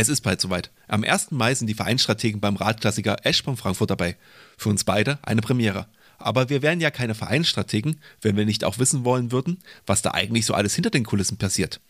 Es 0.00 0.08
ist 0.08 0.20
bald 0.20 0.40
soweit. 0.40 0.70
Am 0.86 1.02
1. 1.02 1.32
Mai 1.32 1.52
sind 1.56 1.66
die 1.66 1.74
Vereinsstrategen 1.74 2.40
beim 2.40 2.54
Radklassiker 2.54 3.16
Eschborn 3.26 3.56
Frankfurt 3.56 3.90
dabei. 3.90 4.16
Für 4.56 4.68
uns 4.68 4.84
beide 4.84 5.18
eine 5.22 5.40
Premiere. 5.40 5.88
Aber 6.18 6.50
wir 6.50 6.62
wären 6.62 6.80
ja 6.80 6.92
keine 6.92 7.16
Vereinsstrategen, 7.16 8.00
wenn 8.20 8.36
wir 8.36 8.44
nicht 8.44 8.62
auch 8.62 8.78
wissen 8.78 9.04
wollen 9.04 9.32
würden, 9.32 9.58
was 9.86 10.00
da 10.00 10.12
eigentlich 10.12 10.46
so 10.46 10.54
alles 10.54 10.76
hinter 10.76 10.90
den 10.90 11.02
Kulissen 11.02 11.36
passiert. 11.36 11.80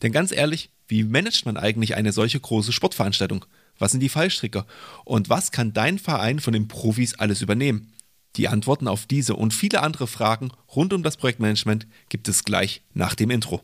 Denn 0.00 0.12
ganz 0.12 0.32
ehrlich, 0.32 0.70
wie 0.86 1.04
managt 1.04 1.44
man 1.44 1.58
eigentlich 1.58 1.94
eine 1.94 2.12
solche 2.12 2.40
große 2.40 2.72
Sportveranstaltung? 2.72 3.44
Was 3.78 3.90
sind 3.90 4.00
die 4.00 4.08
Fallstricke? 4.08 4.64
Und 5.04 5.28
was 5.28 5.50
kann 5.50 5.74
dein 5.74 5.98
Verein 5.98 6.40
von 6.40 6.54
den 6.54 6.68
Profis 6.68 7.16
alles 7.16 7.42
übernehmen? 7.42 7.92
Die 8.36 8.48
Antworten 8.48 8.88
auf 8.88 9.04
diese 9.04 9.36
und 9.36 9.52
viele 9.52 9.82
andere 9.82 10.06
Fragen 10.06 10.52
rund 10.74 10.94
um 10.94 11.02
das 11.02 11.18
Projektmanagement 11.18 11.86
gibt 12.08 12.28
es 12.28 12.44
gleich 12.44 12.80
nach 12.94 13.14
dem 13.14 13.28
Intro. 13.28 13.60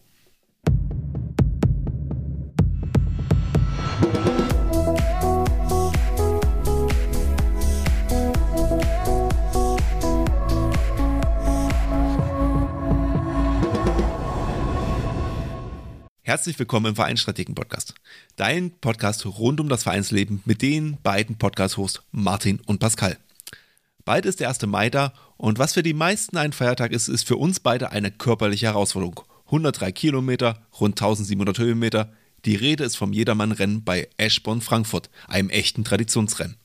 Herzlich 16.34 16.58
willkommen 16.58 16.86
im 16.86 16.96
Vereinsstrategen-Podcast. 16.96 17.94
Dein 18.34 18.72
Podcast 18.80 19.24
rund 19.24 19.60
um 19.60 19.68
das 19.68 19.84
Vereinsleben 19.84 20.42
mit 20.44 20.62
den 20.62 20.98
beiden 21.00 21.38
Podcast-Hosts 21.38 22.02
Martin 22.10 22.58
und 22.66 22.80
Pascal. 22.80 23.18
Bald 24.04 24.26
ist 24.26 24.40
der 24.40 24.48
1. 24.48 24.66
Mai 24.66 24.90
da 24.90 25.12
und 25.36 25.60
was 25.60 25.74
für 25.74 25.84
die 25.84 25.94
meisten 25.94 26.36
ein 26.36 26.52
Feiertag 26.52 26.90
ist, 26.90 27.06
ist 27.06 27.24
für 27.24 27.36
uns 27.36 27.60
beide 27.60 27.92
eine 27.92 28.10
körperliche 28.10 28.66
Herausforderung. 28.66 29.20
103 29.46 29.92
Kilometer, 29.92 30.58
rund 30.80 31.00
1700 31.00 31.56
Höhenmeter. 31.56 32.12
Die 32.46 32.56
Rede 32.56 32.82
ist 32.82 32.96
vom 32.96 33.12
Jedermann-Rennen 33.12 33.84
bei 33.84 34.08
Eschborn 34.16 34.60
Frankfurt, 34.60 35.10
einem 35.28 35.50
echten 35.50 35.84
Traditionsrennen. 35.84 36.56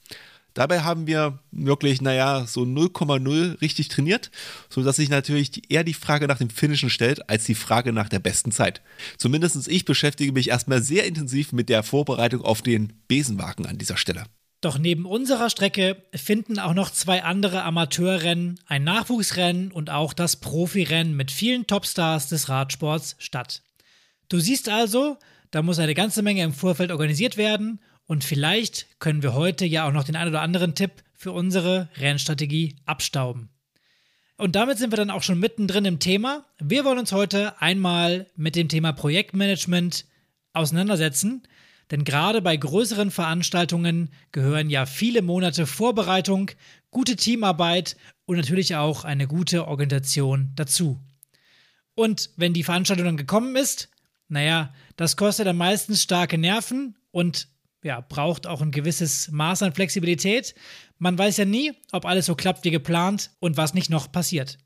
Dabei 0.59 0.81
haben 0.81 1.08
wir 1.08 1.40
wirklich, 1.52 2.02
naja, 2.02 2.46
so 2.46 2.63
0,0 2.63 3.62
richtig 3.62 3.88
trainiert, 3.88 4.29
sodass 4.70 4.98
sich 4.98 5.07
natürlich 5.07 5.71
eher 5.71 5.85
die 5.85 5.93
Frage 5.93 6.27
nach 6.27 6.40
dem 6.40 6.49
Finnischen 6.49 6.90
stellt, 6.90 7.29
als 7.29 7.46
die 7.46 7.55
Frage 7.55 7.93
nach 7.93 8.10
der 8.10 8.20
besten 8.20 8.52
Zeit. 8.52 8.82
Zumindest 9.18 9.70
ich 9.70 9.85
beschäftige 9.85 10.34
mich 10.34 10.49
erstmal 10.49 10.84
sehr 10.84 11.05
intensiv 11.05 11.54
mit 11.54 11.70
der 11.70 11.82
Vorbereitung 11.82 12.41
auf 12.41 12.62
den 12.62 12.91
Besenwagen 13.07 13.68
an 13.68 13.77
dieser 13.77 13.96
Stelle. 13.96 14.26
Doch 14.60 14.77
neben 14.77 15.05
unserer 15.05 15.49
Strecke 15.49 16.04
finden 16.13 16.60
auch 16.60 16.74
noch 16.74 16.90
zwei 16.90 17.24
andere 17.24 17.63
Amateurrennen, 17.63 18.60
ein 18.68 18.84
Nachwuchsrennen 18.84 19.71
und 19.71 19.90
auch 19.90 20.12
das 20.12 20.41
Profirennen 20.41 21.15
mit 21.15 21.32
vielen 21.32 21.68
Topstars 21.68 22.27
des 22.27 22.49
Radsports 22.49 23.15
statt. 23.18 23.62
Du 24.27 24.40
siehst 24.40 24.68
also, 24.68 25.20
da 25.52 25.62
muss 25.62 25.80
eine 25.80 25.96
ganze 25.96 26.21
Menge 26.21 26.43
im 26.43 26.52
Vorfeld 26.52 26.91
organisiert 26.91 27.37
werden 27.37 27.80
und 28.10 28.24
vielleicht 28.24 28.88
können 28.98 29.21
wir 29.21 29.35
heute 29.35 29.68
ja 29.68 29.88
auch 29.88 29.91
noch 29.91 30.04
den 30.04 30.15
einen 30.15 30.32
oder 30.32 30.41
anderen 30.41 30.74
Tipp 30.74 31.04
für 31.13 31.32
unsere 31.32 31.90
Rennstrategie 31.98 32.76
abstauben. 32.88 33.49
Und 34.35 34.55
damit 34.55 34.79
sind 34.79 34.91
wir 34.91 34.98
dann 34.98 35.12
auch 35.12 35.21
schon 35.21 35.40
mittendrin 35.40 35.85
im 35.85 35.99
Thema. 35.99 36.43
Wir 36.57 36.85
wollen 36.85 36.98
uns 36.98 37.12
heute 37.12 37.62
einmal 37.62 38.26
mit 38.35 38.55
dem 38.55 38.68
Thema 38.68 38.93
Projektmanagement 38.93 40.05
auseinandersetzen. 40.54 41.43
Denn 41.91 42.04
gerade 42.04 42.41
bei 42.41 42.57
größeren 42.57 43.12
Veranstaltungen 43.12 44.10
gehören 44.32 44.71
ja 44.71 44.87
viele 44.87 45.21
Monate 45.21 45.68
Vorbereitung, 45.68 46.49
gute 46.90 47.15
Teamarbeit 47.15 47.96
und 48.26 48.37
natürlich 48.37 48.76
auch 48.76 49.04
eine 49.04 49.27
gute 49.27 49.68
Organisation 49.68 50.52
dazu. 50.55 50.99
Und 51.93 52.32
wenn 52.37 52.54
die 52.54 52.63
Veranstaltung 52.63 53.05
dann 53.05 53.18
gekommen 53.18 53.55
ist, 53.55 53.90
naja, 54.30 54.74
das 54.96 55.15
kostet 55.15 55.46
dann 55.46 55.57
meistens 55.57 56.02
starke 56.02 56.40
Nerven 56.40 56.96
und 57.12 57.49
ja, 57.84 58.02
braucht 58.02 58.48
auch 58.48 58.62
ein 58.62 58.72
gewisses 58.72 59.30
Maß 59.32 59.63
an 59.63 59.74
Flexibilität. 59.74 60.55
Man 60.98 61.18
weiß 61.18 61.38
ja 61.38 61.46
nie, 61.46 61.74
ob 61.91 62.05
alles 62.05 62.26
so 62.26 62.36
klappt 62.36 62.66
wie 62.66 62.71
geplant 62.71 63.32
und 63.40 63.58
was 63.58 63.74
nicht 63.74 63.90
noch 63.90 64.12
passiert. 64.12 64.58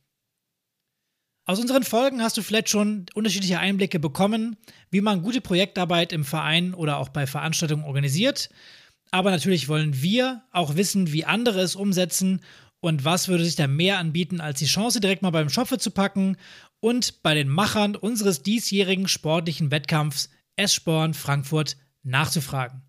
Aus 1.46 1.60
unseren 1.60 1.84
Folgen 1.84 2.22
hast 2.22 2.38
du 2.38 2.42
vielleicht 2.42 2.70
schon 2.70 3.06
unterschiedliche 3.14 3.60
Einblicke 3.60 4.00
bekommen, 4.00 4.56
wie 4.92 5.02
man 5.02 5.22
gute 5.22 5.42
Projektarbeit 5.42 6.14
im 6.14 6.24
Verein 6.24 6.74
oder 6.74 6.98
auch 6.98 7.10
bei 7.10 7.28
Veranstaltungen 7.28 7.84
organisiert. 7.84 8.50
Aber 9.12 9.30
natürlich 9.30 9.68
wollen 9.68 10.02
wir 10.02 10.44
auch 10.52 10.76
wissen, 10.76 11.12
wie 11.12 11.26
andere 11.26 11.60
es 11.60 11.76
umsetzen 11.76 12.40
und 12.80 13.04
was 13.04 13.28
würde 13.28 13.44
sich 13.44 13.56
da 13.56 13.68
mehr 13.68 13.98
anbieten, 14.00 14.42
als 14.42 14.60
die 14.60 14.66
Chance 14.66 15.02
direkt 15.02 15.22
mal 15.22 15.32
beim 15.32 15.50
Schopfe 15.50 15.78
zu 15.78 15.92
packen 15.92 16.38
und 16.80 17.22
bei 17.24 17.34
den 17.34 17.50
Machern 17.50 17.96
unseres 17.96 18.42
diesjährigen 18.42 19.08
sportlichen 19.08 19.70
Wettkampfs 19.70 20.30
Eschborn 20.56 21.14
Frankfurt 21.14 21.78
nachzufragen. 22.04 22.84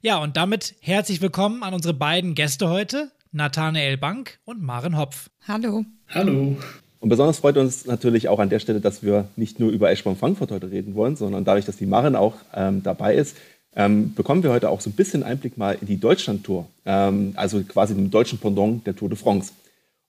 Ja, 0.00 0.22
und 0.22 0.36
damit 0.36 0.76
herzlich 0.78 1.20
willkommen 1.20 1.64
an 1.64 1.74
unsere 1.74 1.92
beiden 1.92 2.36
Gäste 2.36 2.68
heute, 2.68 3.10
Nathanael 3.32 3.96
Bank 3.96 4.38
und 4.44 4.62
Maren 4.62 4.96
Hopf. 4.96 5.28
Hallo. 5.48 5.84
Hallo. 6.10 6.56
Und 7.00 7.08
besonders 7.08 7.40
freut 7.40 7.56
uns 7.56 7.84
natürlich 7.84 8.28
auch 8.28 8.38
an 8.38 8.48
der 8.48 8.60
Stelle, 8.60 8.80
dass 8.80 9.02
wir 9.02 9.26
nicht 9.34 9.58
nur 9.58 9.72
über 9.72 9.90
Eschborn 9.90 10.14
Frankfurt 10.14 10.52
heute 10.52 10.70
reden 10.70 10.94
wollen, 10.94 11.16
sondern 11.16 11.44
dadurch, 11.44 11.64
dass 11.64 11.78
die 11.78 11.86
Maren 11.86 12.14
auch 12.14 12.34
ähm, 12.54 12.84
dabei 12.84 13.16
ist, 13.16 13.36
ähm, 13.74 14.14
bekommen 14.14 14.44
wir 14.44 14.52
heute 14.52 14.70
auch 14.70 14.80
so 14.80 14.88
ein 14.88 14.92
bisschen 14.92 15.24
Einblick 15.24 15.58
mal 15.58 15.76
in 15.80 15.88
die 15.88 15.98
Deutschlandtour, 15.98 16.68
ähm, 16.86 17.32
also 17.34 17.60
quasi 17.64 17.96
dem 17.96 18.12
deutschen 18.12 18.38
Pendant 18.38 18.86
der 18.86 18.94
Tour 18.94 19.08
de 19.08 19.18
France. 19.18 19.52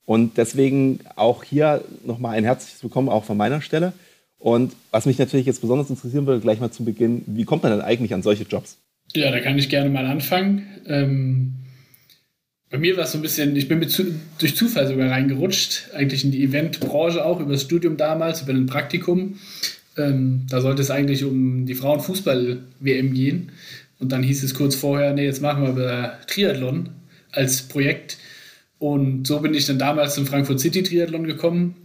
Und 0.06 0.38
deswegen 0.38 1.00
auch 1.16 1.44
hier 1.44 1.83
nochmal 2.06 2.38
ein 2.38 2.44
herzliches 2.44 2.83
Willkommen 2.83 3.09
auch 3.09 3.23
von 3.23 3.38
meiner 3.38 3.61
Stelle. 3.61 3.94
Und 4.38 4.75
was 4.91 5.07
mich 5.07 5.17
natürlich 5.17 5.47
jetzt 5.47 5.61
besonders 5.61 5.89
interessieren 5.89 6.27
würde, 6.27 6.41
gleich 6.41 6.59
mal 6.59 6.69
zu 6.69 6.85
Beginn, 6.85 7.23
wie 7.25 7.44
kommt 7.44 7.63
man 7.63 7.71
denn 7.71 7.81
eigentlich 7.81 8.13
an 8.13 8.21
solche 8.21 8.44
Jobs? 8.44 8.77
Ja, 9.16 9.31
da 9.31 9.40
kann 9.40 9.58
ich 9.58 9.70
gerne 9.70 9.90
mal 9.90 10.06
anfangen. 10.06 10.68
Ähm, 10.86 11.53
bei 12.70 12.78
mir 12.78 12.96
war 12.97 13.06
es 13.06 13.14
so 13.14 13.18
ein 13.18 13.24
bisschen, 13.24 13.56
ich 13.56 13.68
bin 13.68 13.88
zu, 13.90 14.14
durch 14.38 14.56
Zufall 14.56 14.88
sogar 14.88 15.09
reingerutscht, 15.09 15.90
eigentlich 15.96 16.24
in 16.24 16.31
die 16.31 16.44
Eventbranche 16.44 17.25
auch, 17.25 17.40
über 17.40 17.53
das 17.53 17.64
Studium 17.64 17.98
damals, 17.98 18.44
über 18.44 18.53
ein 18.53 18.68
Praktikum. 18.68 19.40
Ähm, 19.98 20.46
da 20.50 20.62
sollte 20.62 20.84
es 20.84 20.92
eigentlich 20.92 21.24
um 21.24 21.66
die 21.66 21.74
Frauenfußball-WM 21.74 23.14
gehen. 23.14 23.52
Und 23.98 24.12
dann 24.12 24.24
hieß 24.24 24.44
es 24.44 24.53
kurz 24.53 24.75
vorher, 24.75 25.14
nee, 25.14 25.25
jetzt 25.25 25.42
machen 25.42 25.64
wir 25.64 25.69
aber 25.69 26.19
Triathlon 26.28 26.90
als 27.31 27.64
Projekt. 27.64 28.18
Und 28.78 29.25
so 29.25 29.40
bin 29.40 29.53
ich 29.53 29.66
dann 29.66 29.80
damals 29.80 30.16
zum 30.16 30.28
Frankfurt 30.28 30.59
City 30.59 30.84
Triathlon 30.84 31.25
gekommen 31.25 31.75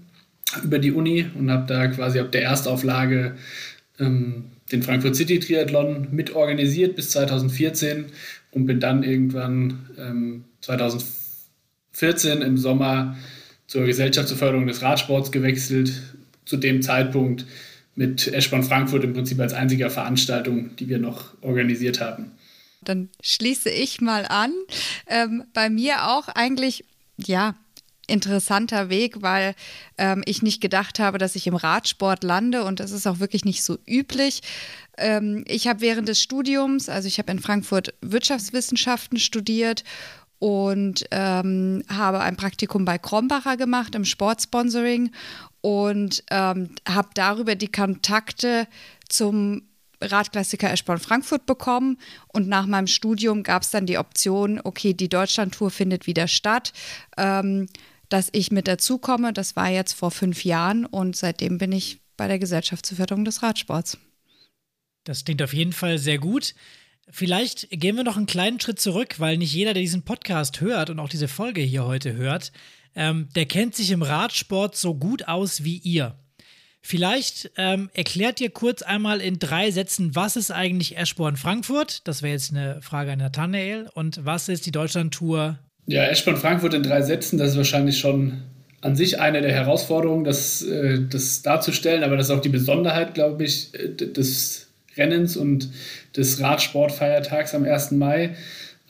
über 0.62 0.78
die 0.78 0.92
Uni 0.92 1.26
und 1.36 1.50
habe 1.50 1.66
da 1.66 1.88
quasi 1.88 2.20
ab 2.20 2.30
der 2.30 2.42
Erstauflage 2.42 3.34
ähm, 3.98 4.44
den 4.72 4.82
Frankfurt 4.82 5.16
City 5.16 5.38
Triathlon 5.38 6.08
mitorganisiert 6.10 6.96
bis 6.96 7.10
2014 7.10 8.06
und 8.52 8.66
bin 8.66 8.80
dann 8.80 9.02
irgendwann 9.02 9.90
ähm, 9.98 10.44
2014 10.60 12.42
im 12.42 12.56
Sommer 12.56 13.16
zur 13.66 13.84
Gesellschaft 13.84 14.28
zur 14.28 14.36
Förderung 14.36 14.66
des 14.66 14.82
Radsports 14.82 15.32
gewechselt. 15.32 15.92
Zu 16.44 16.58
dem 16.58 16.82
Zeitpunkt 16.82 17.46
mit 17.94 18.26
Eschborn 18.32 18.62
Frankfurt 18.62 19.04
im 19.04 19.14
Prinzip 19.14 19.40
als 19.40 19.54
einziger 19.54 19.88
Veranstaltung, 19.88 20.76
die 20.76 20.88
wir 20.88 20.98
noch 20.98 21.32
organisiert 21.42 22.00
haben. 22.00 22.32
Dann 22.82 23.08
schließe 23.22 23.70
ich 23.70 24.00
mal 24.00 24.26
an. 24.26 24.52
Ähm, 25.06 25.44
bei 25.54 25.70
mir 25.70 26.08
auch 26.08 26.28
eigentlich, 26.28 26.84
ja, 27.16 27.54
interessanter 28.06 28.88
Weg, 28.88 29.22
weil 29.22 29.54
ähm, 29.98 30.22
ich 30.26 30.42
nicht 30.42 30.60
gedacht 30.60 30.98
habe, 30.98 31.18
dass 31.18 31.36
ich 31.36 31.46
im 31.46 31.56
Radsport 31.56 32.24
lande 32.24 32.64
und 32.64 32.80
das 32.80 32.90
ist 32.90 33.06
auch 33.06 33.18
wirklich 33.18 33.44
nicht 33.44 33.62
so 33.62 33.78
üblich. 33.86 34.42
Ähm, 34.96 35.44
ich 35.46 35.66
habe 35.68 35.80
während 35.80 36.08
des 36.08 36.20
Studiums, 36.20 36.88
also 36.88 37.08
ich 37.08 37.18
habe 37.18 37.32
in 37.32 37.38
Frankfurt 37.38 37.94
Wirtschaftswissenschaften 38.00 39.18
studiert 39.18 39.84
und 40.38 41.06
ähm, 41.10 41.82
habe 41.88 42.20
ein 42.20 42.36
Praktikum 42.36 42.84
bei 42.84 42.98
Krombacher 42.98 43.56
gemacht 43.56 43.94
im 43.94 44.04
Sportsponsoring 44.04 45.10
und 45.60 46.22
ähm, 46.30 46.70
habe 46.86 47.08
darüber 47.14 47.54
die 47.54 47.72
Kontakte 47.72 48.68
zum 49.08 49.62
Radklassiker 50.00 50.70
Eschborn 50.70 50.98
Frankfurt 50.98 51.46
bekommen 51.46 51.98
und 52.28 52.48
nach 52.48 52.66
meinem 52.66 52.86
Studium 52.86 53.42
gab 53.42 53.62
es 53.62 53.70
dann 53.70 53.86
die 53.86 53.98
Option, 53.98 54.60
okay, 54.62 54.92
die 54.92 55.08
Deutschlandtour 55.08 55.70
findet 55.70 56.06
wieder 56.06 56.28
statt. 56.28 56.72
Ähm, 57.16 57.68
dass 58.08 58.28
ich 58.32 58.50
mit 58.50 58.68
dazukomme. 58.68 59.32
Das 59.32 59.56
war 59.56 59.70
jetzt 59.70 59.94
vor 59.94 60.10
fünf 60.10 60.44
Jahren 60.44 60.86
und 60.86 61.16
seitdem 61.16 61.58
bin 61.58 61.72
ich 61.72 62.00
bei 62.16 62.28
der 62.28 62.38
Gesellschaft 62.38 62.86
zur 62.86 62.96
Förderung 62.96 63.24
des 63.24 63.42
Radsports. 63.42 63.98
Das 65.04 65.24
klingt 65.24 65.42
auf 65.42 65.52
jeden 65.52 65.72
Fall 65.72 65.98
sehr 65.98 66.18
gut. 66.18 66.54
Vielleicht 67.10 67.68
gehen 67.70 67.96
wir 67.96 68.04
noch 68.04 68.16
einen 68.16 68.26
kleinen 68.26 68.60
Schritt 68.60 68.80
zurück, 68.80 69.16
weil 69.18 69.36
nicht 69.36 69.52
jeder, 69.52 69.74
der 69.74 69.82
diesen 69.82 70.02
Podcast 70.02 70.60
hört 70.60 70.88
und 70.88 70.98
auch 70.98 71.08
diese 71.08 71.28
Folge 71.28 71.60
hier 71.60 71.84
heute 71.84 72.14
hört, 72.14 72.52
ähm, 72.94 73.28
der 73.34 73.46
kennt 73.46 73.74
sich 73.74 73.90
im 73.90 74.02
Radsport 74.02 74.76
so 74.76 74.94
gut 74.94 75.28
aus 75.28 75.64
wie 75.64 75.78
ihr. 75.78 76.16
Vielleicht 76.80 77.50
ähm, 77.56 77.90
erklärt 77.94 78.40
ihr 78.40 78.50
kurz 78.50 78.82
einmal 78.82 79.20
in 79.20 79.38
drei 79.38 79.70
Sätzen, 79.70 80.14
was 80.14 80.36
ist 80.36 80.50
eigentlich 80.50 80.98
Eschborn 80.98 81.36
Frankfurt? 81.36 82.06
Das 82.06 82.22
wäre 82.22 82.34
jetzt 82.34 82.50
eine 82.50 82.82
Frage 82.82 83.12
an 83.12 83.20
Nathanael. 83.20 83.88
Und 83.94 84.24
was 84.24 84.48
ist 84.48 84.66
die 84.66 84.70
Deutschlandtour 84.70 85.58
ja, 85.86 86.04
Eschborn 86.04 86.36
Frankfurt 86.36 86.74
in 86.74 86.82
drei 86.82 87.02
Sätzen, 87.02 87.38
das 87.38 87.50
ist 87.50 87.56
wahrscheinlich 87.56 87.98
schon 87.98 88.42
an 88.80 88.96
sich 88.96 89.20
eine 89.20 89.40
der 89.40 89.52
Herausforderungen, 89.52 90.24
das, 90.24 90.62
äh, 90.62 91.00
das 91.08 91.42
darzustellen, 91.42 92.04
aber 92.04 92.16
das 92.16 92.26
ist 92.26 92.32
auch 92.32 92.42
die 92.42 92.50
Besonderheit, 92.50 93.14
glaube 93.14 93.44
ich, 93.44 93.72
des 93.72 94.68
Rennens 94.96 95.36
und 95.36 95.70
des 96.16 96.40
Radsportfeiertags 96.40 97.54
am 97.54 97.64
1. 97.64 97.92
Mai, 97.92 98.34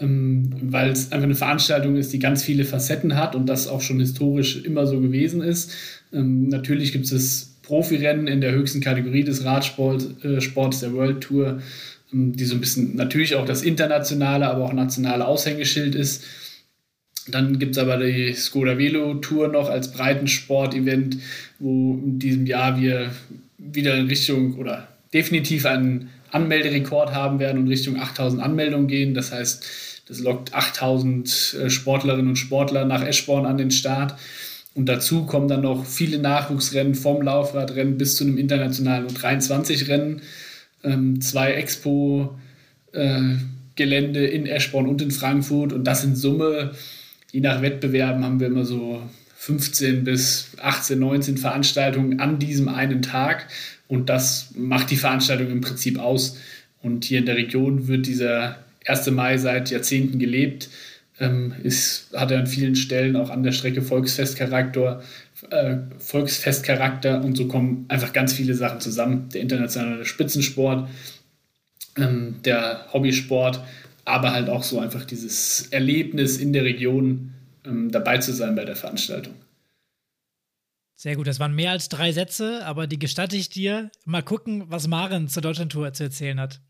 ähm, 0.00 0.50
weil 0.62 0.90
es 0.90 1.12
einfach 1.12 1.24
eine 1.24 1.34
Veranstaltung 1.34 1.96
ist, 1.96 2.12
die 2.12 2.18
ganz 2.18 2.42
viele 2.42 2.64
Facetten 2.64 3.16
hat 3.16 3.34
und 3.34 3.46
das 3.46 3.68
auch 3.68 3.80
schon 3.80 4.00
historisch 4.00 4.64
immer 4.64 4.86
so 4.86 5.00
gewesen 5.00 5.42
ist. 5.42 5.72
Ähm, 6.12 6.48
natürlich 6.48 6.92
gibt 6.92 7.10
es 7.10 7.54
Profirennen 7.62 8.26
in 8.26 8.40
der 8.40 8.52
höchsten 8.52 8.80
Kategorie 8.80 9.24
des 9.24 9.44
Radsports, 9.44 10.06
äh, 10.22 10.80
der 10.80 10.92
World 10.92 11.20
Tour, 11.20 11.60
ähm, 12.12 12.36
die 12.36 12.44
so 12.44 12.54
ein 12.54 12.60
bisschen 12.60 12.96
natürlich 12.96 13.36
auch 13.36 13.46
das 13.46 13.62
internationale, 13.62 14.48
aber 14.48 14.64
auch 14.64 14.72
nationale 14.72 15.26
Aushängeschild 15.26 15.94
ist. 15.94 16.24
Dann 17.28 17.58
gibt 17.58 17.76
es 17.76 17.82
aber 17.82 17.96
die 17.96 18.34
Skoda 18.34 18.76
Velo 18.76 19.14
Tour 19.14 19.48
noch 19.48 19.70
als 19.70 19.92
Breitensport-Event, 19.92 21.16
wo 21.58 21.94
in 21.94 22.18
diesem 22.18 22.46
Jahr 22.46 22.80
wir 22.80 23.10
wieder 23.58 23.96
in 23.96 24.08
Richtung 24.08 24.56
oder 24.56 24.88
definitiv 25.12 25.64
einen 25.64 26.10
Anmelderekord 26.30 27.14
haben 27.14 27.38
werden 27.38 27.62
und 27.62 27.68
Richtung 27.68 27.98
8000 27.98 28.42
Anmeldungen 28.42 28.88
gehen. 28.88 29.14
Das 29.14 29.32
heißt, 29.32 29.64
das 30.06 30.20
lockt 30.20 30.52
8000 30.52 31.56
äh, 31.62 31.70
Sportlerinnen 31.70 32.28
und 32.28 32.36
Sportler 32.36 32.84
nach 32.84 33.02
Eschborn 33.02 33.46
an 33.46 33.56
den 33.56 33.70
Start. 33.70 34.14
Und 34.74 34.86
dazu 34.86 35.24
kommen 35.24 35.48
dann 35.48 35.62
noch 35.62 35.86
viele 35.86 36.18
Nachwuchsrennen 36.18 36.96
vom 36.96 37.22
Laufradrennen 37.22 37.96
bis 37.96 38.16
zu 38.16 38.24
einem 38.24 38.36
internationalen 38.36 39.06
U23-Rennen. 39.06 40.20
Ähm, 40.82 41.20
zwei 41.20 41.52
Expo-Gelände 41.52 44.26
äh, 44.26 44.34
in 44.34 44.46
Eschborn 44.46 44.88
und 44.88 45.00
in 45.00 45.12
Frankfurt. 45.12 45.72
Und 45.72 45.84
das 45.84 46.02
in 46.04 46.16
Summe, 46.16 46.72
je 47.34 47.40
nach 47.40 47.62
Wettbewerben, 47.62 48.24
haben 48.24 48.38
wir 48.38 48.46
immer 48.46 48.64
so 48.64 49.02
15 49.38 50.04
bis 50.04 50.52
18, 50.62 50.96
19 51.00 51.36
Veranstaltungen 51.36 52.20
an 52.20 52.38
diesem 52.38 52.68
einen 52.68 53.02
Tag. 53.02 53.48
Und 53.88 54.08
das 54.08 54.52
macht 54.54 54.92
die 54.92 54.96
Veranstaltung 54.96 55.50
im 55.50 55.60
Prinzip 55.60 55.98
aus. 55.98 56.38
Und 56.80 57.04
hier 57.04 57.18
in 57.18 57.26
der 57.26 57.34
Region 57.34 57.88
wird 57.88 58.06
dieser 58.06 58.58
1. 58.86 59.10
Mai 59.10 59.36
seit 59.38 59.72
Jahrzehnten 59.72 60.20
gelebt. 60.20 60.68
Ähm, 61.18 61.54
ist, 61.64 62.10
hat 62.14 62.30
er 62.30 62.38
an 62.38 62.46
vielen 62.46 62.76
Stellen 62.76 63.16
auch 63.16 63.30
an 63.30 63.42
der 63.42 63.52
Strecke 63.52 63.82
Volksfestcharakter, 63.82 65.02
äh, 65.50 65.76
Volksfestcharakter 65.98 67.22
und 67.24 67.36
so 67.36 67.48
kommen 67.48 67.86
einfach 67.88 68.12
ganz 68.12 68.32
viele 68.32 68.54
Sachen 68.54 68.80
zusammen. 68.80 69.28
Der 69.34 69.40
internationale 69.40 70.04
Spitzensport, 70.04 70.88
ähm, 71.96 72.36
der 72.44 72.86
Hobbysport, 72.92 73.60
aber 74.04 74.32
halt 74.32 74.48
auch 74.48 74.62
so 74.62 74.78
einfach 74.78 75.04
dieses 75.04 75.68
Erlebnis 75.68 76.38
in 76.38 76.52
der 76.52 76.64
Region 76.64 77.32
ähm, 77.64 77.90
dabei 77.90 78.18
zu 78.18 78.32
sein 78.32 78.54
bei 78.54 78.64
der 78.64 78.76
Veranstaltung. 78.76 79.34
Sehr 80.96 81.16
gut, 81.16 81.26
das 81.26 81.40
waren 81.40 81.54
mehr 81.54 81.72
als 81.72 81.88
drei 81.88 82.12
Sätze, 82.12 82.64
aber 82.64 82.86
die 82.86 82.98
gestatte 82.98 83.36
ich 83.36 83.48
dir. 83.48 83.90
Mal 84.04 84.22
gucken, 84.22 84.64
was 84.68 84.86
Maren 84.86 85.28
zur 85.28 85.42
Deutschlandtour 85.42 85.92
zu 85.92 86.04
erzählen 86.04 86.40
hat. 86.40 86.60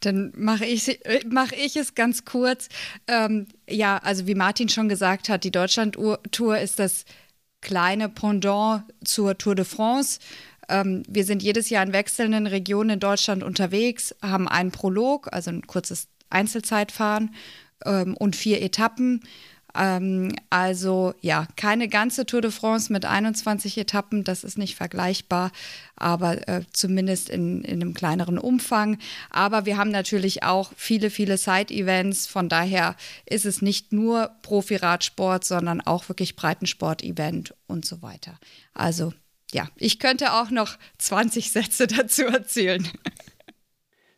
Dann 0.00 0.32
mache 0.34 0.64
ich, 0.64 1.04
äh, 1.06 1.20
mach 1.28 1.52
ich 1.52 1.76
es 1.76 1.94
ganz 1.94 2.24
kurz. 2.24 2.68
Ähm, 3.06 3.46
ja, 3.68 3.98
also 3.98 4.26
wie 4.26 4.34
Martin 4.34 4.68
schon 4.68 4.88
gesagt 4.88 5.28
hat, 5.28 5.44
die 5.44 5.52
Deutschlandtour 5.52 6.58
ist 6.58 6.78
das 6.78 7.04
kleine 7.60 8.08
Pendant 8.08 8.82
zur 9.04 9.38
Tour 9.38 9.54
de 9.54 9.64
France. 9.64 10.18
Ähm, 10.68 11.02
wir 11.08 11.24
sind 11.24 11.42
jedes 11.42 11.70
Jahr 11.70 11.84
in 11.84 11.92
wechselnden 11.92 12.46
Regionen 12.46 12.90
in 12.90 13.00
Deutschland 13.00 13.42
unterwegs, 13.42 14.14
haben 14.22 14.48
einen 14.48 14.70
Prolog, 14.70 15.28
also 15.32 15.50
ein 15.50 15.66
kurzes 15.66 16.08
Einzelzeitfahren 16.32 17.34
ähm, 17.84 18.16
und 18.16 18.36
vier 18.36 18.62
Etappen. 18.62 19.22
Ähm, 19.74 20.34
also 20.50 21.14
ja, 21.20 21.46
keine 21.56 21.88
ganze 21.88 22.26
Tour 22.26 22.42
de 22.42 22.50
France 22.50 22.92
mit 22.92 23.04
21 23.04 23.78
Etappen, 23.78 24.24
das 24.24 24.44
ist 24.44 24.58
nicht 24.58 24.76
vergleichbar, 24.76 25.50
aber 25.96 26.46
äh, 26.48 26.62
zumindest 26.72 27.30
in, 27.30 27.62
in 27.62 27.80
einem 27.80 27.94
kleineren 27.94 28.38
Umfang. 28.38 28.98
Aber 29.30 29.64
wir 29.64 29.76
haben 29.76 29.90
natürlich 29.90 30.42
auch 30.42 30.72
viele, 30.76 31.10
viele 31.10 31.38
Side-Events, 31.38 32.26
von 32.26 32.48
daher 32.48 32.96
ist 33.24 33.46
es 33.46 33.62
nicht 33.62 33.92
nur 33.92 34.30
Profi-Radsport, 34.42 35.44
sondern 35.44 35.80
auch 35.80 36.08
wirklich 36.08 36.36
Breitensport-Event 36.36 37.54
und 37.66 37.84
so 37.86 38.02
weiter. 38.02 38.38
Also 38.74 39.12
ja, 39.52 39.68
ich 39.76 39.98
könnte 39.98 40.32
auch 40.32 40.50
noch 40.50 40.76
20 40.98 41.50
Sätze 41.50 41.86
dazu 41.86 42.24
erzählen. 42.24 42.86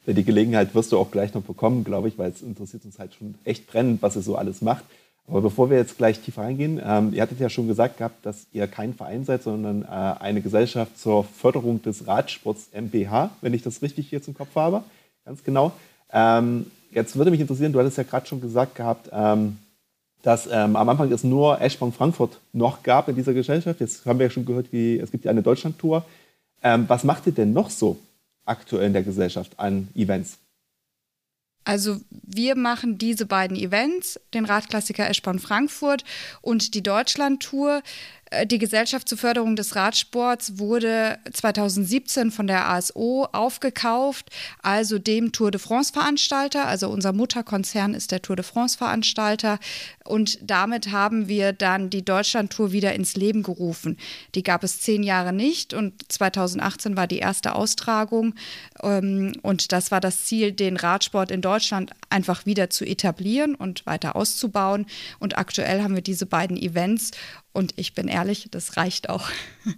Die 0.06 0.24
Gelegenheit 0.24 0.74
wirst 0.74 0.92
du 0.92 0.98
auch 0.98 1.10
gleich 1.10 1.32
noch 1.32 1.42
bekommen, 1.42 1.84
glaube 1.84 2.08
ich, 2.08 2.18
weil 2.18 2.30
es 2.30 2.42
interessiert 2.42 2.84
uns 2.84 2.98
halt 2.98 3.14
schon 3.14 3.36
echt 3.44 3.66
brennend, 3.66 4.02
was 4.02 4.16
ihr 4.16 4.22
so 4.22 4.36
alles 4.36 4.60
macht. 4.60 4.84
Aber 5.26 5.40
bevor 5.40 5.70
wir 5.70 5.78
jetzt 5.78 5.96
gleich 5.96 6.20
tiefer 6.20 6.42
reingehen, 6.42 6.80
ähm, 6.84 7.14
ihr 7.14 7.22
hattet 7.22 7.40
ja 7.40 7.48
schon 7.48 7.66
gesagt 7.66 7.96
gehabt, 7.96 8.26
dass 8.26 8.46
ihr 8.52 8.66
kein 8.66 8.92
Verein 8.92 9.24
seid, 9.24 9.42
sondern 9.42 9.82
äh, 9.82 9.86
eine 9.86 10.42
Gesellschaft 10.42 10.98
zur 10.98 11.24
Förderung 11.24 11.80
des 11.80 12.06
Radsports 12.06 12.68
MBH, 12.72 13.30
wenn 13.40 13.54
ich 13.54 13.62
das 13.62 13.80
richtig 13.80 14.08
hier 14.08 14.22
zum 14.22 14.34
Kopf 14.34 14.54
habe. 14.54 14.84
Ganz 15.24 15.42
genau. 15.42 15.72
Ähm, 16.12 16.66
jetzt 16.90 17.16
würde 17.16 17.30
mich 17.30 17.40
interessieren, 17.40 17.72
du 17.72 17.78
hattest 17.78 17.96
ja 17.96 18.04
gerade 18.04 18.26
schon 18.26 18.42
gesagt 18.42 18.74
gehabt, 18.74 19.08
ähm, 19.12 19.56
dass 20.20 20.46
ähm, 20.46 20.76
am 20.76 20.88
Anfang 20.88 21.10
es 21.10 21.24
nur 21.24 21.60
Eschborn 21.60 21.92
Frankfurt 21.92 22.40
noch 22.52 22.82
gab 22.82 23.08
in 23.08 23.16
dieser 23.16 23.32
Gesellschaft. 23.32 23.80
Jetzt 23.80 24.04
haben 24.04 24.18
wir 24.18 24.26
ja 24.26 24.30
schon 24.30 24.44
gehört, 24.44 24.72
wie 24.72 24.98
es 24.98 25.10
gibt 25.10 25.24
ja 25.24 25.30
eine 25.30 25.42
Deutschlandtour. 25.42 26.04
Ähm, 26.62 26.84
was 26.88 27.04
macht 27.04 27.26
ihr 27.26 27.32
denn 27.32 27.54
noch 27.54 27.70
so 27.70 27.98
aktuell 28.44 28.86
in 28.86 28.92
der 28.92 29.02
Gesellschaft 29.02 29.58
an 29.58 29.88
Events? 29.94 30.38
Also 31.64 32.00
wir 32.10 32.56
machen 32.56 32.98
diese 32.98 33.24
beiden 33.24 33.56
Events, 33.56 34.20
den 34.34 34.44
Radklassiker 34.44 35.08
Eschborn 35.08 35.38
Frankfurt 35.38 36.04
und 36.42 36.74
die 36.74 36.82
Deutschland-Tour. 36.82 37.82
Äh, 38.34 38.46
die 38.46 38.58
Gesellschaft 38.58 39.08
zur 39.08 39.18
Förderung 39.18 39.56
des 39.56 39.76
Radsports 39.76 40.58
wurde 40.58 41.18
2017 41.32 42.30
von 42.30 42.46
der 42.46 42.68
ASO 42.68 43.28
aufgekauft, 43.32 44.30
also 44.62 44.98
dem 44.98 45.32
Tour 45.32 45.50
de 45.50 45.60
France-Veranstalter. 45.60 46.66
Also 46.66 46.88
unser 46.88 47.12
Mutterkonzern 47.12 47.94
ist 47.94 48.12
der 48.12 48.22
Tour 48.22 48.36
de 48.36 48.44
France-Veranstalter. 48.44 49.58
Und 50.04 50.38
damit 50.42 50.90
haben 50.90 51.28
wir 51.28 51.52
dann 51.52 51.90
die 51.90 52.04
Deutschland-Tour 52.04 52.72
wieder 52.72 52.94
ins 52.94 53.16
Leben 53.16 53.42
gerufen. 53.42 53.96
Die 54.34 54.42
gab 54.42 54.64
es 54.64 54.80
zehn 54.80 55.02
Jahre 55.02 55.32
nicht 55.32 55.72
und 55.72 56.12
2018 56.12 56.96
war 56.96 57.06
die 57.06 57.18
erste 57.18 57.54
Austragung. 57.54 58.34
Ähm, 58.82 59.32
und 59.42 59.72
das 59.72 59.90
war 59.90 60.00
das 60.00 60.24
Ziel, 60.24 60.52
den 60.52 60.76
Radsport 60.76 61.30
in 61.30 61.40
Deutschland 61.40 61.92
einfach 62.10 62.46
wieder 62.46 62.70
zu 62.70 62.84
etablieren 62.84 63.54
und 63.54 63.86
weiter 63.86 64.16
auszubauen. 64.16 64.86
Und 65.18 65.38
aktuell 65.38 65.82
haben 65.82 65.94
wir 65.94 66.02
diese 66.02 66.26
beiden 66.26 66.56
Events 66.56 67.12
und 67.54 67.72
ich 67.76 67.94
bin 67.94 68.08
ehrlich, 68.08 68.48
das 68.50 68.76
reicht 68.76 69.08
auch. 69.08 69.30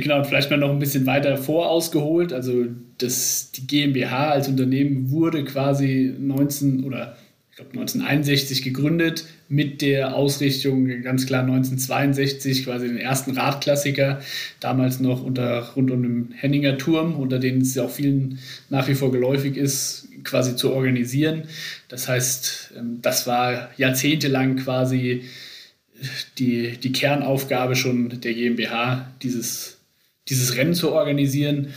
Genau, 0.00 0.24
vielleicht 0.24 0.50
mal 0.50 0.56
noch 0.56 0.70
ein 0.70 0.80
bisschen 0.80 1.06
weiter 1.06 1.36
vorausgeholt. 1.36 2.32
Also 2.32 2.64
das, 2.98 3.52
die 3.52 3.64
GmbH 3.64 4.30
als 4.30 4.48
Unternehmen 4.48 5.12
wurde 5.12 5.44
quasi 5.44 6.12
19 6.18 6.82
oder 6.82 7.16
ich 7.54 7.56
glaube 7.58 7.70
1961 7.70 8.62
gegründet 8.62 9.26
mit 9.48 9.80
der 9.80 10.16
Ausrichtung 10.16 10.88
ganz 11.02 11.24
klar 11.24 11.42
1962 11.42 12.64
quasi 12.64 12.88
den 12.88 12.96
ersten 12.96 13.30
Radklassiker, 13.30 14.20
damals 14.58 14.98
noch 14.98 15.22
unter 15.22 15.60
rund 15.76 15.92
um 15.92 16.02
den 16.02 16.34
Henninger 16.36 16.78
Turm, 16.78 17.14
unter 17.14 17.38
dem 17.38 17.58
es 17.60 17.76
ja 17.76 17.84
auch 17.84 17.92
vielen 17.92 18.40
nach 18.70 18.88
wie 18.88 18.96
vor 18.96 19.12
geläufig 19.12 19.56
ist, 19.56 20.08
quasi 20.24 20.56
zu 20.56 20.72
organisieren. 20.72 21.44
Das 21.86 22.08
heißt, 22.08 22.72
ähm, 22.76 22.98
das 23.02 23.28
war 23.28 23.70
jahrzehntelang 23.76 24.56
quasi 24.56 25.22
die, 26.38 26.76
die 26.76 26.90
Kernaufgabe 26.90 27.76
schon 27.76 28.20
der 28.20 28.34
GmbH, 28.34 29.14
dieses, 29.22 29.78
dieses 30.28 30.56
Rennen 30.56 30.74
zu 30.74 30.90
organisieren. 30.90 31.68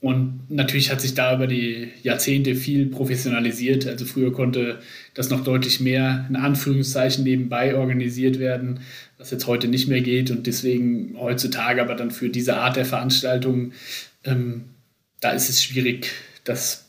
Und 0.00 0.50
natürlich 0.50 0.90
hat 0.90 1.00
sich 1.00 1.14
da 1.14 1.34
über 1.34 1.46
die 1.46 1.88
Jahrzehnte 2.02 2.54
viel 2.54 2.86
professionalisiert. 2.86 3.86
Also 3.86 4.04
früher 4.04 4.32
konnte 4.32 4.78
das 5.14 5.30
noch 5.30 5.42
deutlich 5.42 5.80
mehr 5.80 6.26
in 6.28 6.36
Anführungszeichen 6.36 7.24
nebenbei 7.24 7.74
organisiert 7.74 8.38
werden, 8.38 8.80
was 9.16 9.30
jetzt 9.30 9.46
heute 9.46 9.68
nicht 9.68 9.88
mehr 9.88 10.02
geht. 10.02 10.30
Und 10.30 10.46
deswegen 10.46 11.16
heutzutage 11.18 11.80
aber 11.80 11.94
dann 11.94 12.10
für 12.10 12.28
diese 12.28 12.56
Art 12.56 12.76
der 12.76 12.84
Veranstaltung, 12.84 13.72
ähm, 14.24 14.66
da 15.20 15.30
ist 15.30 15.48
es 15.48 15.62
schwierig, 15.64 16.12
das 16.44 16.86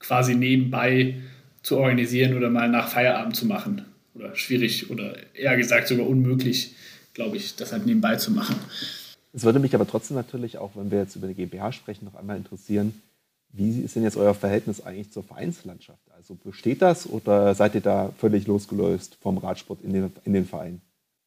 quasi 0.00 0.34
nebenbei 0.34 1.14
zu 1.62 1.78
organisieren 1.78 2.36
oder 2.36 2.50
mal 2.50 2.68
nach 2.68 2.88
Feierabend 2.88 3.36
zu 3.36 3.46
machen. 3.46 3.82
Oder 4.14 4.34
schwierig 4.34 4.90
oder 4.90 5.14
eher 5.34 5.56
gesagt 5.56 5.86
sogar 5.86 6.08
unmöglich, 6.08 6.74
glaube 7.14 7.36
ich, 7.36 7.54
das 7.54 7.72
halt 7.72 7.86
nebenbei 7.86 8.16
zu 8.16 8.32
machen. 8.32 8.56
Es 9.32 9.44
würde 9.44 9.60
mich 9.60 9.74
aber 9.74 9.86
trotzdem 9.86 10.16
natürlich 10.16 10.58
auch, 10.58 10.72
wenn 10.74 10.90
wir 10.90 10.98
jetzt 10.98 11.16
über 11.16 11.28
die 11.28 11.34
GmbH 11.34 11.72
sprechen, 11.72 12.04
noch 12.04 12.14
einmal 12.14 12.36
interessieren, 12.36 12.94
wie 13.52 13.80
ist 13.80 13.96
denn 13.96 14.02
jetzt 14.02 14.16
euer 14.16 14.34
Verhältnis 14.34 14.80
eigentlich 14.80 15.10
zur 15.10 15.24
Vereinslandschaft? 15.24 16.02
Also 16.16 16.34
besteht 16.34 16.82
das 16.82 17.08
oder 17.08 17.54
seid 17.54 17.74
ihr 17.74 17.80
da 17.80 18.12
völlig 18.18 18.46
losgelöst 18.46 19.16
vom 19.20 19.38
Radsport 19.38 19.82
in 19.82 19.92
den, 19.92 20.12
in 20.24 20.32
den 20.32 20.46
Verein? 20.46 20.80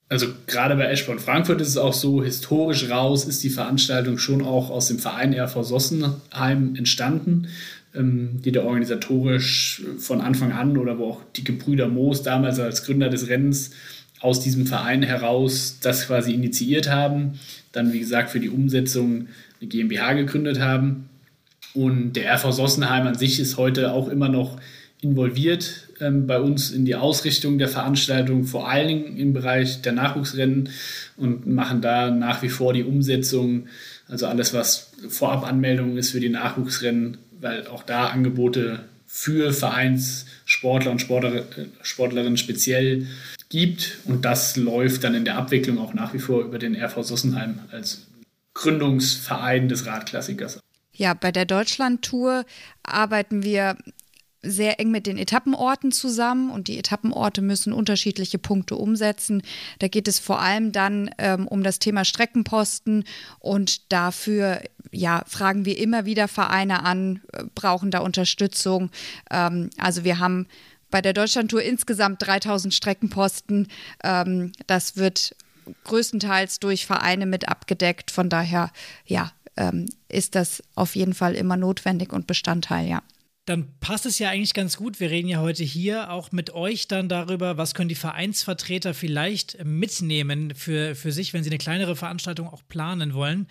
Also 0.09 0.27
gerade 0.47 0.75
bei 0.75 0.85
Eschborn 0.85 1.19
Frankfurt 1.19 1.59
ist 1.61 1.69
es 1.69 1.77
auch 1.77 1.93
so, 1.93 2.23
historisch 2.23 2.89
raus 2.89 3.25
ist 3.25 3.43
die 3.43 3.49
Veranstaltung 3.49 4.17
schon 4.17 4.43
auch 4.43 4.69
aus 4.69 4.87
dem 4.87 4.99
Verein 4.99 5.33
RV 5.33 5.63
Sossenheim 5.63 6.75
entstanden, 6.75 7.47
ähm, 7.95 8.41
die 8.43 8.51
da 8.51 8.63
organisatorisch 8.63 9.81
von 9.97 10.21
Anfang 10.21 10.51
an 10.51 10.77
oder 10.77 10.99
wo 10.99 11.05
auch 11.05 11.21
die 11.35 11.43
Gebrüder 11.43 11.87
Moos 11.87 12.21
damals 12.21 12.59
als 12.59 12.85
Gründer 12.85 13.09
des 13.09 13.27
Rennens 13.27 13.71
aus 14.23 14.39
diesem 14.39 14.65
Verein 14.65 15.03
heraus 15.03 15.79
das 15.81 16.07
quasi 16.07 16.33
initiiert 16.33 16.89
haben. 16.89 17.39
Dann, 17.73 17.91
wie 17.91 17.99
gesagt, 17.99 18.31
für 18.31 18.39
die 18.39 18.49
Umsetzung 18.49 19.27
eine 19.59 19.69
GmbH 19.69 20.13
gegründet 20.13 20.59
haben. 20.59 21.09
Und 21.73 22.13
der 22.13 22.33
RV 22.35 22.51
Sossenheim 22.51 23.05
an 23.05 23.15
sich 23.15 23.39
ist 23.39 23.57
heute 23.57 23.91
auch 23.91 24.07
immer 24.07 24.29
noch 24.29 24.57
involviert 25.01 25.89
ähm, 25.99 26.27
bei 26.27 26.39
uns 26.39 26.71
in 26.71 26.85
die 26.85 26.95
Ausrichtung 26.95 27.57
der 27.57 27.67
Veranstaltung, 27.67 28.45
vor 28.45 28.69
allen 28.69 28.87
Dingen 28.87 29.17
im 29.17 29.33
Bereich 29.33 29.81
der 29.81 29.91
Nachwuchsrennen 29.91 30.69
und 31.17 31.45
machen 31.45 31.81
da 31.81 32.09
nach 32.09 32.41
wie 32.41 32.49
vor 32.49 32.73
die 32.73 32.83
Umsetzung, 32.83 33.67
also 34.07 34.27
alles, 34.27 34.53
was 34.53 34.91
Vorabanmeldung 35.09 35.97
ist 35.97 36.11
für 36.11 36.21
die 36.21 36.29
Nachwuchsrennen, 36.29 37.17
weil 37.41 37.67
auch 37.67 37.83
da 37.83 38.07
Angebote 38.07 38.79
für 39.07 39.51
Vereinssportler 39.51 40.91
und 40.91 40.99
Sportler, 40.99 41.43
Sportlerinnen 41.81 42.37
speziell 42.37 43.07
gibt. 43.53 43.99
Und 44.05 44.25
das 44.25 44.57
läuft 44.57 45.03
dann 45.03 45.13
in 45.13 45.25
der 45.25 45.37
Abwicklung 45.37 45.77
auch 45.77 45.93
nach 45.93 46.13
wie 46.15 46.19
vor 46.19 46.41
über 46.41 46.57
den 46.57 46.75
RV 46.75 47.03
Sossenheim 47.03 47.59
als 47.71 48.07
Gründungsverein 48.55 49.69
des 49.69 49.85
Radklassikers. 49.85 50.59
Ja, 50.95 51.13
bei 51.13 51.31
der 51.31 51.45
Deutschland-Tour 51.45 52.45
arbeiten 52.81 53.43
wir 53.43 53.77
sehr 54.41 54.79
eng 54.79 54.89
mit 54.89 55.05
den 55.05 55.19
Etappenorten 55.19 55.91
zusammen 55.91 56.49
und 56.49 56.67
die 56.67 56.79
Etappenorte 56.79 57.41
müssen 57.41 57.73
unterschiedliche 57.73 58.39
Punkte 58.39 58.75
umsetzen. 58.75 59.43
Da 59.79 59.87
geht 59.87 60.07
es 60.07 60.17
vor 60.17 60.41
allem 60.41 60.71
dann 60.71 61.11
ähm, 61.19 61.47
um 61.47 61.63
das 61.63 61.77
Thema 61.77 62.05
Streckenposten 62.05 63.05
und 63.39 63.91
dafür 63.91 64.61
ja, 64.91 65.23
fragen 65.27 65.65
wir 65.65 65.77
immer 65.77 66.05
wieder 66.05 66.27
Vereine 66.27 66.83
an, 66.83 67.21
äh, 67.31 67.43
brauchen 67.53 67.91
da 67.91 67.99
Unterstützung. 67.99 68.89
Ähm, 69.29 69.69
also 69.77 70.03
wir 70.03 70.19
haben 70.19 70.47
bei 70.93 71.01
der 71.01 71.13
Deutschlandtour 71.13 71.63
insgesamt 71.63 72.21
3000 72.21 72.71
Streckenposten. 72.71 73.67
Ähm, 74.03 74.51
das 74.67 74.95
wird 74.95 75.35
größtenteils 75.85 76.59
durch 76.59 76.85
Vereine 76.85 77.25
mit 77.25 77.49
abgedeckt. 77.49 78.11
Von 78.11 78.29
daher, 78.29 78.71
ja, 79.07 79.31
ähm, 79.57 79.87
ist 80.07 80.35
das 80.35 80.61
auf 80.75 80.95
jeden 80.95 81.15
Fall 81.15 81.33
immer 81.33 81.57
notwendig 81.57 82.13
und 82.13 82.27
Bestandteil, 82.27 82.87
ja 82.87 83.01
dann 83.45 83.67
passt 83.81 84.05
es 84.05 84.19
ja 84.19 84.29
eigentlich 84.29 84.53
ganz 84.53 84.77
gut. 84.77 85.01
Wir 85.01 85.09
reden 85.09 85.27
ja 85.27 85.41
heute 85.41 85.65
hier 85.65 86.11
auch 86.11 86.31
mit 86.31 86.51
euch 86.51 86.87
dann 86.87 87.09
darüber, 87.09 87.57
was 87.57 87.73
können 87.73 87.89
die 87.89 87.95
Vereinsvertreter 87.95 88.93
vielleicht 88.93 89.63
mitnehmen 89.65 90.55
für, 90.55 90.95
für 90.95 91.11
sich, 91.11 91.33
wenn 91.33 91.43
sie 91.43 91.49
eine 91.49 91.57
kleinere 91.57 91.97
Veranstaltung 91.97 92.47
auch 92.47 92.61
planen 92.69 93.13
wollen. 93.13 93.47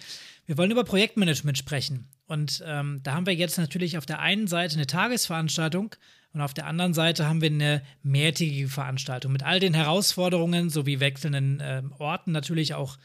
Wir 0.46 0.56
wollen 0.56 0.70
über 0.70 0.84
Projektmanagement 0.84 1.58
sprechen. 1.58 2.08
Und 2.26 2.64
ähm, 2.66 3.00
da 3.02 3.12
haben 3.12 3.26
wir 3.26 3.34
jetzt 3.34 3.58
natürlich 3.58 3.98
auf 3.98 4.06
der 4.06 4.20
einen 4.20 4.46
Seite 4.46 4.76
eine 4.76 4.86
Tagesveranstaltung 4.86 5.94
und 6.32 6.40
auf 6.40 6.54
der 6.54 6.66
anderen 6.66 6.94
Seite 6.94 7.26
haben 7.26 7.40
wir 7.42 7.50
eine 7.50 7.82
mehrtägige 8.02 8.68
Veranstaltung 8.68 9.32
mit 9.32 9.42
all 9.42 9.60
den 9.60 9.74
Herausforderungen 9.74 10.70
sowie 10.70 11.00
wechselnden 11.00 11.60
äh, 11.60 11.82
Orten 11.98 12.32
natürlich 12.32 12.74
auch. 12.74 12.98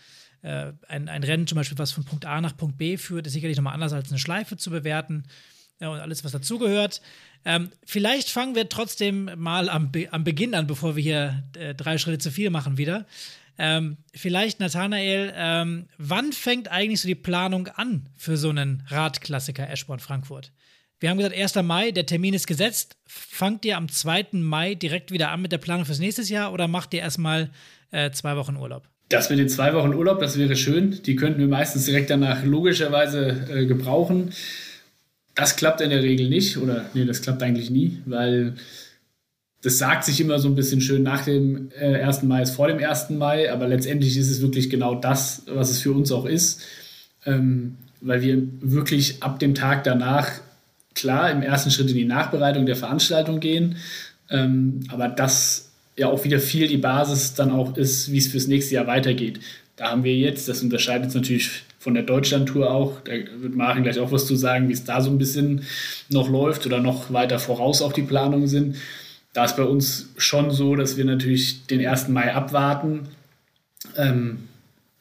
Äh, 0.43 0.73
ein, 0.87 1.09
ein 1.09 1.23
Rennen 1.23 1.47
zum 1.47 1.57
Beispiel, 1.57 1.77
was 1.77 1.91
von 1.91 2.05
Punkt 2.05 2.25
A 2.25 2.39
nach 2.41 2.55
Punkt 2.55 2.77
B 2.77 2.97
führt, 2.97 3.27
ist 3.27 3.33
sicherlich 3.33 3.57
nochmal 3.57 3.73
anders 3.73 3.91
als 3.91 4.09
eine 4.09 4.19
Schleife 4.19 4.55
zu 4.55 4.69
bewerten 4.69 5.23
ja, 5.79 5.89
und 5.89 5.99
alles, 5.99 6.23
was 6.23 6.31
dazugehört. 6.31 7.01
Ähm, 7.43 7.69
vielleicht 7.85 8.29
fangen 8.29 8.55
wir 8.55 8.69
trotzdem 8.69 9.29
mal 9.35 9.69
am, 9.69 9.91
Be 9.91 10.07
am 10.11 10.23
Beginn 10.23 10.55
an, 10.55 10.67
bevor 10.67 10.95
wir 10.95 11.03
hier 11.03 11.43
äh, 11.57 11.75
drei 11.75 11.97
Schritte 11.97 12.19
zu 12.19 12.31
viel 12.31 12.49
machen 12.49 12.77
wieder. 12.77 13.05
Ähm, 13.59 13.97
vielleicht, 14.13 14.59
Nathanael, 14.59 15.33
ähm, 15.35 15.87
wann 15.97 16.31
fängt 16.31 16.69
eigentlich 16.69 17.01
so 17.01 17.07
die 17.07 17.15
Planung 17.15 17.67
an 17.69 18.07
für 18.15 18.37
so 18.37 18.49
einen 18.49 18.83
Radklassiker 18.87 19.67
Eschborn 19.69 19.99
Frankfurt? 19.99 20.51
Wir 20.99 21.09
haben 21.09 21.17
gesagt, 21.17 21.37
1. 21.37 21.55
Mai, 21.63 21.91
der 21.91 22.07
Termin 22.07 22.33
ist 22.33 22.47
gesetzt. 22.47 22.97
Fangt 23.05 23.65
ihr 23.65 23.77
am 23.77 23.87
2. 23.87 24.27
Mai 24.31 24.73
direkt 24.73 25.11
wieder 25.11 25.29
an 25.29 25.41
mit 25.41 25.51
der 25.51 25.59
Planung 25.59 25.85
fürs 25.85 25.99
nächste 25.99 26.23
Jahr 26.23 26.51
oder 26.53 26.67
macht 26.67 26.93
ihr 26.93 27.01
erstmal 27.01 27.51
äh, 27.91 28.09
zwei 28.11 28.35
Wochen 28.35 28.55
Urlaub? 28.55 28.87
Das 29.09 29.29
mit 29.29 29.37
den 29.37 29.47
zwei 29.47 29.73
Wochen 29.73 29.93
Urlaub, 29.93 30.19
das 30.19 30.37
wäre 30.37 30.55
schön. 30.55 31.01
Die 31.05 31.15
könnten 31.15 31.39
wir 31.39 31.47
meistens 31.47 31.85
direkt 31.85 32.09
danach 32.09 32.43
logischerweise 32.43 33.45
äh, 33.49 33.65
gebrauchen. 33.67 34.33
Das 35.35 35.55
klappt 35.55 35.81
in 35.81 35.91
der 35.91 36.01
Regel 36.01 36.29
nicht 36.29 36.57
oder 36.57 36.89
nee, 36.95 37.05
das 37.05 37.21
klappt 37.21 37.43
eigentlich 37.43 37.69
nie, 37.69 38.01
weil 38.05 38.55
das 39.61 39.77
sagt 39.77 40.03
sich 40.03 40.19
immer 40.19 40.39
so 40.39 40.47
ein 40.47 40.55
bisschen 40.55 40.81
schön 40.81 41.03
nach 41.03 41.23
dem 41.25 41.69
äh, 41.79 42.01
1. 42.01 42.23
Mai 42.23 42.41
ist 42.41 42.55
vor 42.55 42.67
dem 42.67 42.79
1. 42.79 43.11
Mai, 43.11 43.51
aber 43.51 43.67
letztendlich 43.67 44.17
ist 44.17 44.31
es 44.31 44.41
wirklich 44.41 44.69
genau 44.71 44.95
das, 44.95 45.43
was 45.47 45.69
es 45.69 45.79
für 45.79 45.91
uns 45.91 46.11
auch 46.11 46.25
ist, 46.25 46.63
ähm, 47.25 47.77
weil 48.01 48.23
wir 48.23 48.41
wirklich 48.61 49.21
ab 49.21 49.39
dem 49.39 49.53
Tag 49.53 49.83
danach 49.83 50.41
klar 50.97 51.31
im 51.31 51.41
ersten 51.41 51.71
Schritt 51.71 51.89
in 51.89 51.95
die 51.95 52.05
Nachbereitung 52.05 52.65
der 52.65 52.75
Veranstaltung 52.75 53.39
gehen, 53.39 53.77
ähm, 54.29 54.81
aber 54.89 55.07
das 55.07 55.71
ja 55.95 56.07
auch 56.07 56.23
wieder 56.23 56.39
viel 56.39 56.67
die 56.67 56.77
Basis 56.77 57.33
dann 57.33 57.51
auch 57.51 57.77
ist, 57.77 58.11
wie 58.11 58.17
es 58.17 58.27
fürs 58.27 58.47
nächste 58.47 58.75
Jahr 58.75 58.87
weitergeht. 58.87 59.39
Da 59.75 59.91
haben 59.91 60.03
wir 60.03 60.15
jetzt, 60.15 60.47
das 60.47 60.61
unterscheidet 60.61 61.09
es 61.09 61.15
natürlich 61.15 61.63
von 61.79 61.93
der 61.93 62.03
Deutschland-Tour 62.03 62.71
auch. 62.71 62.99
Da 63.01 63.11
wird 63.13 63.55
Martin 63.55 63.83
gleich 63.83 63.99
auch 63.99 64.11
was 64.11 64.25
zu 64.25 64.35
sagen, 64.35 64.69
wie 64.69 64.73
es 64.73 64.83
da 64.83 65.01
so 65.01 65.09
ein 65.09 65.17
bisschen 65.17 65.63
noch 66.09 66.29
läuft 66.29 66.65
oder 66.65 66.79
noch 66.79 67.13
weiter 67.13 67.39
voraus 67.39 67.81
auf 67.81 67.93
die 67.93 68.01
Planungen 68.01 68.47
sind. 68.47 68.75
Da 69.33 69.45
ist 69.45 69.55
bei 69.55 69.63
uns 69.63 70.09
schon 70.17 70.49
so, 70.51 70.75
dass 70.75 70.97
wir 70.97 71.05
natürlich 71.05 71.67
den 71.67 71.85
1. 71.85 72.07
Mai 72.09 72.33
abwarten. 72.33 73.09
Ähm, 73.95 74.49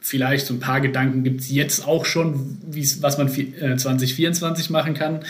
vielleicht 0.07 0.47
so 0.47 0.55
ein 0.55 0.61
paar 0.61 0.81
Gedanken 0.81 1.25
gibt 1.25 1.41
es 1.41 1.51
jetzt 1.51 1.87
auch 1.87 2.05
schon, 2.05 2.59
was 3.01 3.19
man 3.19 3.29
äh, 3.29 3.77
2024 3.77 4.71
machen 4.71 4.95
kann. 4.95 5.21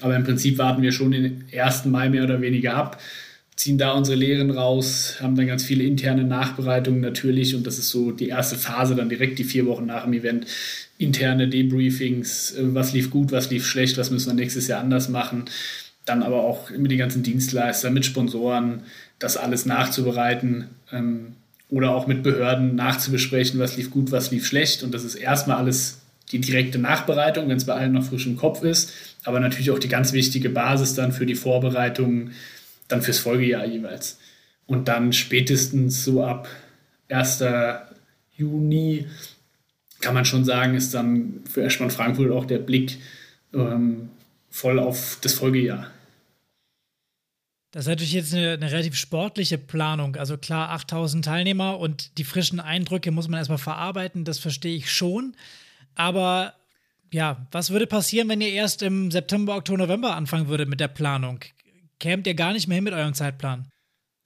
Aber 0.00 0.16
im 0.16 0.24
Prinzip 0.24 0.56
warten 0.56 0.82
wir 0.82 0.92
schon 0.92 1.10
den 1.10 1.44
1. 1.54 1.84
Mai 1.86 2.08
mehr 2.08 2.24
oder 2.24 2.40
weniger 2.40 2.74
ab 2.74 3.00
ziehen 3.56 3.78
da 3.78 3.92
unsere 3.92 4.16
Lehren 4.16 4.50
raus, 4.50 5.16
haben 5.20 5.36
dann 5.36 5.46
ganz 5.46 5.62
viele 5.62 5.84
interne 5.84 6.24
Nachbereitungen 6.24 7.00
natürlich 7.00 7.54
und 7.54 7.66
das 7.66 7.78
ist 7.78 7.90
so 7.90 8.10
die 8.10 8.28
erste 8.28 8.56
Phase, 8.56 8.96
dann 8.96 9.08
direkt 9.08 9.38
die 9.38 9.44
vier 9.44 9.66
Wochen 9.66 9.86
nach 9.86 10.04
dem 10.04 10.12
Event. 10.12 10.46
Interne 10.98 11.48
Debriefings, 11.48 12.52
äh, 12.52 12.74
was 12.74 12.92
lief 12.92 13.10
gut, 13.10 13.32
was 13.32 13.50
lief 13.50 13.66
schlecht, 13.66 13.96
was 13.98 14.10
müssen 14.10 14.30
wir 14.30 14.34
nächstes 14.34 14.68
Jahr 14.68 14.80
anders 14.80 15.08
machen. 15.08 15.44
Dann 16.04 16.22
aber 16.22 16.42
auch 16.42 16.70
mit 16.70 16.90
den 16.90 16.98
ganzen 16.98 17.22
Dienstleistern, 17.22 17.94
mit 17.94 18.04
Sponsoren, 18.04 18.82
das 19.18 19.36
alles 19.36 19.66
nachzubereiten 19.66 20.66
ähm, 20.92 21.34
oder 21.74 21.92
auch 21.92 22.06
mit 22.06 22.22
Behörden 22.22 22.76
nachzubesprechen, 22.76 23.58
was 23.58 23.76
lief 23.76 23.90
gut, 23.90 24.12
was 24.12 24.30
lief 24.30 24.46
schlecht. 24.46 24.84
Und 24.84 24.94
das 24.94 25.02
ist 25.02 25.16
erstmal 25.16 25.56
alles 25.56 26.02
die 26.30 26.40
direkte 26.40 26.78
Nachbereitung, 26.78 27.48
wenn 27.48 27.56
es 27.56 27.64
bei 27.64 27.74
allen 27.74 27.92
noch 27.92 28.04
frisch 28.04 28.26
im 28.26 28.36
Kopf 28.36 28.62
ist, 28.62 28.92
aber 29.24 29.40
natürlich 29.40 29.72
auch 29.72 29.80
die 29.80 29.88
ganz 29.88 30.12
wichtige 30.12 30.50
Basis 30.50 30.94
dann 30.94 31.10
für 31.10 31.26
die 31.26 31.34
Vorbereitungen 31.34 32.30
dann 32.86 33.02
fürs 33.02 33.18
Folgejahr 33.18 33.66
jeweils. 33.66 34.18
Und 34.66 34.86
dann 34.86 35.12
spätestens 35.12 36.04
so 36.04 36.22
ab 36.24 36.46
1. 37.08 37.42
Juni 38.36 39.06
kann 40.00 40.14
man 40.14 40.24
schon 40.24 40.44
sagen, 40.44 40.76
ist 40.76 40.94
dann 40.94 41.40
für 41.50 41.64
Eschmann 41.64 41.90
Frankfurt 41.90 42.30
auch 42.30 42.44
der 42.44 42.58
Blick 42.58 42.98
ähm, 43.52 44.10
voll 44.48 44.78
auf 44.78 45.18
das 45.22 45.34
Folgejahr. 45.34 45.90
Das 47.74 47.86
ist 47.86 47.88
natürlich 47.88 48.12
jetzt 48.12 48.32
eine, 48.32 48.52
eine, 48.52 48.70
relativ 48.70 48.94
sportliche 48.94 49.58
Planung. 49.58 50.14
Also 50.14 50.38
klar, 50.38 50.70
8000 50.70 51.24
Teilnehmer 51.24 51.80
und 51.80 52.18
die 52.18 52.24
frischen 52.24 52.60
Eindrücke 52.60 53.10
muss 53.10 53.26
man 53.26 53.38
erstmal 53.38 53.58
verarbeiten, 53.58 54.24
das 54.24 54.38
verstehe 54.38 54.76
ich 54.76 54.92
schon. 54.92 55.34
Aber 55.96 56.54
ja, 57.12 57.48
was 57.50 57.70
würde 57.70 57.88
passieren, 57.88 58.28
wenn 58.28 58.40
ihr 58.40 58.52
erst 58.52 58.82
im 58.82 59.10
September, 59.10 59.56
Oktober, 59.56 59.78
November 59.78 60.14
anfangen 60.14 60.46
würdet 60.46 60.68
mit 60.68 60.78
der 60.78 60.86
Planung? 60.86 61.40
kämt 61.98 62.28
ihr 62.28 62.34
gar 62.34 62.52
nicht 62.52 62.68
mehr 62.68 62.76
hin 62.76 62.84
mit 62.84 62.92
eurem 62.92 63.14
Zeitplan? 63.14 63.66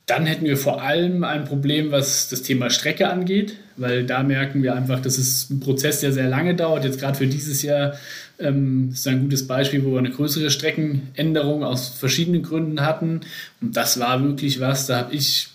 Dann 0.05 0.27
hätten 0.27 0.45
wir 0.45 0.59
vor 0.59 0.83
allem 0.83 1.25
ein 1.25 1.45
Problem, 1.45 1.91
was 1.91 2.29
das 2.29 2.43
Thema 2.43 2.69
Strecke 2.69 3.09
angeht, 3.09 3.57
weil 3.81 4.05
da 4.05 4.23
merken 4.23 4.63
wir 4.63 4.75
einfach, 4.75 5.01
das 5.01 5.19
ist 5.19 5.51
ein 5.51 5.61
Prozess, 5.61 6.01
der 6.01 6.13
sehr 6.13 6.29
lange 6.29 6.55
dauert. 6.55 6.85
Jetzt 6.85 7.01
gerade 7.01 7.19
für 7.19 7.27
dieses 7.27 7.63
Jahr 7.63 7.95
ähm, 8.39 8.91
ist 8.93 9.07
ein 9.07 9.21
gutes 9.21 9.47
Beispiel, 9.47 9.85
wo 9.85 9.93
wir 9.93 9.99
eine 9.99 10.11
größere 10.11 10.51
Streckenänderung 10.51 11.65
aus 11.65 11.89
verschiedenen 11.89 12.43
Gründen 12.43 12.81
hatten. 12.81 13.21
Und 13.61 13.77
das 13.77 13.99
war 14.01 14.23
wirklich 14.23 14.61
was, 14.61 14.87
da 14.87 14.99
habe 14.99 15.15
ich 15.15 15.49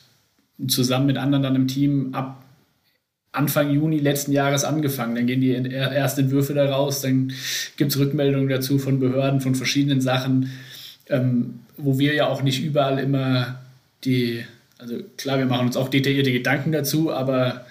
zusammen 0.68 1.08
mit 1.08 1.18
anderen 1.18 1.44
dann 1.44 1.56
im 1.56 1.68
Team 1.68 2.14
ab 2.14 2.44
Anfang 3.32 3.72
Juni 3.72 3.98
letzten 3.98 4.32
Jahres 4.32 4.64
angefangen. 4.64 5.16
Dann 5.16 5.26
gehen 5.26 5.42
die 5.42 5.54
ersten 5.54 6.22
Entwürfe 6.22 6.54
da 6.54 6.70
raus, 6.70 7.02
dann 7.02 7.34
gibt 7.78 7.92
es 7.92 7.98
Rückmeldungen 7.98 8.48
dazu 8.48 8.78
von 8.78 9.00
Behörden, 9.00 9.42
von 9.42 9.56
verschiedenen 9.56 10.02
Sachen 10.02 10.52
ähm, 11.10 11.60
wo 11.78 12.00
wir 12.00 12.14
ja 12.14 12.28
auch 12.28 12.44
nicht 12.44 12.64
überall 12.64 13.00
immer 13.00 13.60
die, 14.04 14.44
also 14.78 14.98
klar, 15.18 15.40
wir 15.40 15.46
machen 15.46 15.68
uns 15.68 15.78
auch 15.78 15.90
detaillierte 15.90 16.32
Gedanken 16.32 16.72
dazu, 16.72 17.12
aber 17.12 17.66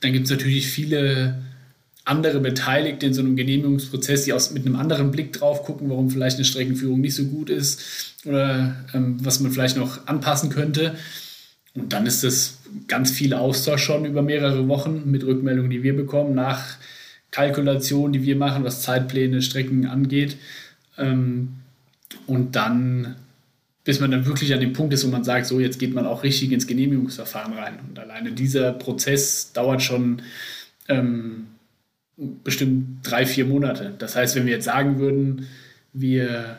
dann 0.00 0.12
gibt 0.12 0.26
es 0.26 0.30
natürlich 0.30 0.66
viele 0.68 1.42
andere 2.04 2.38
Beteiligte 2.38 3.06
in 3.06 3.14
so 3.14 3.20
einem 3.20 3.34
Genehmigungsprozess, 3.34 4.24
die 4.24 4.32
aus, 4.32 4.52
mit 4.52 4.64
einem 4.64 4.76
anderen 4.76 5.10
Blick 5.10 5.32
drauf 5.32 5.64
gucken, 5.64 5.90
warum 5.90 6.08
vielleicht 6.08 6.36
eine 6.36 6.44
Streckenführung 6.44 7.00
nicht 7.00 7.16
so 7.16 7.24
gut 7.24 7.50
ist 7.50 8.14
oder 8.24 8.76
ähm, 8.94 9.18
was 9.24 9.40
man 9.40 9.50
vielleicht 9.50 9.76
noch 9.76 10.06
anpassen 10.06 10.50
könnte. 10.50 10.94
Und 11.74 11.92
dann 11.92 12.06
ist 12.06 12.22
das 12.22 12.58
ganz 12.86 13.10
viel 13.10 13.34
Austausch 13.34 13.82
schon 13.82 14.04
über 14.04 14.22
mehrere 14.22 14.68
Wochen 14.68 15.10
mit 15.10 15.24
Rückmeldungen, 15.24 15.70
die 15.70 15.82
wir 15.82 15.96
bekommen, 15.96 16.34
nach 16.34 16.76
Kalkulationen, 17.32 18.12
die 18.12 18.22
wir 18.22 18.36
machen, 18.36 18.64
was 18.64 18.82
Zeitpläne, 18.82 19.42
Strecken 19.42 19.86
angeht. 19.86 20.36
Ähm, 20.96 21.56
und 22.26 22.54
dann 22.56 23.16
bis 23.86 24.00
man 24.00 24.10
dann 24.10 24.26
wirklich 24.26 24.52
an 24.52 24.58
dem 24.58 24.72
Punkt 24.72 24.92
ist, 24.92 25.06
wo 25.06 25.10
man 25.10 25.22
sagt, 25.22 25.46
so 25.46 25.60
jetzt 25.60 25.78
geht 25.78 25.94
man 25.94 26.06
auch 26.06 26.24
richtig 26.24 26.50
ins 26.50 26.66
Genehmigungsverfahren 26.66 27.52
rein. 27.52 27.78
Und 27.88 27.96
alleine 28.00 28.32
dieser 28.32 28.72
Prozess 28.72 29.52
dauert 29.52 29.80
schon 29.80 30.22
ähm, 30.88 31.46
bestimmt 32.16 32.98
drei, 33.04 33.24
vier 33.24 33.46
Monate. 33.46 33.94
Das 33.96 34.16
heißt, 34.16 34.34
wenn 34.34 34.44
wir 34.44 34.54
jetzt 34.54 34.64
sagen 34.64 34.98
würden, 34.98 35.46
wir, 35.92 36.58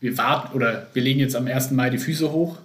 wir 0.00 0.16
warten 0.16 0.56
oder 0.56 0.86
wir 0.94 1.02
legen 1.02 1.20
jetzt 1.20 1.36
am 1.36 1.46
1. 1.46 1.72
Mai 1.72 1.90
die 1.90 1.98
Füße 1.98 2.32
hoch 2.32 2.58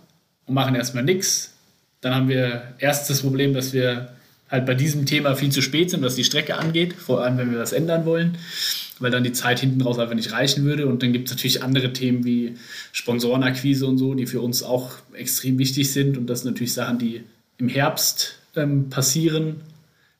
und 0.45 0.53
machen 0.53 0.73
erstmal 0.73 1.03
nichts, 1.03 1.53
dann 1.99 2.15
haben 2.15 2.29
wir 2.29 2.63
erst 2.79 3.09
das 3.09 3.21
Problem, 3.21 3.53
dass 3.53 3.73
wir 3.73 4.13
halt 4.49 4.65
bei 4.65 4.73
diesem 4.73 5.05
Thema 5.05 5.35
viel 5.35 5.51
zu 5.51 5.61
spät 5.61 5.89
sind, 5.89 6.01
was 6.01 6.15
die 6.15 6.23
Strecke 6.23 6.57
angeht, 6.57 6.93
vor 6.93 7.25
allem 7.25 7.37
wenn 7.37 7.51
wir 7.51 7.59
das 7.59 7.73
ändern 7.73 8.05
wollen, 8.05 8.37
weil 9.01 9.11
dann 9.11 9.23
die 9.23 9.31
Zeit 9.31 9.59
hinten 9.59 9.81
raus 9.81 9.99
einfach 9.99 10.15
nicht 10.15 10.31
reichen 10.31 10.63
würde. 10.63 10.87
Und 10.87 11.03
dann 11.03 11.13
gibt 11.13 11.27
es 11.27 11.33
natürlich 11.33 11.63
andere 11.63 11.93
Themen 11.93 12.23
wie 12.23 12.55
Sponsorenakquise 12.91 13.85
und 13.85 13.97
so, 13.97 14.13
die 14.13 14.27
für 14.27 14.41
uns 14.41 14.63
auch 14.63 14.91
extrem 15.13 15.57
wichtig 15.57 15.91
sind. 15.91 16.17
Und 16.17 16.27
das 16.27 16.41
sind 16.41 16.51
natürlich 16.51 16.73
Sachen, 16.73 16.99
die 16.99 17.23
im 17.57 17.67
Herbst 17.69 18.39
ähm, 18.55 18.89
passieren, 18.89 19.57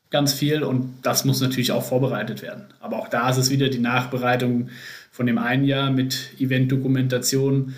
ganz 0.10 0.34
viel. 0.34 0.64
Und 0.64 0.94
das 1.04 1.26
muss 1.26 1.42
natürlich 1.42 1.72
auch 1.72 1.84
vorbereitet 1.84 2.42
werden. 2.42 2.66
Aber 2.80 2.98
auch 2.98 3.08
da 3.08 3.30
ist 3.30 3.38
es 3.38 3.50
wieder 3.50 3.70
die 3.70 3.80
Nachbereitung 3.80 4.70
von 5.12 5.26
dem 5.26 5.38
einen 5.38 5.66
Jahr 5.66 5.92
mit 5.92 6.32
Event-Dokumentation. 6.40 7.76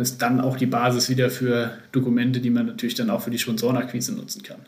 Ist 0.00 0.22
dann 0.22 0.40
auch 0.40 0.56
die 0.56 0.66
Basis 0.66 1.08
wieder 1.08 1.30
für 1.30 1.78
Dokumente, 1.90 2.40
die 2.40 2.50
man 2.50 2.66
natürlich 2.66 2.94
dann 2.94 3.10
auch 3.10 3.22
für 3.22 3.30
die 3.30 3.40
Sponsorenakquise 3.40 4.14
nutzen 4.14 4.42
kann. 4.44 4.60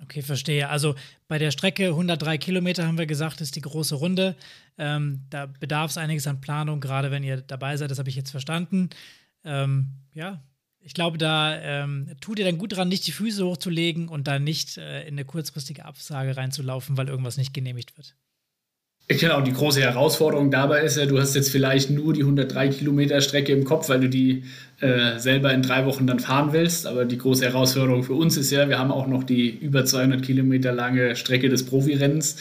Okay, 0.00 0.22
verstehe. 0.22 0.68
Also 0.68 0.94
bei 1.26 1.38
der 1.38 1.50
Strecke 1.50 1.88
103 1.88 2.38
Kilometer 2.38 2.86
haben 2.86 2.98
wir 2.98 3.06
gesagt, 3.06 3.40
ist 3.40 3.56
die 3.56 3.60
große 3.60 3.96
Runde. 3.96 4.36
Ähm, 4.78 5.22
da 5.30 5.46
bedarf 5.46 5.90
es 5.90 5.98
einiges 5.98 6.26
an 6.26 6.40
Planung, 6.40 6.80
gerade 6.80 7.10
wenn 7.10 7.24
ihr 7.24 7.40
dabei 7.40 7.76
seid. 7.76 7.90
Das 7.90 7.98
habe 7.98 8.08
ich 8.08 8.16
jetzt 8.16 8.30
verstanden. 8.30 8.90
Ähm, 9.44 9.88
ja, 10.14 10.40
ich 10.80 10.94
glaube, 10.94 11.18
da 11.18 11.60
ähm, 11.60 12.14
tut 12.20 12.38
ihr 12.38 12.44
dann 12.44 12.58
gut 12.58 12.76
dran, 12.76 12.88
nicht 12.88 13.06
die 13.06 13.12
Füße 13.12 13.44
hochzulegen 13.44 14.08
und 14.08 14.28
dann 14.28 14.44
nicht 14.44 14.78
äh, 14.78 15.02
in 15.02 15.14
eine 15.14 15.24
kurzfristige 15.24 15.84
Absage 15.84 16.36
reinzulaufen, 16.36 16.96
weil 16.96 17.08
irgendwas 17.08 17.36
nicht 17.36 17.52
genehmigt 17.52 17.96
wird. 17.96 18.14
Genau, 19.10 19.40
die 19.40 19.54
große 19.54 19.80
Herausforderung 19.80 20.50
dabei 20.50 20.82
ist 20.82 20.98
ja, 20.98 21.06
du 21.06 21.18
hast 21.18 21.34
jetzt 21.34 21.50
vielleicht 21.50 21.88
nur 21.88 22.12
die 22.12 22.20
103 22.20 22.68
Kilometer 22.68 23.22
Strecke 23.22 23.52
im 23.52 23.64
Kopf, 23.64 23.88
weil 23.88 24.00
du 24.00 24.10
die 24.10 24.42
äh, 24.80 25.18
selber 25.18 25.50
in 25.54 25.62
drei 25.62 25.86
Wochen 25.86 26.06
dann 26.06 26.20
fahren 26.20 26.52
willst. 26.52 26.86
Aber 26.86 27.06
die 27.06 27.16
große 27.16 27.46
Herausforderung 27.46 28.02
für 28.02 28.12
uns 28.12 28.36
ist 28.36 28.50
ja, 28.50 28.68
wir 28.68 28.78
haben 28.78 28.92
auch 28.92 29.06
noch 29.06 29.24
die 29.24 29.48
über 29.48 29.86
200 29.86 30.22
Kilometer 30.22 30.72
lange 30.72 31.16
Strecke 31.16 31.48
des 31.48 31.64
Profirennens, 31.64 32.36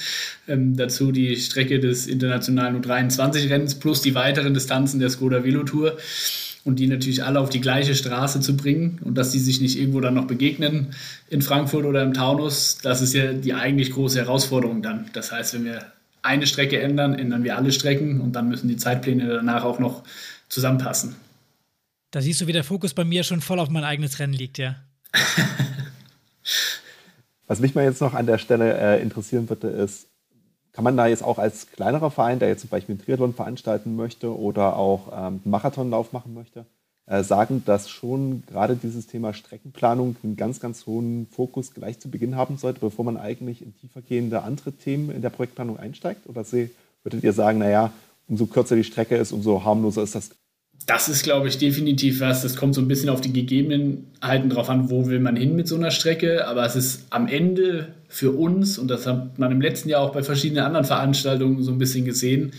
ähm, 0.50 0.76
dazu 0.76 1.14
die 1.14 1.38
Strecke 1.38 1.80
des 1.80 2.06
internationalen 2.06 2.82
U23-Rennens 2.82 3.76
plus 3.76 4.02
die 4.02 4.14
weiteren 4.14 4.54
Distanzen 4.54 5.00
der 5.00 5.10
Skoda 5.10 5.46
Velo 5.46 5.64
Tour 5.64 5.96
und 6.66 6.80
die 6.80 6.88
natürlich 6.88 7.24
alle 7.24 7.40
auf 7.40 7.50
die 7.50 7.62
gleiche 7.62 7.96
Straße 7.96 8.42
zu 8.42 8.58
bringen 8.58 9.00
und 9.06 9.18
dass 9.18 9.32
die 9.32 9.40
sich 9.40 9.62
nicht 9.62 9.80
irgendwo 9.80 10.02
dann 10.02 10.16
noch 10.16 10.28
begegnen 10.28 10.88
in 11.30 11.42
Frankfurt 11.42 11.86
oder 11.86 12.04
im 12.04 12.14
Taunus, 12.14 12.80
das 12.84 13.02
ist 13.02 13.14
ja 13.14 13.32
die 13.32 13.54
eigentlich 13.54 13.92
große 13.92 14.20
Herausforderung 14.20 14.82
dann. 14.82 15.06
Das 15.14 15.32
heißt, 15.32 15.54
wenn 15.54 15.64
wir 15.64 15.80
eine 16.22 16.48
Strecke 16.48 16.82
ändern, 16.82 17.14
ändern 17.14 17.44
wir 17.44 17.58
alle 17.58 17.72
Strecken 17.72 18.22
und 18.22 18.34
dann 18.34 18.50
müssen 18.50 18.68
die 18.68 18.78
Zeitpläne 18.78 19.28
danach 19.28 19.64
auch 19.64 19.80
noch 19.80 20.04
zusammenpassen. 20.50 21.16
Da 22.12 22.22
siehst 22.22 22.42
du, 22.42 22.48
wie 22.48 22.54
der 22.54 22.64
Fokus 22.64 22.94
bei 22.94 23.04
mir 23.04 23.24
schon 23.24 23.42
voll 23.42 23.60
auf 23.60 23.70
mein 23.70 23.84
eigenes 23.84 24.20
Rennen 24.20 24.34
liegt, 24.34 24.58
ja. 24.58 24.76
Was 27.48 27.60
mich 27.60 27.76
mal 27.76 27.84
jetzt 27.84 28.02
noch 28.02 28.14
an 28.14 28.26
der 28.26 28.38
Stelle 28.38 28.78
äh, 28.78 29.02
interessieren 29.02 29.50
würde, 29.50 29.68
ist, 29.68 30.08
kann 30.74 30.84
man 30.84 30.98
da 30.98 31.08
jetzt 31.08 31.24
auch 31.24 31.40
als 31.40 31.72
kleinerer 31.72 32.12
Verein, 32.12 32.40
der 32.40 32.50
jetzt 32.50 32.62
zum 32.62 32.70
Beispiel 32.70 32.94
einen 32.94 33.04
Triathlon 33.04 33.34
veranstalten 33.34 33.96
möchte 33.96 34.38
oder 34.38 34.76
auch 34.76 35.08
ähm, 35.12 35.18
einen 35.18 35.42
Marathonlauf 35.46 36.14
machen 36.14 36.34
möchte, 36.34 36.66
sagen, 37.08 37.64
dass 37.66 37.90
schon 37.90 38.44
gerade 38.48 38.76
dieses 38.76 39.08
Thema 39.08 39.34
Streckenplanung 39.34 40.18
einen 40.24 40.36
ganz, 40.36 40.60
ganz 40.60 40.86
hohen 40.86 41.28
Fokus 41.32 41.74
gleich 41.74 42.00
zu 42.00 42.10
Beginn 42.10 42.36
haben 42.36 42.58
sollte, 42.58 42.82
bevor 42.82 43.06
man 43.06 43.16
eigentlich 43.16 43.62
in 43.62 43.76
tiefergehende 43.78 44.44
andere 44.44 44.74
Themen 44.74 45.12
in 45.12 45.22
der 45.22 45.30
Projektplanung 45.30 45.78
einsteigt? 45.78 46.28
Oder 46.28 46.46
würdet 47.04 47.24
ihr 47.24 47.34
sagen, 47.34 47.60
naja, 47.60 47.94
umso 48.28 48.46
kürzer 48.46 48.76
die 48.76 48.84
Strecke 48.84 49.16
ist, 49.16 49.32
umso 49.32 49.64
harmloser 49.64 50.04
ist 50.04 50.16
das 50.16 50.32
das 50.86 51.10
ist, 51.10 51.24
glaube 51.24 51.48
ich, 51.50 51.58
definitiv 51.58 52.22
was. 52.22 52.44
Das 52.44 52.56
kommt 52.56 52.74
so 52.74 52.82
ein 52.82 52.88
bisschen 52.88 53.10
auf 53.10 53.20
die 53.20 53.34
Gegebenheiten 53.34 54.50
drauf 54.50 54.70
an, 54.70 54.90
wo 54.90 55.08
will 55.08 55.20
man 55.20 55.36
hin 55.36 55.56
mit 55.56 55.68
so 55.68 55.76
einer 55.76 55.92
Strecke. 55.92 56.48
Aber 56.48 56.66
es 56.66 56.76
ist 56.76 57.08
am 57.10 57.28
Ende 57.28 57.90
für 58.08 58.32
uns, 58.32 58.78
und 58.78 58.88
das 58.88 59.06
hat 59.06 59.38
man 59.38 59.52
im 59.52 59.60
letzten 59.60 59.90
Jahr 59.90 60.02
auch 60.02 60.14
bei 60.14 60.24
verschiedenen 60.24 60.64
anderen 60.64 60.86
Veranstaltungen 60.86 61.62
so 61.62 61.72
ein 61.72 61.78
bisschen 61.78 62.06
gesehen, 62.06 62.54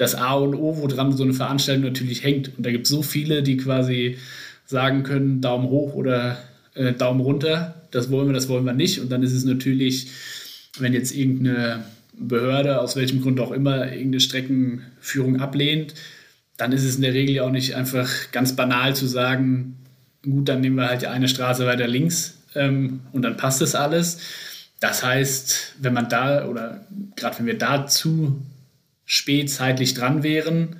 das 0.00 0.14
A 0.14 0.32
und 0.32 0.54
O, 0.54 0.78
woran 0.78 1.12
so 1.12 1.24
eine 1.24 1.34
Veranstaltung 1.34 1.84
natürlich 1.84 2.24
hängt. 2.24 2.56
Und 2.56 2.64
da 2.64 2.70
gibt 2.70 2.86
es 2.86 2.90
so 2.90 3.02
viele, 3.02 3.42
die 3.42 3.58
quasi 3.58 4.16
sagen 4.64 5.02
können, 5.02 5.42
Daumen 5.42 5.68
hoch 5.68 5.94
oder 5.94 6.38
äh, 6.74 6.94
Daumen 6.94 7.20
runter, 7.20 7.74
das 7.90 8.10
wollen 8.10 8.26
wir, 8.28 8.32
das 8.32 8.48
wollen 8.48 8.64
wir 8.64 8.72
nicht. 8.72 9.00
Und 9.00 9.12
dann 9.12 9.22
ist 9.22 9.34
es 9.34 9.44
natürlich, 9.44 10.08
wenn 10.78 10.94
jetzt 10.94 11.14
irgendeine 11.14 11.84
Behörde, 12.14 12.80
aus 12.80 12.96
welchem 12.96 13.20
Grund 13.20 13.40
auch 13.40 13.50
immer, 13.50 13.92
irgendeine 13.92 14.20
Streckenführung 14.20 15.38
ablehnt, 15.38 15.92
dann 16.56 16.72
ist 16.72 16.84
es 16.84 16.96
in 16.96 17.02
der 17.02 17.12
Regel 17.12 17.34
ja 17.34 17.42
auch 17.42 17.50
nicht 17.50 17.74
einfach 17.74 18.08
ganz 18.32 18.56
banal 18.56 18.96
zu 18.96 19.06
sagen, 19.06 19.76
gut, 20.22 20.48
dann 20.48 20.62
nehmen 20.62 20.76
wir 20.76 20.88
halt 20.88 21.02
die 21.02 21.08
eine 21.08 21.28
Straße 21.28 21.66
weiter 21.66 21.86
links 21.86 22.38
ähm, 22.54 23.00
und 23.12 23.20
dann 23.20 23.36
passt 23.36 23.60
das 23.60 23.74
alles. 23.74 24.18
Das 24.80 25.04
heißt, 25.04 25.74
wenn 25.80 25.92
man 25.92 26.08
da 26.08 26.46
oder 26.46 26.86
gerade 27.16 27.38
wenn 27.38 27.46
wir 27.46 27.58
dazu 27.58 28.40
spät 29.10 29.50
zeitlich 29.50 29.94
dran 29.94 30.22
wären. 30.22 30.76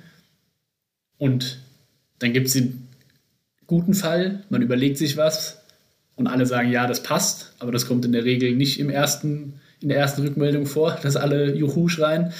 Und 1.17 1.59
dann 2.19 2.31
gibt 2.31 2.47
es 2.47 2.53
den 2.53 2.87
guten 3.67 3.93
Fall, 3.93 4.45
man 4.49 4.61
überlegt 4.61 4.97
sich 4.97 5.17
was 5.17 5.61
und 6.15 6.27
alle 6.27 6.45
sagen, 6.45 6.71
ja, 6.71 6.87
das 6.87 7.03
passt, 7.03 7.53
aber 7.59 7.73
das 7.73 7.85
kommt 7.87 8.05
in 8.05 8.13
der 8.13 8.23
Regel 8.23 8.55
nicht 8.55 8.79
im 8.79 8.89
ersten, 8.89 9.59
in 9.81 9.89
der 9.89 9.97
ersten 9.97 10.21
Rückmeldung 10.21 10.65
vor, 10.65 10.97
dass 11.03 11.17
alle 11.17 11.53
Juhu 11.53 11.89
schreien. 11.89 12.31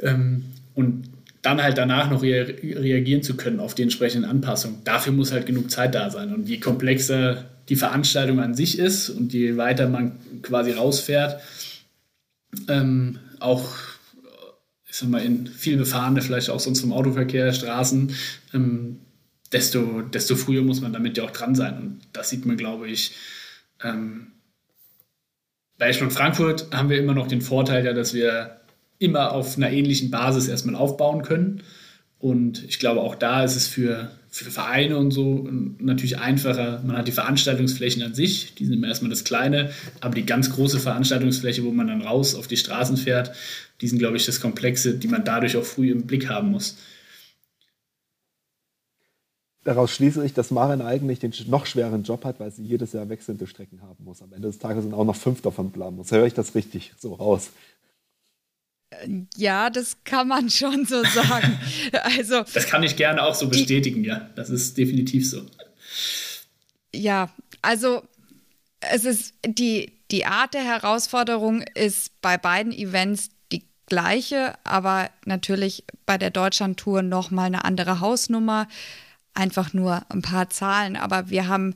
Ähm, 0.00 0.46
und 0.74 1.10
dann 1.42 1.62
halt 1.62 1.76
danach 1.76 2.10
noch 2.10 2.22
rea 2.22 2.44
reagieren 2.44 3.22
zu 3.22 3.36
können 3.36 3.60
auf 3.60 3.74
die 3.74 3.82
entsprechenden 3.82 4.28
Anpassungen. 4.28 4.78
Dafür 4.84 5.12
muss 5.12 5.30
halt 5.30 5.44
genug 5.44 5.70
Zeit 5.70 5.94
da 5.94 6.08
sein. 6.08 6.32
Und 6.32 6.48
je 6.48 6.58
komplexer 6.58 7.44
die 7.68 7.76
Veranstaltung 7.76 8.40
an 8.40 8.54
sich 8.54 8.78
ist 8.78 9.10
und 9.10 9.34
je 9.34 9.58
weiter 9.58 9.90
man 9.90 10.12
quasi 10.40 10.70
rausfährt, 10.70 11.42
ähm, 12.68 13.18
auch 13.40 13.95
ich 14.96 15.00
sag 15.00 15.10
mal, 15.10 15.22
in 15.22 15.46
viel 15.46 15.76
befahrene, 15.76 16.22
vielleicht 16.22 16.48
auch 16.48 16.58
sonst 16.58 16.80
vom 16.80 16.94
Autoverkehr, 16.94 17.52
Straßen, 17.52 18.16
ähm, 18.54 19.00
desto, 19.52 20.00
desto 20.00 20.36
früher 20.36 20.62
muss 20.62 20.80
man 20.80 20.94
damit 20.94 21.18
ja 21.18 21.24
auch 21.24 21.32
dran 21.32 21.54
sein. 21.54 21.76
Und 21.76 22.00
das 22.14 22.30
sieht 22.30 22.46
man, 22.46 22.56
glaube 22.56 22.88
ich, 22.88 23.14
ähm, 23.84 24.28
bei 25.76 25.88
Eschborn 25.88 26.10
Frankfurt 26.10 26.68
haben 26.72 26.88
wir 26.88 26.98
immer 26.98 27.12
noch 27.12 27.28
den 27.28 27.42
Vorteil, 27.42 27.84
ja, 27.84 27.92
dass 27.92 28.14
wir 28.14 28.62
immer 28.98 29.32
auf 29.32 29.58
einer 29.58 29.70
ähnlichen 29.70 30.10
Basis 30.10 30.48
erstmal 30.48 30.76
aufbauen 30.76 31.20
können. 31.20 31.62
Und 32.18 32.64
ich 32.64 32.78
glaube, 32.78 33.02
auch 33.02 33.16
da 33.16 33.44
ist 33.44 33.54
es 33.54 33.68
für, 33.68 34.12
für 34.36 34.50
Vereine 34.50 34.98
und 34.98 35.10
so 35.10 35.48
natürlich 35.78 36.18
einfacher. 36.18 36.82
Man 36.86 36.96
hat 36.96 37.08
die 37.08 37.12
Veranstaltungsflächen 37.12 38.02
an 38.02 38.14
sich, 38.14 38.54
die 38.54 38.66
sind 38.66 38.74
immer 38.74 38.88
erstmal 38.88 39.10
das 39.10 39.24
Kleine, 39.24 39.70
aber 40.00 40.14
die 40.14 40.26
ganz 40.26 40.50
große 40.50 40.78
Veranstaltungsfläche, 40.78 41.64
wo 41.64 41.70
man 41.70 41.86
dann 41.86 42.02
raus 42.02 42.34
auf 42.34 42.46
die 42.46 42.56
Straßen 42.56 42.96
fährt, 42.96 43.32
die 43.80 43.88
sind, 43.88 43.98
glaube 43.98 44.16
ich, 44.16 44.26
das 44.26 44.40
Komplexe, 44.40 44.94
die 44.94 45.08
man 45.08 45.24
dadurch 45.24 45.56
auch 45.56 45.64
früh 45.64 45.90
im 45.90 46.06
Blick 46.06 46.28
haben 46.28 46.50
muss. 46.50 46.76
Daraus 49.64 49.90
schließe 49.90 50.24
ich, 50.24 50.32
dass 50.32 50.52
Maren 50.52 50.80
eigentlich 50.80 51.18
den 51.18 51.32
noch 51.48 51.66
schweren 51.66 52.04
Job 52.04 52.24
hat, 52.24 52.38
weil 52.38 52.52
sie 52.52 52.62
jedes 52.62 52.92
Jahr 52.92 53.08
wechselnde 53.08 53.48
Strecken 53.48 53.82
haben 53.82 54.04
muss. 54.04 54.22
Am 54.22 54.32
Ende 54.32 54.46
des 54.46 54.58
Tages 54.58 54.84
sind 54.84 54.94
auch 54.94 55.04
noch 55.04 55.16
fünf 55.16 55.42
davon 55.42 55.72
planen 55.72 55.96
muss. 55.96 56.12
Höre 56.12 56.26
ich 56.26 56.34
das 56.34 56.54
richtig 56.54 56.92
so 56.98 57.14
raus? 57.14 57.50
Ja, 59.36 59.70
das 59.70 59.96
kann 60.04 60.28
man 60.28 60.50
schon 60.50 60.86
so 60.86 61.02
sagen. 61.04 61.58
also, 62.18 62.42
das 62.52 62.66
kann 62.66 62.82
ich 62.82 62.96
gerne 62.96 63.22
auch 63.22 63.34
so 63.34 63.48
bestätigen, 63.48 64.02
die, 64.02 64.08
ja. 64.08 64.30
Das 64.36 64.50
ist 64.50 64.76
definitiv 64.76 65.28
so. 65.28 65.42
Ja, 66.94 67.30
also 67.62 68.02
es 68.80 69.04
ist 69.04 69.34
die, 69.44 69.92
die 70.10 70.24
Art 70.24 70.54
der 70.54 70.64
Herausforderung 70.64 71.62
ist 71.74 72.20
bei 72.20 72.38
beiden 72.38 72.72
Events 72.72 73.30
die 73.52 73.64
gleiche, 73.86 74.54
aber 74.64 75.10
natürlich 75.24 75.84
bei 76.06 76.18
der 76.18 76.30
Deutschland-Tour 76.30 77.02
nochmal 77.02 77.46
eine 77.46 77.64
andere 77.64 78.00
Hausnummer. 78.00 78.68
Einfach 79.34 79.72
nur 79.72 80.02
ein 80.08 80.22
paar 80.22 80.48
Zahlen, 80.48 80.96
aber 80.96 81.28
wir 81.28 81.48
haben 81.48 81.74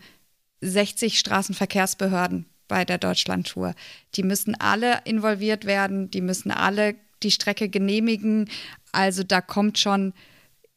60 0.60 1.18
Straßenverkehrsbehörden 1.18 2.46
bei 2.68 2.84
der 2.84 2.98
Deutschlandtour. 2.98 3.74
Die 4.14 4.22
müssen 4.22 4.54
alle 4.54 5.00
involviert 5.04 5.64
werden, 5.64 6.10
die 6.10 6.20
müssen 6.20 6.50
alle 6.50 6.94
die 7.22 7.30
Strecke 7.30 7.68
genehmigen. 7.68 8.48
Also 8.92 9.22
da 9.22 9.40
kommt 9.40 9.78
schon 9.78 10.12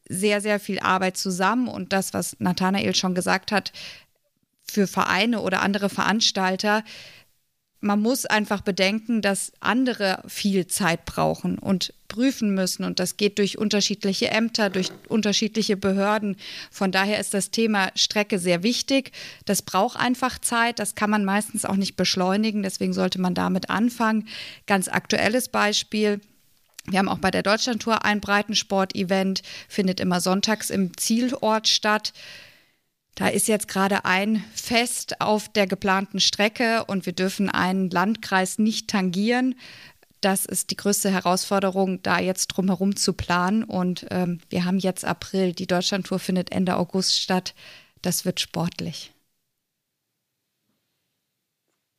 sehr, 0.07 0.41
sehr 0.41 0.59
viel 0.59 0.79
Arbeit 0.79 1.17
zusammen. 1.17 1.67
Und 1.67 1.93
das, 1.93 2.13
was 2.13 2.35
Nathanael 2.39 2.95
schon 2.95 3.15
gesagt 3.15 3.51
hat, 3.51 3.71
für 4.63 4.87
Vereine 4.87 5.41
oder 5.41 5.61
andere 5.61 5.89
Veranstalter, 5.89 6.83
man 7.83 8.01
muss 8.01 8.25
einfach 8.25 8.61
bedenken, 8.61 9.21
dass 9.21 9.51
andere 9.59 10.23
viel 10.25 10.67
Zeit 10.67 11.03
brauchen 11.03 11.59
und 11.59 11.93
prüfen 12.07 12.53
müssen. 12.53 12.85
Und 12.85 12.99
das 12.99 13.17
geht 13.17 13.39
durch 13.39 13.57
unterschiedliche 13.57 14.29
Ämter, 14.29 14.69
durch 14.69 14.89
unterschiedliche 15.09 15.75
Behörden. 15.75 16.37
Von 16.71 16.91
daher 16.91 17.19
ist 17.19 17.33
das 17.33 17.51
Thema 17.51 17.91
Strecke 17.95 18.39
sehr 18.39 18.63
wichtig. 18.63 19.11
Das 19.45 19.61
braucht 19.61 19.99
einfach 19.99 20.39
Zeit. 20.39 20.79
Das 20.79 20.95
kann 20.95 21.09
man 21.09 21.25
meistens 21.25 21.65
auch 21.65 21.75
nicht 21.75 21.97
beschleunigen. 21.97 22.63
Deswegen 22.63 22.93
sollte 22.93 23.19
man 23.19 23.33
damit 23.33 23.69
anfangen. 23.69 24.29
Ganz 24.65 24.87
aktuelles 24.87 25.49
Beispiel. 25.49 26.21
Wir 26.85 26.99
haben 26.99 27.09
auch 27.09 27.19
bei 27.19 27.31
der 27.31 27.43
Deutschlandtour 27.43 28.03
ein 28.03 28.19
Breitensport-Event, 28.19 29.41
findet 29.69 29.99
immer 29.99 30.19
sonntags 30.19 30.69
im 30.69 30.95
Zielort 30.97 31.67
statt. 31.67 32.13
Da 33.15 33.27
ist 33.27 33.47
jetzt 33.47 33.67
gerade 33.67 34.05
ein 34.05 34.43
Fest 34.53 35.21
auf 35.21 35.47
der 35.47 35.67
geplanten 35.67 36.19
Strecke 36.19 36.83
und 36.85 37.05
wir 37.05 37.13
dürfen 37.13 37.49
einen 37.49 37.89
Landkreis 37.89 38.57
nicht 38.57 38.89
tangieren. 38.89 39.55
Das 40.19 40.45
ist 40.45 40.71
die 40.71 40.77
größte 40.77 41.11
Herausforderung, 41.11 42.01
da 42.01 42.19
jetzt 42.19 42.47
drumherum 42.47 42.95
zu 42.95 43.13
planen. 43.13 43.63
Und 43.63 44.05
ähm, 44.09 44.39
wir 44.49 44.65
haben 44.65 44.79
jetzt 44.79 45.05
April. 45.05 45.53
Die 45.53 45.67
Deutschlandtour 45.67 46.17
findet 46.17 46.51
Ende 46.51 46.77
August 46.77 47.19
statt. 47.19 47.53
Das 48.01 48.25
wird 48.25 48.39
sportlich. 48.39 49.12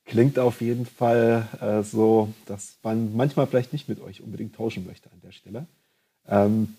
Klingt 0.05 0.39
auf 0.39 0.61
jeden 0.61 0.85
Fall 0.85 1.49
äh, 1.61 1.83
so, 1.83 2.29
dass 2.47 2.77
man 2.83 3.17
manchmal 3.17 3.47
vielleicht 3.47 3.73
nicht 3.73 3.89
mit 3.89 4.01
euch 4.01 4.21
unbedingt 4.21 4.55
tauschen 4.55 4.87
möchte 4.87 5.11
an 5.11 5.21
der 5.23 5.33
Stelle. 5.33 5.67
Ähm, 6.29 6.77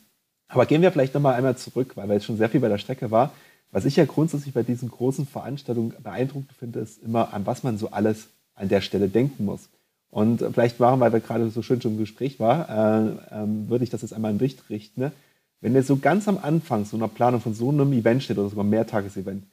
aber 0.48 0.66
gehen 0.66 0.82
wir 0.82 0.92
vielleicht 0.92 1.14
nochmal 1.14 1.34
einmal 1.34 1.58
zurück, 1.58 1.94
weil 1.96 2.08
wir 2.08 2.14
jetzt 2.16 2.26
schon 2.26 2.38
sehr 2.38 2.50
viel 2.50 2.60
bei 2.60 2.70
der 2.70 2.78
Strecke 2.78 3.10
war. 3.10 3.34
Was 3.72 3.86
ich 3.86 3.96
ja 3.96 4.06
grundsätzlich 4.06 4.54
bei 4.54 4.64
diesen 4.64 4.90
großen 4.90 5.26
Veranstaltungen 5.26 5.94
beeindruckend 6.02 6.54
finde, 6.54 6.80
ist 6.80 7.02
immer, 7.02 7.34
an 7.34 7.46
was 7.46 7.64
man 7.64 7.78
so 7.78 7.90
alles 7.90 8.30
an 8.54 8.70
der 8.70 8.82
Stelle 8.82 9.10
denken 9.10 9.46
muss. 9.46 9.70
Und 10.10 10.40
vielleicht 10.40 10.80
waren, 10.80 11.00
weil 11.00 11.12
wir 11.12 11.20
gerade 11.20 11.50
so 11.50 11.62
schön 11.62 11.82
schon 11.82 11.94
im 11.94 11.98
Gespräch 11.98 12.40
war, 12.40 12.70
äh, 12.70 13.44
äh, 13.44 13.70
würde 13.70 13.84
ich 13.84 13.90
das 13.90 14.02
jetzt 14.02 14.14
einmal 14.14 14.32
in 14.32 14.38
Richt 14.38 14.70
richten. 14.70 15.02
Ne? 15.02 15.12
Wenn 15.60 15.76
ihr 15.76 15.84
so 15.84 15.98
ganz 15.98 16.28
am 16.28 16.38
Anfang 16.38 16.86
so 16.86 16.96
einer 16.96 17.08
Planung 17.08 17.42
von 17.42 17.54
so 17.54 17.70
einem 17.70 17.92
Event 17.92 18.24
steht 18.24 18.38
oder 18.38 18.50
sogar 18.50 18.64
Mehrtagesevent, 18.64 19.44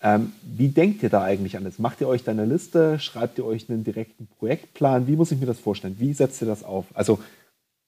ähm, 0.00 0.32
wie 0.42 0.68
denkt 0.68 1.02
ihr 1.02 1.10
da 1.10 1.22
eigentlich 1.22 1.56
an 1.56 1.64
das? 1.64 1.78
Macht 1.78 2.00
ihr 2.00 2.08
euch 2.08 2.22
da 2.22 2.30
eine 2.30 2.44
Liste? 2.44 3.00
Schreibt 3.00 3.38
ihr 3.38 3.44
euch 3.44 3.68
einen 3.68 3.84
direkten 3.84 4.28
Projektplan? 4.38 5.06
Wie 5.06 5.16
muss 5.16 5.32
ich 5.32 5.40
mir 5.40 5.46
das 5.46 5.58
vorstellen? 5.58 5.96
Wie 5.98 6.12
setzt 6.12 6.40
ihr 6.40 6.46
das 6.46 6.62
auf? 6.62 6.86
Also 6.94 7.20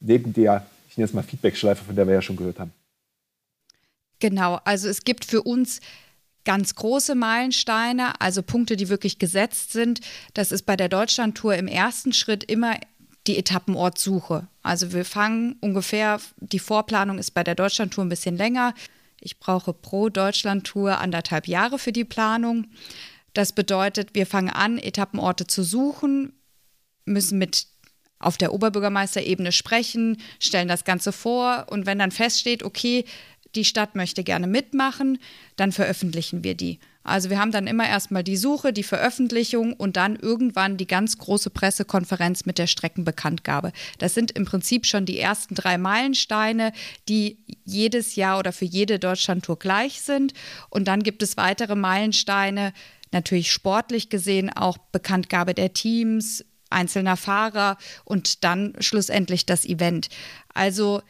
neben 0.01 0.33
der, 0.33 0.67
ich 0.89 0.97
nenne 0.97 1.07
es 1.07 1.15
mal 1.15 1.23
Feedback-Schleife, 1.23 1.85
von 1.85 1.95
der 1.95 2.07
wir 2.07 2.15
ja 2.15 2.23
schon 2.23 2.37
gehört 2.37 2.59
haben. 2.59 2.73
Genau, 4.19 4.61
also 4.65 4.89
es 4.89 5.05
gibt 5.05 5.25
für 5.25 5.43
uns 5.43 5.81
ganz 6.45 6.75
große 6.75 7.15
Meilensteine, 7.15 8.21
also 8.21 8.43
Punkte, 8.43 8.77
die 8.77 8.89
wirklich 8.89 9.19
gesetzt 9.19 9.73
sind. 9.73 10.01
Das 10.35 10.53
ist 10.53 10.63
bei 10.63 10.77
der 10.77 10.89
Deutschlandtour 10.89 11.55
im 11.55 11.69
ersten 11.69 12.13
Schritt 12.13 12.45
immer 12.45 12.77
die 13.27 13.39
Etappenortsuche. 13.39 14.47
Also 14.63 14.93
wir 14.93 15.05
fangen 15.05 15.57
ungefähr, 15.61 16.21
die 16.39 16.59
Vorplanung 16.59 17.19
ist 17.19 17.33
bei 17.33 17.45
der 17.45 17.55
Deutschlandtour 17.55 18.05
ein 18.05 18.09
bisschen 18.09 18.37
länger. 18.37 18.75
Ich 19.21 19.39
brauche 19.39 19.73
pro 19.73 20.09
Deutschlandtour 20.09 20.99
anderthalb 20.99 21.47
Jahre 21.47 21.79
für 21.79 21.93
die 21.93 22.05
Planung. 22.05 22.67
Das 23.35 23.53
bedeutet, 23.53 24.15
wir 24.15 24.27
fangen 24.27 24.51
an, 24.51 24.79
Etappenorte 24.79 25.47
zu 25.47 25.63
suchen, 25.63 26.33
müssen 27.05 27.39
mit 27.39 27.67
auf 28.19 28.37
der 28.37 28.53
Oberbürgermeisterebene 28.53 29.53
sprechen, 29.53 30.21
stellen 30.39 30.69
das 30.69 30.85
Ganze 30.85 31.13
vor 31.13 31.67
und 31.71 31.87
wenn 31.87 31.99
dann 31.99 32.11
feststeht, 32.11 32.63
okay, 32.63 33.05
die 33.55 33.65
Stadt 33.65 33.95
möchte 33.95 34.25
gerne 34.25 34.47
mitmachen, 34.47 35.19
dann 35.57 35.73
veröffentlichen 35.73 36.45
wir 36.45 36.55
die. 36.55 36.79
Also 37.03 37.31
wir 37.31 37.39
haben 37.39 37.51
dann 37.51 37.67
immer 37.67 37.89
erstmal 37.89 38.23
die 38.23 38.37
Suche, 38.37 38.73
die 38.73 38.83
Veröffentlichung 38.83 39.73
und 39.73 39.97
dann 39.97 40.17
irgendwann 40.17 40.77
die 40.77 40.87
ganz 40.87 41.17
große 41.17 41.51
Pressekonferenz 41.51 42.45
mit 42.45 42.59
der 42.59 42.67
Streckenbekanntgabe. 42.67 43.73
Das 43.99 44.15
sind 44.15 44.33
im 44.33 44.45
Prinzip 44.45 44.85
schon 44.85 45.07
die 45.07 45.19
ersten 45.19 45.55
drei 45.55 45.79
Meilensteine, 45.79 46.73
die 47.09 47.39
jedes 47.65 48.17
Jahr 48.17 48.39
oder 48.39 48.53
für 48.53 48.67
jede 48.67 48.99
Deutschlandtour 48.99 49.59
gleich 49.59 50.03
sind. 50.03 50.35
Und 50.69 50.89
dann 50.89 51.03
gibt 51.03 51.23
es 51.23 51.39
weitere 51.39 51.75
Meilensteine, 51.75 52.73
natürlich 53.13 53.51
sportlich 53.51 54.11
gesehen 54.11 54.51
auch 54.51 54.77
Bekanntgabe 54.79 55.55
der 55.55 55.73
Teams, 55.73 56.45
einzelner 56.69 57.17
Fahrer 57.17 57.79
und 58.05 58.45
dann 58.45 58.75
schlussendlich 58.79 59.47
das 59.47 59.65
Event. 59.65 60.09
Also 60.55 61.03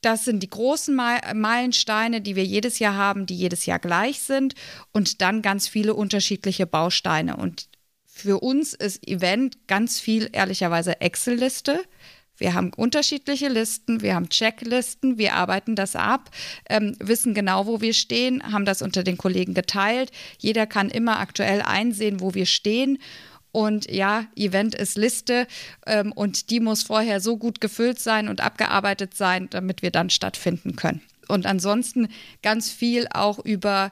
das 0.00 0.24
sind 0.24 0.42
die 0.42 0.50
großen 0.50 0.94
Meilensteine, 0.94 2.20
die 2.20 2.36
wir 2.36 2.44
jedes 2.44 2.78
Jahr 2.78 2.94
haben, 2.94 3.26
die 3.26 3.36
jedes 3.36 3.66
Jahr 3.66 3.78
gleich 3.78 4.20
sind 4.20 4.54
und 4.92 5.20
dann 5.20 5.42
ganz 5.42 5.68
viele 5.68 5.94
unterschiedliche 5.94 6.66
Bausteine. 6.66 7.36
Und 7.36 7.68
für 8.04 8.40
uns 8.40 8.74
ist 8.74 9.06
Event 9.06 9.66
ganz 9.66 10.00
viel 10.00 10.28
ehrlicherweise 10.32 11.00
Excel-Liste. 11.00 11.80
Wir 12.36 12.54
haben 12.54 12.72
unterschiedliche 12.72 13.48
Listen, 13.48 14.00
wir 14.00 14.14
haben 14.14 14.28
Checklisten, 14.28 15.18
wir 15.18 15.34
arbeiten 15.34 15.74
das 15.74 15.96
ab, 15.96 16.30
ähm, 16.68 16.94
wissen 17.00 17.34
genau, 17.34 17.66
wo 17.66 17.80
wir 17.80 17.92
stehen, 17.92 18.42
haben 18.52 18.64
das 18.64 18.80
unter 18.80 19.02
den 19.02 19.16
Kollegen 19.16 19.54
geteilt. 19.54 20.12
Jeder 20.38 20.66
kann 20.66 20.88
immer 20.88 21.18
aktuell 21.18 21.62
einsehen, 21.62 22.20
wo 22.20 22.34
wir 22.34 22.46
stehen. 22.46 22.98
Und 23.58 23.90
ja, 23.90 24.24
Event 24.36 24.76
ist 24.76 24.96
Liste 24.96 25.48
ähm, 25.84 26.12
und 26.12 26.50
die 26.50 26.60
muss 26.60 26.84
vorher 26.84 27.20
so 27.20 27.36
gut 27.36 27.60
gefüllt 27.60 27.98
sein 27.98 28.28
und 28.28 28.40
abgearbeitet 28.40 29.14
sein, 29.14 29.50
damit 29.50 29.82
wir 29.82 29.90
dann 29.90 30.10
stattfinden 30.10 30.76
können. 30.76 31.00
Und 31.26 31.44
ansonsten 31.44 32.06
ganz 32.40 32.70
viel 32.70 33.08
auch 33.10 33.40
über 33.40 33.90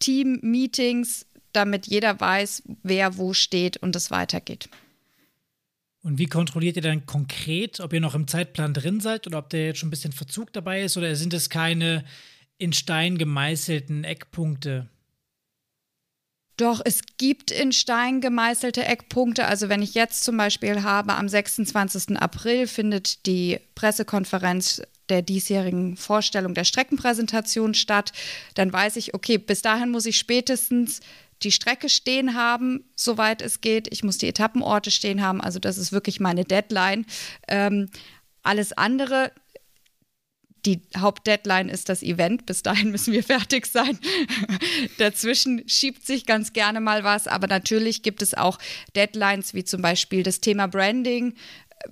Team-Meetings, 0.00 1.24
damit 1.52 1.86
jeder 1.86 2.18
weiß, 2.18 2.64
wer 2.82 3.16
wo 3.16 3.32
steht 3.32 3.76
und 3.76 3.94
es 3.94 4.10
weitergeht. 4.10 4.68
Und 6.02 6.18
wie 6.18 6.26
kontrolliert 6.26 6.74
ihr 6.74 6.82
dann 6.82 7.06
konkret, 7.06 7.78
ob 7.78 7.92
ihr 7.92 8.00
noch 8.00 8.16
im 8.16 8.26
Zeitplan 8.26 8.74
drin 8.74 8.98
seid 8.98 9.28
oder 9.28 9.38
ob 9.38 9.50
der 9.50 9.66
jetzt 9.66 9.78
schon 9.78 9.86
ein 9.86 9.90
bisschen 9.90 10.10
Verzug 10.10 10.52
dabei 10.52 10.82
ist 10.82 10.96
oder 10.96 11.14
sind 11.14 11.32
es 11.32 11.48
keine 11.48 12.04
in 12.58 12.72
Stein 12.72 13.18
gemeißelten 13.18 14.02
Eckpunkte? 14.02 14.88
Doch 16.56 16.80
es 16.84 17.00
gibt 17.16 17.50
in 17.50 17.72
Stein 17.72 18.20
gemeißelte 18.20 18.84
Eckpunkte. 18.84 19.46
Also 19.46 19.68
wenn 19.68 19.82
ich 19.82 19.94
jetzt 19.94 20.22
zum 20.22 20.36
Beispiel 20.36 20.82
habe, 20.82 21.14
am 21.14 21.28
26. 21.28 22.16
April 22.16 22.66
findet 22.66 23.26
die 23.26 23.58
Pressekonferenz 23.74 24.82
der 25.08 25.22
diesjährigen 25.22 25.96
Vorstellung 25.96 26.54
der 26.54 26.64
Streckenpräsentation 26.64 27.74
statt, 27.74 28.12
dann 28.54 28.72
weiß 28.72 28.96
ich, 28.96 29.14
okay, 29.14 29.36
bis 29.36 29.62
dahin 29.62 29.90
muss 29.90 30.06
ich 30.06 30.16
spätestens 30.16 31.00
die 31.42 31.52
Strecke 31.52 31.88
stehen 31.88 32.34
haben, 32.34 32.84
soweit 32.94 33.42
es 33.42 33.60
geht. 33.60 33.92
Ich 33.92 34.02
muss 34.02 34.18
die 34.18 34.28
Etappenorte 34.28 34.90
stehen 34.90 35.20
haben. 35.20 35.40
Also 35.40 35.58
das 35.58 35.76
ist 35.76 35.92
wirklich 35.92 36.20
meine 36.20 36.44
Deadline. 36.44 37.04
Ähm, 37.48 37.90
alles 38.42 38.72
andere, 38.72 39.32
die 40.66 40.80
Hauptdeadline 40.96 41.68
ist 41.68 41.88
das 41.88 42.02
Event. 42.02 42.46
Bis 42.46 42.62
dahin 42.62 42.90
müssen 42.90 43.12
wir 43.12 43.22
fertig 43.24 43.66
sein. 43.66 43.98
Dazwischen 44.98 45.68
schiebt 45.68 46.06
sich 46.06 46.26
ganz 46.26 46.52
gerne 46.52 46.80
mal 46.80 47.04
was, 47.04 47.26
aber 47.26 47.46
natürlich 47.46 48.02
gibt 48.02 48.22
es 48.22 48.34
auch 48.34 48.58
Deadlines 48.96 49.54
wie 49.54 49.64
zum 49.64 49.82
Beispiel 49.82 50.22
das 50.22 50.40
Thema 50.40 50.66
Branding 50.66 51.34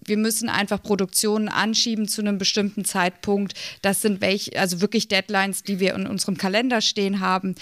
wir 0.04 0.16
müssen 0.16 0.48
einfach 0.48 0.82
Produktionen 0.82 1.48
anschieben 1.48 2.08
zu 2.08 2.22
einem 2.22 2.38
bestimmten 2.38 2.84
Zeitpunkt. 2.84 3.54
Das 3.82 4.00
sind 4.00 4.20
welche, 4.20 4.58
also 4.58 4.80
wirklich 4.80 5.08
Deadlines, 5.08 5.62
die 5.62 5.80
wir 5.80 5.94
in 5.94 6.06
unserem 6.06 6.36
Kalender 6.36 6.80
stehen 6.80 7.20
haben. 7.20 7.54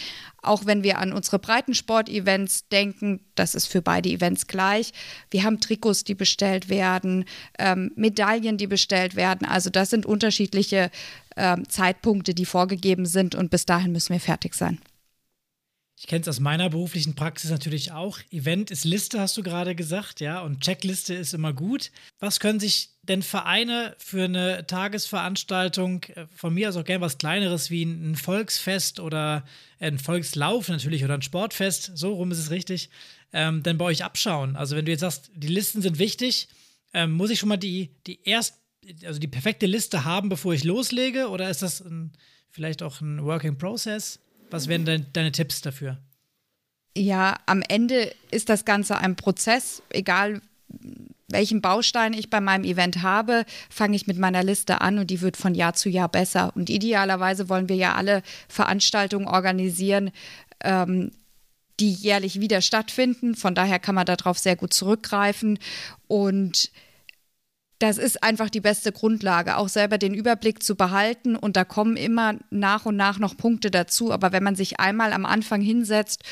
Auch 0.42 0.66
wenn 0.66 0.82
wir 0.82 0.98
an 0.98 1.12
unsere 1.12 1.38
Breitensport-Events 1.38 2.68
denken, 2.68 3.20
das 3.34 3.54
ist 3.54 3.66
für 3.66 3.82
beide 3.82 4.08
Events 4.08 4.46
gleich. 4.46 4.92
Wir 5.30 5.44
haben 5.44 5.60
Trikots, 5.60 6.04
die 6.04 6.14
bestellt 6.14 6.68
werden, 6.68 7.24
ähm, 7.58 7.92
Medaillen, 7.96 8.56
die 8.56 8.66
bestellt 8.66 9.16
werden. 9.16 9.46
Also 9.46 9.70
das 9.70 9.90
sind 9.90 10.06
unterschiedliche 10.06 10.90
ähm, 11.36 11.68
Zeitpunkte, 11.68 12.34
die 12.34 12.46
vorgegeben 12.46 13.06
sind 13.06 13.34
und 13.34 13.50
bis 13.50 13.66
dahin 13.66 13.92
müssen 13.92 14.12
wir 14.12 14.20
fertig 14.20 14.54
sein. 14.54 14.78
Ich 16.00 16.06
kenne 16.06 16.22
es 16.22 16.28
aus 16.28 16.40
meiner 16.40 16.70
beruflichen 16.70 17.14
Praxis 17.14 17.50
natürlich 17.50 17.92
auch. 17.92 18.20
Event 18.30 18.70
ist 18.70 18.86
Liste, 18.86 19.20
hast 19.20 19.36
du 19.36 19.42
gerade 19.42 19.74
gesagt, 19.74 20.20
ja, 20.20 20.40
und 20.40 20.62
Checkliste 20.62 21.12
ist 21.12 21.34
immer 21.34 21.52
gut. 21.52 21.90
Was 22.18 22.40
können 22.40 22.58
sich 22.58 22.88
denn 23.02 23.22
Vereine 23.22 23.94
für 23.98 24.24
eine 24.24 24.66
Tagesveranstaltung, 24.66 26.04
äh, 26.04 26.26
von 26.34 26.54
mir 26.54 26.70
aus 26.70 26.76
auch 26.78 26.86
gerne 26.86 27.02
was 27.02 27.18
Kleineres 27.18 27.70
wie 27.70 27.82
ein 27.82 28.16
Volksfest 28.16 28.98
oder 28.98 29.44
ein 29.78 29.98
Volkslauf 29.98 30.70
natürlich 30.70 31.04
oder 31.04 31.12
ein 31.12 31.22
Sportfest, 31.22 31.92
so 31.94 32.14
rum 32.14 32.32
ist 32.32 32.38
es 32.38 32.50
richtig, 32.50 32.88
ähm, 33.34 33.62
dann 33.62 33.76
bei 33.76 33.84
euch 33.84 34.02
abschauen? 34.02 34.56
Also, 34.56 34.76
wenn 34.76 34.86
du 34.86 34.92
jetzt 34.92 35.02
sagst, 35.02 35.30
die 35.34 35.48
Listen 35.48 35.82
sind 35.82 35.98
wichtig, 35.98 36.48
ähm, 36.94 37.12
muss 37.12 37.28
ich 37.28 37.38
schon 37.38 37.50
mal 37.50 37.58
die, 37.58 37.90
die 38.06 38.20
erst, 38.24 38.54
also 39.04 39.20
die 39.20 39.28
perfekte 39.28 39.66
Liste 39.66 40.06
haben, 40.06 40.30
bevor 40.30 40.54
ich 40.54 40.64
loslege, 40.64 41.28
oder 41.28 41.50
ist 41.50 41.60
das 41.60 41.82
ein, 41.82 42.12
vielleicht 42.50 42.82
auch 42.82 43.02
ein 43.02 43.22
Working 43.22 43.58
Process? 43.58 44.18
Was 44.50 44.68
wären 44.68 44.84
dein, 44.84 45.06
deine 45.12 45.32
Tipps 45.32 45.60
dafür? 45.60 45.98
Ja, 46.96 47.38
am 47.46 47.62
Ende 47.62 48.12
ist 48.30 48.48
das 48.48 48.64
Ganze 48.64 48.98
ein 48.98 49.16
Prozess, 49.16 49.82
egal 49.90 50.42
welchen 51.28 51.60
Baustein 51.60 52.12
ich 52.12 52.30
bei 52.30 52.40
meinem 52.40 52.64
Event 52.64 53.02
habe, 53.02 53.44
fange 53.68 53.96
ich 53.96 54.06
mit 54.06 54.18
meiner 54.18 54.42
Liste 54.42 54.80
an 54.80 54.98
und 54.98 55.10
die 55.10 55.20
wird 55.20 55.36
von 55.36 55.54
Jahr 55.54 55.74
zu 55.74 55.88
Jahr 55.88 56.08
besser. 56.08 56.52
Und 56.56 56.70
idealerweise 56.70 57.48
wollen 57.48 57.68
wir 57.68 57.76
ja 57.76 57.94
alle 57.94 58.22
Veranstaltungen 58.48 59.28
organisieren, 59.28 60.10
ähm, 60.62 61.12
die 61.78 61.92
jährlich 61.92 62.40
wieder 62.40 62.60
stattfinden. 62.60 63.34
Von 63.34 63.54
daher 63.54 63.78
kann 63.78 63.94
man 63.94 64.06
darauf 64.06 64.38
sehr 64.38 64.56
gut 64.56 64.72
zurückgreifen. 64.72 65.58
Und 66.08 66.70
das 67.80 67.96
ist 67.96 68.22
einfach 68.22 68.50
die 68.50 68.60
beste 68.60 68.92
Grundlage, 68.92 69.56
auch 69.56 69.68
selber 69.68 69.96
den 69.96 70.14
Überblick 70.14 70.62
zu 70.62 70.76
behalten. 70.76 71.34
Und 71.34 71.56
da 71.56 71.64
kommen 71.64 71.96
immer 71.96 72.34
nach 72.50 72.84
und 72.86 72.96
nach 72.96 73.18
noch 73.18 73.36
Punkte 73.36 73.70
dazu. 73.70 74.12
Aber 74.12 74.32
wenn 74.32 74.44
man 74.44 74.54
sich 74.54 74.78
einmal 74.78 75.14
am 75.14 75.24
Anfang 75.24 75.62
hinsetzt, 75.62 76.22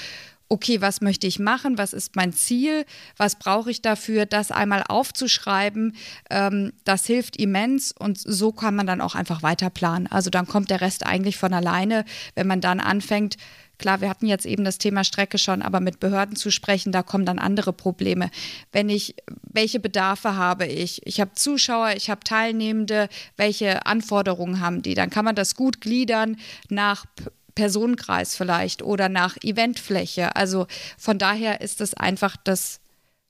okay, 0.50 0.80
was 0.80 1.00
möchte 1.00 1.26
ich 1.26 1.38
machen, 1.38 1.78
was 1.78 1.92
ist 1.92 2.16
mein 2.16 2.32
Ziel, 2.32 2.84
was 3.16 3.37
brauche 3.37 3.70
ich 3.70 3.82
dafür, 3.82 4.26
das 4.26 4.50
einmal 4.50 4.84
aufzuschreiben, 4.87 5.96
ähm, 6.30 6.72
das 6.84 7.06
hilft 7.06 7.37
immens 7.37 7.92
und 7.92 8.18
so 8.18 8.52
kann 8.52 8.74
man 8.74 8.87
dann 8.87 9.00
auch 9.00 9.14
einfach 9.14 9.42
weiter 9.42 9.70
planen. 9.70 10.06
Also 10.06 10.30
dann 10.30 10.46
kommt 10.46 10.70
der 10.70 10.80
Rest 10.80 11.06
eigentlich 11.06 11.37
von 11.37 11.52
alleine, 11.52 12.04
wenn 12.34 12.46
man 12.46 12.61
dann 12.61 12.80
anfängt, 12.80 13.37
Klar, 13.78 14.00
wir 14.00 14.08
hatten 14.08 14.26
jetzt 14.26 14.44
eben 14.44 14.64
das 14.64 14.78
Thema 14.78 15.04
Strecke 15.04 15.38
schon, 15.38 15.62
aber 15.62 15.80
mit 15.80 16.00
Behörden 16.00 16.36
zu 16.36 16.50
sprechen, 16.50 16.92
da 16.92 17.02
kommen 17.02 17.24
dann 17.24 17.38
andere 17.38 17.72
Probleme. 17.72 18.30
Wenn 18.72 18.88
ich, 18.88 19.14
welche 19.42 19.80
Bedarfe 19.80 20.34
habe 20.34 20.66
ich? 20.66 21.06
Ich 21.06 21.20
habe 21.20 21.34
Zuschauer, 21.34 21.92
ich 21.96 22.10
habe 22.10 22.24
Teilnehmende, 22.24 23.08
welche 23.36 23.86
Anforderungen 23.86 24.60
haben 24.60 24.82
die? 24.82 24.94
Dann 24.94 25.10
kann 25.10 25.24
man 25.24 25.36
das 25.36 25.54
gut 25.54 25.80
gliedern 25.80 26.36
nach 26.68 27.06
Personenkreis 27.54 28.36
vielleicht 28.36 28.82
oder 28.82 29.08
nach 29.08 29.36
Eventfläche. 29.42 30.36
Also 30.36 30.66
von 30.96 31.18
daher 31.18 31.60
ist 31.60 31.80
es 31.80 31.94
einfach 31.94 32.36
das 32.36 32.80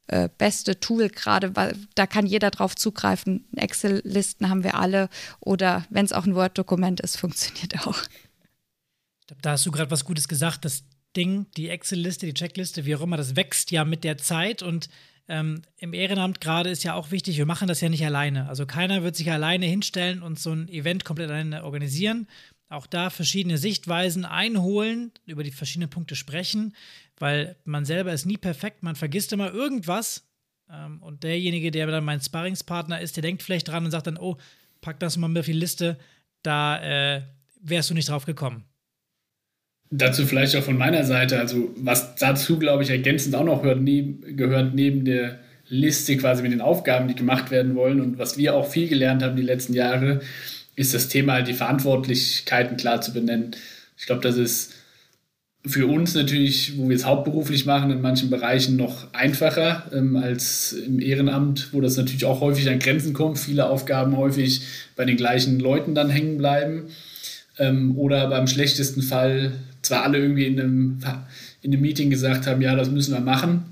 äh, 0.08 0.28
beste 0.38 0.80
Tool 0.80 1.08
gerade, 1.08 1.56
weil 1.56 1.76
da 1.94 2.06
kann 2.06 2.26
jeder 2.26 2.50
drauf 2.50 2.74
zugreifen. 2.74 3.46
Excel-Listen 3.56 4.48
haben 4.48 4.64
wir 4.64 4.74
alle 4.74 5.08
oder 5.40 5.84
wenn 5.90 6.04
es 6.04 6.12
auch 6.12 6.26
ein 6.26 6.34
Word-Dokument 6.34 7.00
ist, 7.00 7.16
funktioniert 7.20 7.87
auch. 7.87 7.98
Da 9.41 9.53
hast 9.53 9.67
du 9.67 9.71
gerade 9.71 9.91
was 9.91 10.05
Gutes 10.05 10.29
gesagt. 10.29 10.64
Das 10.64 10.85
Ding, 11.17 11.47
die 11.57 11.69
Excel-Liste, 11.69 12.27
die 12.27 12.35
Checkliste, 12.35 12.85
wie 12.85 12.95
auch 12.97 13.01
immer, 13.01 13.17
das 13.17 13.37
wächst 13.37 13.71
ja 13.71 13.85
mit 13.85 14.05
der 14.05 14.19
Zeit 14.19 14.62
und 14.62 14.88
ähm, 15.29 15.62
im 15.77 15.93
Ehrenamt 15.93 16.41
gerade 16.41 16.71
ist 16.71 16.85
ja 16.85 16.95
auch 16.95 17.11
wichtig, 17.11 17.37
wir 17.37 17.45
machen 17.45 17.69
das 17.69 17.81
ja 17.81 17.88
nicht 17.91 18.05
alleine. 18.05 18.49
Also 18.49 18.64
keiner 18.64 19.03
wird 19.03 19.14
sich 19.14 19.31
alleine 19.31 19.67
hinstellen 19.67 20.23
und 20.23 20.38
so 20.38 20.53
ein 20.53 20.69
Event 20.69 21.05
komplett 21.05 21.29
alleine 21.29 21.64
organisieren. 21.64 22.27
Auch 22.71 22.87
da 22.87 23.11
verschiedene 23.11 23.59
Sichtweisen 23.59 24.25
einholen, 24.25 25.12
über 25.27 25.43
die 25.43 25.51
verschiedenen 25.51 25.91
Punkte 25.91 26.17
sprechen, 26.17 26.75
weil 27.19 27.57
man 27.64 27.85
selber 27.85 28.12
ist 28.12 28.27
nie 28.27 28.37
perfekt, 28.37 28.83
man 28.83 28.97
vergisst 28.97 29.33
immer 29.33 29.53
irgendwas. 29.53 30.27
Ähm, 30.71 31.03
und 31.03 31.25
derjenige, 31.25 31.71
der 31.71 31.87
dann 31.87 32.05
mein 32.05 32.21
Sparringspartner 32.21 33.01
ist, 33.01 33.17
der 33.17 33.23
denkt 33.23 33.43
vielleicht 33.43 33.69
dran 33.69 33.85
und 33.85 33.91
sagt 33.91 34.07
dann, 34.07 34.19
oh, 34.19 34.38
pack 34.81 34.99
das 35.01 35.17
mal 35.17 35.29
mit 35.29 35.41
auf 35.41 35.47
die 35.47 35.53
Liste, 35.53 35.99
da 36.43 36.81
äh, 36.81 37.23
wärst 37.61 37.91
du 37.91 37.95
nicht 37.95 38.09
drauf 38.09 38.25
gekommen. 38.25 38.64
Dazu 39.90 40.27
vielleicht 40.27 40.55
auch 40.57 40.62
von 40.62 40.77
meiner 40.77 41.05
Seite, 41.05 41.38
also 41.38 41.74
was 41.77 42.14
dazu, 42.16 42.59
glaube 42.59 42.83
ich, 42.83 42.90
ergänzend 42.90 43.35
auch 43.35 43.44
noch 43.44 43.62
gehört, 43.62 43.81
neben, 43.81 44.37
gehört 44.37 44.74
neben 44.74 45.05
der 45.05 45.38
Liste 45.68 46.16
quasi 46.16 46.42
mit 46.42 46.53
den 46.53 46.61
Aufgaben, 46.61 47.09
die 47.09 47.14
gemacht 47.14 47.51
werden 47.51 47.74
wollen 47.74 48.01
und 48.01 48.18
was 48.18 48.37
wir 48.37 48.55
auch 48.55 48.68
viel 48.68 48.88
gelernt 48.88 49.22
haben 49.22 49.37
die 49.37 49.42
letzten 49.42 49.74
Jahre, 49.74 50.20
ist 50.77 50.94
das 50.94 51.09
Thema 51.09 51.35
halt 51.35 51.48
die 51.48 51.55
Verantwortlichkeiten 51.55 52.77
klar 52.77 53.01
zu 53.01 53.12
benennen. 53.12 53.53
Ich 53.96 54.07
glaube, 54.07 54.22
das 54.22 54.37
ist 54.37 54.74
für 55.66 55.87
uns 55.87 56.14
natürlich, 56.14 56.79
wo 56.79 56.88
wir 56.88 56.96
es 56.96 57.05
hauptberuflich 57.05 57.66
machen, 57.66 57.90
in 57.90 58.01
manchen 58.01 58.31
Bereichen 58.31 58.77
noch 58.77 59.12
einfacher 59.12 59.90
ähm, 59.92 60.16
als 60.16 60.72
im 60.72 61.01
Ehrenamt, 61.01 61.72
wo 61.72 61.81
das 61.81 61.96
natürlich 61.96 62.24
auch 62.24 62.40
häufig 62.40 62.68
an 62.68 62.79
Grenzen 62.79 63.12
kommt, 63.12 63.38
viele 63.38 63.68
Aufgaben 63.68 64.16
häufig 64.16 64.62
bei 64.96 65.05
den 65.05 65.16
gleichen 65.16 65.59
Leuten 65.59 65.94
dann 65.94 66.11
hängen 66.11 66.38
bleiben. 66.38 66.88
Ähm, 67.59 67.98
oder 67.98 68.29
beim 68.29 68.46
schlechtesten 68.46 69.03
Fall 69.03 69.53
zwar 69.88 70.05
alle 70.05 70.18
irgendwie 70.18 70.46
in 70.46 70.61
einem, 70.61 70.98
in 71.62 71.72
einem 71.72 71.83
Meeting 71.83 72.11
gesagt 72.11 72.46
haben, 72.46 72.62
ja, 72.62 72.74
das 72.77 72.90
müssen 72.90 73.12
wir 73.12 73.20
machen, 73.20 73.64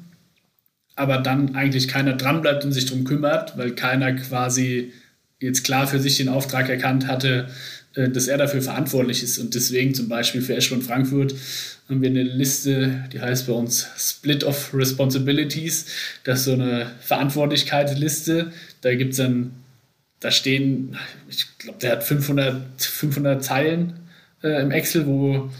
aber 0.97 1.19
dann 1.19 1.55
eigentlich 1.55 1.89
keiner 1.89 2.15
dranbleibt 2.15 2.65
und 2.65 2.73
sich 2.73 2.87
darum 2.87 3.05
kümmert, 3.05 3.57
weil 3.57 3.73
keiner 3.73 4.13
quasi 4.15 4.93
jetzt 5.41 5.65
klar 5.65 5.87
für 5.87 6.01
sich 6.01 6.17
den 6.17 6.29
Auftrag 6.29 6.69
erkannt 6.69 7.07
hatte, 7.07 7.49
äh, 7.95 8.09
dass 8.09 8.29
er 8.29 8.39
dafür 8.39 8.63
verantwortlich 8.63 9.23
ist. 9.23 9.39
Und 9.39 9.55
deswegen 9.55 9.95
zum 9.95 10.09
Beispiel 10.09 10.43
für 10.43 10.57
Eschwund 10.57 10.85
Frankfurt 10.85 11.35
haben 11.89 12.03
wir 12.03 12.11
eine 12.11 12.23
Liste, 12.23 13.05
die 13.13 13.21
heißt 13.21 13.47
bei 13.47 13.53
uns 13.53 13.87
Split 13.97 14.45
of 14.45 14.73
Responsibilities. 14.75 15.87
Das 16.25 16.41
ist 16.41 16.45
so 16.47 16.53
eine 16.55 16.91
Verantwortlichkeitsliste. 17.01 18.53
Da 18.81 18.95
gibt 18.95 19.13
es 19.13 19.19
dann, 19.19 19.53
da 20.21 20.31
stehen, 20.31 20.97
ich 21.29 21.47
glaube, 21.59 21.79
der 21.81 21.93
hat 21.93 22.05
500, 22.05 22.83
500 22.83 23.45
Zeilen 23.45 24.01
äh, 24.43 24.61
im 24.63 24.71
Excel, 24.71 25.07
wo 25.07 25.51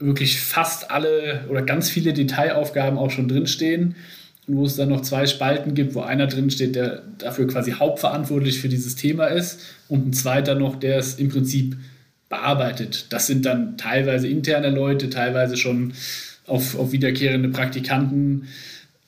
wirklich 0.00 0.40
fast 0.40 0.90
alle 0.90 1.44
oder 1.48 1.62
ganz 1.62 1.90
viele 1.90 2.12
Detailaufgaben 2.12 2.98
auch 2.98 3.10
schon 3.10 3.28
drinstehen 3.28 3.94
und 4.46 4.56
wo 4.56 4.64
es 4.64 4.76
dann 4.76 4.88
noch 4.88 5.02
zwei 5.02 5.26
Spalten 5.26 5.74
gibt, 5.74 5.94
wo 5.94 6.00
einer 6.00 6.26
drinsteht, 6.26 6.74
der 6.74 7.02
dafür 7.18 7.46
quasi 7.46 7.72
hauptverantwortlich 7.72 8.60
für 8.60 8.68
dieses 8.68 8.96
Thema 8.96 9.26
ist 9.26 9.60
und 9.88 10.08
ein 10.08 10.12
zweiter 10.12 10.54
noch, 10.54 10.76
der 10.76 10.98
es 10.98 11.14
im 11.14 11.28
Prinzip 11.28 11.76
bearbeitet. 12.28 13.06
Das 13.10 13.26
sind 13.26 13.44
dann 13.44 13.76
teilweise 13.76 14.28
interne 14.28 14.70
Leute, 14.70 15.10
teilweise 15.10 15.56
schon 15.56 15.92
auf, 16.46 16.78
auf 16.78 16.92
wiederkehrende 16.92 17.50
Praktikanten 17.50 18.48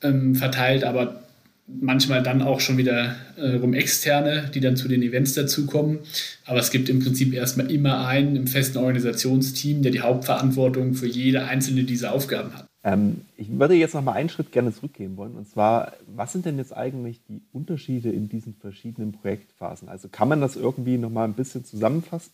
ähm, 0.03 0.35
verteilt, 0.35 0.85
aber 0.85 1.23
manchmal 1.67 2.23
dann 2.23 2.43
auch 2.43 2.61
schon 2.61 2.77
wieder 2.77 3.17
äh, 3.37 3.55
rum 3.57 3.75
externe, 3.75 4.51
die 4.53 4.61
dann 4.61 4.77
zu 4.77 4.89
den 4.89 5.03
Events 5.03 5.35
dazukommen. 5.35 6.01
Aber 6.45 6.59
es 6.59 6.71
gibt 6.71 6.89
im 6.89 7.01
Prinzip 7.01 7.33
erstmal 7.33 7.71
immer 7.71 8.07
einen 8.07 8.37
im 8.37 8.47
festen 8.47 8.79
Organisationsteam, 8.79 9.83
der 9.83 9.93
die 9.93 10.01
Hauptverantwortung 10.01 10.95
für 10.95 11.07
jede 11.07 11.45
einzelne 11.45 11.85
dieser 11.85 12.13
Aufgaben 12.13 12.53
hat. 12.55 12.67
Ähm, 12.85 13.23
ich 13.37 13.49
würde 13.51 13.75
jetzt 13.75 13.95
noch 13.95 14.03
mal 14.03 14.13
einen 14.13 14.29
Schritt 14.29 14.51
gerne 14.51 14.75
zurückgehen 14.75 15.17
wollen. 15.17 15.37
Und 15.37 15.49
zwar, 15.49 15.93
was 16.07 16.33
sind 16.33 16.47
denn 16.47 16.59
jetzt 16.59 16.77
eigentlich 16.77 17.21
die 17.29 17.43
Unterschiede 17.53 18.11
in 18.11 18.29
diesen 18.29 18.55
verschiedenen 18.55 19.13
Projektphasen? 19.13 19.89
Also 19.89 20.09
kann 20.09 20.29
man 20.29 20.41
das 20.41 20.57
irgendwie 20.57 20.99
noch 20.99 21.11
mal 21.11 21.25
ein 21.25 21.35
bisschen 21.35 21.65
zusammenfassen? 21.65 22.33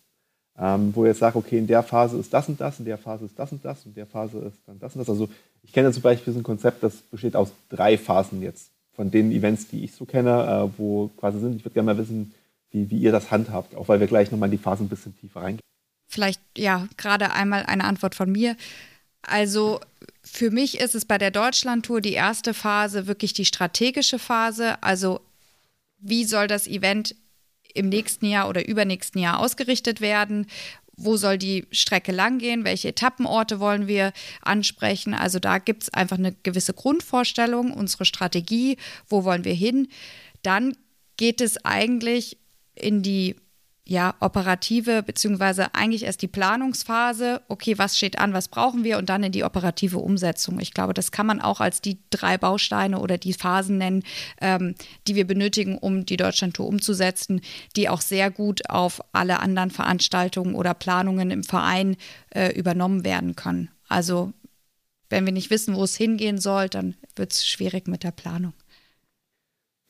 Ähm, 0.61 0.91
wo 0.95 1.05
ihr 1.05 1.15
sagt, 1.15 1.37
okay, 1.37 1.57
in 1.57 1.69
der 1.69 1.85
Phase 1.85 2.19
ist 2.19 2.35
das 2.35 2.49
und 2.49 2.61
das, 2.61 2.81
in 2.81 2.85
der 2.85 2.99
Phase 2.99 3.27
ist 3.27 3.39
das 3.39 3.53
und 3.53 3.65
das, 3.65 3.87
in 3.87 3.95
der 3.95 4.07
Phase 4.07 4.39
ist 4.39 4.59
dann 4.67 4.81
das 4.81 4.97
und 4.97 5.01
das. 5.01 5.09
Also 5.09 5.29
ich 5.63 5.73
kenne 5.73 5.93
zum 5.93 6.03
Beispiel 6.03 6.33
so 6.33 6.41
ein 6.41 6.43
Konzept, 6.43 6.83
das 6.83 6.97
besteht 6.97 7.37
aus 7.37 7.53
drei 7.69 7.97
Phasen 7.97 8.43
jetzt 8.43 8.73
von 8.99 9.13
den 9.13 9.31
Events, 9.31 9.69
die 9.69 9.85
ich 9.85 9.93
so 9.93 10.05
kenne, 10.05 10.31
äh, 10.75 10.77
wo 10.77 11.07
quasi 11.21 11.39
sind. 11.39 11.55
Ich 11.55 11.65
würde 11.65 11.75
gerne 11.75 11.95
mal 11.95 11.99
wissen, 11.99 12.35
wie, 12.73 12.91
wie 12.91 12.99
ihr 12.99 13.13
das 13.13 13.31
handhabt, 13.31 13.77
auch 13.77 13.87
weil 13.87 14.01
wir 14.01 14.09
gleich 14.09 14.33
nochmal 14.33 14.49
in 14.49 14.59
die 14.59 14.63
Phasen 14.63 14.87
ein 14.87 14.89
bisschen 14.89 15.17
tiefer 15.17 15.41
reingehen. 15.41 15.61
Vielleicht, 16.09 16.41
ja, 16.57 16.89
gerade 16.97 17.31
einmal 17.31 17.63
eine 17.63 17.85
Antwort 17.85 18.17
von 18.17 18.33
mir. 18.33 18.57
Also 19.23 19.79
für 20.25 20.51
mich 20.51 20.81
ist 20.81 20.97
es 20.97 21.05
bei 21.05 21.17
der 21.17 21.31
Deutschlandtour 21.31 22.01
die 22.01 22.15
erste 22.15 22.55
Phase 22.55 23.07
wirklich 23.07 23.33
die 23.33 23.45
strategische 23.45 24.19
Phase. 24.19 24.83
Also 24.83 25.21
wie 25.99 26.25
soll 26.25 26.49
das 26.49 26.67
Event 26.67 27.15
im 27.75 27.91
nächsten 27.91 28.27
Jahr 28.27 28.49
oder 28.49 28.67
übernächsten 28.67 29.21
Jahr 29.21 29.39
ausgerichtet 29.39 30.01
werden? 30.01 30.49
Wo 30.99 31.17
soll 31.17 31.39
die 31.39 31.67
Strecke 31.71 32.13
langgehen, 32.13 32.65
welche 32.65 32.89
Etappenorte 32.89 33.61
wollen 33.61 33.87
wir 33.87 34.13
ansprechen. 34.43 35.15
Also 35.15 35.39
da 35.39 35.59
gibt 35.59 35.85
es 35.85 35.95
einfach 35.95 36.19
eine 36.19 36.33
gewisse 36.43 36.75
Grundvorstellung, 36.75 37.73
unsere 37.73 38.05
Strategie, 38.05 38.77
wo 39.09 39.25
wollen 39.25 39.45
wir 39.45 39.55
hin. 39.55 39.89
Dann 40.43 40.77
geht 41.17 41.41
es 41.41 41.65
eigentlich 41.65 42.39
in 42.75 43.03
die 43.03 43.37
ja, 43.91 44.15
operative, 44.21 45.03
beziehungsweise 45.03 45.75
eigentlich 45.75 46.05
erst 46.05 46.21
die 46.21 46.29
Planungsphase, 46.29 47.41
okay, 47.49 47.79
was 47.79 47.97
steht 47.97 48.19
an, 48.19 48.35
was 48.35 48.49
brauchen 48.49 48.85
wir 48.85 48.99
und 48.99 49.09
dann 49.09 49.23
in 49.23 49.33
die 49.33 49.45
operative 49.45 49.97
Umsetzung. 49.97 50.61
Ich 50.61 50.75
glaube, 50.75 50.93
das 50.93 51.11
kann 51.11 51.25
man 51.25 51.41
auch 51.41 51.63
als 51.63 51.81
die 51.81 51.97
drei 52.11 52.37
Bausteine 52.37 53.01
oder 53.01 53.17
die 53.17 53.33
Phasen 53.33 53.79
nennen, 53.79 54.03
ähm, 54.43 54.75
die 55.07 55.15
wir 55.15 55.27
benötigen, 55.27 55.79
um 55.79 56.05
die 56.05 56.19
Deutschlandtour 56.19 56.67
umzusetzen, 56.67 57.41
die 57.77 57.89
auch 57.89 58.03
sehr 58.03 58.31
gut 58.31 58.69
auf 58.69 59.01
alle 59.13 59.41
anderen 59.41 59.71
Veranstaltungen 59.71 60.55
oder 60.55 60.75
Planungen 60.75 61.31
im 61.31 61.43
Verein 61.43 61.97
äh, 62.29 62.53
übernommen 62.53 63.05
werden 63.05 63.37
können. 63.37 63.71
Also 63.89 64.35
wenn 65.09 65.25
wir 65.25 65.33
nicht 65.33 65.49
wissen, 65.49 65.75
wo 65.75 65.85
es 65.85 65.97
hingehen 65.97 66.37
soll, 66.37 66.69
dann 66.69 66.95
wird 67.17 67.33
es 67.33 67.49
schwierig 67.49 67.89
mit 67.89 68.05
der 68.05 68.11
Planung. 68.11 68.53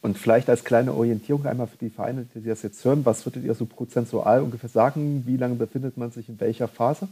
Und 0.01 0.17
vielleicht 0.17 0.49
als 0.49 0.65
kleine 0.65 0.95
Orientierung 0.95 1.45
einmal 1.47 1.67
für 1.67 1.77
die 1.77 1.91
Vereine, 1.91 2.27
die 2.35 2.43
das 2.45 2.63
jetzt 2.63 2.85
hören, 2.85 3.05
was 3.05 3.27
würdet 3.27 3.45
ihr 3.45 3.55
so 3.55 3.67
prozentual 3.67 4.43
ungefähr 4.43 4.69
sagen? 4.69 5.27
Wie 5.27 5.37
lange 5.37 5.57
befindet 5.57 5.97
man 5.97 6.13
sich 6.13 6.29
in 6.29 6.39
welcher 6.39 6.69
Phase? 6.69 7.09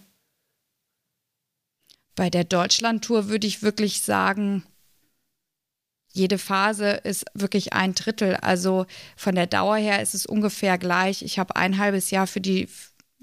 Bei 2.14 2.30
der 2.30 2.44
Deutschlandtour 2.44 3.28
würde 3.28 3.46
ich 3.46 3.62
wirklich 3.62 4.02
sagen, 4.02 4.64
jede 6.12 6.38
Phase 6.38 6.90
ist 6.90 7.26
wirklich 7.34 7.74
ein 7.74 7.94
Drittel. 7.94 8.36
Also 8.36 8.86
von 9.16 9.34
der 9.34 9.46
Dauer 9.46 9.76
her 9.76 10.00
ist 10.00 10.14
es 10.14 10.24
ungefähr 10.24 10.78
gleich. 10.78 11.22
Ich 11.22 11.38
habe 11.38 11.56
ein 11.56 11.78
halbes 11.78 12.10
Jahr 12.10 12.26
für 12.26 12.40
die 12.40 12.68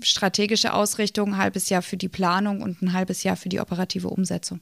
strategische 0.01 0.73
Ausrichtung, 0.73 1.33
ein 1.33 1.37
halbes 1.37 1.69
Jahr 1.69 1.81
für 1.81 1.97
die 1.97 2.09
Planung 2.09 2.61
und 2.61 2.81
ein 2.81 2.93
halbes 2.93 3.23
Jahr 3.23 3.35
für 3.35 3.49
die 3.49 3.59
operative 3.59 4.09
Umsetzung. 4.09 4.59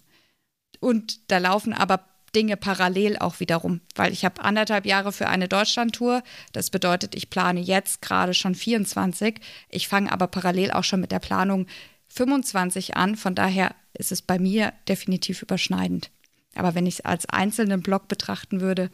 Und 0.79 1.31
da 1.31 1.39
laufen 1.39 1.73
aber 1.73 2.05
Dinge 2.35 2.57
parallel 2.57 3.17
auch 3.17 3.39
wiederum, 3.39 3.81
weil 3.95 4.13
ich 4.13 4.23
habe 4.23 4.43
anderthalb 4.43 4.85
Jahre 4.85 5.11
für 5.11 5.27
eine 5.27 5.47
Deutschlandtour. 5.47 6.23
Das 6.53 6.69
bedeutet, 6.69 7.15
ich 7.15 7.29
plane 7.29 7.59
jetzt 7.59 8.01
gerade 8.01 8.33
schon 8.33 8.55
24. 8.55 9.35
Ich 9.69 9.87
fange 9.87 10.11
aber 10.11 10.27
parallel 10.27 10.71
auch 10.71 10.83
schon 10.83 11.01
mit 11.01 11.11
der 11.11 11.19
Planung 11.19 11.67
25 12.09 12.95
an. 12.95 13.15
Von 13.15 13.35
daher 13.35 13.75
ist 13.93 14.11
es 14.11 14.21
bei 14.21 14.39
mir 14.39 14.73
definitiv 14.87 15.41
überschneidend. 15.41 16.09
Aber 16.55 16.75
wenn 16.75 16.85
ich 16.85 16.95
es 16.95 17.05
als 17.05 17.27
einzelnen 17.29 17.81
Block 17.81 18.07
betrachten 18.07 18.61
würde, 18.61 18.89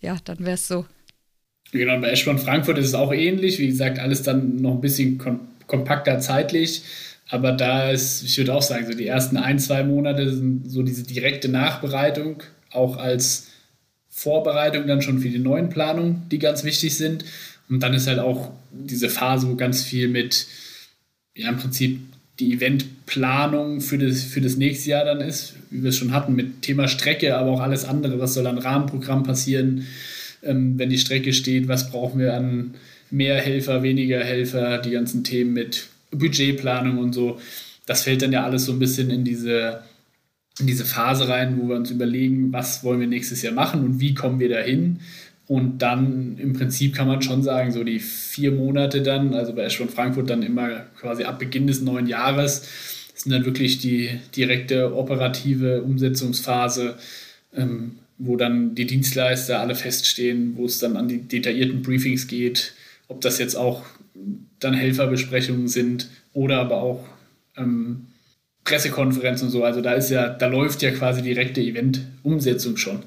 ja, 0.00 0.16
dann 0.24 0.40
wäre 0.40 0.54
es 0.54 0.68
so. 0.68 0.86
Genau, 1.72 2.00
bei 2.00 2.10
Eschborn 2.10 2.38
Frankfurt 2.38 2.78
ist 2.78 2.86
es 2.86 2.94
auch 2.94 3.12
ähnlich. 3.12 3.58
Wie 3.58 3.68
gesagt, 3.68 3.98
alles 3.98 4.22
dann 4.22 4.56
noch 4.56 4.72
ein 4.72 4.80
bisschen 4.80 5.18
kom 5.18 5.40
kompakter 5.66 6.18
zeitlich. 6.18 6.82
Aber 7.28 7.52
da 7.52 7.92
ist, 7.92 8.24
ich 8.24 8.36
würde 8.38 8.54
auch 8.54 8.62
sagen, 8.62 8.86
so 8.86 8.92
die 8.92 9.06
ersten 9.06 9.36
ein, 9.36 9.60
zwei 9.60 9.84
Monate 9.84 10.34
sind 10.34 10.68
so 10.68 10.82
diese 10.82 11.04
direkte 11.04 11.48
Nachbereitung, 11.48 12.42
auch 12.72 12.96
als 12.96 13.48
Vorbereitung 14.08 14.86
dann 14.86 15.02
schon 15.02 15.20
für 15.20 15.28
die 15.28 15.38
neuen 15.38 15.68
Planungen, 15.68 16.28
die 16.30 16.38
ganz 16.38 16.64
wichtig 16.64 16.96
sind. 16.96 17.24
Und 17.68 17.80
dann 17.80 17.94
ist 17.94 18.06
halt 18.06 18.18
auch 18.18 18.50
diese 18.72 19.08
Phase, 19.08 19.48
wo 19.48 19.54
ganz 19.54 19.82
viel 19.82 20.08
mit, 20.08 20.46
ja, 21.34 21.48
im 21.48 21.56
Prinzip 21.56 22.00
die 22.40 22.52
Eventplanung 22.54 23.80
für 23.80 23.98
das, 23.98 24.22
für 24.24 24.40
das 24.40 24.56
nächste 24.56 24.90
Jahr 24.90 25.04
dann 25.04 25.20
ist, 25.20 25.54
wie 25.70 25.82
wir 25.82 25.90
es 25.90 25.96
schon 25.96 26.12
hatten, 26.12 26.34
mit 26.34 26.62
Thema 26.62 26.88
Strecke, 26.88 27.36
aber 27.36 27.50
auch 27.50 27.60
alles 27.60 27.84
andere, 27.84 28.18
was 28.18 28.34
soll 28.34 28.46
an 28.46 28.58
Rahmenprogramm 28.58 29.22
passieren, 29.22 29.86
ähm, 30.42 30.78
wenn 30.78 30.90
die 30.90 30.98
Strecke 30.98 31.32
steht, 31.32 31.68
was 31.68 31.90
brauchen 31.90 32.18
wir 32.18 32.34
an 32.34 32.74
mehr 33.10 33.36
Helfer, 33.36 33.82
weniger 33.82 34.24
Helfer, 34.24 34.78
die 34.78 34.90
ganzen 34.90 35.22
Themen 35.22 35.52
mit 35.52 35.86
Budgetplanung 36.10 36.98
und 36.98 37.12
so. 37.12 37.38
Das 37.86 38.02
fällt 38.02 38.22
dann 38.22 38.32
ja 38.32 38.44
alles 38.44 38.64
so 38.64 38.72
ein 38.72 38.78
bisschen 38.78 39.10
in 39.10 39.24
diese, 39.24 39.82
in 40.60 40.66
diese 40.66 40.84
Phase 40.84 41.28
rein, 41.28 41.58
wo 41.58 41.68
wir 41.68 41.76
uns 41.76 41.90
überlegen, 41.90 42.52
was 42.52 42.84
wollen 42.84 43.00
wir 43.00 43.06
nächstes 43.06 43.42
Jahr 43.42 43.54
machen 43.54 43.84
und 43.84 44.00
wie 44.00 44.14
kommen 44.14 44.40
wir 44.40 44.48
dahin. 44.48 45.00
Und 45.46 45.78
dann 45.78 46.38
im 46.38 46.52
Prinzip 46.52 46.94
kann 46.94 47.08
man 47.08 47.22
schon 47.22 47.42
sagen, 47.42 47.72
so 47.72 47.82
die 47.82 47.98
vier 47.98 48.52
Monate 48.52 49.02
dann, 49.02 49.34
also 49.34 49.52
bei 49.52 49.62
Eschborn 49.62 49.88
Frankfurt 49.88 50.30
dann 50.30 50.44
immer 50.44 50.86
quasi 50.98 51.24
ab 51.24 51.40
Beginn 51.40 51.66
des 51.66 51.80
neuen 51.80 52.06
Jahres, 52.06 52.68
sind 53.14 53.32
dann 53.32 53.44
wirklich 53.44 53.78
die 53.78 54.10
direkte 54.36 54.94
operative 54.94 55.82
Umsetzungsphase, 55.82 56.94
ähm, 57.54 57.96
wo 58.16 58.36
dann 58.36 58.74
die 58.74 58.86
Dienstleister 58.86 59.60
alle 59.60 59.74
feststehen, 59.74 60.56
wo 60.56 60.66
es 60.66 60.78
dann 60.78 60.96
an 60.96 61.08
die 61.08 61.22
detaillierten 61.22 61.82
Briefings 61.82 62.28
geht, 62.28 62.74
ob 63.08 63.20
das 63.20 63.38
jetzt 63.38 63.56
auch 63.56 63.82
dann 64.60 64.74
Helferbesprechungen 64.74 65.68
sind 65.68 66.08
oder 66.32 66.60
aber 66.60 66.76
auch 66.76 67.04
ähm, 67.56 68.06
Pressekonferenzen 68.70 69.48
und 69.48 69.52
so. 69.52 69.64
Also 69.64 69.80
da 69.80 69.92
ist 69.94 70.10
ja, 70.10 70.28
da 70.28 70.46
läuft 70.46 70.80
ja 70.82 70.92
quasi 70.92 71.22
direkte 71.22 71.60
Event-Umsetzung 71.60 72.76
schon. 72.76 73.02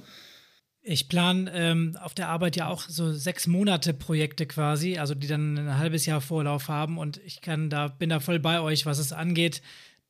Ich 0.81 1.07
plane 1.07 1.49
ähm, 1.53 1.97
auf 2.01 2.13
der 2.13 2.27
Arbeit 2.27 2.57
ja 2.57 2.67
auch 2.67 2.83
so 2.89 3.13
sechs 3.13 3.47
Monate 3.47 3.93
Projekte 3.93 4.45
quasi, 4.45 4.97
also 4.97 5.15
die 5.15 5.27
dann 5.27 5.57
ein 5.57 5.77
halbes 5.77 6.05
Jahr 6.05 6.19
Vorlauf 6.19 6.67
haben 6.67 6.97
und 6.97 7.21
ich 7.25 7.39
kann 7.39 7.69
da, 7.69 7.87
bin 7.87 8.09
da 8.09 8.19
voll 8.19 8.39
bei 8.39 8.59
euch, 8.59 8.85
was 8.85 8.99
es 8.99 9.13
angeht. 9.13 9.61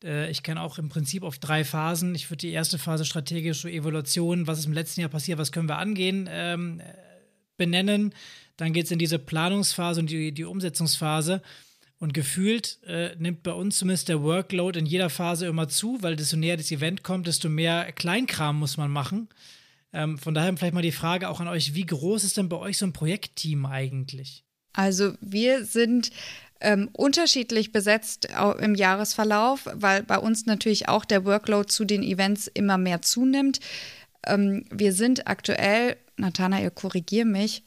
Äh, 0.04 0.32
ich 0.32 0.42
kann 0.42 0.58
auch 0.58 0.80
im 0.80 0.90
Prinzip 0.90 1.22
auf 1.22 1.38
drei 1.38 1.64
Phasen. 1.64 2.16
Ich 2.16 2.32
würde 2.32 2.42
die 2.42 2.52
erste 2.52 2.80
Phase 2.80 3.06
strategische 3.06 3.70
Evaluation, 3.70 4.48
was 4.48 4.58
ist 4.58 4.66
im 4.66 4.74
letzten 4.74 5.02
Jahr 5.02 5.12
passiert, 5.12 5.38
was 5.38 5.52
können 5.52 5.70
wir 5.70 5.78
angehen, 5.78 6.28
ähm, 6.32 6.82
benennen. 7.56 8.16
Dann 8.58 8.74
geht 8.74 8.86
es 8.86 8.92
in 8.92 8.98
diese 9.00 9.20
Planungsphase 9.20 10.00
und 10.00 10.10
die, 10.10 10.32
die 10.32 10.46
Umsetzungsphase. 10.46 11.44
Und 12.04 12.14
gefühlt 12.14 12.80
äh, 12.86 13.16
nimmt 13.18 13.44
bei 13.44 13.54
uns 13.54 13.78
zumindest 13.78 14.10
der 14.10 14.22
Workload 14.22 14.78
in 14.78 14.86
jeder 14.86 15.10
Phase 15.10 15.46
immer 15.46 15.70
zu, 15.70 16.00
weil 16.02 16.18
desto 16.18 16.36
näher 16.36 16.58
das 16.58 16.70
Event 16.70 17.02
kommt, 17.02 17.28
desto 17.28 17.48
mehr 17.48 17.94
Kleinkram 17.94 18.60
muss 18.60 18.76
man 18.76 18.92
machen. 18.92 19.30
Ähm, 19.94 20.18
von 20.18 20.34
daher 20.34 20.54
vielleicht 20.58 20.74
mal 20.74 20.82
die 20.82 20.92
Frage 20.92 21.30
auch 21.30 21.40
an 21.40 21.48
euch, 21.48 21.76
wie 21.76 21.86
groß 21.86 22.26
ist 22.26 22.36
denn 22.36 22.50
bei 22.50 22.58
euch 22.58 22.78
so 22.78 22.86
ein 22.86 22.92
Projektteam 22.92 23.66
eigentlich? 23.66 24.44
Also 24.74 25.14
wir 25.22 25.64
sind 25.64 26.12
ähm, 26.60 26.90
unterschiedlich 26.92 27.72
besetzt 27.72 28.28
im 28.60 28.76
Jahresverlauf, 28.76 29.70
weil 29.74 30.04
bei 30.04 30.18
uns 30.18 30.46
natürlich 30.46 30.90
auch 30.90 31.06
der 31.06 31.24
Workload 31.24 31.70
zu 31.70 31.86
den 31.86 32.04
Events 32.04 32.48
immer 32.48 32.78
mehr 32.78 33.02
zunimmt. 33.02 33.62
Ähm, 34.28 34.66
wir 34.70 34.92
sind 34.92 35.26
aktuell, 35.28 35.96
Nathanael, 36.18 36.70
korrigier 36.70 37.24
mich, 37.24 37.64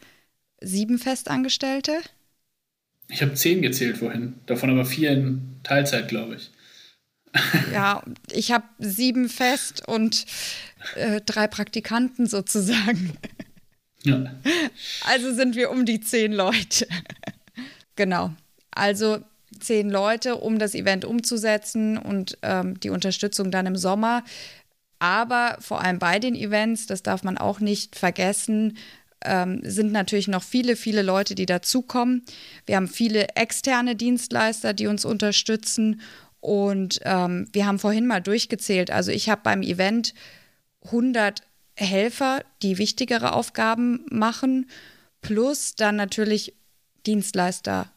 sieben 0.61 0.99
Festangestellte. 0.99 2.03
Ich 3.09 3.23
habe 3.23 3.35
zehn 3.35 3.63
gezählt 3.63 3.99
vorhin, 3.99 4.35
davon 4.47 4.71
aber 4.71 4.85
vier 4.85 5.13
in 5.13 5.61
Teilzeit, 5.63 6.09
glaube 6.09 6.37
ich. 6.37 6.51
Ja, 7.73 8.03
ich 8.33 8.51
habe 8.51 8.65
sieben 8.79 9.29
fest 9.29 9.87
und 9.87 10.25
äh, 10.95 11.21
drei 11.27 11.47
Praktikanten 11.47 12.27
sozusagen. 12.27 13.17
Ja. 14.05 14.33
Also 15.05 15.35
sind 15.35 15.55
wir 15.55 15.71
um 15.71 15.85
die 15.85 16.01
zehn 16.01 16.33
Leute. 16.33 16.87
genau. 17.97 18.33
Also 18.71 19.19
zehn 19.59 19.91
Leute, 19.91 20.37
um 20.37 20.59
das 20.59 20.75
Event 20.75 21.05
umzusetzen 21.05 21.99
und 21.99 22.39
ähm, 22.43 22.79
die 22.81 22.91
Unterstützung 22.91 23.51
dann 23.51 23.67
im 23.67 23.77
Sommer. 23.77 24.25
Aber 24.99 25.59
vor 25.61 25.83
allem 25.83 25.99
bei 25.99 26.19
den 26.19 26.35
Events, 26.35 26.87
das 26.87 27.03
darf 27.03 27.23
man 27.23 27.37
auch 27.37 27.61
nicht 27.61 27.97
vergessen, 27.97 28.79
ähm, 29.25 29.61
sind 29.65 29.93
natürlich 29.93 30.29
noch 30.29 30.43
viele, 30.43 30.77
viele 30.77 31.03
Leute, 31.03 31.35
die 31.35 31.47
dazukommen. 31.47 32.25
Wir 32.67 32.77
haben 32.77 32.89
viele 32.89 33.29
externe 33.35 33.97
Dienstleister, 33.97 34.73
die 34.73 34.87
uns 34.87 35.05
unterstützen. 35.05 36.01
Und 36.41 37.01
ähm, 37.03 37.49
wir 37.53 37.67
haben 37.67 37.79
vorhin 37.79 38.07
mal 38.07 38.21
durchgezählt. 38.21 38.91
Also 38.91 39.11
ich 39.11 39.29
habe 39.29 39.41
beim 39.43 39.63
Event 39.63 40.15
100 40.85 41.43
Helfer, 41.75 42.43
die 42.63 42.79
wichtigere 42.79 43.33
Aufgaben 43.33 44.07
machen, 44.11 44.71
plus 45.21 45.75
dann 45.75 45.97
natürlich 45.97 46.55
Dienstleister, 47.07 47.91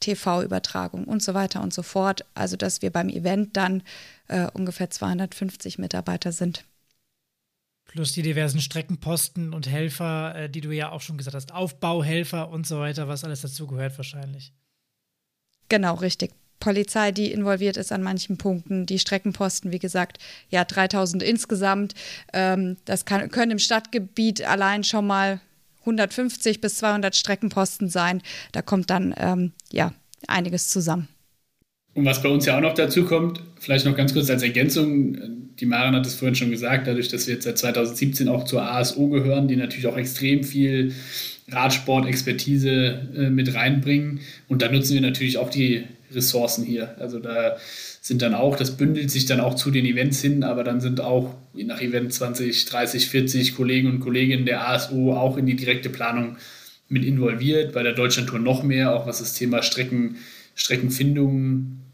TV-Übertragung 0.00 1.04
und 1.04 1.22
so 1.22 1.34
weiter 1.34 1.62
und 1.62 1.72
so 1.72 1.82
fort. 1.82 2.24
Also 2.34 2.56
dass 2.56 2.82
wir 2.82 2.90
beim 2.90 3.08
Event 3.08 3.56
dann 3.56 3.82
äh, 4.28 4.46
ungefähr 4.52 4.90
250 4.90 5.78
Mitarbeiter 5.78 6.32
sind. 6.32 6.64
Plus 7.86 8.12
die 8.12 8.22
diversen 8.22 8.60
Streckenposten 8.60 9.52
und 9.52 9.68
Helfer, 9.68 10.34
äh, 10.34 10.50
die 10.50 10.60
du 10.60 10.70
ja 10.70 10.90
auch 10.90 11.00
schon 11.00 11.16
gesagt 11.16 11.34
hast, 11.34 11.52
Aufbauhelfer 11.52 12.48
und 12.48 12.66
so 12.66 12.78
weiter, 12.80 13.08
was 13.08 13.24
alles 13.24 13.42
dazugehört 13.42 13.96
wahrscheinlich. 13.96 14.52
Genau, 15.68 15.94
richtig. 15.94 16.32
Polizei, 16.60 17.12
die 17.12 17.30
involviert 17.30 17.76
ist 17.76 17.92
an 17.92 18.02
manchen 18.02 18.38
Punkten, 18.38 18.86
die 18.86 18.98
Streckenposten, 18.98 19.72
wie 19.72 19.78
gesagt, 19.78 20.18
ja, 20.50 20.64
3000 20.64 21.22
insgesamt. 21.22 21.94
Ähm, 22.32 22.76
das 22.84 23.04
kann, 23.04 23.30
können 23.30 23.52
im 23.52 23.58
Stadtgebiet 23.58 24.42
allein 24.42 24.82
schon 24.82 25.06
mal 25.06 25.40
150 25.80 26.60
bis 26.60 26.78
200 26.78 27.14
Streckenposten 27.14 27.88
sein. 27.88 28.22
Da 28.52 28.62
kommt 28.62 28.90
dann, 28.90 29.14
ähm, 29.16 29.52
ja, 29.70 29.92
einiges 30.26 30.68
zusammen. 30.70 31.08
Und 31.96 32.04
was 32.04 32.22
bei 32.22 32.28
uns 32.28 32.44
ja 32.44 32.58
auch 32.58 32.60
noch 32.60 32.74
dazu 32.74 33.04
kommt, 33.04 33.40
vielleicht 33.58 33.86
noch 33.86 33.96
ganz 33.96 34.12
kurz 34.12 34.28
als 34.28 34.42
Ergänzung, 34.42 35.16
die 35.58 35.64
Maren 35.64 35.96
hat 35.96 36.04
es 36.04 36.14
vorhin 36.14 36.34
schon 36.34 36.50
gesagt, 36.50 36.86
dadurch, 36.86 37.08
dass 37.08 37.26
wir 37.26 37.34
jetzt 37.34 37.44
seit 37.44 37.56
2017 37.56 38.28
auch 38.28 38.44
zur 38.44 38.62
ASO 38.62 39.08
gehören, 39.08 39.48
die 39.48 39.56
natürlich 39.56 39.86
auch 39.86 39.96
extrem 39.96 40.44
viel 40.44 40.92
Radsport-Expertise 41.48 43.00
äh, 43.16 43.30
mit 43.30 43.54
reinbringen. 43.54 44.20
Und 44.46 44.60
da 44.60 44.70
nutzen 44.70 44.92
wir 44.92 45.00
natürlich 45.00 45.38
auch 45.38 45.48
die 45.48 45.84
Ressourcen 46.12 46.66
hier. 46.66 46.94
Also 47.00 47.18
da 47.18 47.56
sind 48.02 48.20
dann 48.20 48.34
auch, 48.34 48.56
das 48.56 48.76
bündelt 48.76 49.10
sich 49.10 49.24
dann 49.24 49.40
auch 49.40 49.54
zu 49.54 49.70
den 49.70 49.86
Events 49.86 50.20
hin, 50.20 50.44
aber 50.44 50.64
dann 50.64 50.82
sind 50.82 51.00
auch 51.00 51.34
je 51.54 51.64
nach 51.64 51.80
Event 51.80 52.12
20, 52.12 52.66
30, 52.66 53.08
40 53.08 53.56
Kollegen 53.56 53.88
und 53.90 54.00
Kolleginnen 54.00 54.44
der 54.44 54.68
ASO 54.68 55.14
auch 55.14 55.38
in 55.38 55.46
die 55.46 55.56
direkte 55.56 55.88
Planung 55.88 56.36
mit 56.90 57.06
involviert, 57.06 57.72
bei 57.72 57.82
der 57.82 57.94
Deutschlandtour 57.94 58.38
noch 58.38 58.62
mehr, 58.62 58.94
auch 58.94 59.06
was 59.06 59.20
das 59.20 59.32
Thema 59.32 59.62
Strecken, 59.62 60.16
Streckenfindung 60.54 61.85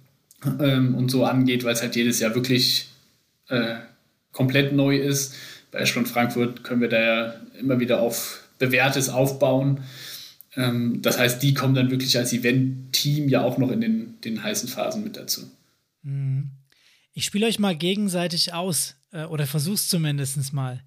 ähm, 0.61 0.95
und 0.95 1.11
so 1.11 1.25
angeht, 1.25 1.65
weil 1.65 1.75
es 1.75 1.83
halt 1.83 1.97
jedes 1.97 2.21
Jahr 2.21 2.35
wirklich 2.35 2.89
äh, 3.49 3.77
komplett 4.33 4.73
neu 4.73 4.97
ist. 4.97 5.35
Bei 5.71 5.81
Eschborn 5.81 6.07
Frankfurt 6.07 6.65
können 6.65 6.81
wir 6.81 6.89
da 6.89 7.01
ja 7.01 7.35
immer 7.59 7.81
wieder 7.81 8.01
auf 8.01 8.43
Bewährtes 8.59 9.09
aufbauen. 9.09 9.81
Ähm, 10.55 11.01
das 11.03 11.19
heißt, 11.19 11.43
die 11.43 11.55
kommen 11.55 11.75
dann 11.75 11.91
wirklich 11.91 12.17
als 12.19 12.33
Event-Team 12.33 13.29
ja 13.29 13.43
auch 13.43 13.59
noch 13.59 13.71
in 13.71 13.81
den, 13.81 14.21
den 14.23 14.43
heißen 14.43 14.69
Phasen 14.69 15.03
mit 15.03 15.17
dazu. 15.17 15.51
Mhm. 16.03 16.51
Ich 17.15 17.25
spiele 17.25 17.47
euch 17.47 17.59
mal 17.59 17.77
gegenseitig 17.77 18.55
aus 18.55 18.97
äh, 19.13 19.25
oder 19.25 19.47
versuch's 19.47 19.89
zumindest 19.89 20.53
mal. 20.53 20.83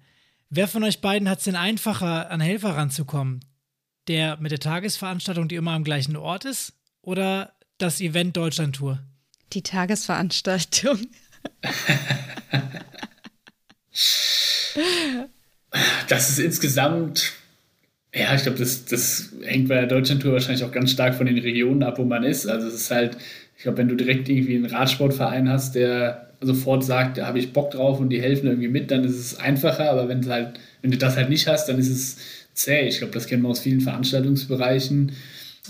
Wer 0.50 0.68
von 0.68 0.84
euch 0.84 1.00
beiden 1.00 1.28
hat 1.28 1.38
es 1.38 1.44
denn 1.44 1.56
einfacher, 1.56 2.30
an 2.30 2.40
Helfer 2.40 2.76
ranzukommen? 2.76 3.40
Der 4.08 4.36
mit 4.36 4.52
der 4.52 4.60
Tagesveranstaltung, 4.60 5.48
die 5.48 5.56
immer 5.56 5.72
am 5.72 5.84
gleichen 5.84 6.16
Ort 6.16 6.44
ist? 6.44 6.74
Oder 7.02 7.52
das 7.78 8.00
Event 8.00 8.36
Deutschland 8.36 8.76
Tour? 8.76 9.00
Die 9.52 9.62
Tagesveranstaltung. 9.62 10.98
das 16.08 16.30
ist 16.30 16.38
insgesamt 16.38 17.32
ja, 18.16 18.34
ich 18.34 18.42
glaube, 18.42 18.58
das, 18.58 18.86
das 18.86 19.32
hängt 19.42 19.68
bei 19.68 19.74
der 19.74 19.86
Deutschlandtour 19.86 20.32
wahrscheinlich 20.32 20.64
auch 20.64 20.72
ganz 20.72 20.90
stark 20.90 21.14
von 21.14 21.26
den 21.26 21.36
Regionen 21.36 21.82
ab, 21.82 21.98
wo 21.98 22.04
man 22.04 22.24
ist. 22.24 22.46
Also 22.46 22.68
es 22.68 22.74
ist 22.74 22.90
halt, 22.90 23.18
ich 23.56 23.64
glaube, 23.64 23.76
wenn 23.78 23.88
du 23.88 23.94
direkt 23.94 24.28
irgendwie 24.30 24.56
einen 24.56 24.64
Radsportverein 24.64 25.50
hast, 25.50 25.74
der 25.74 26.30
sofort 26.40 26.82
sagt, 26.82 27.18
da 27.18 27.26
habe 27.26 27.38
ich 27.38 27.52
Bock 27.52 27.72
drauf 27.72 28.00
und 28.00 28.08
die 28.08 28.22
helfen 28.22 28.46
irgendwie 28.46 28.68
mit, 28.68 28.90
dann 28.90 29.04
ist 29.04 29.18
es 29.18 29.38
einfacher. 29.38 29.90
Aber 29.90 30.08
wenn, 30.08 30.26
halt, 30.30 30.58
wenn 30.80 30.90
du 30.90 30.96
das 30.96 31.16
halt 31.16 31.28
nicht 31.28 31.46
hast, 31.46 31.68
dann 31.68 31.78
ist 31.78 31.90
es 31.90 32.16
zäh. 32.54 32.88
Ich 32.88 32.98
glaube, 32.98 33.12
das 33.12 33.26
kennen 33.26 33.42
wir 33.42 33.50
aus 33.50 33.60
vielen 33.60 33.82
Veranstaltungsbereichen, 33.82 35.12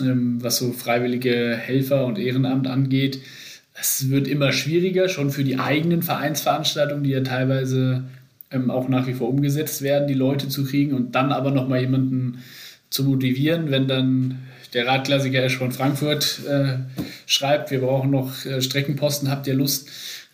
ähm, 0.00 0.38
was 0.40 0.58
so 0.58 0.70
freiwillige 0.72 1.56
Helfer 1.56 2.06
und 2.06 2.16
Ehrenamt 2.16 2.68
angeht. 2.68 3.18
Es 3.78 4.10
wird 4.10 4.26
immer 4.26 4.52
schwieriger, 4.52 5.08
schon 5.08 5.30
für 5.30 5.44
die 5.44 5.58
eigenen 5.58 6.02
Vereinsveranstaltungen, 6.02 7.04
die 7.04 7.10
ja 7.10 7.20
teilweise 7.20 8.04
ähm, 8.50 8.70
auch 8.70 8.88
nach 8.88 9.06
wie 9.06 9.14
vor 9.14 9.28
umgesetzt 9.28 9.82
werden, 9.82 10.08
die 10.08 10.14
Leute 10.14 10.48
zu 10.48 10.64
kriegen 10.64 10.94
und 10.94 11.14
dann 11.14 11.32
aber 11.32 11.50
nochmal 11.50 11.80
jemanden 11.80 12.42
zu 12.90 13.04
motivieren, 13.04 13.70
wenn 13.70 13.86
dann 13.86 14.38
der 14.72 14.86
Radklassiker 14.86 15.42
Esch 15.42 15.56
von 15.56 15.72
Frankfurt 15.72 16.40
äh, 16.48 16.78
schreibt, 17.26 17.70
wir 17.70 17.80
brauchen 17.80 18.10
noch 18.10 18.44
äh, 18.44 18.60
Streckenposten, 18.60 19.30
habt 19.30 19.46
ihr 19.46 19.54
Lust? 19.54 19.88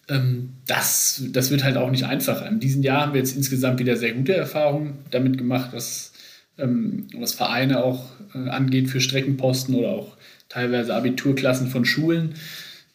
Ähm, 0.08 0.50
das, 0.66 1.22
das 1.30 1.50
wird 1.50 1.64
halt 1.64 1.76
auch 1.76 1.90
nicht 1.90 2.04
einfacher. 2.04 2.46
In 2.48 2.60
diesem 2.60 2.82
Jahr 2.82 3.02
haben 3.02 3.14
wir 3.14 3.20
jetzt 3.20 3.36
insgesamt 3.36 3.78
wieder 3.78 3.96
sehr 3.96 4.12
gute 4.12 4.34
Erfahrungen 4.34 4.98
damit 5.10 5.38
gemacht, 5.38 5.70
was, 5.72 6.12
ähm, 6.58 7.06
was 7.16 7.34
Vereine 7.34 7.82
auch 7.82 8.06
äh, 8.34 8.48
angeht 8.48 8.90
für 8.90 9.00
Streckenposten 9.00 9.74
oder 9.74 9.90
auch 9.90 10.16
teilweise 10.48 10.94
Abiturklassen 10.94 11.68
von 11.68 11.84
Schulen. 11.84 12.34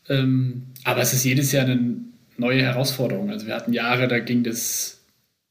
Ähm, 0.10 0.64
aber 0.84 1.01
es 1.01 1.14
ist 1.14 1.24
jedes 1.24 1.51
Jahr 1.51 1.66
eine 1.66 1.97
neue 2.38 2.62
Herausforderung. 2.62 3.30
Also 3.30 3.47
wir 3.47 3.55
hatten 3.55 3.74
Jahre, 3.74 4.08
da 4.08 4.20
ging 4.20 4.43
das 4.43 5.01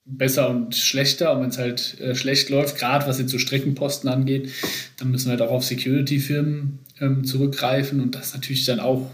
besser 0.05 0.49
und 0.49 0.75
schlechter. 0.75 1.33
Und 1.33 1.43
wenn 1.43 1.51
es 1.51 1.59
halt 1.59 2.01
äh, 2.01 2.15
schlecht 2.15 2.49
läuft, 2.49 2.79
gerade 2.79 3.07
was 3.07 3.19
jetzt 3.19 3.33
so 3.33 3.39
Streckenposten 3.39 4.09
angeht, 4.09 4.51
dann 4.99 5.11
müssen 5.11 5.27
wir 5.27 5.33
halt 5.33 5.43
auch 5.43 5.51
auf 5.51 5.65
Security-Firmen 5.65 6.79
ähm, 7.01 7.25
zurückgreifen. 7.25 8.01
Und 8.01 8.15
das 8.15 8.29
ist 8.29 8.35
natürlich 8.35 8.65
dann 8.65 8.81
auch 8.81 9.11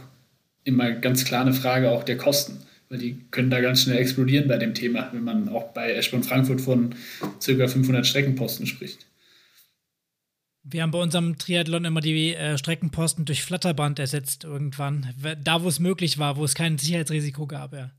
immer 0.65 0.93
ganz 0.93 1.25
klar 1.25 1.43
eine 1.43 1.55
Frage 1.55 1.91
auch 1.91 2.05
der 2.05 2.17
Kosten. 2.17 2.59
Weil 2.89 2.99
die 2.99 3.25
können 3.31 3.51
da 3.51 3.61
ganz 3.61 3.83
schnell 3.83 3.97
explodieren 3.97 4.49
bei 4.49 4.59
dem 4.59 4.75
Thema, 4.75 5.09
wenn 5.13 5.25
man 5.25 5.49
auch 5.49 5.73
bei 5.73 5.93
Eschborn 5.95 6.23
Frankfurt 6.23 6.61
von 6.61 6.95
ca. 7.21 7.67
500 7.67 8.07
Streckenposten 8.07 8.67
spricht. 8.67 9.07
Wir 10.65 10.83
haben 10.83 10.93
bei 10.93 11.01
unserem 11.01 11.39
Triathlon 11.39 11.85
immer 11.85 12.01
die 12.01 12.35
äh, 12.35 12.57
Streckenposten 12.57 13.25
durch 13.25 13.43
Flatterband 13.43 13.99
ersetzt 13.99 14.45
irgendwann. 14.45 15.13
Da, 15.43 15.63
wo 15.63 15.69
es 15.69 15.81
möglich 15.81 16.19
war, 16.19 16.37
wo 16.37 16.45
es 16.45 16.55
kein 16.55 16.79
Sicherheitsrisiko 16.79 17.47
gab, 17.47 17.73
ja. 17.73 17.91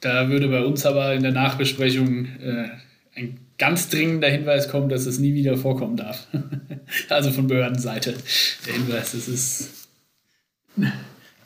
Da 0.00 0.28
würde 0.28 0.48
bei 0.48 0.64
uns 0.64 0.84
aber 0.84 1.14
in 1.14 1.22
der 1.22 1.32
Nachbesprechung 1.32 2.26
äh, 2.26 2.68
ein 3.14 3.38
ganz 3.56 3.88
dringender 3.88 4.28
Hinweis 4.28 4.68
kommen, 4.68 4.88
dass 4.88 5.06
es 5.06 5.18
nie 5.18 5.34
wieder 5.34 5.56
vorkommen 5.56 5.96
darf. 5.96 6.26
also 7.08 7.30
von 7.30 7.46
Behördenseite 7.46 8.16
der 8.66 8.72
Hinweis, 8.74 9.12
das 9.12 9.28
ist. 9.28 9.88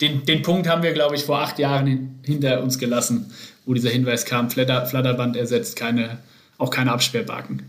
Den, 0.00 0.24
den 0.24 0.42
Punkt 0.42 0.68
haben 0.68 0.82
wir, 0.82 0.92
glaube 0.92 1.16
ich, 1.16 1.24
vor 1.24 1.40
acht 1.40 1.58
Jahren 1.58 1.86
hin, 1.86 2.18
hinter 2.24 2.62
uns 2.62 2.78
gelassen, 2.78 3.30
wo 3.64 3.74
dieser 3.74 3.90
Hinweis 3.90 4.24
kam: 4.24 4.50
Flatter, 4.50 4.86
Flatterband 4.86 5.36
ersetzt 5.36 5.76
keine, 5.76 6.18
auch 6.58 6.70
keine 6.70 6.92
Absperrbaken. 6.92 7.64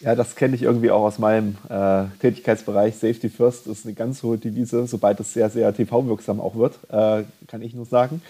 Ja, 0.00 0.14
das 0.14 0.34
kenne 0.34 0.56
ich 0.56 0.62
irgendwie 0.62 0.90
auch 0.90 1.02
aus 1.02 1.18
meinem 1.18 1.56
äh, 1.68 2.04
Tätigkeitsbereich. 2.20 2.96
Safety 2.96 3.28
First 3.28 3.66
ist 3.66 3.84
eine 3.84 3.94
ganz 3.94 4.22
hohe 4.22 4.38
Devise, 4.38 4.86
sobald 4.86 5.20
es 5.20 5.32
sehr, 5.32 5.50
sehr 5.50 5.74
TV-wirksam 5.74 6.40
auch 6.40 6.56
wird, 6.56 6.78
äh, 6.90 7.24
kann 7.46 7.62
ich 7.62 7.74
nur 7.74 7.86
sagen. 7.86 8.22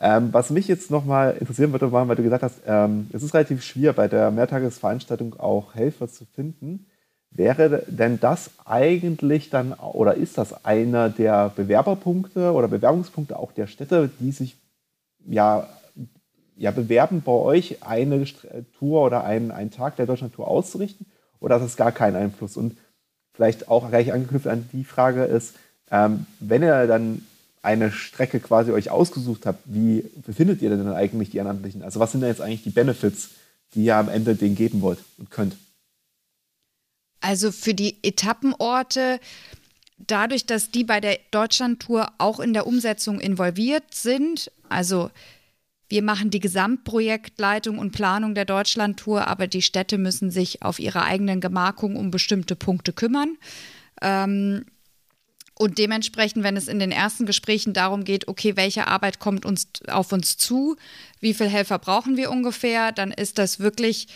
Ähm, 0.00 0.30
was 0.32 0.50
mich 0.50 0.66
jetzt 0.66 0.90
nochmal 0.90 1.36
interessieren 1.38 1.72
würde, 1.72 1.92
war, 1.92 2.08
weil 2.08 2.16
du 2.16 2.22
gesagt 2.22 2.42
hast, 2.42 2.60
ähm, 2.66 3.08
es 3.12 3.22
ist 3.22 3.32
relativ 3.32 3.62
schwer, 3.62 3.92
bei 3.92 4.08
der 4.08 4.30
Mehrtagesveranstaltung 4.30 5.38
auch 5.38 5.74
Helfer 5.74 6.08
zu 6.08 6.24
finden. 6.24 6.86
Wäre 7.30 7.84
denn 7.86 8.18
das 8.20 8.50
eigentlich 8.64 9.50
dann 9.50 9.72
oder 9.72 10.14
ist 10.14 10.38
das 10.38 10.64
einer 10.64 11.10
der 11.10 11.52
Bewerberpunkte 11.54 12.52
oder 12.52 12.68
Bewerbungspunkte 12.68 13.38
auch 13.38 13.52
der 13.52 13.66
Städte, 13.66 14.10
die 14.20 14.30
sich 14.30 14.56
ja 15.26 15.68
ja, 16.56 16.70
bewerben, 16.70 17.22
bei 17.22 17.32
euch 17.32 17.82
eine 17.82 18.24
Tour 18.78 19.02
oder 19.02 19.24
einen, 19.24 19.50
einen 19.50 19.70
Tag 19.70 19.96
der 19.96 20.06
Deutschlandtour 20.06 20.48
auszurichten? 20.48 21.06
Oder 21.40 21.56
hat 21.56 21.62
das 21.62 21.76
gar 21.76 21.92
keinen 21.92 22.16
Einfluss? 22.16 22.56
Und 22.56 22.76
vielleicht 23.34 23.68
auch 23.68 23.88
gleich 23.88 24.12
angeknüpft 24.12 24.46
an 24.46 24.68
die 24.72 24.84
Frage 24.84 25.24
ist, 25.24 25.54
ähm, 25.90 26.26
wenn 26.40 26.62
ihr 26.62 26.86
dann 26.86 27.26
eine 27.62 27.90
Strecke 27.90 28.40
quasi 28.40 28.72
euch 28.72 28.90
ausgesucht 28.90 29.46
habt, 29.46 29.60
wie 29.64 30.04
befindet 30.26 30.62
ihr 30.62 30.70
denn 30.70 30.86
eigentlich 30.88 31.30
die 31.30 31.38
Ehrenamtlichen? 31.38 31.82
Also 31.82 31.98
was 31.98 32.12
sind 32.12 32.20
denn 32.20 32.30
jetzt 32.30 32.40
eigentlich 32.40 32.62
die 32.62 32.70
Benefits, 32.70 33.30
die 33.74 33.84
ihr 33.84 33.96
am 33.96 34.08
Ende 34.08 34.34
denen 34.34 34.54
geben 34.54 34.82
wollt 34.82 34.98
und 35.18 35.30
könnt? 35.30 35.56
Also 37.20 37.52
für 37.52 37.72
die 37.72 37.96
Etappenorte, 38.02 39.18
dadurch, 39.96 40.44
dass 40.44 40.70
die 40.70 40.84
bei 40.84 41.00
der 41.00 41.18
Deutschlandtour 41.30 42.12
auch 42.18 42.38
in 42.38 42.52
der 42.52 42.66
Umsetzung 42.66 43.18
involviert 43.18 43.94
sind, 43.94 44.50
also 44.68 45.10
wir 45.88 46.02
machen 46.02 46.30
die 46.30 46.40
Gesamtprojektleitung 46.40 47.78
und 47.78 47.92
Planung 47.92 48.34
der 48.34 48.44
Deutschlandtour, 48.44 49.28
aber 49.28 49.46
die 49.46 49.62
Städte 49.62 49.98
müssen 49.98 50.30
sich 50.30 50.62
auf 50.62 50.78
ihre 50.78 51.02
eigenen 51.02 51.40
Gemarkungen 51.40 51.96
um 51.96 52.10
bestimmte 52.10 52.56
Punkte 52.56 52.92
kümmern. 52.92 53.36
Ähm, 54.00 54.64
und 55.56 55.78
dementsprechend, 55.78 56.42
wenn 56.42 56.56
es 56.56 56.66
in 56.66 56.80
den 56.80 56.90
ersten 56.90 57.26
Gesprächen 57.26 57.74
darum 57.74 58.02
geht, 58.04 58.26
okay, 58.26 58.56
welche 58.56 58.88
Arbeit 58.88 59.20
kommt 59.20 59.44
uns 59.46 59.68
auf 59.86 60.12
uns 60.12 60.36
zu, 60.36 60.76
wie 61.20 61.32
viele 61.34 61.50
Helfer 61.50 61.78
brauchen 61.78 62.16
wir 62.16 62.30
ungefähr, 62.30 62.90
dann 62.90 63.12
ist 63.12 63.38
das 63.38 63.60
wirklich 63.60 64.08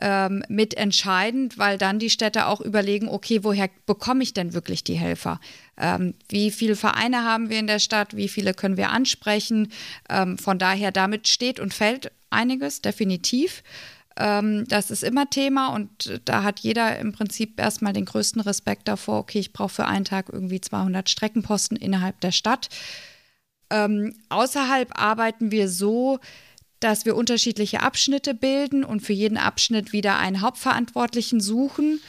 ähm, 0.00 0.44
mitentscheidend, 0.48 1.58
weil 1.58 1.78
dann 1.78 1.98
die 1.98 2.10
Städte 2.10 2.46
auch 2.46 2.60
überlegen, 2.60 3.08
okay, 3.08 3.42
woher 3.42 3.68
bekomme 3.86 4.22
ich 4.22 4.34
denn 4.34 4.54
wirklich 4.54 4.84
die 4.84 4.94
Helfer? 4.94 5.40
Ähm, 5.78 6.14
wie 6.28 6.50
viele 6.50 6.76
Vereine 6.76 7.24
haben 7.24 7.50
wir 7.50 7.58
in 7.58 7.66
der 7.66 7.78
Stadt? 7.78 8.16
Wie 8.16 8.28
viele 8.28 8.54
können 8.54 8.76
wir 8.76 8.90
ansprechen? 8.90 9.72
Ähm, 10.08 10.38
von 10.38 10.58
daher, 10.58 10.90
damit 10.90 11.28
steht 11.28 11.60
und 11.60 11.72
fällt 11.72 12.10
einiges, 12.30 12.82
definitiv. 12.82 13.62
Ähm, 14.16 14.66
das 14.68 14.90
ist 14.90 15.04
immer 15.04 15.30
Thema 15.30 15.68
und 15.68 16.20
da 16.24 16.42
hat 16.42 16.60
jeder 16.60 16.98
im 16.98 17.12
Prinzip 17.12 17.58
erstmal 17.60 17.92
den 17.92 18.04
größten 18.04 18.42
Respekt 18.42 18.88
davor, 18.88 19.20
okay, 19.20 19.38
ich 19.38 19.52
brauche 19.52 19.68
für 19.68 19.86
einen 19.86 20.04
Tag 20.04 20.28
irgendwie 20.32 20.60
200 20.60 21.08
Streckenposten 21.08 21.76
innerhalb 21.76 22.20
der 22.20 22.32
Stadt. 22.32 22.68
Ähm, 23.70 24.14
außerhalb 24.28 24.98
arbeiten 24.98 25.50
wir 25.52 25.68
so, 25.68 26.18
dass 26.80 27.04
wir 27.04 27.16
unterschiedliche 27.16 27.82
Abschnitte 27.82 28.34
bilden 28.34 28.84
und 28.84 29.00
für 29.00 29.12
jeden 29.12 29.38
Abschnitt 29.38 29.92
wieder 29.92 30.18
einen 30.18 30.40
Hauptverantwortlichen 30.40 31.40
suchen. 31.40 32.00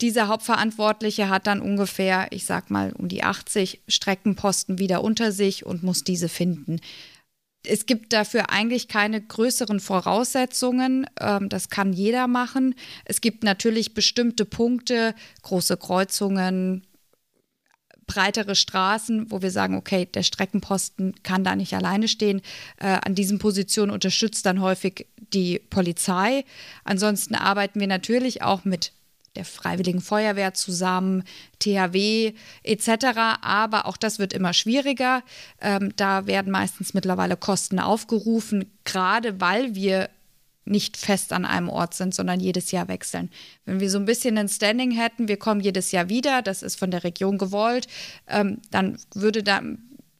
Dieser 0.00 0.28
Hauptverantwortliche 0.28 1.28
hat 1.28 1.46
dann 1.46 1.60
ungefähr, 1.60 2.26
ich 2.30 2.44
sag 2.44 2.70
mal, 2.70 2.92
um 2.92 3.08
die 3.08 3.22
80 3.22 3.80
Streckenposten 3.88 4.78
wieder 4.78 5.02
unter 5.02 5.32
sich 5.32 5.64
und 5.64 5.82
muss 5.82 6.04
diese 6.04 6.28
finden. 6.28 6.80
Es 7.66 7.86
gibt 7.86 8.12
dafür 8.12 8.50
eigentlich 8.50 8.88
keine 8.88 9.20
größeren 9.20 9.80
Voraussetzungen. 9.80 11.06
Ähm, 11.18 11.48
das 11.48 11.70
kann 11.70 11.92
jeder 11.92 12.26
machen. 12.26 12.74
Es 13.04 13.20
gibt 13.20 13.42
natürlich 13.42 13.94
bestimmte 13.94 14.44
Punkte, 14.44 15.14
große 15.42 15.76
Kreuzungen, 15.76 16.86
breitere 18.06 18.54
Straßen, 18.54 19.30
wo 19.30 19.42
wir 19.42 19.50
sagen, 19.50 19.76
okay, 19.76 20.06
der 20.06 20.22
Streckenposten 20.22 21.14
kann 21.22 21.42
da 21.42 21.56
nicht 21.56 21.74
alleine 21.74 22.06
stehen. 22.06 22.40
Äh, 22.78 22.98
an 23.04 23.14
diesen 23.14 23.38
Positionen 23.38 23.90
unterstützt 23.90 24.46
dann 24.46 24.60
häufig 24.60 25.06
die 25.32 25.58
Polizei. 25.58 26.44
Ansonsten 26.84 27.34
arbeiten 27.34 27.80
wir 27.80 27.88
natürlich 27.88 28.42
auch 28.42 28.64
mit 28.64 28.92
der 29.36 29.44
Freiwilligen 29.44 30.00
Feuerwehr 30.00 30.54
zusammen, 30.54 31.24
THW 31.58 32.32
etc. 32.62 32.88
Aber 33.40 33.86
auch 33.86 33.96
das 33.96 34.18
wird 34.18 34.32
immer 34.32 34.52
schwieriger. 34.52 35.22
Ähm, 35.60 35.92
da 35.96 36.26
werden 36.26 36.50
meistens 36.50 36.94
mittlerweile 36.94 37.36
Kosten 37.36 37.78
aufgerufen, 37.78 38.70
gerade 38.84 39.40
weil 39.40 39.74
wir 39.74 40.10
nicht 40.66 40.96
fest 40.96 41.32
an 41.32 41.44
einem 41.44 41.68
Ort 41.68 41.94
sind, 41.94 42.14
sondern 42.14 42.40
jedes 42.40 42.72
Jahr 42.72 42.88
wechseln. 42.88 43.30
Wenn 43.64 43.80
wir 43.80 43.88
so 43.88 43.98
ein 43.98 44.04
bisschen 44.04 44.36
ein 44.36 44.48
Standing 44.48 44.90
hätten, 44.90 45.28
wir 45.28 45.36
kommen 45.36 45.60
jedes 45.60 45.92
Jahr 45.92 46.08
wieder, 46.08 46.42
das 46.42 46.62
ist 46.62 46.76
von 46.76 46.90
der 46.90 47.04
Region 47.04 47.38
gewollt, 47.38 47.86
ähm, 48.26 48.58
dann 48.70 48.98
würde 49.14 49.44
da 49.44 49.62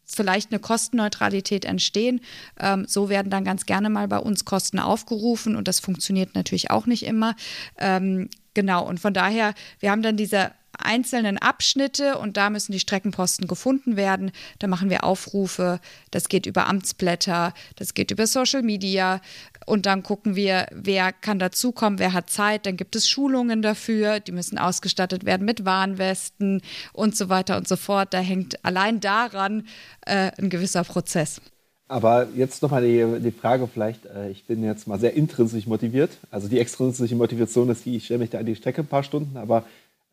vielleicht 0.07 0.53
eine 0.53 0.61
Kostenneutralität 0.61 1.65
entstehen. 1.65 2.21
Ähm, 2.61 2.87
so 2.87 3.09
werden 3.09 3.29
dann 3.29 3.45
ganz 3.45 3.67
gerne 3.67 3.91
mal 3.91 4.07
bei 4.09 4.19
uns 4.19 4.45
Kosten 4.45 4.79
aufgerufen 4.79 5.57
und 5.57 5.67
das 5.69 5.81
funktioniert 5.81 6.35
natürlich 6.35 6.71
auch 6.71 6.87
nicht 6.87 7.05
immer. 7.05 7.35
Ähm, 7.77 8.31
genau, 8.57 8.85
und 8.85 8.99
von 8.99 9.15
daher, 9.15 9.55
wir 9.79 9.93
haben 9.93 10.03
dann 10.03 10.17
diese 10.17 10.51
einzelnen 10.79 11.39
Abschnitte 11.39 12.19
und 12.19 12.37
da 12.37 12.51
müssen 12.51 12.73
die 12.73 12.81
Streckenposten 12.81 13.47
gefunden 13.47 13.97
werden. 13.97 14.33
Da 14.59 14.67
machen 14.67 14.91
wir 14.91 15.05
Aufrufe. 15.05 15.81
Das 16.11 16.29
geht 16.29 16.47
über 16.47 16.67
Amtsblätter, 16.67 17.55
das 17.77 17.95
geht 17.95 18.11
über 18.11 18.27
Social 18.27 18.63
Media 18.63 19.21
und 19.67 19.87
dann 19.87 20.03
gucken 20.03 20.37
wir, 20.37 20.67
wer 20.73 21.13
kann 21.13 21.39
dazukommen, 21.39 21.99
wer 21.99 22.13
hat 22.13 22.31
Zeit. 22.31 22.67
Dann 22.67 22.77
gibt 22.77 22.97
es 22.97 23.09
Schulungen 23.09 23.63
dafür, 23.63 24.21
die 24.21 24.33
müssen 24.33 24.59
ausgestattet 24.59 25.25
werden 25.25 25.45
mit 25.45 25.65
Warnwesten 25.65 26.63
und 26.93 27.17
so 27.17 27.29
weiter 27.29 27.57
und 27.57 27.69
so 27.69 27.77
fort. 27.77 28.15
Da 28.15 28.19
hängt 28.19 28.65
allein 28.65 29.01
daran 29.01 29.67
äh, 30.07 30.33
ein 30.39 30.51
gewisser 30.51 30.85
Prozess. 30.85 31.41
Aber 31.89 32.29
jetzt 32.35 32.63
nochmal 32.63 32.83
die, 32.83 33.21
die 33.21 33.31
Frage 33.31 33.69
vielleicht, 33.69 34.07
äh, 34.07 34.31
ich 34.31 34.45
bin 34.45 34.65
jetzt 34.65 34.89
mal 34.89 34.99
sehr 34.99 35.15
intrinsisch 35.15 35.67
motiviert. 35.67 36.11
Also 36.31 36.49
die 36.49 36.59
extrinsische 36.59 37.15
Motivation 37.15 37.71
ist 37.71 37.85
die, 37.85 37.97
ich 37.97 38.07
stelle 38.07 38.21
mich 38.21 38.31
da 38.31 38.39
an 38.39 38.47
die 38.47 38.57
Strecke 38.57 38.81
ein 38.81 38.89
paar 38.89 39.05
Stunden, 39.05 39.37
aber 39.37 39.65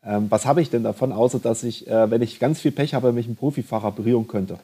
ähm, 0.04 0.26
was 0.30 0.46
habe 0.46 0.62
ich 0.62 0.70
denn 0.70 0.84
davon, 0.84 1.12
außer 1.12 1.40
dass 1.40 1.64
ich, 1.64 1.88
äh, 1.88 2.10
wenn 2.10 2.22
ich 2.22 2.38
ganz 2.38 2.60
viel 2.60 2.70
Pech 2.70 2.94
habe, 2.94 3.12
mich 3.12 3.26
ein 3.26 3.36
Profifahrer 3.36 3.90
berühren 3.90 4.28
könnte 4.28 4.58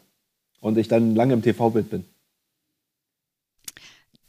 und 0.61 0.79
ich 0.79 0.87
dann 0.87 1.17
lange 1.17 1.33
im 1.33 1.43
TV-Bild 1.43 1.91
bin? 1.91 2.05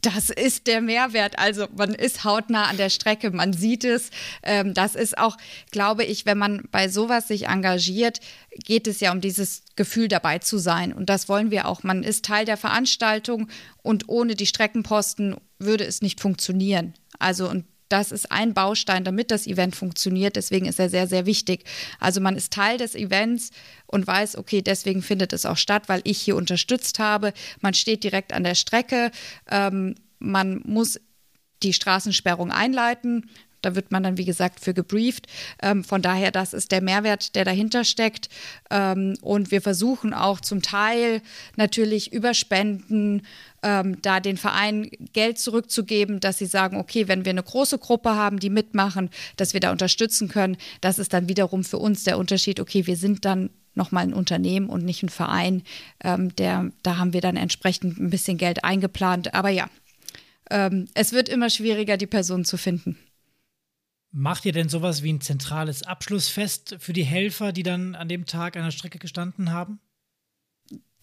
Das 0.02 0.30
ist 0.30 0.68
der 0.68 0.82
Mehrwert. 0.82 1.38
Also 1.40 1.68
man 1.76 1.94
ist 1.94 2.24
hautnah 2.24 2.66
an 2.66 2.78
der 2.78 2.90
Strecke, 2.90 3.32
man 3.32 3.54
sieht 3.54 3.84
es. 3.84 4.10
Ähm, 4.44 4.74
das 4.74 4.96
ist 4.96 5.18
auch, 5.18 5.38
glaube 5.72 6.04
ich, 6.04 6.26
wenn 6.26 6.38
man 6.38 6.64
bei 6.72 6.88
sowas 6.88 7.28
sich 7.28 7.48
engagiert, 7.48 8.20
geht 8.66 8.88
es 8.88 9.00
ja 9.00 9.12
um 9.12 9.22
dieses 9.22 9.64
Gefühl 9.76 10.08
dabei 10.08 10.40
zu 10.40 10.58
sein. 10.58 10.94
Und 10.94 11.10
das 11.10 11.30
wollen 11.30 11.52
wir 11.52 11.68
auch. 11.68 11.84
Man 11.84 12.04
ist 12.04 12.26
Teil 12.26 12.46
der 12.46 12.58
Veranstaltung 12.58 13.48
und 13.84 14.10
ohne 14.10 14.36
die 14.36 14.46
Streckenposten 14.46 15.36
würde 15.60 15.86
es 15.86 16.02
nicht 16.02 16.20
funktionieren. 16.20 16.94
Also 17.20 17.50
und 17.50 17.66
das 17.92 18.12
ist 18.12 18.32
ein 18.32 18.54
Baustein, 18.54 19.04
damit 19.04 19.32
das 19.32 19.48
Event 19.48 19.76
funktioniert. 19.76 20.36
Deswegen 20.36 20.66
ist 20.66 20.80
er 20.80 20.90
sehr, 20.90 21.08
sehr 21.08 21.26
wichtig. 21.26 21.66
Also 22.00 22.22
man 22.22 22.36
ist 22.36 22.54
Teil 22.54 22.78
des 22.78 22.96
Events 22.96 23.52
und 23.86 24.08
weiß, 24.08 24.38
okay, 24.38 24.62
deswegen 24.62 25.02
findet 25.02 25.34
es 25.34 25.46
auch 25.46 25.58
statt, 25.58 25.84
weil 25.88 26.02
ich 26.04 26.20
hier 26.22 26.36
unterstützt 26.36 27.00
habe. 27.00 27.34
Man 27.60 27.74
steht 27.74 28.04
direkt 28.04 28.34
an 28.34 28.44
der 28.44 28.56
Strecke. 28.56 29.12
Ähm, 29.50 29.96
man 30.20 30.62
muss 30.66 31.00
die 31.64 31.74
Straßensperrung 31.74 32.52
einleiten. 32.52 33.30
Da 33.62 33.76
wird 33.76 33.92
man 33.92 34.04
dann, 34.04 34.18
wie 34.18 34.26
gesagt, 34.26 34.60
für 34.60 34.74
gebrieft. 34.74 35.28
Ähm, 35.62 35.84
von 35.84 36.02
daher, 36.02 36.32
das 36.32 36.54
ist 36.54 36.72
der 36.72 36.82
Mehrwert, 36.82 37.36
der 37.36 37.46
dahinter 37.46 37.84
steckt. 37.84 38.30
Ähm, 38.70 39.16
und 39.22 39.52
wir 39.52 39.62
versuchen 39.62 40.14
auch 40.14 40.42
zum 40.42 40.62
Teil 40.62 41.22
natürlich 41.56 42.12
über 42.12 42.34
Spenden 42.34 43.22
ähm, 43.64 44.02
da 44.02 44.20
den 44.20 44.38
Verein 44.38 44.90
Geld 45.14 45.40
zurückzugeben, 45.40 46.20
dass 46.20 46.38
sie 46.38 46.46
sagen, 46.46 46.78
okay, 46.78 47.08
wenn 47.08 47.26
wir 47.26 47.32
eine 47.32 47.44
große 47.44 47.78
Gruppe 47.78 48.16
haben, 48.16 48.40
die 48.40 48.50
mitmachen, 48.50 49.10
dass 49.38 49.54
wir 49.54 49.60
da 49.60 49.72
unterstützen 49.72 50.28
können. 50.28 50.58
Das 50.82 51.00
ist 51.00 51.14
dann 51.14 51.30
wiederum 51.30 51.64
für 51.64 51.78
uns 51.78 52.04
der 52.04 52.18
Unterschied, 52.18 52.60
okay, 52.60 52.88
wir 52.88 52.98
sind 52.98 53.26
dann 53.26 53.50
nochmal 53.74 54.04
ein 54.04 54.14
Unternehmen 54.14 54.68
und 54.68 54.84
nicht 54.84 55.04
ein 55.04 55.10
Verein. 55.10 55.64
Ähm, 56.04 56.36
der, 56.36 56.72
da 56.84 56.98
haben 56.98 57.14
wir 57.14 57.22
dann 57.22 57.38
entsprechend 57.38 58.00
ein 58.00 58.10
bisschen 58.10 58.38
Geld 58.38 58.64
eingeplant. 58.64 59.34
Aber 59.34 59.50
ja, 59.50 59.70
ähm, 60.50 60.88
es 60.94 61.14
wird 61.14 61.30
immer 61.30 61.50
schwieriger, 61.50 61.98
die 61.98 62.08
Person 62.08 62.46
zu 62.46 62.58
finden. 62.58 62.98
Macht 64.14 64.44
ihr 64.46 64.52
denn 64.52 64.68
sowas 64.68 65.04
wie 65.04 65.14
ein 65.14 65.22
zentrales 65.22 65.84
Abschlussfest 65.84 66.76
für 66.80 66.92
die 66.92 67.06
Helfer, 67.06 67.54
die 67.54 67.64
dann 67.64 67.96
an 67.96 68.10
dem 68.10 68.26
Tag 68.26 68.58
an 68.58 68.64
der 68.64 68.72
Strecke 68.72 69.00
gestanden 69.00 69.52
haben? 69.54 69.80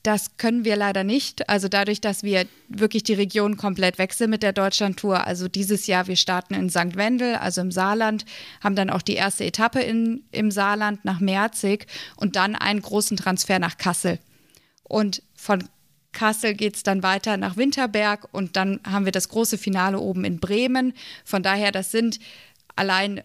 Das 0.03 0.36
können 0.36 0.64
wir 0.64 0.76
leider 0.76 1.03
nicht. 1.05 1.49
Also 1.49 1.68
dadurch, 1.68 2.01
dass 2.01 2.22
wir 2.22 2.46
wirklich 2.68 3.03
die 3.03 3.14
Region 3.14 3.57
komplett 3.57 3.99
wechseln 3.99 4.30
mit 4.30 4.42
der 4.42 4.53
Deutschlandtour. 4.53 5.26
Also 5.26 5.49
dieses 5.49 5.86
Jahr, 5.86 6.07
wir 6.07 6.16
starten 6.16 6.55
in 6.55 6.70
St. 6.70 6.94
Wendel, 6.96 7.34
also 7.34 7.61
im 7.61 7.72
Saarland, 7.72 8.24
haben 8.62 8.76
dann 8.76 8.90
auch 8.90 9.03
die 9.03 9.14
erste 9.14 9.44
Etappe 9.44 9.80
in, 9.80 10.22
im 10.30 10.51
Saarland 10.51 11.05
nach 11.05 11.20
Merzig 11.20 11.86
und 12.16 12.36
dann 12.36 12.55
einen 12.55 12.80
großen 12.80 13.16
Transfer 13.16 13.59
nach 13.59 13.76
Kassel. 13.76 14.18
Und 14.84 15.22
von 15.34 15.68
Kassel 16.12 16.55
geht 16.55 16.76
es 16.76 16.82
dann 16.82 17.03
weiter 17.03 17.36
nach 17.36 17.57
Winterberg 17.57 18.28
und 18.32 18.57
dann 18.57 18.80
haben 18.84 19.05
wir 19.05 19.12
das 19.12 19.28
große 19.28 19.59
Finale 19.59 19.99
oben 20.01 20.24
in 20.24 20.40
Bremen. 20.40 20.94
Von 21.24 21.42
daher, 21.42 21.70
das 21.70 21.90
sind 21.90 22.18
allein 22.79 23.22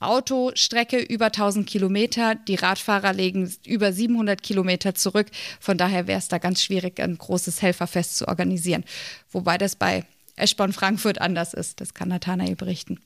Autostrecke 0.00 0.98
über 0.98 1.26
1000 1.26 1.66
Kilometer. 1.66 2.34
Die 2.34 2.54
Radfahrer 2.54 3.12
legen 3.12 3.52
über 3.66 3.92
700 3.92 4.42
Kilometer 4.42 4.94
zurück. 4.94 5.28
Von 5.60 5.78
daher 5.78 6.06
wäre 6.06 6.18
es 6.18 6.28
da 6.28 6.38
ganz 6.38 6.62
schwierig, 6.62 7.00
ein 7.00 7.16
großes 7.18 7.62
Helferfest 7.62 8.18
zu 8.18 8.28
organisieren. 8.28 8.84
Wobei 9.30 9.58
das 9.58 9.76
bei 9.76 10.04
Eschborn 10.36 10.72
Frankfurt 10.72 11.20
anders 11.20 11.54
ist. 11.54 11.80
Das 11.80 11.94
kann 11.94 12.08
Nathanael 12.08 12.54
berichten. 12.54 13.00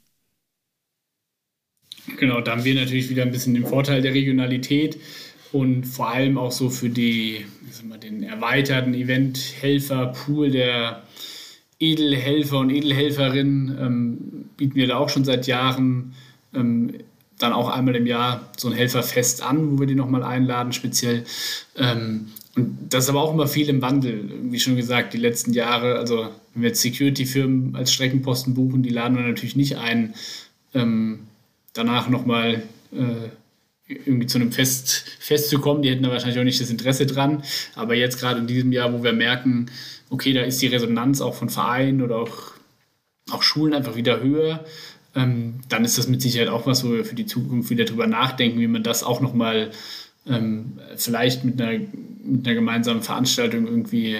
Genau, 2.19 2.41
da 2.41 2.53
haben 2.53 2.65
wir 2.65 2.75
natürlich 2.75 3.11
wieder 3.11 3.23
ein 3.23 3.33
bisschen 3.33 3.55
den 3.55 3.67
Vorteil 3.67 4.01
der 4.01 4.15
Regionalität 4.15 4.99
und 5.53 5.85
vor 5.85 6.09
allem 6.09 6.39
auch 6.39 6.53
so 6.53 6.71
für 6.71 6.89
die, 6.89 7.47
mal, 7.85 7.99
den 7.99 8.23
erweiterten 8.23 8.95
Event-Helfer-Pool 8.95 10.51
der 10.51 11.03
Edelhelfer 11.79 12.59
und 12.59 12.71
Edelhelferinnen 12.71 13.79
ähm, 13.81 14.19
bieten 14.57 14.75
wir 14.75 14.87
da 14.87 14.97
auch 14.97 15.09
schon 15.09 15.25
seit 15.25 15.47
Jahren 15.47 16.15
ähm, 16.55 16.95
dann 17.39 17.53
auch 17.53 17.69
einmal 17.69 17.97
im 17.97 18.07
Jahr 18.07 18.51
so 18.57 18.69
ein 18.69 18.75
Helferfest 18.75 19.43
an, 19.43 19.73
wo 19.73 19.81
wir 19.81 19.87
die 19.87 19.95
nochmal 19.95 20.23
einladen, 20.23 20.73
speziell. 20.73 21.25
Ähm, 21.77 22.29
und 22.55 22.79
das 22.89 23.05
ist 23.05 23.11
aber 23.11 23.21
auch 23.21 23.35
immer 23.35 23.47
viel 23.47 23.69
im 23.69 23.83
Wandel, 23.83 24.31
wie 24.45 24.59
schon 24.59 24.77
gesagt, 24.77 25.13
die 25.13 25.19
letzten 25.19 25.53
Jahre. 25.53 25.97
Also, 25.97 26.31
wenn 26.55 26.63
wir 26.63 26.69
jetzt 26.71 26.81
Security-Firmen 26.81 27.77
als 27.77 27.93
Streckenposten 27.93 28.55
buchen, 28.55 28.83
die 28.83 28.89
laden 28.89 29.17
wir 29.19 29.25
natürlich 29.25 29.57
nicht 29.57 29.77
ein, 29.77 30.15
ähm, 30.73 31.21
danach 31.75 32.09
nochmal 32.09 32.63
äh, 32.93 33.29
irgendwie 33.89 34.27
zu 34.27 34.39
einem 34.39 34.53
Fest, 34.53 35.05
Fest 35.21 35.51
zu 35.51 35.61
kommen. 35.61 35.83
Die 35.83 35.91
hätten 35.91 36.03
da 36.03 36.11
wahrscheinlich 36.11 36.39
auch 36.39 36.45
nicht 36.45 36.61
das 36.61 36.71
Interesse 36.71 37.05
dran. 37.05 37.43
Aber 37.75 37.95
jetzt 37.95 38.19
gerade 38.19 38.41
in 38.41 38.47
diesem 38.47 38.73
Jahr, 38.73 38.93
wo 38.93 39.05
wir 39.05 39.13
merken, 39.13 39.67
okay, 40.11 40.33
da 40.33 40.43
ist 40.43 40.61
die 40.63 40.67
Resonanz 40.67 41.21
auch 41.21 41.35
von 41.35 41.49
Vereinen 41.49 42.03
oder 42.03 42.17
auch, 42.19 42.53
auch 43.31 43.43
Schulen 43.43 43.75
einfach 43.75 43.97
wieder 43.97 44.21
höher, 44.21 44.65
ähm, 45.15 45.61
dann 45.69 45.85
ist 45.85 45.99
das 45.99 46.09
mit 46.09 46.23
Sicherheit 46.23 46.49
auch 46.49 46.67
was, 46.67 46.85
wo 46.85 46.93
wir 46.93 47.05
für 47.05 47.15
die 47.15 47.27
Zukunft 47.27 47.71
wieder 47.71 47.85
drüber 47.85 48.07
nachdenken, 48.07 48.61
wie 48.61 48.67
man 48.67 48.83
das 48.83 49.03
auch 49.03 49.21
nochmal 49.21 49.71
ähm, 50.27 50.79
vielleicht 50.97 51.45
mit 51.45 51.61
einer, 51.61 51.79
mit 52.23 52.47
einer 52.47 52.55
gemeinsamen 52.55 53.03
Veranstaltung 53.03 53.67
irgendwie 53.67 54.19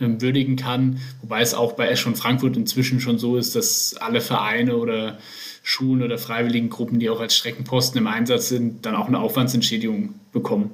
ähm, 0.00 0.20
würdigen 0.20 0.56
kann. 0.56 0.98
Wobei 1.20 1.42
es 1.42 1.54
auch 1.54 1.74
bei 1.74 1.88
Esch 1.88 2.06
und 2.06 2.16
Frankfurt 2.16 2.56
inzwischen 2.56 3.00
schon 3.00 3.18
so 3.18 3.36
ist, 3.36 3.54
dass 3.54 3.94
alle 3.94 4.20
Vereine 4.20 4.76
oder 4.76 5.18
Schulen 5.62 6.02
oder 6.02 6.18
Freiwilligengruppen, 6.18 6.98
die 6.98 7.08
auch 7.08 7.20
als 7.20 7.36
Streckenposten 7.36 7.98
im 7.98 8.08
Einsatz 8.08 8.48
sind, 8.48 8.84
dann 8.84 8.96
auch 8.96 9.06
eine 9.06 9.20
Aufwandsentschädigung 9.20 10.14
bekommen 10.32 10.72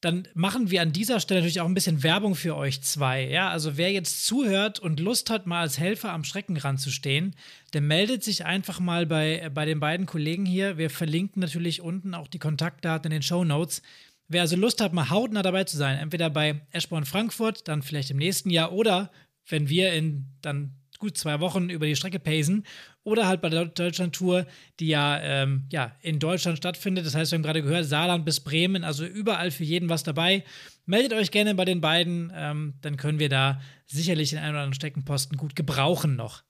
dann 0.00 0.28
machen 0.34 0.70
wir 0.70 0.82
an 0.82 0.92
dieser 0.92 1.20
Stelle 1.20 1.40
natürlich 1.40 1.60
auch 1.60 1.66
ein 1.66 1.74
bisschen 1.74 2.02
Werbung 2.02 2.34
für 2.34 2.54
euch 2.54 2.82
zwei. 2.82 3.28
Ja, 3.28 3.48
also 3.48 3.76
wer 3.76 3.90
jetzt 3.92 4.26
zuhört 4.26 4.78
und 4.78 5.00
Lust 5.00 5.30
hat, 5.30 5.46
mal 5.46 5.62
als 5.62 5.78
Helfer 5.78 6.12
am 6.12 6.22
Streckenrand 6.22 6.80
zu 6.80 6.90
stehen, 6.90 7.34
der 7.72 7.80
meldet 7.80 8.22
sich 8.22 8.44
einfach 8.44 8.78
mal 8.78 9.06
bei, 9.06 9.50
bei 9.52 9.64
den 9.64 9.80
beiden 9.80 10.06
Kollegen 10.06 10.44
hier. 10.44 10.76
Wir 10.76 10.90
verlinken 10.90 11.40
natürlich 11.40 11.80
unten 11.80 12.14
auch 12.14 12.28
die 12.28 12.38
Kontaktdaten 12.38 13.10
in 13.10 13.16
den 13.16 13.22
Show 13.22 13.44
Notes. 13.44 13.82
Wer 14.28 14.42
also 14.42 14.56
Lust 14.56 14.80
hat, 14.80 14.92
mal 14.92 15.08
hautnah 15.08 15.42
dabei 15.42 15.64
zu 15.64 15.76
sein, 15.76 15.98
entweder 15.98 16.28
bei 16.30 16.60
Eschborn 16.72 17.06
Frankfurt, 17.06 17.66
dann 17.66 17.82
vielleicht 17.82 18.10
im 18.10 18.18
nächsten 18.18 18.50
Jahr 18.50 18.72
oder 18.72 19.10
wenn 19.48 19.68
wir 19.68 19.92
in 19.92 20.26
dann 20.42 20.72
gut 20.98 21.16
zwei 21.16 21.40
Wochen 21.40 21.70
über 21.70 21.86
die 21.86 21.96
Strecke 21.96 22.18
pacen 22.18 22.64
oder 23.06 23.28
halt 23.28 23.40
bei 23.40 23.48
der 23.48 23.66
Deutschland-Tour, 23.66 24.46
die 24.80 24.88
ja, 24.88 25.20
ähm, 25.20 25.66
ja 25.70 25.92
in 26.02 26.18
Deutschland 26.18 26.58
stattfindet. 26.58 27.06
Das 27.06 27.14
heißt, 27.14 27.30
wir 27.30 27.36
haben 27.36 27.44
gerade 27.44 27.62
gehört, 27.62 27.84
Saarland 27.84 28.24
bis 28.24 28.40
Bremen, 28.40 28.82
also 28.82 29.06
überall 29.06 29.52
für 29.52 29.62
jeden 29.62 29.88
was 29.88 30.02
dabei. 30.02 30.42
Meldet 30.86 31.12
euch 31.12 31.30
gerne 31.30 31.54
bei 31.54 31.64
den 31.64 31.80
beiden, 31.80 32.32
ähm, 32.34 32.74
dann 32.82 32.96
können 32.96 33.20
wir 33.20 33.28
da 33.28 33.60
sicherlich 33.86 34.30
den 34.30 34.40
einen 34.40 34.50
oder 34.50 34.58
anderen 34.58 34.74
Steckenposten 34.74 35.38
gut 35.38 35.54
gebrauchen 35.54 36.16
noch. 36.16 36.42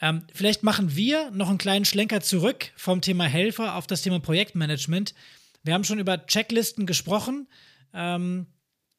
Ähm, 0.00 0.24
vielleicht 0.34 0.64
machen 0.64 0.96
wir 0.96 1.30
noch 1.30 1.48
einen 1.48 1.58
kleinen 1.58 1.84
Schlenker 1.84 2.20
zurück 2.20 2.72
vom 2.74 3.00
Thema 3.00 3.24
Helfer 3.24 3.76
auf 3.76 3.86
das 3.86 4.02
Thema 4.02 4.18
Projektmanagement. 4.18 5.14
Wir 5.62 5.74
haben 5.74 5.84
schon 5.84 6.00
über 6.00 6.26
Checklisten 6.26 6.84
gesprochen. 6.84 7.46
Ähm, 7.94 8.46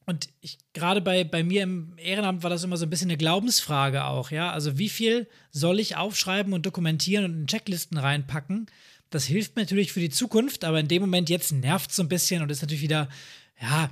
und 0.05 0.29
ich, 0.41 0.57
gerade 0.73 1.01
bei, 1.01 1.23
bei 1.23 1.43
mir 1.43 1.63
im 1.63 1.93
Ehrenamt 1.97 2.43
war 2.43 2.49
das 2.49 2.63
immer 2.63 2.77
so 2.77 2.85
ein 2.85 2.89
bisschen 2.89 3.09
eine 3.09 3.17
Glaubensfrage 3.17 4.05
auch, 4.05 4.31
ja. 4.31 4.51
Also 4.51 4.77
wie 4.77 4.89
viel 4.89 5.27
soll 5.51 5.79
ich 5.79 5.95
aufschreiben 5.95 6.53
und 6.53 6.65
dokumentieren 6.65 7.25
und 7.25 7.33
in 7.33 7.47
Checklisten 7.47 7.97
reinpacken? 7.97 8.67
Das 9.09 9.25
hilft 9.25 9.55
mir 9.55 9.63
natürlich 9.63 9.91
für 9.91 9.99
die 9.99 10.09
Zukunft, 10.09 10.63
aber 10.63 10.79
in 10.79 10.87
dem 10.87 11.01
Moment 11.01 11.29
jetzt 11.29 11.51
nervt 11.51 11.91
es 11.91 11.97
so 11.97 12.03
ein 12.03 12.09
bisschen 12.09 12.41
und 12.41 12.49
ist 12.49 12.61
natürlich 12.61 12.81
wieder, 12.81 13.09
ja, 13.61 13.89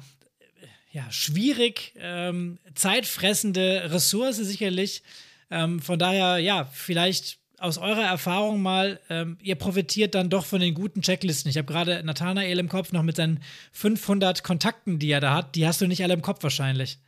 ja, 0.91 1.11
schwierig, 1.11 1.93
ähm, 1.97 2.57
zeitfressende 2.73 3.91
Ressource 3.91 4.37
sicherlich. 4.37 5.03
Ähm, 5.51 5.79
von 5.79 5.99
daher, 5.99 6.39
ja, 6.39 6.65
vielleicht 6.65 7.37
aus 7.59 7.77
eurer 7.77 8.03
Erfahrung 8.03 8.61
mal, 8.61 8.99
ähm, 9.09 9.37
ihr 9.41 9.55
profitiert 9.55 10.15
dann 10.15 10.29
doch 10.29 10.45
von 10.45 10.61
den 10.61 10.73
guten 10.73 11.01
Checklisten. 11.01 11.49
Ich 11.49 11.57
habe 11.57 11.71
gerade 11.71 12.03
Nathanael 12.03 12.59
im 12.59 12.69
Kopf 12.69 12.91
noch 12.91 13.03
mit 13.03 13.15
seinen 13.15 13.39
500 13.73 14.43
Kontakten, 14.43 14.99
die 14.99 15.11
er 15.11 15.21
da 15.21 15.35
hat. 15.35 15.55
Die 15.55 15.67
hast 15.67 15.81
du 15.81 15.87
nicht 15.87 16.03
alle 16.03 16.13
im 16.13 16.21
Kopf 16.21 16.43
wahrscheinlich. 16.43 16.99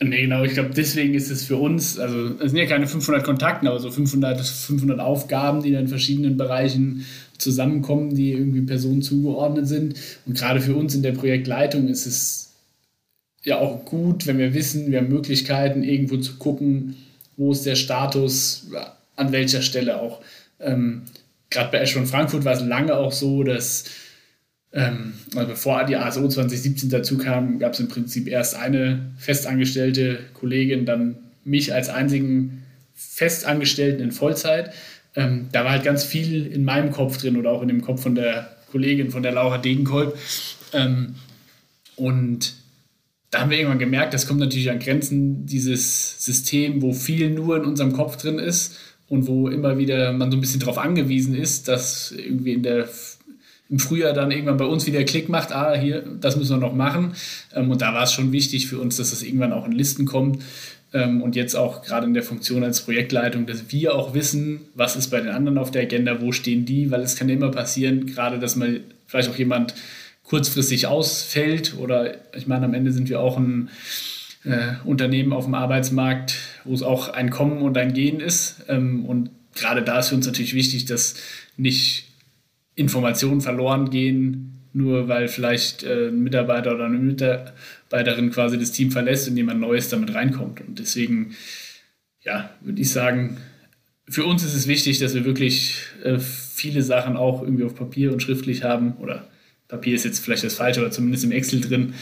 Nee, 0.00 0.22
genau. 0.22 0.44
Ich 0.44 0.52
glaube, 0.52 0.70
deswegen 0.74 1.14
ist 1.14 1.30
es 1.30 1.44
für 1.44 1.56
uns, 1.56 1.98
also 1.98 2.36
es 2.38 2.52
sind 2.52 2.56
ja 2.56 2.66
keine 2.66 2.86
500 2.86 3.24
Kontakten, 3.24 3.66
aber 3.66 3.80
so 3.80 3.90
500, 3.90 4.40
500 4.40 5.00
Aufgaben, 5.00 5.62
die 5.62 5.72
dann 5.72 5.82
in 5.82 5.88
verschiedenen 5.88 6.36
Bereichen 6.36 7.04
zusammenkommen, 7.36 8.14
die 8.14 8.32
irgendwie 8.32 8.60
Personen 8.62 9.02
zugeordnet 9.02 9.66
sind. 9.66 9.96
Und 10.26 10.36
gerade 10.36 10.60
für 10.60 10.76
uns 10.76 10.94
in 10.94 11.02
der 11.02 11.12
Projektleitung 11.12 11.88
ist 11.88 12.06
es 12.06 12.52
ja 13.42 13.58
auch 13.58 13.84
gut, 13.84 14.26
wenn 14.26 14.38
wir 14.38 14.54
wissen, 14.54 14.90
wir 14.90 14.98
haben 14.98 15.08
Möglichkeiten, 15.08 15.82
irgendwo 15.82 16.18
zu 16.18 16.36
gucken, 16.36 16.96
wo 17.38 17.52
ist 17.52 17.64
der 17.64 17.76
Status, 17.76 18.66
an 19.16 19.32
welcher 19.32 19.62
Stelle 19.62 20.00
auch. 20.00 20.20
Ähm, 20.60 21.04
Gerade 21.50 21.70
bei 21.70 21.78
Eschborn 21.78 22.06
Frankfurt 22.06 22.44
war 22.44 22.52
es 22.52 22.60
lange 22.60 22.94
auch 22.94 23.12
so, 23.12 23.42
dass 23.42 23.84
ähm, 24.72 25.14
also 25.34 25.48
bevor 25.48 25.84
die 25.84 25.96
ASO 25.96 26.28
2017 26.28 26.90
dazu 26.90 27.16
kam, 27.16 27.58
gab 27.58 27.72
es 27.72 27.80
im 27.80 27.88
Prinzip 27.88 28.28
erst 28.28 28.54
eine 28.54 29.12
festangestellte 29.16 30.18
Kollegin, 30.34 30.84
dann 30.84 31.16
mich 31.44 31.72
als 31.72 31.88
einzigen 31.88 32.64
Festangestellten 32.94 34.02
in 34.02 34.12
Vollzeit. 34.12 34.74
Ähm, 35.14 35.48
da 35.52 35.64
war 35.64 35.70
halt 35.70 35.84
ganz 35.84 36.04
viel 36.04 36.46
in 36.46 36.64
meinem 36.64 36.90
Kopf 36.90 37.16
drin 37.16 37.36
oder 37.36 37.50
auch 37.50 37.62
in 37.62 37.68
dem 37.68 37.80
Kopf 37.80 38.02
von 38.02 38.14
der 38.14 38.56
Kollegin, 38.70 39.10
von 39.10 39.22
der 39.22 39.32
Laura 39.32 39.56
Degenkolb. 39.56 40.18
Ähm, 40.74 41.14
und 41.96 42.54
da 43.30 43.40
haben 43.40 43.50
wir 43.50 43.58
irgendwann 43.58 43.78
gemerkt, 43.78 44.14
das 44.14 44.26
kommt 44.26 44.40
natürlich 44.40 44.70
an 44.70 44.78
Grenzen 44.78 45.44
dieses 45.44 46.24
System, 46.24 46.80
wo 46.80 46.92
viel 46.92 47.30
nur 47.30 47.56
in 47.56 47.64
unserem 47.64 47.92
Kopf 47.92 48.16
drin 48.16 48.38
ist 48.38 48.78
und 49.08 49.26
wo 49.26 49.48
immer 49.48 49.78
wieder 49.78 50.12
man 50.12 50.30
so 50.30 50.36
ein 50.36 50.40
bisschen 50.40 50.60
darauf 50.60 50.78
angewiesen 50.78 51.34
ist, 51.34 51.68
dass 51.68 52.10
irgendwie 52.12 52.52
in 52.52 52.62
der 52.62 52.88
im 53.70 53.78
Frühjahr 53.78 54.14
dann 54.14 54.30
irgendwann 54.30 54.56
bei 54.56 54.64
uns 54.64 54.86
wieder 54.86 55.04
Klick 55.04 55.28
macht, 55.28 55.52
ah, 55.52 55.74
hier, 55.74 56.02
das 56.20 56.36
müssen 56.36 56.52
wir 56.52 56.66
noch 56.66 56.74
machen. 56.74 57.12
Ähm, 57.54 57.70
und 57.70 57.82
da 57.82 57.92
war 57.92 58.04
es 58.04 58.12
schon 58.12 58.32
wichtig 58.32 58.66
für 58.66 58.78
uns, 58.78 58.96
dass 58.96 59.10
das 59.10 59.22
irgendwann 59.22 59.52
auch 59.52 59.66
in 59.66 59.72
Listen 59.72 60.06
kommt. 60.06 60.42
Ähm, 60.94 61.20
und 61.20 61.36
jetzt 61.36 61.54
auch 61.54 61.82
gerade 61.82 62.06
in 62.06 62.14
der 62.14 62.22
Funktion 62.22 62.64
als 62.64 62.80
Projektleitung, 62.80 63.44
dass 63.44 63.70
wir 63.70 63.94
auch 63.94 64.14
wissen, 64.14 64.62
was 64.74 64.96
ist 64.96 65.08
bei 65.08 65.20
den 65.20 65.28
anderen 65.28 65.58
auf 65.58 65.70
der 65.70 65.82
Agenda, 65.82 66.22
wo 66.22 66.32
stehen 66.32 66.64
die, 66.64 66.90
weil 66.90 67.02
es 67.02 67.16
kann 67.16 67.28
immer 67.28 67.50
passieren, 67.50 68.06
gerade 68.06 68.38
dass 68.38 68.56
mal 68.56 68.80
vielleicht 69.06 69.28
auch 69.28 69.36
jemand 69.36 69.74
kurzfristig 70.28 70.86
ausfällt 70.86 71.76
oder 71.78 72.16
ich 72.36 72.46
meine, 72.46 72.66
am 72.66 72.74
Ende 72.74 72.92
sind 72.92 73.08
wir 73.08 73.20
auch 73.20 73.38
ein 73.38 73.70
äh, 74.44 74.74
Unternehmen 74.84 75.32
auf 75.32 75.44
dem 75.44 75.54
Arbeitsmarkt, 75.54 76.36
wo 76.64 76.74
es 76.74 76.82
auch 76.82 77.08
ein 77.08 77.30
Kommen 77.30 77.62
und 77.62 77.78
ein 77.78 77.94
Gehen 77.94 78.20
ist. 78.20 78.62
Ähm, 78.68 79.06
und 79.06 79.30
gerade 79.54 79.82
da 79.82 79.98
ist 79.98 80.08
für 80.08 80.14
uns 80.14 80.26
natürlich 80.26 80.54
wichtig, 80.54 80.84
dass 80.84 81.14
nicht 81.56 82.08
Informationen 82.74 83.40
verloren 83.40 83.90
gehen, 83.90 84.60
nur 84.74 85.08
weil 85.08 85.28
vielleicht 85.28 85.82
äh, 85.82 86.08
ein 86.08 86.22
Mitarbeiter 86.22 86.74
oder 86.74 86.84
eine 86.84 86.98
Mitarbeiterin 86.98 88.30
quasi 88.30 88.58
das 88.58 88.70
Team 88.70 88.90
verlässt 88.90 89.28
und 89.28 89.36
jemand 89.36 89.60
Neues 89.60 89.88
damit 89.88 90.14
reinkommt. 90.14 90.60
Und 90.60 90.78
deswegen, 90.78 91.34
ja, 92.20 92.50
würde 92.60 92.82
ich 92.82 92.90
sagen, 92.90 93.38
für 94.06 94.24
uns 94.24 94.44
ist 94.44 94.54
es 94.54 94.68
wichtig, 94.68 94.98
dass 94.98 95.14
wir 95.14 95.24
wirklich 95.24 95.74
äh, 96.04 96.18
viele 96.18 96.82
Sachen 96.82 97.16
auch 97.16 97.42
irgendwie 97.42 97.64
auf 97.64 97.74
Papier 97.74 98.12
und 98.12 98.22
schriftlich 98.22 98.62
haben 98.62 98.92
oder 98.98 99.26
Papier 99.68 99.94
ist 99.94 100.04
jetzt 100.04 100.20
vielleicht 100.24 100.44
das 100.44 100.54
Falsche, 100.54 100.80
aber 100.80 100.90
zumindest 100.90 101.24
im 101.24 101.32
Excel 101.32 101.60
drin, 101.60 101.94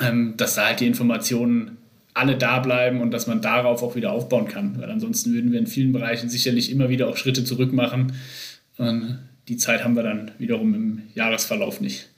ähm, 0.00 0.34
dass 0.36 0.54
da 0.54 0.66
halt 0.66 0.80
die 0.80 0.86
Informationen 0.86 1.76
alle 2.14 2.36
da 2.36 2.58
bleiben 2.58 3.00
und 3.00 3.12
dass 3.12 3.26
man 3.26 3.40
darauf 3.40 3.82
auch 3.82 3.96
wieder 3.96 4.12
aufbauen 4.12 4.48
kann. 4.48 4.78
Weil 4.80 4.90
ansonsten 4.90 5.32
würden 5.32 5.52
wir 5.52 5.58
in 5.58 5.66
vielen 5.66 5.92
Bereichen 5.92 6.28
sicherlich 6.28 6.70
immer 6.70 6.88
wieder 6.88 7.08
auch 7.08 7.16
Schritte 7.16 7.44
zurück 7.44 7.72
machen. 7.72 8.12
Und 8.76 9.18
die 9.48 9.56
Zeit 9.56 9.84
haben 9.84 9.96
wir 9.96 10.02
dann 10.02 10.32
wiederum 10.38 10.74
im 10.74 11.02
Jahresverlauf 11.14 11.80
nicht. 11.80 12.09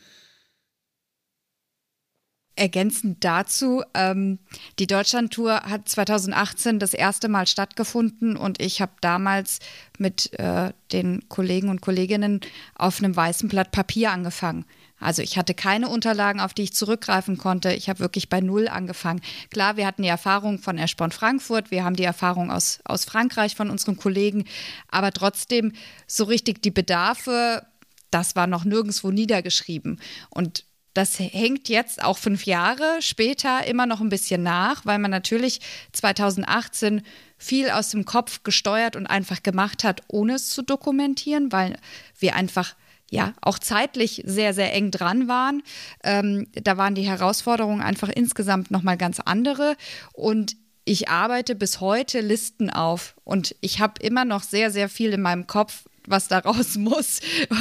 Ergänzend 2.62 3.24
dazu, 3.24 3.82
ähm, 3.92 4.38
die 4.78 4.86
Deutschlandtour 4.86 5.62
hat 5.64 5.88
2018 5.88 6.78
das 6.78 6.94
erste 6.94 7.28
Mal 7.28 7.48
stattgefunden 7.48 8.36
und 8.36 8.62
ich 8.62 8.80
habe 8.80 8.92
damals 9.00 9.58
mit 9.98 10.32
äh, 10.38 10.72
den 10.92 11.28
Kollegen 11.28 11.70
und 11.70 11.80
Kolleginnen 11.80 12.40
auf 12.76 13.00
einem 13.00 13.16
weißen 13.16 13.48
Blatt 13.48 13.72
Papier 13.72 14.12
angefangen. 14.12 14.64
Also 15.00 15.22
ich 15.22 15.36
hatte 15.36 15.54
keine 15.54 15.88
Unterlagen, 15.88 16.38
auf 16.38 16.54
die 16.54 16.62
ich 16.62 16.72
zurückgreifen 16.72 17.36
konnte. 17.36 17.72
Ich 17.72 17.88
habe 17.88 17.98
wirklich 17.98 18.28
bei 18.28 18.40
Null 18.40 18.68
angefangen. 18.68 19.22
Klar, 19.50 19.76
wir 19.76 19.84
hatten 19.84 20.02
die 20.02 20.08
Erfahrung 20.08 20.60
von 20.60 20.78
Eschborn 20.78 21.10
Frankfurt, 21.10 21.72
wir 21.72 21.82
haben 21.82 21.96
die 21.96 22.04
Erfahrung 22.04 22.52
aus, 22.52 22.78
aus 22.84 23.04
Frankreich 23.04 23.56
von 23.56 23.70
unseren 23.70 23.96
Kollegen, 23.96 24.44
aber 24.86 25.10
trotzdem 25.10 25.72
so 26.06 26.22
richtig 26.22 26.62
die 26.62 26.70
Bedarfe, 26.70 27.66
das 28.12 28.36
war 28.36 28.46
noch 28.46 28.64
nirgendwo 28.64 29.10
niedergeschrieben. 29.10 30.00
Und 30.30 30.64
das 30.94 31.18
hängt 31.18 31.68
jetzt 31.68 32.02
auch 32.02 32.18
fünf 32.18 32.44
Jahre 32.44 33.00
später 33.00 33.66
immer 33.66 33.86
noch 33.86 34.00
ein 34.00 34.08
bisschen 34.08 34.42
nach, 34.42 34.84
weil 34.84 34.98
man 34.98 35.10
natürlich 35.10 35.60
2018 35.92 37.02
viel 37.38 37.70
aus 37.70 37.90
dem 37.90 38.04
Kopf 38.04 38.42
gesteuert 38.42 38.94
und 38.94 39.06
einfach 39.06 39.42
gemacht 39.42 39.84
hat, 39.84 40.02
ohne 40.08 40.34
es 40.34 40.50
zu 40.50 40.62
dokumentieren, 40.62 41.50
weil 41.50 41.78
wir 42.18 42.36
einfach 42.36 42.74
ja 43.10 43.34
auch 43.42 43.58
zeitlich 43.58 44.22
sehr, 44.24 44.54
sehr 44.54 44.72
eng 44.72 44.90
dran 44.90 45.28
waren. 45.28 45.62
Ähm, 46.02 46.46
da 46.54 46.76
waren 46.76 46.94
die 46.94 47.02
Herausforderungen 47.02 47.82
einfach 47.82 48.08
insgesamt 48.08 48.70
nochmal 48.70 48.96
ganz 48.96 49.20
andere. 49.20 49.76
Und 50.12 50.56
ich 50.84 51.08
arbeite 51.08 51.54
bis 51.54 51.80
heute 51.80 52.20
Listen 52.20 52.70
auf 52.70 53.14
und 53.24 53.54
ich 53.60 53.80
habe 53.80 54.02
immer 54.02 54.24
noch 54.24 54.42
sehr, 54.42 54.70
sehr 54.70 54.88
viel 54.88 55.12
in 55.12 55.20
meinem 55.20 55.46
Kopf, 55.46 55.84
was 56.06 56.28
daraus 56.28 56.76
muss 56.76 57.20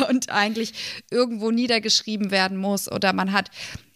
und 0.09 0.29
eigentlich 0.29 0.73
irgendwo 1.09 1.51
niedergeschrieben 1.51 2.31
werden 2.31 2.57
muss. 2.57 2.91
Oder 2.91 3.13
man 3.13 3.31
hat 3.31 3.49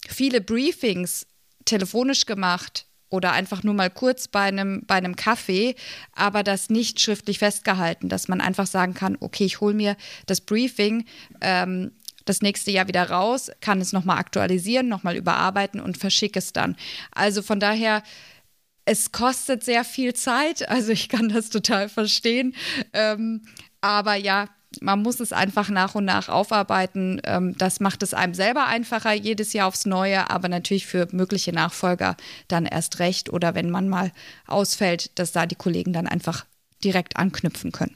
viele 0.08 0.42
Briefings 0.42 1.28
telefonisch 1.66 2.26
gemacht 2.26 2.86
oder 3.10 3.32
einfach 3.32 3.64
nur 3.64 3.74
mal 3.74 3.90
kurz 3.90 4.28
bei 4.28 4.44
einem, 4.44 4.84
bei 4.86 4.96
einem 4.96 5.16
Kaffee, 5.16 5.76
aber 6.14 6.44
das 6.44 6.70
nicht 6.70 7.00
schriftlich 7.00 7.40
festgehalten, 7.40 8.10
dass 8.10 8.28
man 8.28 8.42
einfach 8.42 8.68
sagen 8.68 8.94
kann, 8.94 9.18
okay, 9.20 9.46
ich 9.46 9.62
hole 9.62 9.74
mir 9.74 9.96
das 10.26 10.42
Briefing 10.42 11.06
ähm, 11.42 11.92
das 12.26 12.42
nächste 12.42 12.72
Jahr 12.72 12.88
wieder 12.88 13.10
raus, 13.10 13.52
kann 13.62 13.80
es 13.80 13.94
nochmal 13.94 14.18
aktualisieren, 14.18 14.88
nochmal 14.88 15.16
überarbeiten 15.16 15.80
und 15.80 15.98
verschicke 15.98 16.40
es 16.40 16.54
dann. 16.54 16.76
Also 17.12 17.42
von 17.42 17.60
daher 17.60 18.02
es 18.86 19.12
kostet 19.12 19.64
sehr 19.64 19.84
viel 19.84 20.14
Zeit, 20.14 20.70
also 20.70 20.92
ich 20.92 21.10
kann 21.10 21.30
das 21.30 21.50
total 21.50 21.90
verstehen. 21.90 22.56
Ähm, 22.94 23.42
aber 23.86 24.16
ja, 24.16 24.48
man 24.82 25.02
muss 25.02 25.20
es 25.20 25.32
einfach 25.32 25.70
nach 25.70 25.96
und 25.96 26.06
nach 26.06 26.28
aufarbeiten. 26.28 27.22
Ähm, 27.24 27.56
das 27.58 27.80
macht 27.80 28.04
es 28.04 28.14
einem 28.14 28.34
selber 28.34 28.66
einfacher, 28.66 29.14
jedes 29.14 29.54
Jahr 29.54 29.68
aufs 29.68 29.86
Neue, 29.86 30.30
aber 30.30 30.50
natürlich 30.50 30.88
für 30.88 31.08
mögliche 31.12 31.54
Nachfolger 31.54 32.18
dann 32.48 32.66
erst 32.66 33.00
recht 33.00 33.32
oder 33.32 33.56
wenn 33.56 33.70
man 33.70 33.88
mal 33.88 34.12
ausfällt, 34.48 35.18
dass 35.20 35.32
da 35.32 35.46
die 35.46 35.56
Kollegen 35.56 35.94
dann 35.94 36.08
einfach 36.08 36.46
direkt 36.84 37.18
anknüpfen 37.18 37.72
können. 37.72 37.96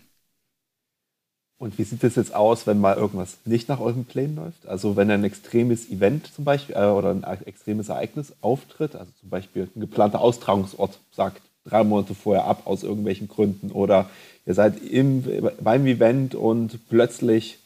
Und 1.58 1.78
wie 1.78 1.84
sieht 1.84 2.04
es 2.06 2.16
jetzt 2.16 2.34
aus, 2.34 2.68
wenn 2.68 2.80
mal 2.80 2.96
irgendwas 2.96 3.38
nicht 3.44 3.68
nach 3.68 3.82
euren 3.82 4.06
Plänen 4.06 4.38
läuft? 4.38 4.66
Also 4.66 4.96
wenn 4.96 5.12
ein 5.12 5.26
extremes 5.26 5.90
Event 5.90 6.34
zum 6.34 6.46
Beispiel 6.46 6.76
äh, 6.76 6.86
oder 6.86 7.10
ein 7.10 7.24
extremes 7.46 7.90
Ereignis 7.90 8.32
auftritt, 8.40 8.96
also 8.96 9.12
zum 9.20 9.30
Beispiel 9.30 9.70
ein 9.76 9.82
geplanter 9.82 10.22
Austragungsort 10.22 11.00
sagt 11.12 11.42
drei 11.66 11.84
Monate 11.84 12.16
vorher 12.16 12.46
ab 12.46 12.64
aus 12.66 12.84
irgendwelchen 12.84 13.28
Gründen 13.28 13.72
oder 13.72 14.10
ihr 14.46 14.54
seid 14.54 14.82
im, 14.82 15.24
beim 15.62 15.86
Event 15.86 16.36
und 16.36 16.90
plötzlich 16.90 17.60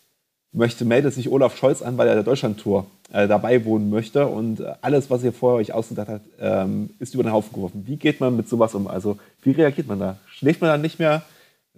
möchte, 0.52 0.86
meldet 0.86 1.14
sich 1.14 1.30
Olaf 1.30 1.58
Scholz 1.58 1.82
an, 1.82 1.98
weil 1.98 2.08
er 2.08 2.16
der 2.16 2.24
Deutschlandtour 2.24 2.86
äh, 3.12 3.28
dabei 3.28 3.66
wohnen 3.66 3.90
möchte 3.90 4.28
und 4.28 4.64
alles, 4.82 5.10
was 5.10 5.24
ihr 5.24 5.34
vorher 5.34 5.60
euch 5.60 5.74
ausgedacht 5.74 6.10
habt, 6.10 6.26
ähm, 6.40 6.92
ist 7.00 7.14
über 7.14 7.24
den 7.24 7.32
Haufen 7.32 7.54
geworfen. 7.54 7.84
Wie 7.88 7.98
geht 7.98 8.20
man 8.20 8.36
mit 8.36 8.48
sowas 8.48 8.76
um? 8.76 8.88
Also 8.88 9.18
wie 9.42 9.52
reagiert 9.52 9.88
man 9.88 10.00
da? 10.00 10.18
Schläft 10.28 10.62
man 10.62 10.70
dann 10.70 10.82
nicht 10.82 11.00
mehr? 11.00 11.24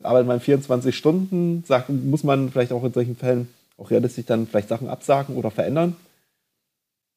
Arbeitet 0.03 0.27
man 0.27 0.39
24 0.39 0.95
Stunden? 0.95 1.63
Sagt, 1.65 1.89
muss 1.89 2.23
man 2.23 2.51
vielleicht 2.51 2.73
auch 2.73 2.83
in 2.83 2.93
solchen 2.93 3.15
Fällen 3.15 3.47
auch 3.77 3.91
realistisch 3.91 4.25
dann 4.25 4.47
vielleicht 4.47 4.69
Sachen 4.69 4.89
absagen 4.89 5.35
oder 5.35 5.51
verändern? 5.51 5.95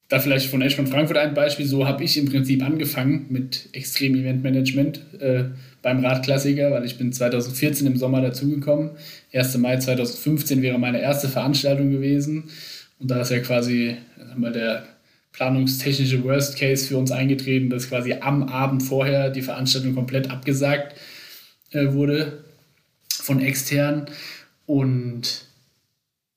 Da 0.08 0.18
vielleicht 0.18 0.48
von 0.48 0.68
von 0.70 0.86
Frankfurt 0.86 1.18
ein 1.18 1.34
Beispiel. 1.34 1.66
So 1.66 1.86
habe 1.86 2.02
ich 2.02 2.16
im 2.16 2.30
Prinzip 2.30 2.62
angefangen 2.62 3.26
mit 3.28 3.68
Extrem 3.72 4.14
Event 4.14 4.42
Management 4.42 5.02
äh, 5.20 5.44
beim 5.82 6.04
Radklassiker, 6.04 6.70
weil 6.70 6.86
ich 6.86 6.96
bin 6.96 7.12
2014 7.12 7.86
im 7.86 7.96
Sommer 7.98 8.22
dazugekommen. 8.22 8.92
1. 9.34 9.58
Mai 9.58 9.76
2015 9.76 10.62
wäre 10.62 10.78
meine 10.78 11.00
erste 11.00 11.28
Veranstaltung 11.28 11.90
gewesen. 11.90 12.44
Und 12.98 13.10
da 13.10 13.20
ist 13.20 13.30
ja 13.30 13.40
quasi 13.40 13.96
mal 14.34 14.52
der 14.52 14.84
planungstechnische 15.32 16.24
Worst 16.24 16.58
Case 16.58 16.86
für 16.86 16.96
uns 16.96 17.12
eingetreten, 17.12 17.68
dass 17.68 17.88
quasi 17.88 18.14
am 18.14 18.44
Abend 18.44 18.82
vorher 18.82 19.30
die 19.30 19.42
Veranstaltung 19.42 19.94
komplett 19.94 20.30
abgesagt 20.30 20.96
äh, 21.70 21.92
wurde 21.92 22.44
von 23.08 23.40
extern. 23.40 24.06
Und 24.64 25.44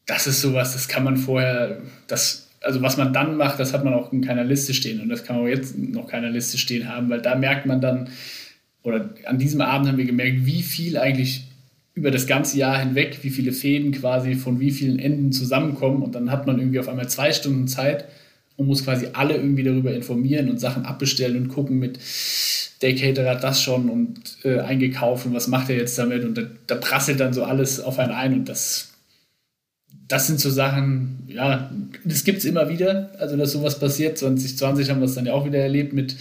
das 0.05 0.27
ist 0.27 0.41
sowas, 0.41 0.73
das 0.73 0.89
kann 0.89 1.05
man 1.05 1.15
vorher, 1.15 1.81
das 2.07 2.50
also 2.61 2.81
was 2.81 2.97
man 2.97 3.11
dann 3.11 3.35
macht, 3.37 3.59
das 3.59 3.73
hat 3.73 3.83
man 3.83 3.93
auch 3.93 4.13
in 4.13 4.21
keiner 4.21 4.43
Liste 4.43 4.73
stehen 4.73 5.01
und 5.01 5.09
das 5.09 5.23
kann 5.23 5.35
man 5.35 5.45
auch 5.45 5.49
jetzt 5.49 5.77
noch 5.77 6.07
keiner 6.07 6.29
Liste 6.29 6.57
stehen 6.57 6.87
haben, 6.87 7.09
weil 7.09 7.21
da 7.21 7.35
merkt 7.35 7.65
man 7.65 7.81
dann, 7.81 8.09
oder 8.83 9.09
an 9.25 9.37
diesem 9.37 9.61
Abend 9.61 9.87
haben 9.87 9.97
wir 9.97 10.05
gemerkt, 10.05 10.45
wie 10.45 10.61
viel 10.61 10.97
eigentlich 10.97 11.47
über 11.93 12.11
das 12.11 12.27
ganze 12.27 12.57
Jahr 12.57 12.79
hinweg, 12.79 13.19
wie 13.23 13.29
viele 13.29 13.51
Fäden 13.51 13.91
quasi 13.91 14.35
von 14.35 14.59
wie 14.59 14.71
vielen 14.71 14.99
Enden 14.99 15.31
zusammenkommen 15.31 16.03
und 16.03 16.15
dann 16.15 16.31
hat 16.31 16.47
man 16.47 16.59
irgendwie 16.59 16.79
auf 16.79 16.87
einmal 16.87 17.09
zwei 17.09 17.33
Stunden 17.33 17.67
Zeit 17.67 18.05
und 18.55 18.67
muss 18.67 18.83
quasi 18.83 19.07
alle 19.13 19.35
irgendwie 19.35 19.63
darüber 19.63 19.93
informieren 19.93 20.49
und 20.49 20.59
Sachen 20.59 20.85
abbestellen 20.85 21.37
und 21.37 21.47
gucken 21.49 21.79
mit, 21.79 21.99
der 22.81 22.95
Caterer 22.95 23.31
hat 23.31 23.43
das 23.43 23.61
schon 23.61 23.89
und 23.89 24.37
äh, 24.43 24.59
eingekauft 24.59 25.25
und 25.25 25.33
was 25.33 25.47
macht 25.47 25.69
er 25.69 25.77
jetzt 25.77 25.97
damit 25.97 26.23
und 26.23 26.37
da, 26.37 26.43
da 26.67 26.75
prasselt 26.75 27.19
dann 27.19 27.33
so 27.33 27.43
alles 27.43 27.79
auf 27.79 27.99
einen 27.99 28.11
ein 28.11 28.33
und 28.33 28.49
das 28.49 28.90
das 30.11 30.27
sind 30.27 30.39
so 30.41 30.49
Sachen, 30.49 31.23
ja, 31.27 31.71
das 32.03 32.25
gibt 32.25 32.39
es 32.39 32.45
immer 32.45 32.67
wieder, 32.67 33.11
also 33.17 33.37
dass 33.37 33.53
sowas 33.53 33.79
passiert. 33.79 34.17
2020 34.17 34.89
haben 34.89 34.99
wir 34.99 35.05
es 35.05 35.15
dann 35.15 35.25
ja 35.25 35.33
auch 35.33 35.45
wieder 35.45 35.59
erlebt 35.59 35.93
mit 35.93 36.15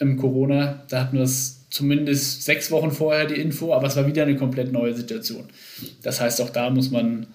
ähm, 0.00 0.18
Corona. 0.18 0.84
Da 0.90 1.00
hatten 1.00 1.16
wir 1.16 1.24
es 1.24 1.68
zumindest 1.70 2.42
sechs 2.42 2.70
Wochen 2.70 2.90
vorher 2.90 3.24
die 3.26 3.40
Info, 3.40 3.72
aber 3.72 3.86
es 3.86 3.96
war 3.96 4.06
wieder 4.06 4.24
eine 4.24 4.36
komplett 4.36 4.70
neue 4.70 4.94
Situation. 4.94 5.44
Das 6.02 6.20
heißt, 6.20 6.42
auch 6.42 6.50
da 6.50 6.68
muss 6.68 6.90
man, 6.90 7.26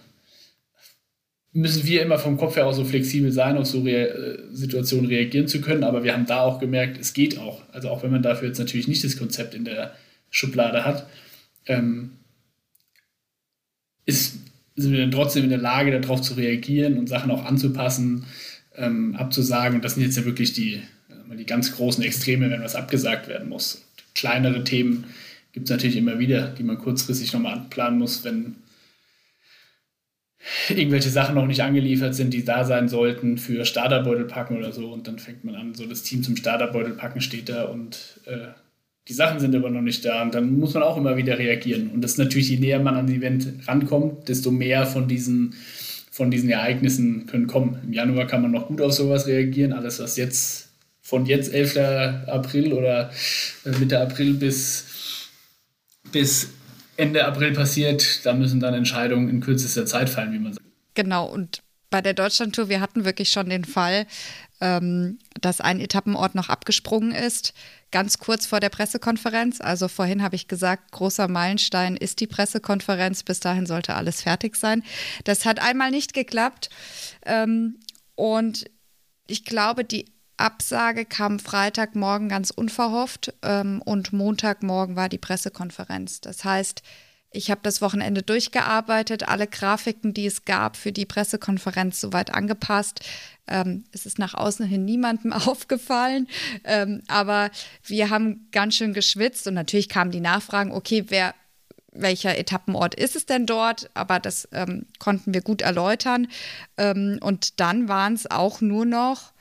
müssen 1.51 1.83
wir 1.87 2.03
immer 2.03 2.19
vom 2.19 2.37
Kopf 2.37 2.57
her 2.57 2.67
auch 2.67 2.73
so 2.73 2.85
flexibel 2.85 3.31
sein, 3.31 3.57
auf 3.57 3.65
so 3.65 3.81
Re 3.81 4.49
Situationen 4.51 5.07
reagieren 5.07 5.47
zu 5.47 5.61
können. 5.61 5.83
Aber 5.83 6.03
wir 6.03 6.13
haben 6.13 6.27
da 6.27 6.41
auch 6.41 6.59
gemerkt, 6.59 6.99
es 6.99 7.13
geht 7.13 7.39
auch. 7.39 7.63
Also 7.71 7.89
auch 7.89 8.03
wenn 8.03 8.11
man 8.11 8.21
dafür 8.21 8.49
jetzt 8.49 8.59
natürlich 8.59 8.87
nicht 8.87 9.03
das 9.03 9.17
Konzept 9.17 9.55
in 9.55 9.65
der 9.65 9.95
Schublade 10.29 10.85
hat, 10.85 11.07
ähm, 11.65 12.11
ist 14.05 14.35
sind 14.77 14.93
wir 14.93 15.01
dann 15.01 15.11
trotzdem 15.11 15.43
in 15.43 15.49
der 15.49 15.57
Lage, 15.57 15.99
darauf 15.99 16.21
zu 16.21 16.35
reagieren 16.35 16.97
und 16.97 17.09
Sachen 17.09 17.31
auch 17.31 17.43
anzupassen, 17.43 18.25
ähm, 18.75 19.15
abzusagen. 19.15 19.75
Und 19.75 19.83
das 19.83 19.95
sind 19.95 20.03
jetzt 20.03 20.17
ja 20.17 20.25
wirklich 20.25 20.53
die, 20.53 20.81
ähm, 21.09 21.35
die 21.35 21.45
ganz 21.45 21.75
großen 21.75 22.03
Extreme, 22.03 22.49
wenn 22.49 22.63
was 22.63 22.75
abgesagt 22.75 23.27
werden 23.27 23.49
muss. 23.49 23.83
Kleinere 24.13 24.63
Themen 24.63 25.05
gibt 25.51 25.65
es 25.65 25.71
natürlich 25.71 25.97
immer 25.97 26.19
wieder, 26.19 26.49
die 26.49 26.63
man 26.63 26.77
kurzfristig 26.77 27.33
nochmal 27.33 27.53
anplanen 27.53 27.97
muss, 27.97 28.23
wenn 28.23 28.57
irgendwelche 30.69 31.09
Sachen 31.09 31.35
noch 31.35 31.47
nicht 31.47 31.63
angeliefert 31.63 32.13
sind, 32.13 32.33
die 32.33 32.45
da 32.45 32.63
sein 32.63 32.87
sollten 32.87 33.39
für 33.39 33.65
Starterbeutel 33.65 34.25
packen 34.25 34.57
oder 34.57 34.71
so. 34.71 34.91
Und 34.91 35.07
dann 35.07 35.17
fängt 35.17 35.43
man 35.43 35.55
an, 35.55 35.73
so 35.73 35.87
das 35.87 36.03
Team 36.03 36.21
zum 36.21 36.35
Starterbeutel 36.35 36.93
packen 36.93 37.21
steht 37.21 37.49
da 37.49 37.63
und 37.63 38.19
äh, 38.25 38.49
die 39.07 39.13
Sachen 39.13 39.39
sind 39.39 39.55
aber 39.55 39.69
noch 39.69 39.81
nicht 39.81 40.03
da. 40.05 40.21
Und 40.21 40.35
dann 40.35 40.59
muss 40.59 40.73
man 40.73 40.83
auch 40.83 40.97
immer 40.97 41.15
wieder 41.15 41.37
reagieren. 41.37 41.89
Und 41.91 42.01
das 42.01 42.11
ist 42.11 42.17
natürlich, 42.17 42.49
je 42.49 42.57
näher 42.57 42.79
man 42.79 42.95
an 42.95 43.07
das 43.07 43.15
Event 43.15 43.47
rankommt, 43.67 44.27
desto 44.27 44.51
mehr 44.51 44.85
von 44.85 45.07
diesen, 45.07 45.55
von 46.11 46.29
diesen 46.29 46.49
Ereignissen 46.49 47.25
können 47.25 47.47
kommen. 47.47 47.79
Im 47.83 47.93
Januar 47.93 48.27
kann 48.27 48.41
man 48.41 48.51
noch 48.51 48.67
gut 48.67 48.81
auf 48.81 48.93
sowas 48.93 49.27
reagieren. 49.27 49.73
Alles, 49.73 49.99
was 49.99 50.17
jetzt 50.17 50.69
von 51.01 51.25
jetzt 51.25 51.53
11. 51.53 51.77
April 52.27 52.73
oder 52.73 53.11
äh, 53.63 53.71
Mitte 53.79 53.99
April 54.01 54.33
bis, 54.33 55.29
bis 56.11 56.49
Ende 56.97 57.25
April 57.25 57.53
passiert, 57.53 58.25
da 58.25 58.33
müssen 58.33 58.59
dann 58.59 58.73
Entscheidungen 58.73 59.29
in 59.29 59.39
kürzester 59.39 59.85
Zeit 59.85 60.09
fallen, 60.09 60.33
wie 60.33 60.39
man 60.39 60.53
sagt. 60.53 60.65
Genau, 60.95 61.27
und 61.27 61.61
bei 61.89 62.01
der 62.01 62.13
Deutschlandtour, 62.13 62.69
wir 62.69 62.81
hatten 62.81 63.05
wirklich 63.05 63.29
schon 63.29 63.49
den 63.49 63.65
Fall, 63.65 64.07
ähm, 64.59 65.19
dass 65.39 65.61
ein 65.61 65.79
Etappenort 65.79 66.35
noch 66.35 66.49
abgesprungen 66.49 67.11
ist, 67.11 67.53
ganz 67.91 68.17
kurz 68.17 68.45
vor 68.45 68.59
der 68.59 68.69
Pressekonferenz. 68.69 69.61
Also 69.61 69.87
vorhin 69.87 70.23
habe 70.23 70.35
ich 70.35 70.47
gesagt, 70.47 70.91
großer 70.91 71.27
Meilenstein 71.27 71.95
ist 71.95 72.19
die 72.19 72.27
Pressekonferenz. 72.27 73.23
Bis 73.23 73.39
dahin 73.39 73.65
sollte 73.65 73.93
alles 73.93 74.21
fertig 74.23 74.55
sein. 74.55 74.83
Das 75.23 75.45
hat 75.45 75.59
einmal 75.59 75.91
nicht 75.91 76.13
geklappt. 76.13 76.69
Ähm, 77.25 77.79
und 78.15 78.65
ich 79.27 79.45
glaube, 79.45 79.83
die 79.85 80.05
Absage 80.37 81.05
kam 81.05 81.39
Freitagmorgen 81.39 82.29
ganz 82.29 82.51
unverhofft 82.51 83.33
ähm, 83.41 83.81
und 83.83 84.13
Montagmorgen 84.13 84.95
war 84.95 85.09
die 85.09 85.17
Pressekonferenz. 85.17 86.21
Das 86.21 86.43
heißt, 86.43 86.83
ich 87.37 87.51
habe 87.51 87.61
das 87.63 87.81
Wochenende 87.81 88.23
durchgearbeitet, 88.23 89.27
alle 89.27 89.47
Grafiken, 89.47 90.13
die 90.13 90.25
es 90.25 90.43
gab 90.43 90.75
für 90.75 90.91
die 90.91 91.05
Pressekonferenz, 91.05 92.01
soweit 92.01 92.33
angepasst. 92.33 93.01
Ähm, 93.47 93.85
es 93.91 94.05
ist 94.05 94.17
nach 94.17 94.33
außen 94.33 94.65
hin 94.65 94.83
niemandem 94.83 95.31
aufgefallen, 95.33 96.27
ähm, 96.63 97.03
aber 97.07 97.51
wir 97.83 98.09
haben 98.09 98.47
ganz 98.51 98.75
schön 98.75 98.93
geschwitzt 98.93 99.47
und 99.47 99.53
natürlich 99.53 99.87
kamen 99.87 100.11
die 100.11 100.19
Nachfragen, 100.19 100.71
okay, 100.71 101.05
wer 101.07 101.33
welcher 101.99 102.37
Etappenort 102.37 102.93
ist 102.93 103.15
es 103.15 103.25
denn 103.25 103.45
dort, 103.45 103.89
aber 103.95 104.19
das 104.19 104.47
ähm, 104.51 104.85
konnten 104.99 105.33
wir 105.33 105.41
gut 105.41 105.61
erläutern. 105.63 106.27
Ähm, 106.77 107.17
und 107.21 107.59
dann 107.59 107.87
waren 107.87 108.13
es 108.13 108.29
auch 108.29 108.61
nur 108.61 108.85
noch 108.85 109.33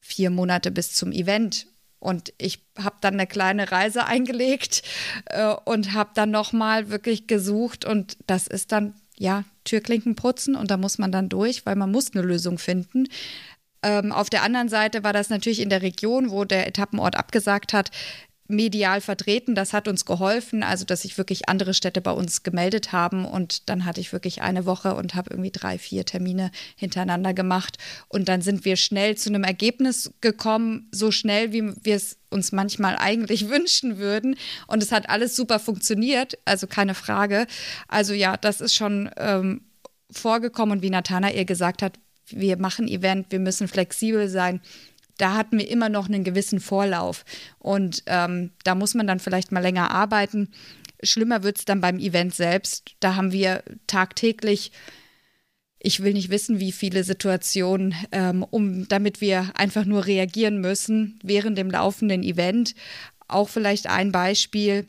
vier 0.00 0.28
Monate 0.30 0.70
bis 0.70 0.92
zum 0.92 1.10
Event. 1.10 1.66
Und 2.06 2.32
ich 2.38 2.60
habe 2.78 2.94
dann 3.00 3.14
eine 3.14 3.26
kleine 3.26 3.72
Reise 3.72 4.06
eingelegt 4.06 4.84
äh, 5.24 5.52
und 5.64 5.92
habe 5.92 6.10
dann 6.14 6.30
nochmal 6.30 6.88
wirklich 6.88 7.26
gesucht. 7.26 7.84
Und 7.84 8.16
das 8.28 8.46
ist 8.46 8.70
dann, 8.70 8.94
ja, 9.18 9.42
Türklinken 9.64 10.14
putzen 10.14 10.54
und 10.54 10.70
da 10.70 10.76
muss 10.76 10.98
man 10.98 11.10
dann 11.10 11.28
durch, 11.28 11.66
weil 11.66 11.74
man 11.74 11.90
muss 11.90 12.14
eine 12.14 12.22
Lösung 12.22 12.58
finden. 12.58 13.08
Ähm, 13.82 14.12
auf 14.12 14.30
der 14.30 14.44
anderen 14.44 14.68
Seite 14.68 15.02
war 15.02 15.12
das 15.12 15.30
natürlich 15.30 15.60
in 15.60 15.68
der 15.68 15.82
Region, 15.82 16.30
wo 16.30 16.44
der 16.44 16.68
Etappenort 16.68 17.16
abgesagt 17.16 17.72
hat, 17.72 17.90
medial 18.48 19.00
vertreten. 19.00 19.54
Das 19.54 19.72
hat 19.72 19.88
uns 19.88 20.04
geholfen, 20.04 20.62
also 20.62 20.84
dass 20.84 21.02
sich 21.02 21.18
wirklich 21.18 21.48
andere 21.48 21.74
Städte 21.74 22.00
bei 22.00 22.10
uns 22.10 22.42
gemeldet 22.42 22.92
haben. 22.92 23.24
Und 23.24 23.68
dann 23.68 23.84
hatte 23.84 24.00
ich 24.00 24.12
wirklich 24.12 24.42
eine 24.42 24.66
Woche 24.66 24.94
und 24.94 25.14
habe 25.14 25.30
irgendwie 25.30 25.50
drei, 25.50 25.78
vier 25.78 26.04
Termine 26.04 26.50
hintereinander 26.76 27.34
gemacht. 27.34 27.78
Und 28.08 28.28
dann 28.28 28.42
sind 28.42 28.64
wir 28.64 28.76
schnell 28.76 29.16
zu 29.16 29.30
einem 29.30 29.44
Ergebnis 29.44 30.12
gekommen, 30.20 30.88
so 30.92 31.10
schnell, 31.10 31.52
wie 31.52 31.72
wir 31.82 31.96
es 31.96 32.18
uns 32.30 32.52
manchmal 32.52 32.96
eigentlich 32.96 33.48
wünschen 33.48 33.98
würden. 33.98 34.36
Und 34.66 34.82
es 34.82 34.92
hat 34.92 35.08
alles 35.08 35.36
super 35.36 35.58
funktioniert, 35.58 36.38
also 36.44 36.66
keine 36.66 36.94
Frage. 36.94 37.46
Also 37.88 38.12
ja, 38.12 38.36
das 38.36 38.60
ist 38.60 38.74
schon 38.74 39.10
ähm, 39.16 39.62
vorgekommen. 40.10 40.78
Und 40.78 40.82
wie 40.82 40.90
Nathanael 40.90 41.44
gesagt 41.44 41.82
hat, 41.82 41.98
wir 42.28 42.58
machen 42.58 42.88
Event, 42.88 43.26
wir 43.30 43.38
müssen 43.38 43.68
flexibel 43.68 44.28
sein 44.28 44.60
da 45.18 45.34
hatten 45.34 45.58
wir 45.58 45.70
immer 45.70 45.88
noch 45.88 46.08
einen 46.08 46.24
gewissen 46.24 46.60
Vorlauf. 46.60 47.24
Und 47.58 48.02
ähm, 48.06 48.50
da 48.64 48.74
muss 48.74 48.94
man 48.94 49.06
dann 49.06 49.20
vielleicht 49.20 49.52
mal 49.52 49.60
länger 49.60 49.90
arbeiten. 49.90 50.50
Schlimmer 51.02 51.42
wird 51.42 51.58
es 51.58 51.64
dann 51.64 51.80
beim 51.80 51.98
Event 51.98 52.34
selbst. 52.34 52.94
Da 53.00 53.16
haben 53.16 53.32
wir 53.32 53.62
tagtäglich, 53.86 54.72
ich 55.78 56.02
will 56.02 56.14
nicht 56.14 56.30
wissen, 56.30 56.58
wie 56.58 56.72
viele 56.72 57.04
Situationen, 57.04 57.94
ähm, 58.10 58.42
um, 58.42 58.88
damit 58.88 59.20
wir 59.20 59.52
einfach 59.54 59.84
nur 59.84 60.06
reagieren 60.06 60.60
müssen 60.60 61.20
während 61.22 61.58
dem 61.58 61.70
laufenden 61.70 62.22
Event. 62.22 62.74
Auch 63.28 63.48
vielleicht 63.48 63.86
ein 63.86 64.10
Beispiel. 64.10 64.86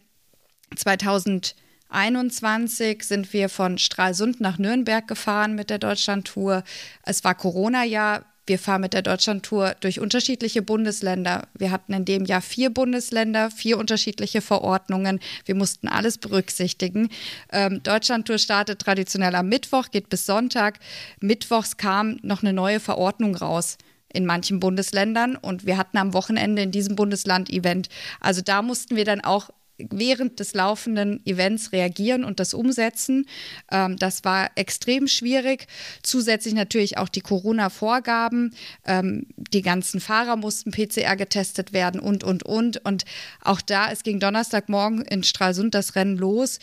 2021 0.76 3.04
sind 3.04 3.32
wir 3.34 3.50
von 3.50 3.78
Stralsund 3.78 4.42
nach 4.42 4.58
Nürnberg 4.58 5.08
gefahren 5.08 5.56
mit 5.56 5.70
der 5.70 5.80
Deutschlandtour. 5.80 6.64
Es 7.04 7.24
war 7.24 7.36
Corona-Jahr. 7.36 8.26
Wir 8.48 8.58
fahren 8.58 8.82
mit 8.82 8.94
der 8.94 9.02
Deutschlandtour 9.02 9.76
durch 9.82 10.00
unterschiedliche 10.00 10.62
Bundesländer. 10.62 11.50
Wir 11.54 11.70
hatten 11.70 11.94
in 11.94 12.06
dem 12.06 12.24
Jahr 12.24 12.42
vier 12.42 12.70
Bundesländer, 12.70 13.52
vier 13.52 13.78
unterschiedliche 13.78 14.40
Verordnungen. 14.40 15.20
Wir 15.46 15.54
mussten 15.54 15.90
alles 15.90 16.18
berücksichtigen. 16.18 17.10
Ähm, 17.52 17.84
Deutschlandtour 17.84 18.38
startet 18.38 18.80
traditionell 18.80 19.36
am 19.36 19.50
Mittwoch, 19.50 19.92
geht 19.92 20.08
bis 20.08 20.26
Sonntag. 20.26 20.80
Mittwochs 21.20 21.76
kam 21.76 22.20
noch 22.24 22.42
eine 22.42 22.54
neue 22.54 22.80
Verordnung 22.80 23.36
raus 23.36 23.78
in 24.14 24.26
manchen 24.26 24.62
Bundesländern 24.62 25.36
und 25.36 25.66
wir 25.66 25.78
hatten 25.78 25.98
am 25.98 26.14
Wochenende 26.14 26.62
in 26.62 26.72
diesem 26.72 26.96
Bundesland 26.96 27.50
Event. 27.50 27.90
Also 28.22 28.42
da 28.42 28.62
mussten 28.62 28.96
wir 28.96 29.04
dann 29.04 29.22
auch 29.22 29.50
während 29.78 30.40
des 30.40 30.54
laufenden 30.54 31.26
Events 31.26 31.72
reagieren 31.72 32.24
und 32.24 32.40
das 32.40 32.54
umsetzen. 32.54 33.28
Ähm, 33.72 33.98
das 33.98 34.24
war 34.24 34.50
extrem 34.56 35.08
schwierig. 35.08 35.68
Zusätzlich 36.04 36.54
natürlich 36.54 36.98
auch 36.98 37.10
die 37.10 37.22
Corona-Vorgaben. 37.22 38.54
Ähm, 38.86 39.28
die 39.38 39.62
ganzen 39.62 40.00
Fahrer 40.00 40.36
mussten 40.36 40.72
PCR 40.72 41.16
getestet 41.16 41.74
werden 41.74 42.00
und, 42.00 42.24
und, 42.24 42.44
und. 42.44 42.84
Und 42.86 43.06
auch 43.42 43.62
da, 43.62 43.92
es 43.92 44.04
ging 44.04 44.20
Donnerstagmorgen 44.20 45.02
in 45.02 45.24
Stralsund 45.24 45.76
das 45.76 45.96
Rennen 45.96 46.18
los. 46.18 46.60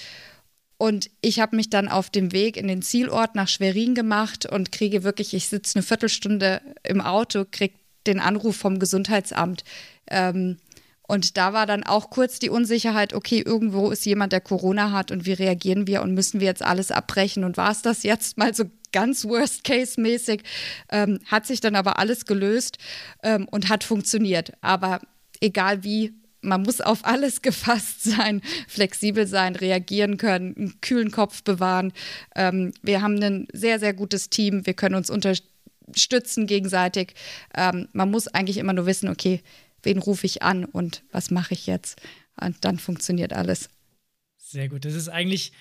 Und 0.76 1.10
ich 1.20 1.40
habe 1.40 1.56
mich 1.56 1.70
dann 1.70 1.88
auf 1.88 2.10
dem 2.10 2.32
Weg 2.32 2.56
in 2.56 2.66
den 2.66 2.82
Zielort 2.82 3.36
nach 3.36 3.48
Schwerin 3.48 3.94
gemacht 3.94 4.44
und 4.44 4.72
kriege 4.72 5.04
wirklich, 5.04 5.32
ich 5.32 5.48
sitze 5.48 5.76
eine 5.76 5.82
Viertelstunde 5.84 6.60
im 6.82 7.00
Auto, 7.00 7.44
kriege 7.48 7.74
den 8.06 8.20
Anruf 8.20 8.56
vom 8.56 8.78
Gesundheitsamt. 8.78 9.64
Ähm, 10.10 10.58
und 11.06 11.36
da 11.36 11.52
war 11.52 11.66
dann 11.66 11.82
auch 11.82 12.08
kurz 12.10 12.38
die 12.38 12.48
Unsicherheit, 12.48 13.12
okay, 13.12 13.42
irgendwo 13.44 13.90
ist 13.90 14.06
jemand, 14.06 14.32
der 14.32 14.40
Corona 14.40 14.90
hat 14.90 15.10
und 15.10 15.26
wie 15.26 15.34
reagieren 15.34 15.86
wir 15.86 16.02
und 16.02 16.14
müssen 16.14 16.40
wir 16.40 16.46
jetzt 16.46 16.62
alles 16.62 16.90
abbrechen 16.90 17.44
und 17.44 17.56
war 17.56 17.70
es 17.70 17.82
das 17.82 18.02
jetzt 18.04 18.38
mal 18.38 18.54
so 18.54 18.64
ganz 18.92 19.24
worst-case-mäßig, 19.24 20.42
ähm, 20.90 21.18
hat 21.26 21.46
sich 21.46 21.60
dann 21.60 21.74
aber 21.74 21.98
alles 21.98 22.24
gelöst 22.24 22.78
ähm, 23.22 23.46
und 23.50 23.68
hat 23.68 23.84
funktioniert. 23.84 24.52
Aber 24.62 25.00
egal 25.40 25.84
wie, 25.84 26.14
man 26.40 26.62
muss 26.62 26.80
auf 26.80 27.04
alles 27.04 27.42
gefasst 27.42 28.04
sein, 28.04 28.40
flexibel 28.68 29.26
sein, 29.26 29.56
reagieren 29.56 30.16
können, 30.16 30.54
einen 30.56 30.80
kühlen 30.80 31.10
Kopf 31.10 31.42
bewahren. 31.42 31.92
Ähm, 32.34 32.72
wir 32.82 33.02
haben 33.02 33.22
ein 33.22 33.48
sehr, 33.52 33.78
sehr 33.78 33.92
gutes 33.92 34.30
Team, 34.30 34.64
wir 34.64 34.74
können 34.74 34.94
uns 34.94 35.10
unterstützen 35.10 36.46
gegenseitig. 36.46 37.14
Ähm, 37.54 37.88
man 37.92 38.10
muss 38.10 38.28
eigentlich 38.28 38.58
immer 38.58 38.72
nur 38.72 38.86
wissen, 38.86 39.08
okay, 39.08 39.42
wen 39.84 39.98
rufe 39.98 40.26
ich 40.26 40.42
an 40.42 40.64
und 40.64 41.02
was 41.10 41.30
mache 41.30 41.54
ich 41.54 41.66
jetzt? 41.66 42.00
Und 42.40 42.64
dann 42.64 42.78
funktioniert 42.78 43.32
alles. 43.32 43.70
Sehr 44.38 44.68
gut. 44.68 44.84
Das 44.84 44.94
ist 44.94 45.08
eigentlich 45.08 45.52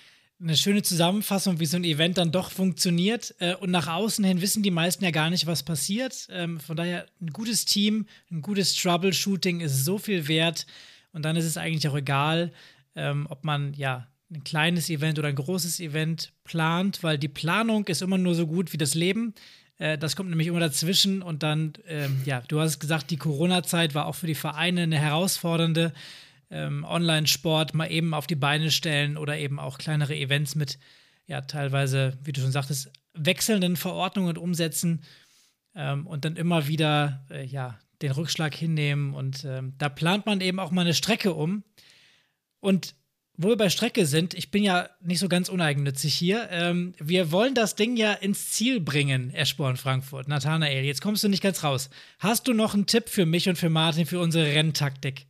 eine 0.42 0.58
schöne 0.58 0.82
Zusammenfassung, 0.82 1.60
wie 1.60 1.66
so 1.66 1.78
ein 1.78 1.84
Event 1.84 2.18
dann 2.18 2.32
doch 2.32 2.52
funktioniert. 2.52 3.34
Äh, 3.40 3.56
und 3.56 3.72
nach 3.72 3.88
außen 3.88 4.26
hin 4.26 4.42
wissen 4.42 4.64
die 4.64 4.72
meisten 4.72 5.04
ja 5.04 5.12
gar 5.12 5.30
nicht, 5.30 5.48
was 5.48 5.64
passiert. 5.64 6.28
Ähm, 6.30 6.60
von 6.60 6.76
daher 6.76 7.06
ein 7.22 7.32
gutes 7.32 7.66
Team, 7.66 8.06
ein 8.32 8.42
gutes 8.42 8.76
Troubleshooting 8.76 9.62
ist 9.62 9.86
so 9.86 9.98
viel 9.98 10.28
wert. 10.28 10.66
Und 11.14 11.24
dann 11.24 11.36
ist 11.36 11.46
es 11.46 11.58
eigentlich 11.58 11.88
auch 11.88 11.96
egal, 11.96 12.52
ähm, 12.96 13.28
ob 13.30 13.44
man 13.46 13.74
ja 13.74 14.08
ein 14.32 14.44
kleines 14.44 14.90
Event 14.90 15.20
oder 15.20 15.28
ein 15.28 15.36
großes 15.36 15.80
Event 15.80 16.34
plant, 16.44 17.04
weil 17.04 17.18
die 17.18 17.28
Planung 17.28 17.86
ist 17.88 18.02
immer 18.02 18.18
nur 18.18 18.36
so 18.36 18.48
gut 18.48 18.74
wie 18.74 18.78
das 18.78 18.96
Leben. 18.96 19.34
Äh, 19.78 19.98
das 19.98 20.16
kommt 20.16 20.30
nämlich 20.30 20.48
immer 20.48 20.60
dazwischen 20.60 21.22
und 21.22 21.44
dann, 21.44 21.74
ähm, 21.88 22.22
ja, 22.26 22.42
du 22.48 22.60
hast 22.60 22.80
gesagt, 22.80 23.12
die 23.12 23.18
Corona-Zeit 23.18 23.96
war 23.96 24.06
auch 24.06 24.16
für 24.16 24.28
die 24.28 24.36
Vereine 24.36 24.84
eine 24.84 25.00
herausfordernde. 25.00 25.94
Ähm, 26.50 26.84
Online-Sport 26.84 27.74
mal 27.74 27.92
eben 27.92 28.14
auf 28.14 28.28
die 28.28 28.36
Beine 28.36 28.70
stellen 28.70 29.18
oder 29.18 29.38
eben 29.38 29.60
auch 29.60 29.78
kleinere 29.78 30.16
Events 30.16 30.56
mit, 30.56 30.78
ja, 31.26 31.42
teilweise, 31.42 32.18
wie 32.24 32.32
du 32.32 32.42
schon 32.42 32.52
sagtest, 32.52 32.92
wechselnden 33.14 33.76
Verordnungen 33.76 34.38
umsetzen 34.38 35.02
ähm, 35.76 36.06
und 36.06 36.26
dann 36.26 36.36
immer 36.36 36.68
wieder, 36.68 37.26
äh, 37.32 37.46
ja, 37.46 37.80
den 38.02 38.12
Rückschlag 38.12 38.54
hinnehmen 38.54 39.14
und 39.14 39.46
ähm, 39.46 39.74
da 39.78 39.88
plant 39.90 40.26
man 40.26 40.42
eben 40.42 40.60
auch 40.60 40.72
mal 40.72 40.82
eine 40.82 40.94
Strecke 40.94 41.34
um. 41.34 41.64
Und 42.60 42.96
wo 43.36 43.50
wir 43.50 43.58
bei 43.58 43.70
Strecke 43.70 44.06
sind, 44.06 44.36
ich 44.36 44.52
bin 44.52 44.64
ja 44.64 44.90
nicht 45.02 45.20
so 45.20 45.28
ganz 45.28 45.50
uneigennützig 45.50 46.14
hier. 46.14 46.50
Ähm, 46.52 46.94
wir 47.00 47.32
wollen 47.32 47.56
das 47.56 47.76
Ding 47.76 47.98
ja 47.98 48.14
ins 48.14 48.52
Ziel 48.52 48.80
bringen, 48.80 49.34
Eschborn 49.34 49.76
Frankfurt. 49.76 50.28
Nathanael, 50.28 50.84
jetzt 50.84 51.02
kommst 51.02 51.24
du 51.24 51.30
nicht 51.30 51.42
ganz 51.42 51.64
raus. 51.64 51.90
Hast 52.20 52.48
du 52.48 52.54
noch 52.54 52.76
einen 52.76 52.86
Tipp 52.86 53.10
für 53.10 53.26
mich 53.26 53.50
und 53.50 53.58
für 53.58 53.70
Martin 53.70 54.06
für 54.06 54.20
unsere 54.20 54.46
Renntaktik? 54.46 55.26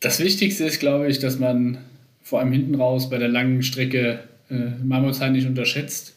Das 0.00 0.18
Wichtigste 0.18 0.64
ist, 0.64 0.80
glaube 0.80 1.06
ich, 1.08 1.20
dass 1.20 1.38
man 1.38 1.78
vor 2.22 2.40
allem 2.40 2.50
hinten 2.50 2.74
raus 2.74 3.08
bei 3.08 3.18
der 3.18 3.28
langen 3.28 3.62
Strecke 3.62 4.24
äh, 4.50 4.82
Marmorzeit 4.82 5.30
nicht 5.30 5.46
unterschätzt. 5.46 6.16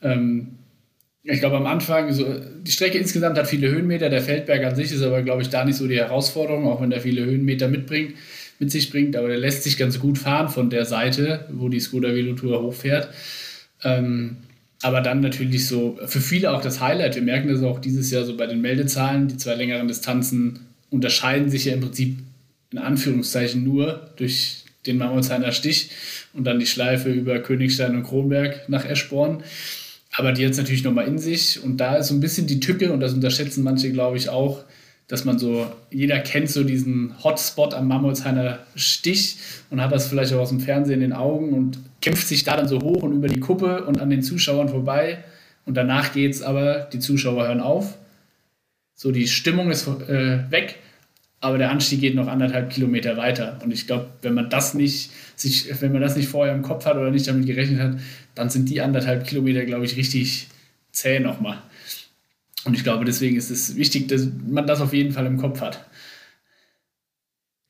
Ähm, 0.00 0.56
ich 1.24 1.40
glaube, 1.40 1.58
am 1.58 1.66
Anfang, 1.66 2.10
so, 2.14 2.24
die 2.62 2.70
Strecke 2.70 2.96
insgesamt 2.96 3.36
hat 3.36 3.48
viele 3.48 3.68
Höhenmeter. 3.68 4.08
Der 4.08 4.22
Feldberg 4.22 4.64
an 4.64 4.76
sich 4.76 4.92
ist 4.92 5.02
aber, 5.02 5.20
glaube 5.20 5.42
ich, 5.42 5.50
da 5.50 5.66
nicht 5.66 5.76
so 5.76 5.86
die 5.86 5.98
Herausforderung, 5.98 6.66
auch 6.66 6.80
wenn 6.80 6.90
er 6.90 7.02
viele 7.02 7.26
Höhenmeter 7.26 7.68
mitbringt 7.68 8.14
mit 8.58 8.70
sich 8.70 8.90
bringt, 8.90 9.16
aber 9.16 9.28
der 9.28 9.38
lässt 9.38 9.62
sich 9.62 9.76
ganz 9.76 9.98
gut 10.00 10.18
fahren 10.18 10.48
von 10.48 10.70
der 10.70 10.84
Seite, 10.84 11.46
wo 11.50 11.68
die 11.68 11.80
Skoda 11.80 12.14
Velotour 12.14 12.62
hochfährt. 12.62 13.08
Ähm, 13.84 14.38
aber 14.82 15.00
dann 15.00 15.20
natürlich 15.20 15.66
so 15.66 15.98
für 16.06 16.20
viele 16.20 16.52
auch 16.52 16.62
das 16.62 16.80
Highlight. 16.80 17.16
Wir 17.16 17.22
merken 17.22 17.48
das 17.48 17.62
auch 17.62 17.80
dieses 17.80 18.10
Jahr 18.10 18.24
so 18.24 18.36
bei 18.36 18.46
den 18.46 18.60
Meldezahlen. 18.60 19.28
Die 19.28 19.36
zwei 19.36 19.54
längeren 19.54 19.88
Distanzen 19.88 20.60
unterscheiden 20.90 21.50
sich 21.50 21.64
ja 21.64 21.74
im 21.74 21.80
Prinzip 21.80 22.18
in 22.70 22.78
Anführungszeichen 22.78 23.64
nur 23.64 24.10
durch 24.16 24.64
den 24.86 24.98
Mammutshainer 24.98 25.52
Stich 25.52 25.90
und 26.32 26.44
dann 26.44 26.58
die 26.58 26.66
Schleife 26.66 27.10
über 27.10 27.40
Königstein 27.40 27.96
und 27.96 28.04
Kronberg 28.04 28.68
nach 28.68 28.84
Eschborn. 28.84 29.42
Aber 30.12 30.32
die 30.32 30.42
jetzt 30.42 30.56
natürlich 30.56 30.84
nochmal 30.84 31.06
in 31.06 31.18
sich. 31.18 31.62
Und 31.62 31.78
da 31.78 31.96
ist 31.96 32.08
so 32.08 32.14
ein 32.14 32.20
bisschen 32.20 32.46
die 32.46 32.60
Tücke, 32.60 32.92
und 32.92 33.00
das 33.00 33.12
unterschätzen 33.12 33.62
manche, 33.62 33.92
glaube 33.92 34.16
ich, 34.16 34.28
auch, 34.28 34.64
dass 35.08 35.24
man 35.24 35.38
so, 35.38 35.66
jeder 35.90 36.20
kennt 36.20 36.50
so 36.50 36.62
diesen 36.62 37.14
Hotspot 37.24 37.72
am 37.72 37.88
Mammutsheimer 37.88 38.58
Stich 38.76 39.38
und 39.70 39.80
hat 39.80 39.90
das 39.90 40.08
vielleicht 40.08 40.32
auch 40.34 40.40
aus 40.40 40.50
dem 40.50 40.60
Fernsehen 40.60 40.96
in 40.96 41.10
den 41.10 41.12
Augen 41.14 41.54
und 41.54 41.78
kämpft 42.02 42.28
sich 42.28 42.44
da 42.44 42.56
dann 42.56 42.68
so 42.68 42.80
hoch 42.80 43.02
und 43.02 43.14
über 43.14 43.28
die 43.28 43.40
Kuppe 43.40 43.84
und 43.84 44.00
an 44.00 44.10
den 44.10 44.22
Zuschauern 44.22 44.68
vorbei. 44.68 45.24
Und 45.64 45.76
danach 45.76 46.12
geht 46.12 46.34
es 46.34 46.42
aber, 46.42 46.88
die 46.92 46.98
Zuschauer 46.98 47.48
hören 47.48 47.60
auf. 47.60 47.96
So, 48.94 49.10
die 49.10 49.28
Stimmung 49.28 49.70
ist 49.70 49.86
äh, 49.86 50.50
weg, 50.50 50.76
aber 51.40 51.56
der 51.56 51.70
Anstieg 51.70 52.00
geht 52.00 52.14
noch 52.14 52.28
anderthalb 52.28 52.70
Kilometer 52.70 53.16
weiter. 53.16 53.58
Und 53.62 53.72
ich 53.72 53.86
glaube, 53.86 54.08
wenn 54.22 54.34
man 54.34 54.50
das 54.50 54.74
nicht, 54.74 55.10
sich, 55.36 55.68
wenn 55.80 55.92
man 55.92 56.02
das 56.02 56.16
nicht 56.16 56.28
vorher 56.28 56.54
im 56.54 56.62
Kopf 56.62 56.84
hat 56.84 56.96
oder 56.96 57.10
nicht 57.10 57.26
damit 57.28 57.46
gerechnet 57.46 57.80
hat, 57.80 57.98
dann 58.34 58.50
sind 58.50 58.68
die 58.68 58.80
anderthalb 58.82 59.26
Kilometer, 59.26 59.64
glaube 59.64 59.86
ich, 59.86 59.96
richtig 59.96 60.48
zäh 60.92 61.20
nochmal. 61.20 61.62
Und 62.64 62.74
ich 62.74 62.82
glaube, 62.82 63.04
deswegen 63.04 63.36
ist 63.36 63.50
es 63.50 63.76
wichtig, 63.76 64.08
dass 64.08 64.26
man 64.46 64.66
das 64.66 64.80
auf 64.80 64.92
jeden 64.92 65.12
Fall 65.12 65.26
im 65.26 65.38
Kopf 65.38 65.60
hat. 65.60 65.88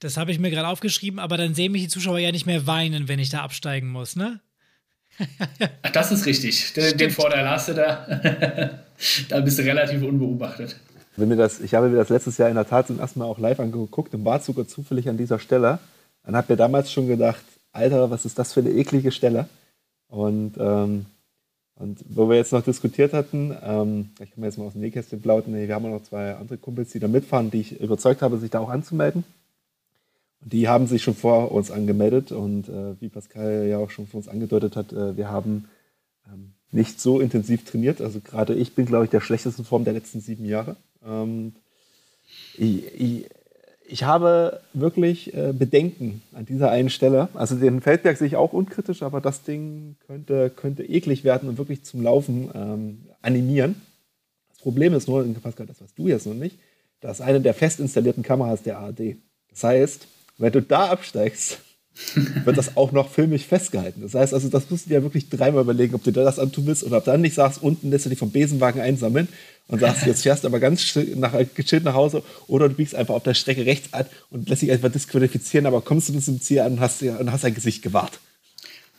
Das 0.00 0.16
habe 0.16 0.30
ich 0.30 0.38
mir 0.38 0.50
gerade 0.50 0.68
aufgeschrieben, 0.68 1.18
aber 1.18 1.36
dann 1.36 1.54
sehen 1.54 1.72
mich 1.72 1.82
die 1.82 1.88
Zuschauer 1.88 2.18
ja 2.18 2.30
nicht 2.30 2.46
mehr 2.46 2.66
weinen, 2.66 3.08
wenn 3.08 3.18
ich 3.18 3.30
da 3.30 3.42
absteigen 3.42 3.88
muss, 3.88 4.16
ne? 4.16 4.40
Ach, 5.82 5.90
das 5.90 6.12
ist 6.12 6.26
richtig. 6.26 6.72
Den, 6.74 6.96
den 6.96 7.10
Vorteil 7.10 7.48
hast 7.48 7.68
du 7.68 7.74
da. 7.74 8.06
da 9.28 9.40
bist 9.40 9.58
du 9.58 9.62
relativ 9.62 10.02
unbeobachtet. 10.02 10.76
Wenn 11.16 11.28
mir 11.28 11.36
das, 11.36 11.60
ich 11.60 11.74
habe 11.74 11.88
mir 11.88 11.96
das 11.96 12.10
letztes 12.10 12.38
Jahr 12.38 12.48
in 12.48 12.54
der 12.54 12.68
Tat 12.68 12.86
zum 12.86 13.00
ersten 13.00 13.18
Mal 13.18 13.24
auch 13.24 13.38
live 13.38 13.58
angeguckt 13.58 14.14
und 14.14 14.24
war 14.24 14.38
sogar 14.38 14.68
zufällig 14.68 15.08
an 15.08 15.16
dieser 15.16 15.40
Stelle. 15.40 15.80
Dann 16.22 16.36
habe 16.36 16.52
mir 16.52 16.56
damals 16.56 16.92
schon 16.92 17.08
gedacht, 17.08 17.42
Alter, 17.72 18.10
was 18.10 18.24
ist 18.24 18.38
das 18.38 18.52
für 18.52 18.60
eine 18.60 18.70
eklige 18.70 19.10
Stelle? 19.10 19.48
Und 20.06 20.54
ähm, 20.58 21.06
und 21.78 22.04
wo 22.08 22.28
wir 22.28 22.36
jetzt 22.36 22.52
noch 22.52 22.62
diskutiert 22.62 23.12
hatten, 23.12 23.56
ähm, 23.62 24.10
ich 24.14 24.30
kann 24.30 24.40
mir 24.40 24.46
jetzt 24.46 24.58
mal 24.58 24.64
aus 24.64 24.72
dem 24.72 24.80
Nähkästchen 24.80 25.22
plaudern, 25.22 25.54
wir 25.54 25.74
haben 25.74 25.88
noch 25.88 26.02
zwei 26.02 26.34
andere 26.34 26.58
Kumpels, 26.58 26.90
die 26.90 26.98
da 26.98 27.06
mitfahren, 27.06 27.50
die 27.52 27.60
ich 27.60 27.80
überzeugt 27.80 28.20
habe, 28.20 28.38
sich 28.38 28.50
da 28.50 28.58
auch 28.58 28.68
anzumelden. 28.68 29.24
Und 30.40 30.52
die 30.52 30.68
haben 30.68 30.88
sich 30.88 31.02
schon 31.02 31.14
vor 31.14 31.52
uns 31.52 31.70
angemeldet 31.70 32.32
und 32.32 32.68
äh, 32.68 33.00
wie 33.00 33.08
Pascal 33.08 33.66
ja 33.68 33.78
auch 33.78 33.90
schon 33.90 34.08
vor 34.08 34.18
uns 34.18 34.28
angedeutet 34.28 34.74
hat, 34.74 34.92
äh, 34.92 35.16
wir 35.16 35.30
haben 35.30 35.68
ähm, 36.26 36.52
nicht 36.72 37.00
so 37.00 37.20
intensiv 37.20 37.64
trainiert. 37.64 38.00
Also 38.00 38.20
gerade 38.20 38.54
ich 38.54 38.74
bin, 38.74 38.86
glaube 38.86 39.04
ich, 39.04 39.10
der 39.10 39.20
schlechtesten 39.20 39.64
Form 39.64 39.84
der 39.84 39.94
letzten 39.94 40.20
sieben 40.20 40.44
Jahre. 40.44 40.76
Ähm, 41.06 41.54
ich, 42.56 43.00
ich, 43.00 43.26
ich 43.90 44.04
habe 44.04 44.60
wirklich 44.74 45.34
äh, 45.34 45.52
Bedenken 45.52 46.20
an 46.34 46.44
dieser 46.44 46.70
einen 46.70 46.90
Stelle. 46.90 47.28
Also 47.34 47.56
den 47.56 47.80
Feldberg 47.80 48.18
sehe 48.18 48.26
ich 48.26 48.36
auch 48.36 48.52
unkritisch, 48.52 49.02
aber 49.02 49.20
das 49.20 49.42
Ding 49.42 49.96
könnte, 50.06 50.50
könnte 50.54 50.84
eklig 50.84 51.24
werden 51.24 51.48
und 51.48 51.58
wirklich 51.58 51.84
zum 51.84 52.02
Laufen 52.02 52.50
ähm, 52.54 52.98
animieren. 53.22 53.80
Das 54.50 54.58
Problem 54.58 54.92
ist 54.92 55.08
nur, 55.08 55.24
Pascal, 55.42 55.66
das 55.66 55.80
weißt 55.80 55.98
du 55.98 56.06
jetzt 56.06 56.26
noch 56.26 56.34
nicht, 56.34 56.58
dass 57.00 57.20
eine 57.20 57.40
der 57.40 57.54
fest 57.54 57.80
installierten 57.80 58.22
Kameras 58.22 58.62
der 58.62 58.78
ARD. 58.78 59.16
Das 59.50 59.64
heißt, 59.64 60.06
wenn 60.36 60.52
du 60.52 60.60
da 60.60 60.90
absteigst, 60.90 61.60
wird 62.44 62.56
das 62.56 62.76
auch 62.76 62.92
noch 62.92 63.10
filmisch 63.10 63.44
festgehalten. 63.44 64.02
Das 64.02 64.14
heißt 64.14 64.34
also, 64.34 64.48
das 64.48 64.70
musst 64.70 64.86
du 64.86 64.90
dir 64.90 65.02
wirklich 65.02 65.28
dreimal 65.28 65.62
überlegen, 65.62 65.94
ob 65.94 66.04
du 66.04 66.10
dir 66.10 66.24
das 66.24 66.38
antun 66.38 66.66
willst 66.66 66.84
oder 66.84 66.98
ob 66.98 67.04
du 67.04 67.10
dann 67.10 67.20
nicht 67.20 67.34
sagst, 67.34 67.62
unten 67.62 67.90
lässt 67.90 68.06
du 68.06 68.10
dich 68.10 68.18
vom 68.18 68.30
Besenwagen 68.30 68.80
einsammeln 68.80 69.28
und 69.68 69.80
sagst, 69.80 70.06
jetzt 70.06 70.22
fährst 70.22 70.44
du 70.44 70.48
aber 70.48 70.60
ganz 70.60 70.98
nach, 71.16 71.34
gechillt 71.54 71.84
nach 71.84 71.94
Hause 71.94 72.22
oder 72.46 72.68
du 72.68 72.74
biegst 72.74 72.94
einfach 72.94 73.14
auf 73.14 73.22
der 73.22 73.34
Strecke 73.34 73.66
rechts 73.66 73.92
an 73.92 74.06
und 74.30 74.48
lässt 74.48 74.62
dich 74.62 74.70
einfach 74.70 74.90
disqualifizieren, 74.90 75.66
aber 75.66 75.80
kommst 75.80 76.08
du 76.08 76.14
bis 76.14 76.26
zum 76.26 76.40
Ziel 76.40 76.60
an 76.60 76.72
und 76.72 76.80
hast, 76.80 77.02
und 77.02 77.32
hast 77.32 77.44
dein 77.44 77.54
Gesicht 77.54 77.82
gewahrt. 77.82 78.20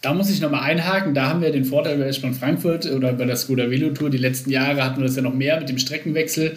Da 0.01 0.13
muss 0.13 0.29
ich 0.29 0.39
nochmal 0.39 0.61
einhaken. 0.61 1.13
Da 1.13 1.27
haben 1.27 1.41
wir 1.41 1.51
den 1.51 1.65
Vorteil 1.65 1.97
bei 1.97 2.05
S-Bahn 2.05 2.33
Frankfurt 2.33 2.85
oder 2.85 3.11
bei 3.11 3.25
der 3.25 3.35
Skoda 3.35 3.69
Velo 3.69 3.89
Tour. 3.89 4.09
Die 4.09 4.17
letzten 4.17 4.49
Jahre 4.49 4.83
hatten 4.83 4.97
wir 4.97 5.05
das 5.05 5.17
ja 5.17 5.21
noch 5.21 5.33
mehr 5.33 5.59
mit 5.59 5.67
dem 5.67 5.77
Streckenwechsel. 5.77 6.55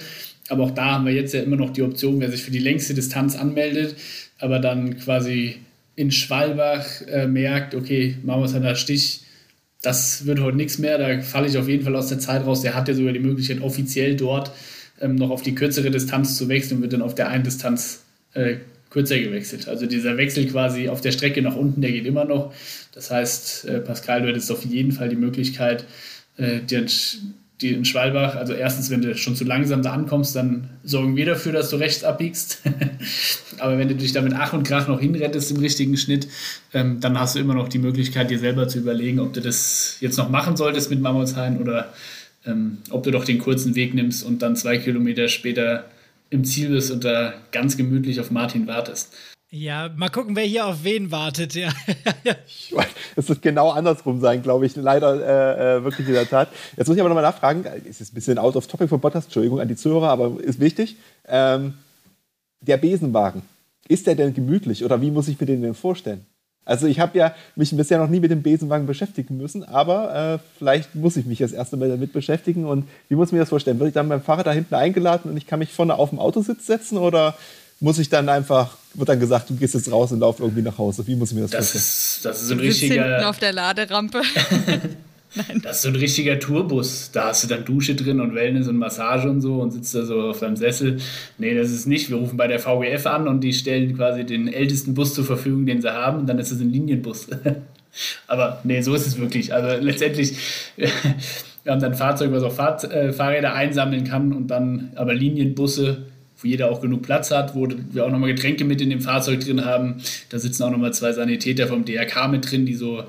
Aber 0.48 0.64
auch 0.64 0.70
da 0.70 0.92
haben 0.92 1.06
wir 1.06 1.12
jetzt 1.12 1.34
ja 1.34 1.42
immer 1.42 1.56
noch 1.56 1.70
die 1.70 1.82
Option, 1.82 2.20
wer 2.20 2.30
sich 2.30 2.42
für 2.42 2.50
die 2.50 2.58
längste 2.58 2.94
Distanz 2.94 3.36
anmeldet, 3.36 3.96
aber 4.38 4.58
dann 4.58 4.98
quasi 4.98 5.56
in 5.96 6.10
Schwalbach 6.10 7.02
äh, 7.06 7.26
merkt, 7.26 7.74
okay, 7.74 8.16
Mamus 8.22 8.54
hat 8.54 8.64
einen 8.64 8.76
Stich, 8.76 9.22
das 9.82 10.26
wird 10.26 10.40
heute 10.40 10.56
nichts 10.56 10.78
mehr, 10.78 10.96
da 10.96 11.20
falle 11.22 11.48
ich 11.48 11.58
auf 11.58 11.68
jeden 11.68 11.84
Fall 11.84 11.96
aus 11.96 12.08
der 12.08 12.18
Zeit 12.18 12.46
raus. 12.46 12.62
Der 12.62 12.74
hat 12.74 12.88
ja 12.88 12.94
sogar 12.94 13.12
die 13.12 13.18
Möglichkeit, 13.18 13.60
offiziell 13.60 14.16
dort 14.16 14.52
ähm, 15.00 15.16
noch 15.16 15.30
auf 15.30 15.42
die 15.42 15.54
kürzere 15.54 15.90
Distanz 15.90 16.36
zu 16.36 16.48
wechseln 16.48 16.76
und 16.76 16.82
wird 16.82 16.92
dann 16.92 17.02
auf 17.02 17.14
der 17.14 17.28
einen 17.28 17.44
Distanz 17.44 18.04
äh, 18.34 18.56
kürzer 18.90 19.18
gewechselt. 19.18 19.68
Also 19.68 19.86
dieser 19.86 20.16
Wechsel 20.16 20.46
quasi 20.46 20.88
auf 20.88 21.00
der 21.00 21.12
Strecke 21.12 21.42
nach 21.42 21.56
unten, 21.56 21.80
der 21.80 21.92
geht 21.92 22.06
immer 22.06 22.24
noch. 22.24 22.54
Das 22.94 23.10
heißt, 23.10 23.64
äh, 23.64 23.80
Pascal, 23.80 24.22
du 24.22 24.28
hättest 24.28 24.50
auf 24.52 24.64
jeden 24.64 24.92
Fall 24.92 25.08
die 25.08 25.16
Möglichkeit, 25.16 25.84
äh, 26.36 26.60
dir 26.60 26.86
die 27.62 27.72
in 27.72 27.84
Schwalbach, 27.84 28.36
also 28.36 28.52
erstens, 28.52 28.90
wenn 28.90 29.02
du 29.02 29.16
schon 29.16 29.36
zu 29.36 29.44
langsam 29.44 29.82
da 29.82 29.92
ankommst, 29.92 30.34
dann 30.34 30.68
sorgen 30.84 31.16
wir 31.16 31.24
dafür, 31.24 31.52
dass 31.52 31.70
du 31.70 31.76
rechts 31.76 32.04
abbiegst. 32.04 32.62
Aber 33.58 33.78
wenn 33.78 33.88
du 33.88 33.94
dich 33.94 34.12
da 34.12 34.20
mit 34.20 34.34
Ach 34.36 34.52
und 34.52 34.64
Krach 34.64 34.88
noch 34.88 35.00
hinrettest 35.00 35.50
im 35.52 35.58
richtigen 35.58 35.96
Schnitt, 35.96 36.28
ähm, 36.74 37.00
dann 37.00 37.18
hast 37.18 37.36
du 37.36 37.38
immer 37.38 37.54
noch 37.54 37.68
die 37.68 37.78
Möglichkeit, 37.78 38.30
dir 38.30 38.38
selber 38.38 38.68
zu 38.68 38.78
überlegen, 38.78 39.20
ob 39.20 39.32
du 39.32 39.40
das 39.40 39.96
jetzt 40.00 40.18
noch 40.18 40.28
machen 40.28 40.56
solltest 40.56 40.90
mit 40.90 41.00
Mammutshain 41.00 41.58
oder 41.58 41.92
ähm, 42.44 42.78
ob 42.90 43.04
du 43.04 43.10
doch 43.10 43.24
den 43.24 43.38
kurzen 43.38 43.74
Weg 43.74 43.94
nimmst 43.94 44.24
und 44.24 44.42
dann 44.42 44.56
zwei 44.56 44.78
Kilometer 44.78 45.28
später 45.28 45.84
im 46.30 46.44
Ziel 46.44 46.70
bist 46.70 46.90
und 46.90 47.04
da 47.04 47.34
ganz 47.52 47.76
gemütlich 47.76 48.20
auf 48.20 48.30
Martin 48.30 48.66
wartest. 48.66 49.14
Ja, 49.54 49.90
mal 49.94 50.08
gucken, 50.08 50.34
wer 50.34 50.44
hier 50.44 50.66
auf 50.66 50.82
wen 50.82 51.10
wartet. 51.10 51.54
Ja. 51.54 51.68
es 53.16 53.28
wird 53.28 53.42
genau 53.42 53.68
andersrum 53.68 54.18
sein, 54.18 54.42
glaube 54.42 54.64
ich. 54.64 54.76
Leider 54.76 55.14
äh, 55.14 55.76
äh, 55.76 55.84
wirklich 55.84 56.08
in 56.08 56.14
der 56.14 56.26
Tat. 56.26 56.48
Jetzt 56.74 56.88
muss 56.88 56.96
ich 56.96 57.02
aber 57.02 57.10
nochmal 57.10 57.22
nachfragen. 57.22 57.66
Es 57.86 58.00
ist 58.00 58.12
ein 58.12 58.14
bisschen 58.14 58.38
out 58.38 58.56
of 58.56 58.66
topic 58.66 58.88
von 58.88 58.98
Bottas. 58.98 59.24
Entschuldigung 59.24 59.60
an 59.60 59.68
die 59.68 59.76
Zuhörer, 59.76 60.08
aber 60.08 60.40
ist 60.42 60.58
wichtig. 60.58 60.96
Ähm, 61.28 61.74
der 62.62 62.78
Besenwagen, 62.78 63.42
ist 63.88 64.06
der 64.06 64.14
denn 64.14 64.32
gemütlich 64.32 64.86
oder 64.86 65.02
wie 65.02 65.10
muss 65.10 65.28
ich 65.28 65.38
mir 65.38 65.44
den 65.44 65.60
denn 65.60 65.74
vorstellen? 65.74 66.24
Also 66.64 66.86
ich 66.86 66.98
habe 66.98 67.18
ja 67.18 67.34
mich 67.54 67.76
bisher 67.76 67.98
noch 67.98 68.08
nie 68.08 68.20
mit 68.20 68.30
dem 68.30 68.42
Besenwagen 68.42 68.86
beschäftigen 68.86 69.36
müssen, 69.36 69.64
aber 69.64 70.14
äh, 70.14 70.38
vielleicht 70.58 70.94
muss 70.94 71.18
ich 71.18 71.26
mich 71.26 71.40
das 71.40 71.52
erste 71.52 71.76
Mal 71.76 71.90
damit 71.90 72.14
beschäftigen. 72.14 72.64
Und 72.64 72.88
wie 73.10 73.16
muss 73.16 73.28
ich 73.28 73.32
mir 73.32 73.40
das 73.40 73.50
vorstellen? 73.50 73.80
Wird 73.80 73.88
ich 73.88 73.94
dann 73.94 74.08
beim 74.08 74.22
Fahrer 74.22 74.44
da 74.44 74.52
hinten 74.52 74.76
eingeladen 74.76 75.30
und 75.30 75.36
ich 75.36 75.46
kann 75.46 75.58
mich 75.58 75.74
vorne 75.74 75.96
auf 75.96 76.08
dem 76.08 76.20
Autositz 76.20 76.66
setzen 76.66 76.96
oder 76.96 77.34
muss 77.82 77.98
ich 77.98 78.08
dann 78.08 78.28
einfach, 78.28 78.76
wird 78.94 79.08
dann 79.08 79.18
gesagt, 79.18 79.50
du 79.50 79.56
gehst 79.56 79.74
jetzt 79.74 79.90
raus 79.90 80.12
und 80.12 80.20
lauf 80.20 80.38
irgendwie 80.38 80.62
nach 80.62 80.78
Hause. 80.78 81.04
Wie 81.06 81.16
muss 81.16 81.30
ich 81.30 81.34
mir 81.34 81.42
das, 81.42 81.50
das 81.50 81.72
vorstellen? 81.72 81.82
Ist, 81.82 82.24
das 82.24 82.42
ist 82.42 82.52
ein 82.52 82.60
richtiger. 82.60 83.04
Hinten 83.04 83.24
auf 83.24 83.38
der 83.40 83.52
Laderampe. 83.52 84.22
Nein. 85.34 85.62
Das 85.64 85.76
ist 85.76 85.82
so 85.82 85.88
ein 85.88 85.96
richtiger 85.96 86.38
Tourbus. 86.38 87.10
Da 87.12 87.28
hast 87.28 87.42
du 87.42 87.48
dann 87.48 87.64
Dusche 87.64 87.96
drin 87.96 88.20
und 88.20 88.34
Wellness 88.34 88.68
und 88.68 88.76
Massage 88.76 89.28
und 89.28 89.40
so 89.40 89.60
und 89.60 89.72
sitzt 89.72 89.94
da 89.94 90.04
so 90.04 90.20
auf 90.20 90.38
deinem 90.38 90.56
Sessel. 90.56 90.98
Nee, 91.38 91.54
das 91.56 91.70
ist 91.70 91.86
nicht. 91.86 92.08
Wir 92.08 92.18
rufen 92.18 92.36
bei 92.36 92.46
der 92.46 92.60
VWF 92.60 93.06
an 93.06 93.26
und 93.26 93.40
die 93.40 93.52
stellen 93.52 93.96
quasi 93.96 94.24
den 94.24 94.46
ältesten 94.46 94.94
Bus 94.94 95.14
zur 95.14 95.24
Verfügung, 95.24 95.66
den 95.66 95.80
sie 95.80 95.92
haben. 95.92 96.20
Und 96.20 96.26
dann 96.28 96.38
ist 96.38 96.52
es 96.52 96.60
ein 96.60 96.70
Linienbus. 96.70 97.28
Aber 98.28 98.60
nee, 98.62 98.80
so 98.82 98.94
ist 98.94 99.08
es 99.08 99.18
wirklich. 99.18 99.52
Also 99.52 99.82
letztendlich, 99.82 100.36
wir 100.76 101.72
haben 101.72 101.80
dann 101.80 101.92
ein 101.92 101.98
Fahrzeug, 101.98 102.30
was 102.30 102.44
auch 102.44 102.84
äh, 102.90 103.12
Fahrräder 103.12 103.54
einsammeln 103.54 104.04
kann 104.04 104.32
und 104.32 104.48
dann 104.48 104.92
aber 104.94 105.14
Linienbusse 105.14 106.06
wo 106.42 106.48
jeder 106.48 106.70
auch 106.70 106.80
genug 106.80 107.02
Platz 107.02 107.30
hat, 107.30 107.54
wo 107.54 107.68
wir 107.68 108.04
auch 108.04 108.10
nochmal 108.10 108.34
Getränke 108.34 108.64
mit 108.64 108.80
in 108.80 108.90
dem 108.90 109.00
Fahrzeug 109.00 109.40
drin 109.40 109.64
haben. 109.64 110.02
Da 110.28 110.38
sitzen 110.38 110.62
auch 110.62 110.70
nochmal 110.70 110.92
zwei 110.92 111.12
Sanitäter 111.12 111.68
vom 111.68 111.84
DRK 111.84 112.28
mit 112.28 112.50
drin, 112.50 112.66
die 112.66 112.74
so, 112.74 113.04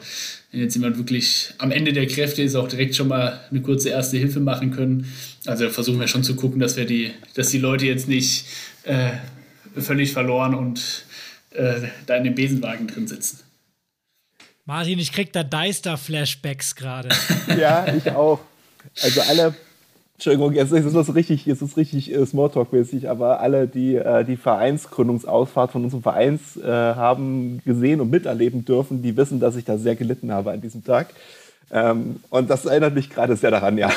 wenn 0.51 0.61
jetzt 0.61 0.75
jemand 0.75 0.97
wirklich 0.97 1.53
am 1.57 1.71
Ende 1.71 1.93
der 1.93 2.07
Kräfte 2.07 2.41
ist, 2.41 2.55
auch 2.55 2.67
direkt 2.67 2.95
schon 2.95 3.07
mal 3.07 3.39
eine 3.49 3.61
kurze 3.61 3.89
erste 3.89 4.17
Hilfe 4.17 4.39
machen 4.39 4.71
können. 4.71 5.11
Also 5.45 5.69
versuchen 5.69 5.99
wir 5.99 6.07
schon 6.07 6.23
zu 6.23 6.35
gucken, 6.35 6.59
dass 6.59 6.77
wir 6.77 6.85
die, 6.85 7.11
dass 7.35 7.49
die 7.49 7.59
Leute 7.59 7.85
jetzt 7.85 8.07
nicht 8.07 8.45
äh, 8.83 9.11
völlig 9.75 10.11
verloren 10.11 10.53
und 10.53 11.05
äh, 11.51 11.81
da 12.05 12.15
in 12.15 12.23
dem 12.23 12.35
Besenwagen 12.35 12.87
drin 12.87 13.07
sitzen. 13.07 13.39
Martin, 14.65 14.97
ich 14.99 15.11
krieg 15.11 15.33
da 15.33 15.43
Deister-Flashbacks 15.43 16.75
gerade. 16.75 17.09
ja, 17.59 17.85
ich 17.93 18.09
auch. 18.11 18.39
Also 19.01 19.21
alle, 19.21 19.53
Entschuldigung, 20.15 20.53
jetzt 20.53 20.71
ist 20.71 20.85
es 20.85 21.15
richtig, 21.15 21.45
jetzt 21.45 21.61
ist 21.61 21.75
richtig 21.75 22.13
äh, 22.13 22.25
Smalltalk-mäßig, 22.25 23.09
aber 23.09 23.39
alle, 23.39 23.67
die 23.67 23.95
äh, 23.95 24.23
die 24.23 24.37
Vereinsgründungsausfahrt 24.37 25.71
von 25.71 25.83
unserem 25.83 26.03
Vereins 26.03 26.55
äh, 26.57 26.67
haben 26.67 27.61
gesehen 27.65 27.99
und 27.99 28.11
miterleben 28.11 28.63
dürfen, 28.63 29.01
die 29.01 29.17
wissen, 29.17 29.39
dass 29.39 29.55
ich 29.55 29.65
da 29.65 29.77
sehr 29.77 29.95
gelitten 29.95 30.31
habe 30.31 30.51
an 30.51 30.61
diesem 30.61 30.83
Tag. 30.83 31.13
Ähm, 31.71 32.19
und 32.29 32.49
das 32.49 32.65
erinnert 32.65 32.93
mich 32.93 33.09
gerade 33.09 33.35
sehr 33.35 33.49
daran, 33.49 33.77
ja. 33.77 33.91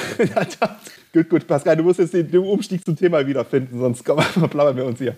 gut, 1.13 1.29
gut, 1.29 1.47
Pascal, 1.47 1.77
du 1.77 1.83
musst 1.83 1.99
jetzt 1.99 2.15
den, 2.15 2.31
den 2.31 2.41
Umstieg 2.41 2.85
zum 2.85 2.97
Thema 2.97 3.27
wiederfinden, 3.27 3.79
sonst 3.79 4.03
plappern 4.05 4.77
wir 4.77 4.87
uns 4.87 4.99
hier. 4.99 5.17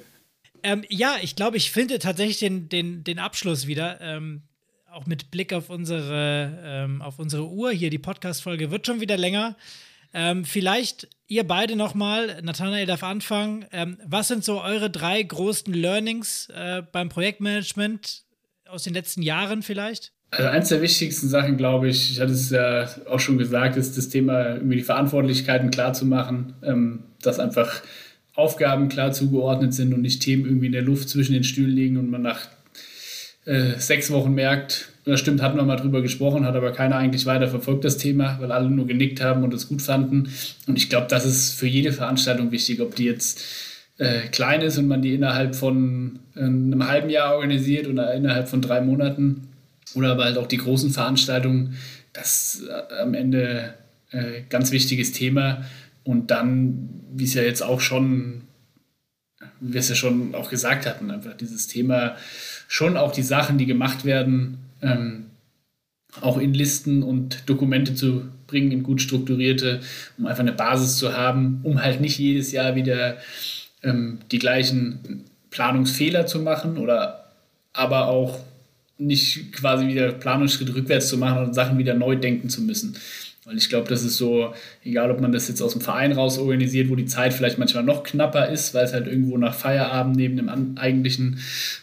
Ähm, 0.64 0.82
ja, 0.88 1.14
ich 1.22 1.36
glaube, 1.36 1.57
ich 1.57 1.70
finde 1.70 2.01
tatsächlich 2.01 2.40
den, 2.40 2.68
den, 2.68 3.05
den 3.05 3.20
Abschluss 3.20 3.68
wieder. 3.68 4.01
Ähm, 4.01 4.42
auch 4.90 5.07
mit 5.07 5.30
Blick 5.30 5.53
auf 5.53 5.70
unsere, 5.70 6.59
ähm, 6.64 7.03
auf 7.03 7.18
unsere 7.18 7.49
Uhr 7.49 7.70
hier. 7.70 7.90
Die 7.90 7.99
Podcast-Folge 7.99 8.70
wird 8.70 8.86
schon 8.86 9.01
wieder 9.01 9.16
länger. 9.16 9.55
Ähm, 10.15 10.45
vielleicht 10.45 11.09
ihr 11.27 11.45
beide 11.45 11.77
nochmal, 11.77 12.41
Nathanael 12.43 12.87
darf 12.87 13.03
anfangen. 13.03 13.67
Ähm, 13.73 13.99
was 14.07 14.29
sind 14.29 14.45
so 14.45 14.63
eure 14.63 14.91
drei 14.91 15.23
großen 15.23 15.73
Learnings 15.73 16.49
äh, 16.55 16.83
beim 16.91 17.09
Projektmanagement 17.09 18.23
aus 18.69 18.85
den 18.85 18.95
letzten 18.95 19.23
Jahren 19.23 19.63
vielleicht? 19.63 20.13
Also 20.31 20.49
eins 20.49 20.69
der 20.69 20.83
wichtigsten 20.83 21.29
Sachen, 21.29 21.57
glaube 21.57 21.89
ich, 21.89 22.13
ich 22.13 22.21
hatte 22.21 22.33
es 22.33 22.51
ja 22.51 22.89
auch 23.07 23.21
schon 23.21 23.39
gesagt, 23.39 23.77
ist 23.77 23.97
das 23.97 24.11
Thema, 24.11 24.57
irgendwie 24.57 24.77
die 24.77 24.83
Verantwortlichkeiten 24.83 25.71
klar 25.71 25.95
zu 25.95 26.05
machen, 26.05 26.55
ähm, 26.63 27.05
dass 27.23 27.39
einfach 27.39 27.83
Aufgaben 28.35 28.89
klar 28.89 29.13
zugeordnet 29.13 29.75
sind 29.75 29.93
und 29.95 30.03
nicht 30.03 30.23
Themen 30.23 30.45
irgendwie 30.45 30.67
in 30.67 30.73
der 30.73 30.83
Luft 30.83 31.09
zwischen 31.09 31.33
den 31.33 31.45
Stühlen 31.45 31.71
liegen 31.71 31.97
und 31.97 32.11
man 32.11 32.23
nach 32.23 32.49
äh, 33.47 33.79
sechs 33.79 34.11
Wochen 34.11 34.33
merkt, 34.33 34.91
das 35.09 35.21
stimmt, 35.21 35.43
hatten 35.43 35.57
wir 35.57 35.65
mal 35.65 35.77
drüber 35.77 36.03
gesprochen, 36.03 36.45
hat 36.45 36.55
aber 36.55 36.73
keiner 36.73 36.97
eigentlich 36.97 37.25
weiter 37.25 37.49
verfolgt 37.49 37.85
das 37.85 37.97
Thema, 37.97 38.39
weil 38.41 38.53
alle 38.53 38.69
nur 38.69 38.87
genickt 38.87 39.21
haben 39.21 39.43
und 39.43 39.55
es 39.55 39.69
gut 39.69 39.81
fanden. 39.81 40.29
Und 40.67 40.77
ich 40.77 40.91
glaube, 40.91 41.07
das 41.09 41.25
ist 41.25 41.55
für 41.55 41.67
jede 41.67 41.93
Veranstaltung 41.93 42.53
wichtig, 42.53 42.81
ob 42.81 42.95
die 42.95 43.05
jetzt 43.05 43.43
äh, 43.99 44.29
klein 44.29 44.61
ist 44.61 44.77
und 44.79 44.87
man 44.87 45.03
die 45.03 45.15
innerhalb 45.15 45.55
von 45.55 46.19
äh, 46.37 46.41
einem 46.41 46.87
halben 46.87 47.11
Jahr 47.11 47.35
organisiert 47.35 47.87
oder 47.87 48.13
innerhalb 48.15 48.49
von 48.49 48.61
drei 48.61 48.81
Monaten 48.81 49.49
oder 49.95 50.13
aber 50.13 50.25
halt 50.25 50.39
auch 50.39 50.47
die 50.47 50.59
großen 50.59 50.91
Veranstaltungen. 50.91 51.77
Das 52.13 52.55
ist 52.55 52.69
äh, 52.69 53.01
am 53.01 53.15
Ende 53.15 53.75
äh, 54.11 54.43
ganz 54.49 54.73
wichtiges 54.73 55.13
Thema. 55.13 55.65
Und 56.05 56.31
dann, 56.31 56.91
wie 57.13 57.25
es 57.25 57.35
ja 57.35 57.43
jetzt 57.43 57.63
auch 57.63 57.81
schon, 57.81 58.43
wie 59.61 59.73
wir 59.73 59.81
es 59.81 59.89
ja 59.89 59.95
schon 59.95 60.35
auch 60.35 60.51
gesagt 60.51 60.87
hatten, 60.87 61.11
einfach 61.11 61.35
dieses 61.35 61.67
Thema 61.67 62.17
schon 62.69 62.97
auch 62.97 63.13
die 63.13 63.23
Sachen, 63.23 63.59
die 63.59 63.67
gemacht 63.67 64.05
werden, 64.05 64.59
ähm, 64.83 65.26
auch 66.20 66.39
in 66.39 66.55
Listen 66.55 67.03
und 67.03 67.49
Dokumente 67.49 67.95
zu 67.95 68.22
bringen, 68.47 68.72
in 68.72 68.83
gut 68.83 69.03
strukturierte, 69.03 69.81
um 70.16 70.26
einfach 70.26 70.41
eine 70.41 70.53
Basis 70.53 70.97
zu 70.97 71.16
haben, 71.16 71.61
um 71.62 71.83
halt 71.83 72.01
nicht 72.01 72.18
jedes 72.18 72.53
Jahr 72.53 72.74
wieder 72.74 73.18
ähm, 73.83 74.18
die 74.33 74.39
gleichen 74.39 75.24
Planungsfehler 75.51 76.26
zu 76.26 76.41
machen 76.41 76.79
oder 76.79 77.24
aber 77.72 78.09
auch 78.09 78.41
nicht 78.97 79.53
quasi 79.53 79.87
wieder 79.87 80.12
Planungsschritt 80.12 80.74
rückwärts 80.74 81.09
zu 81.09 81.18
machen 81.18 81.45
und 81.45 81.55
Sachen 81.55 81.79
wieder 81.79 81.95
neu 81.95 82.16
denken 82.16 82.49
zu 82.49 82.62
müssen. 82.62 82.97
Weil 83.45 83.57
ich 83.57 83.68
glaube, 83.68 83.89
das 83.89 84.03
ist 84.03 84.18
so, 84.18 84.53
egal 84.85 85.11
ob 85.11 85.20
man 85.20 85.33
das 85.33 85.49
jetzt 85.49 85.62
aus 85.62 85.72
dem 85.72 85.81
Verein 85.81 86.12
raus 86.12 86.37
organisiert, 86.37 86.91
wo 86.91 86.97
die 86.97 87.07
Zeit 87.07 87.33
vielleicht 87.33 87.59
manchmal 87.59 87.85
noch 87.85 88.03
knapper 88.03 88.49
ist, 88.49 88.74
weil 88.74 88.85
es 88.85 88.93
halt 88.93 89.07
irgendwo 89.07 89.39
nach 89.39 89.55
Feierabend 89.55 90.16
neben 90.16 90.37
dem 90.37 90.76
eigentlichen 90.76 91.39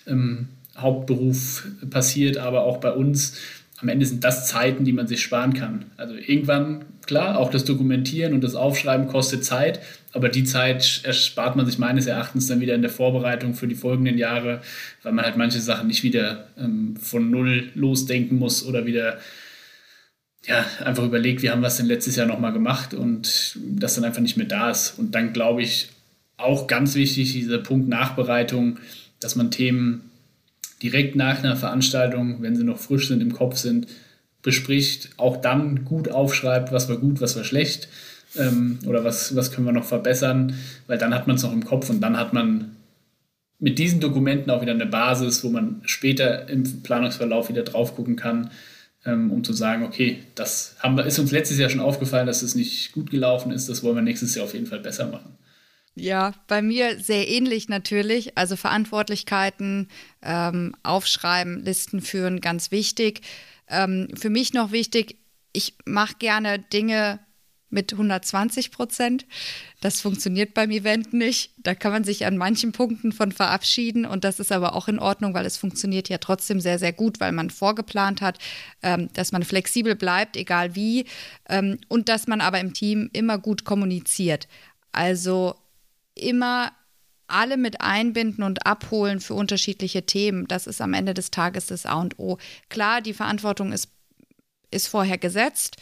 ähm, 0.05 0.49
Hauptberuf 0.77 1.67
passiert, 1.89 2.37
aber 2.37 2.63
auch 2.63 2.77
bei 2.77 2.91
uns. 2.91 3.37
Am 3.81 3.89
Ende 3.89 4.05
sind 4.05 4.23
das 4.23 4.47
Zeiten, 4.47 4.85
die 4.85 4.93
man 4.93 5.07
sich 5.07 5.21
sparen 5.21 5.53
kann. 5.53 5.85
Also 5.97 6.15
irgendwann, 6.15 6.85
klar, 7.05 7.37
auch 7.37 7.49
das 7.49 7.65
Dokumentieren 7.65 8.33
und 8.33 8.41
das 8.41 8.55
Aufschreiben 8.55 9.07
kostet 9.07 9.43
Zeit, 9.43 9.81
aber 10.13 10.29
die 10.29 10.45
Zeit 10.45 11.01
erspart 11.03 11.57
man 11.57 11.65
sich 11.65 11.77
meines 11.77 12.07
Erachtens 12.07 12.47
dann 12.47 12.61
wieder 12.61 12.73
in 12.73 12.81
der 12.81 12.89
Vorbereitung 12.89 13.53
für 13.53 13.67
die 13.67 13.75
folgenden 13.75 14.17
Jahre, 14.17 14.61
weil 15.03 15.11
man 15.11 15.25
halt 15.25 15.35
manche 15.35 15.59
Sachen 15.59 15.87
nicht 15.87 16.03
wieder 16.03 16.47
ähm, 16.57 16.95
von 16.95 17.29
Null 17.29 17.69
losdenken 17.75 18.39
muss 18.39 18.65
oder 18.65 18.85
wieder 18.85 19.17
ja, 20.47 20.65
einfach 20.83 21.03
überlegt, 21.03 21.41
wie 21.41 21.49
haben 21.49 21.61
wir 21.61 21.67
es 21.67 21.77
denn 21.77 21.87
letztes 21.87 22.15
Jahr 22.15 22.27
nochmal 22.27 22.53
gemacht 22.53 22.93
und 22.93 23.57
das 23.61 23.95
dann 23.95 24.05
einfach 24.05 24.21
nicht 24.21 24.37
mehr 24.37 24.45
da 24.45 24.69
ist. 24.69 24.97
Und 24.97 25.15
dann 25.15 25.33
glaube 25.33 25.63
ich 25.63 25.89
auch 26.37 26.67
ganz 26.67 26.95
wichtig, 26.95 27.33
dieser 27.33 27.57
Punkt 27.57 27.89
Nachbereitung, 27.89 28.79
dass 29.19 29.35
man 29.35 29.51
Themen 29.51 30.11
direkt 30.81 31.15
nach 31.15 31.39
einer 31.39 31.55
Veranstaltung, 31.55 32.41
wenn 32.41 32.55
sie 32.55 32.63
noch 32.63 32.79
frisch 32.79 33.07
sind, 33.07 33.21
im 33.21 33.33
Kopf 33.33 33.57
sind, 33.57 33.87
bespricht, 34.41 35.09
auch 35.17 35.37
dann 35.37 35.85
gut 35.85 36.09
aufschreibt, 36.09 36.71
was 36.71 36.87
war 36.87 36.97
gut, 36.97 37.21
was 37.21 37.35
war 37.35 37.43
schlecht 37.43 37.87
ähm, 38.37 38.79
oder 38.85 39.03
was, 39.03 39.35
was 39.35 39.51
können 39.51 39.65
wir 39.65 39.73
noch 39.73 39.85
verbessern, 39.85 40.55
weil 40.87 40.97
dann 40.97 41.13
hat 41.13 41.27
man 41.27 41.35
es 41.35 41.43
noch 41.43 41.53
im 41.53 41.65
Kopf 41.65 41.89
und 41.89 42.01
dann 42.01 42.17
hat 42.17 42.33
man 42.33 42.75
mit 43.59 43.79
diesen 43.79 43.99
Dokumenten 43.99 44.51
auch 44.51 44.61
wieder 44.61 44.73
eine 44.73 44.85
Basis, 44.85 45.43
wo 45.43 45.49
man 45.49 45.81
später 45.85 46.49
im 46.49 46.83
Planungsverlauf 46.83 47.49
wieder 47.49 47.63
drauf 47.63 47.95
gucken 47.95 48.15
kann, 48.15 48.51
ähm, 49.05 49.31
um 49.31 49.43
zu 49.43 49.53
sagen, 49.53 49.83
okay, 49.83 50.19
das 50.35 50.75
haben 50.79 50.97
wir, 50.97 51.05
ist 51.05 51.19
uns 51.19 51.31
letztes 51.31 51.57
Jahr 51.57 51.69
schon 51.69 51.79
aufgefallen, 51.79 52.27
dass 52.27 52.41
es 52.41 52.55
nicht 52.55 52.91
gut 52.91 53.09
gelaufen 53.09 53.51
ist, 53.51 53.69
das 53.69 53.81
wollen 53.83 53.95
wir 53.95 54.01
nächstes 54.01 54.35
Jahr 54.35 54.45
auf 54.45 54.53
jeden 54.53 54.67
Fall 54.67 54.79
besser 54.79 55.07
machen. 55.07 55.37
Ja, 55.95 56.33
bei 56.47 56.61
mir 56.61 56.99
sehr 56.99 57.29
ähnlich 57.29 57.69
natürlich. 57.69 58.37
Also 58.37 58.57
Verantwortlichkeiten 58.57 59.87
ähm, 60.21 60.75
aufschreiben, 60.83 61.63
Listen 61.63 62.01
führen, 62.01 62.41
ganz 62.41 62.71
wichtig. 62.71 63.21
Ähm, 63.69 64.09
für 64.13 64.29
mich 64.29 64.53
noch 64.53 64.71
wichtig, 64.71 65.17
ich 65.53 65.75
mache 65.85 66.15
gerne 66.19 66.59
Dinge 66.59 67.19
mit 67.69 67.93
120 67.93 68.71
Prozent. 68.71 69.25
Das 69.81 70.01
funktioniert 70.01 70.53
beim 70.53 70.69
Event 70.71 71.13
nicht. 71.13 71.51
Da 71.57 71.73
kann 71.75 71.91
man 71.93 72.03
sich 72.03 72.25
an 72.25 72.37
manchen 72.37 72.73
Punkten 72.73 73.11
von 73.11 73.31
verabschieden 73.31 74.05
und 74.05 74.23
das 74.23 74.39
ist 74.39 74.51
aber 74.51 74.75
auch 74.75 74.87
in 74.87 74.99
Ordnung, 74.99 75.33
weil 75.33 75.45
es 75.45 75.57
funktioniert 75.57 76.09
ja 76.09 76.17
trotzdem 76.17 76.59
sehr, 76.59 76.77
sehr 76.77 76.93
gut, 76.93 77.19
weil 77.19 77.31
man 77.31 77.49
vorgeplant 77.49 78.21
hat, 78.21 78.37
ähm, 78.83 79.09
dass 79.13 79.31
man 79.31 79.43
flexibel 79.43 79.95
bleibt, 79.95 80.35
egal 80.35 80.75
wie, 80.75 81.05
ähm, 81.47 81.77
und 81.87 82.09
dass 82.09 82.27
man 82.27 82.41
aber 82.41 82.59
im 82.59 82.73
Team 82.73 83.09
immer 83.13 83.37
gut 83.37 83.63
kommuniziert. 83.63 84.47
Also 84.91 85.55
immer 86.15 86.71
alle 87.27 87.57
mit 87.57 87.81
einbinden 87.81 88.43
und 88.43 88.65
abholen 88.65 89.19
für 89.19 89.33
unterschiedliche 89.33 90.05
Themen. 90.05 90.47
Das 90.47 90.67
ist 90.67 90.81
am 90.81 90.93
Ende 90.93 91.13
des 91.13 91.31
Tages 91.31 91.67
das 91.67 91.85
A 91.85 91.99
und 91.99 92.19
O. 92.19 92.37
Klar, 92.69 93.01
die 93.01 93.13
Verantwortung 93.13 93.71
ist, 93.71 93.89
ist 94.71 94.87
vorher 94.87 95.17
gesetzt. 95.17 95.77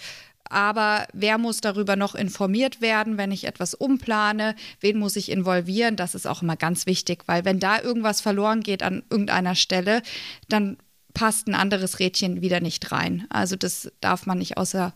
Aber 0.49 1.07
wer 1.13 1.37
muss 1.37 1.61
darüber 1.61 1.95
noch 1.95 2.15
informiert 2.15 2.81
werden, 2.81 3.17
wenn 3.17 3.31
ich 3.31 3.45
etwas 3.45 3.73
umplane? 3.73 4.55
Wen 4.79 4.99
muss 4.99 5.15
ich 5.15 5.31
involvieren? 5.31 5.95
Das 5.95 6.15
ist 6.15 6.27
auch 6.27 6.41
immer 6.41 6.57
ganz 6.57 6.85
wichtig, 6.85 7.23
weil 7.27 7.45
wenn 7.45 7.59
da 7.59 7.81
irgendwas 7.81 8.21
verloren 8.21 8.61
geht 8.61 8.83
an 8.83 9.03
irgendeiner 9.09 9.55
Stelle, 9.55 10.01
dann 10.49 10.77
passt 11.13 11.47
ein 11.47 11.55
anderes 11.55 11.99
Rädchen 11.99 12.41
wieder 12.41 12.59
nicht 12.59 12.91
rein. 12.91 13.25
Also 13.29 13.55
das 13.55 13.91
darf 14.01 14.25
man 14.25 14.37
nicht 14.37 14.57
außer 14.57 14.93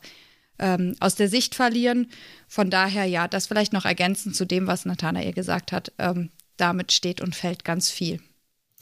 ähm, 0.60 0.96
aus 1.00 1.16
der 1.16 1.30
Sicht 1.30 1.56
verlieren. 1.56 2.08
Von 2.48 2.70
daher, 2.70 3.06
ja, 3.06 3.28
das 3.28 3.48
vielleicht 3.48 3.74
noch 3.74 3.86
ergänzend 3.86 4.36
zu 4.36 4.46
dem, 4.46 4.68
was 4.68 4.86
Nathanael 4.86 5.34
gesagt 5.34 5.72
hat. 5.72 5.92
Ähm, 5.98 6.30
damit 6.58 6.92
steht 6.92 7.22
und 7.22 7.36
fällt 7.36 7.64
ganz 7.64 7.90
viel. 7.90 8.20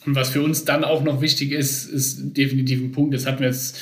Und 0.06 0.16
was 0.16 0.30
für 0.30 0.44
uns 0.44 0.66
dann 0.66 0.84
auch 0.84 1.04
noch 1.04 1.22
wichtig 1.22 1.52
ist, 1.52 1.86
ist 1.86 2.38
definitiv 2.38 2.80
ein 2.80 2.92
Punkt, 2.92 3.14
das 3.14 3.26
hatten 3.26 3.40
wir 3.40 3.48
jetzt 3.48 3.78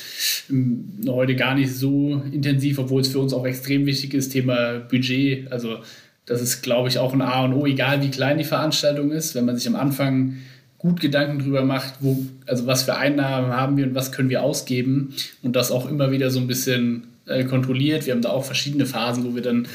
ähm, 0.50 1.02
heute 1.08 1.36
gar 1.36 1.54
nicht 1.54 1.74
so 1.74 2.22
intensiv, 2.32 2.80
obwohl 2.80 3.02
es 3.02 3.10
für 3.10 3.20
uns 3.20 3.34
auch 3.34 3.46
extrem 3.46 3.86
wichtig 3.86 4.14
ist, 4.14 4.30
Thema 4.30 4.80
Budget. 4.80 5.52
Also 5.52 5.80
das 6.26 6.42
ist, 6.42 6.62
glaube 6.62 6.88
ich, 6.88 6.98
auch 6.98 7.14
ein 7.14 7.22
A 7.22 7.44
und 7.44 7.54
O, 7.54 7.66
egal 7.66 8.02
wie 8.02 8.10
klein 8.10 8.38
die 8.38 8.46
Veranstaltung 8.46 9.12
ist, 9.12 9.36
wenn 9.36 9.46
man 9.46 9.58
sich 9.58 9.68
am 9.68 9.76
Anfang 9.76 10.38
gut 10.78 11.02
Gedanken 11.02 11.40
drüber 11.40 11.64
macht, 11.64 11.96
wo, 12.00 12.26
also 12.46 12.68
was 12.68 12.84
für 12.84 12.96
Einnahmen 12.96 13.52
haben 13.52 13.78
wir 13.78 13.86
und 13.86 13.96
was 13.96 14.12
können 14.12 14.30
wir 14.30 14.44
ausgeben 14.44 15.14
und 15.42 15.56
das 15.56 15.72
auch 15.72 15.90
immer 15.90 16.12
wieder 16.12 16.30
so 16.30 16.40
ein 16.40 16.48
bisschen 16.48 17.08
äh, 17.26 17.44
kontrolliert. 17.46 18.06
Wir 18.06 18.14
haben 18.14 18.22
da 18.22 18.30
auch 18.30 18.46
verschiedene 18.46 18.86
Phasen, 18.86 19.24
wo 19.24 19.36
wir 19.36 19.42
dann 19.42 19.68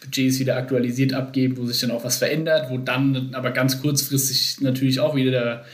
Budgets 0.00 0.40
wieder 0.40 0.56
aktualisiert 0.56 1.12
abgeben, 1.12 1.56
wo 1.56 1.64
sich 1.66 1.80
dann 1.80 1.90
auch 1.90 2.04
was 2.04 2.18
verändert, 2.18 2.70
wo 2.70 2.78
dann 2.78 3.30
aber 3.32 3.50
ganz 3.50 3.80
kurzfristig 3.80 4.60
natürlich 4.60 5.00
auch 5.00 5.14
wieder 5.14 5.64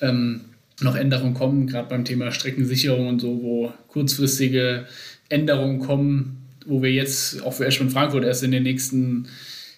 ähm, 0.00 0.42
noch 0.80 0.96
Änderungen 0.96 1.34
kommen, 1.34 1.66
gerade 1.66 1.88
beim 1.88 2.04
Thema 2.04 2.32
Streckensicherung 2.32 3.08
und 3.08 3.20
so, 3.20 3.42
wo 3.42 3.72
kurzfristige 3.88 4.86
Änderungen 5.28 5.80
kommen, 5.80 6.48
wo 6.66 6.82
wir 6.82 6.90
jetzt 6.90 7.42
auch 7.42 7.52
für 7.52 7.66
Eschmann 7.66 7.90
Frankfurt 7.90 8.24
erst 8.24 8.42
in 8.42 8.52
den 8.52 8.62
nächsten, 8.62 9.28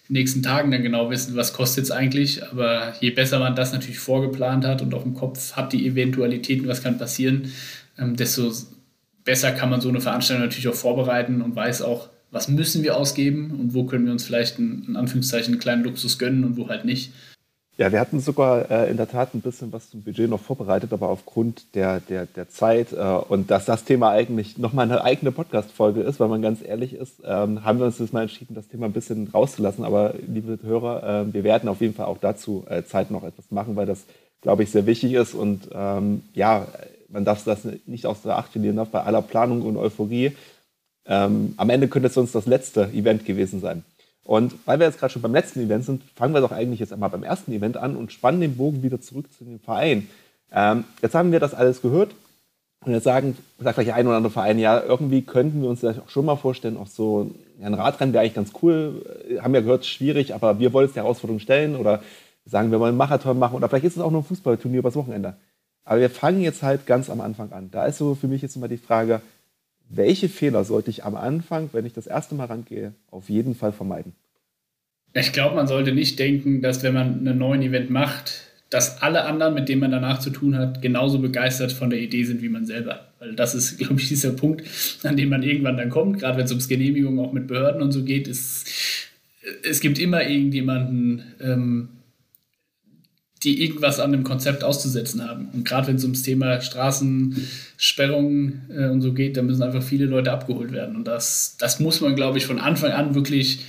nächsten 0.07 0.43
Tagen 0.43 0.71
dann 0.71 0.83
genau 0.83 1.09
wissen, 1.09 1.35
was 1.35 1.53
kostet 1.53 1.85
es 1.85 1.91
eigentlich. 1.91 2.43
Aber 2.47 2.93
je 2.99 3.11
besser 3.11 3.39
man 3.39 3.55
das 3.55 3.73
natürlich 3.73 3.99
vorgeplant 3.99 4.65
hat 4.65 4.81
und 4.81 4.93
auch 4.93 5.05
im 5.05 5.13
Kopf 5.13 5.53
hat 5.53 5.73
die 5.73 5.87
Eventualitäten, 5.87 6.67
was 6.67 6.83
kann 6.83 6.97
passieren, 6.97 7.51
ähm, 7.97 8.15
desto 8.15 8.51
besser 9.25 9.51
kann 9.51 9.69
man 9.69 9.81
so 9.81 9.89
eine 9.89 9.99
Veranstaltung 9.99 10.45
natürlich 10.45 10.67
auch 10.69 10.75
vorbereiten 10.75 11.41
und 11.41 11.55
weiß 11.55 11.81
auch, 11.81 12.07
was 12.31 12.47
müssen 12.47 12.83
wir 12.83 12.95
ausgeben 12.95 13.51
und 13.59 13.73
wo 13.73 13.83
können 13.85 14.05
wir 14.05 14.11
uns 14.11 14.23
vielleicht 14.23 14.57
einen, 14.57 14.85
in 14.87 14.95
Anführungszeichen 14.95 15.53
einen 15.53 15.61
kleinen 15.61 15.83
Luxus 15.83 16.17
gönnen 16.17 16.43
und 16.45 16.57
wo 16.57 16.69
halt 16.69 16.85
nicht. 16.85 17.11
Ja, 17.77 17.91
wir 17.91 17.99
hatten 17.99 18.21
sogar 18.21 18.71
äh, 18.71 18.89
in 18.89 18.95
der 18.95 19.09
Tat 19.09 19.33
ein 19.33 19.41
bisschen 19.41 19.73
was 19.73 19.89
zum 19.89 20.01
Budget 20.01 20.29
noch 20.29 20.39
vorbereitet, 20.39 20.93
aber 20.93 21.09
aufgrund 21.09 21.75
der, 21.75 21.99
der, 21.99 22.25
der 22.25 22.49
Zeit 22.49 22.93
äh, 22.93 22.97
und 22.97 23.51
dass 23.51 23.65
das 23.65 23.83
Thema 23.83 24.11
eigentlich 24.11 24.57
nochmal 24.57 24.85
eine 24.85 25.03
eigene 25.03 25.33
Podcast-Folge 25.33 25.99
ist, 25.99 26.21
weil 26.21 26.29
man 26.29 26.41
ganz 26.41 26.59
ehrlich 26.63 26.93
ist, 26.93 27.21
ähm, 27.25 27.65
haben 27.65 27.79
wir 27.79 27.85
uns 27.85 27.99
jetzt 27.99 28.13
mal 28.13 28.21
entschieden, 28.21 28.55
das 28.55 28.69
Thema 28.69 28.85
ein 28.85 28.93
bisschen 28.93 29.27
rauszulassen. 29.27 29.83
Aber 29.83 30.13
liebe 30.25 30.57
Hörer, 30.63 31.27
äh, 31.27 31.33
wir 31.33 31.43
werden 31.43 31.67
auf 31.67 31.81
jeden 31.81 31.93
Fall 31.93 32.05
auch 32.05 32.19
dazu 32.19 32.65
äh, 32.69 32.83
Zeit 32.83 33.11
noch 33.11 33.25
etwas 33.25 33.51
machen, 33.51 33.75
weil 33.75 33.85
das, 33.85 34.05
glaube 34.41 34.63
ich, 34.63 34.71
sehr 34.71 34.85
wichtig 34.85 35.11
ist 35.11 35.33
und 35.33 35.67
ähm, 35.73 36.21
ja, 36.33 36.67
man 37.15 37.25
darf 37.25 37.45
das 37.45 37.61
nicht 37.85 38.05
aus 38.05 38.21
der 38.21 38.37
Acht 38.37 38.51
verlieren 38.51 38.79
bei 38.91 39.01
aller 39.01 39.21
Planung 39.21 39.61
und 39.61 39.77
Euphorie. 39.77 40.35
Ähm, 41.07 41.53
am 41.55 41.69
Ende 41.69 41.87
könnte 41.87 42.09
es 42.09 42.13
sonst 42.13 42.35
das 42.35 42.45
letzte 42.45 42.89
Event 42.93 43.25
gewesen 43.25 43.61
sein. 43.61 43.85
Und 44.25 44.55
weil 44.65 44.79
wir 44.79 44.85
jetzt 44.85 44.99
gerade 44.99 45.13
schon 45.13 45.21
beim 45.21 45.33
letzten 45.33 45.61
Event 45.61 45.85
sind, 45.85 46.03
fangen 46.15 46.33
wir 46.33 46.41
doch 46.41 46.51
eigentlich 46.51 46.81
jetzt 46.81 46.91
einmal 46.91 47.09
beim 47.09 47.23
ersten 47.23 47.53
Event 47.53 47.77
an 47.77 47.95
und 47.95 48.11
spannen 48.11 48.41
den 48.41 48.57
Bogen 48.57 48.83
wieder 48.83 48.99
zurück 48.99 49.31
zu 49.31 49.45
dem 49.45 49.59
Verein. 49.59 50.09
Ähm, 50.51 50.83
jetzt 51.01 51.15
haben 51.15 51.31
wir 51.31 51.39
das 51.39 51.53
alles 51.53 51.81
gehört 51.81 52.11
und 52.85 52.91
jetzt 52.91 53.05
sagen, 53.05 53.37
sagt 53.59 53.75
vielleicht 53.75 53.93
ein 53.93 54.07
oder 54.07 54.17
andere 54.17 54.33
Verein, 54.33 54.59
ja, 54.59 54.83
irgendwie 54.83 55.21
könnten 55.21 55.61
wir 55.61 55.69
uns 55.69 55.81
das 55.81 55.99
auch 55.99 56.09
schon 56.09 56.25
mal 56.25 56.35
vorstellen, 56.35 56.75
auch 56.75 56.87
so 56.87 57.31
ein 57.61 57.73
Radrennen 57.73 58.13
wäre 58.13 58.23
eigentlich 58.23 58.33
ganz 58.33 58.51
cool, 58.61 59.05
äh, 59.29 59.39
haben 59.39 59.55
ja 59.55 59.61
gehört, 59.61 59.85
schwierig, 59.85 60.33
aber 60.33 60.59
wir 60.59 60.73
wollen 60.73 60.87
es 60.87 60.93
der 60.93 61.03
Herausforderung 61.03 61.39
stellen 61.39 61.77
oder 61.77 62.03
sagen, 62.45 62.71
wir 62.71 62.79
wollen 62.79 62.89
einen 62.89 62.97
Marathon 62.97 63.39
machen 63.39 63.55
oder 63.55 63.69
vielleicht 63.69 63.85
ist 63.85 63.95
es 63.95 64.01
auch 64.01 64.11
nur 64.11 64.21
ein 64.21 64.25
Fußballturnier 64.25 64.79
übers 64.79 64.95
Wochenende. 64.95 65.35
Aber 65.85 66.01
wir 66.01 66.09
fangen 66.09 66.41
jetzt 66.41 66.63
halt 66.63 66.85
ganz 66.85 67.09
am 67.09 67.21
Anfang 67.21 67.51
an. 67.51 67.69
Da 67.71 67.85
ist 67.85 67.99
so 67.99 68.15
für 68.15 68.27
mich 68.27 68.41
jetzt 68.41 68.55
immer 68.55 68.67
die 68.67 68.77
Frage, 68.77 69.21
welche 69.87 70.29
Fehler 70.29 70.63
sollte 70.63 70.89
ich 70.89 71.03
am 71.03 71.15
Anfang, 71.15 71.69
wenn 71.71 71.85
ich 71.85 71.93
das 71.93 72.07
erste 72.07 72.35
Mal 72.35 72.45
rangehe, 72.45 72.93
auf 73.11 73.29
jeden 73.29 73.55
Fall 73.55 73.71
vermeiden? 73.71 74.13
Ich 75.13 75.31
glaube, 75.31 75.55
man 75.55 75.67
sollte 75.67 75.93
nicht 75.93 76.19
denken, 76.19 76.61
dass 76.61 76.83
wenn 76.83 76.93
man 76.93 77.19
einen 77.19 77.37
neuen 77.37 77.61
Event 77.61 77.89
macht, 77.89 78.41
dass 78.69 79.01
alle 79.01 79.25
anderen, 79.25 79.53
mit 79.53 79.69
denen 79.69 79.81
man 79.81 79.91
danach 79.91 80.19
zu 80.19 80.31
tun 80.31 80.57
hat, 80.57 80.81
genauso 80.81 81.19
begeistert 81.19 81.71
von 81.71 81.89
der 81.89 81.99
Idee 81.99 82.23
sind 82.23 82.41
wie 82.41 82.49
man 82.49 82.65
selber. 82.65 83.11
Weil 83.19 83.35
das 83.35 83.55
ist, 83.55 83.77
glaube 83.77 84.01
ich, 84.01 84.07
dieser 84.07 84.31
Punkt, 84.31 84.63
an 85.03 85.15
dem 85.15 85.29
man 85.29 85.43
irgendwann 85.43 85.77
dann 85.77 85.89
kommt, 85.89 86.19
gerade 86.19 86.37
wenn 86.37 86.45
es 86.45 86.51
ums 86.51 86.67
Genehmigung 86.67 87.19
auch 87.19 87.31
mit 87.31 87.47
Behörden 87.47 87.81
und 87.81 87.91
so 87.91 88.03
geht. 88.03 88.27
Ist, 88.27 88.67
es 89.63 89.79
gibt 89.79 89.99
immer 89.99 90.27
irgendjemanden, 90.27 91.23
ähm, 91.39 91.89
die 93.45 93.63
irgendwas 93.63 93.99
an 93.99 94.11
dem 94.11 94.23
Konzept 94.23 94.63
auszusetzen 94.63 95.27
haben. 95.27 95.49
Und 95.53 95.65
gerade 95.65 95.87
wenn 95.87 95.95
es 95.95 96.03
ums 96.03 96.23
Thema 96.23 96.59
Straßensperrungen 96.59 98.61
äh, 98.75 98.87
und 98.87 99.01
so 99.01 99.13
geht, 99.13 99.37
da 99.37 99.43
müssen 99.43 99.63
einfach 99.63 99.83
viele 99.83 100.05
Leute 100.05 100.31
abgeholt 100.31 100.71
werden. 100.71 100.95
Und 100.95 101.07
das, 101.07 101.55
das 101.59 101.79
muss 101.79 102.01
man, 102.01 102.15
glaube 102.15 102.39
ich, 102.39 102.45
von 102.45 102.59
Anfang 102.59 102.91
an 102.91 103.15
wirklich 103.15 103.59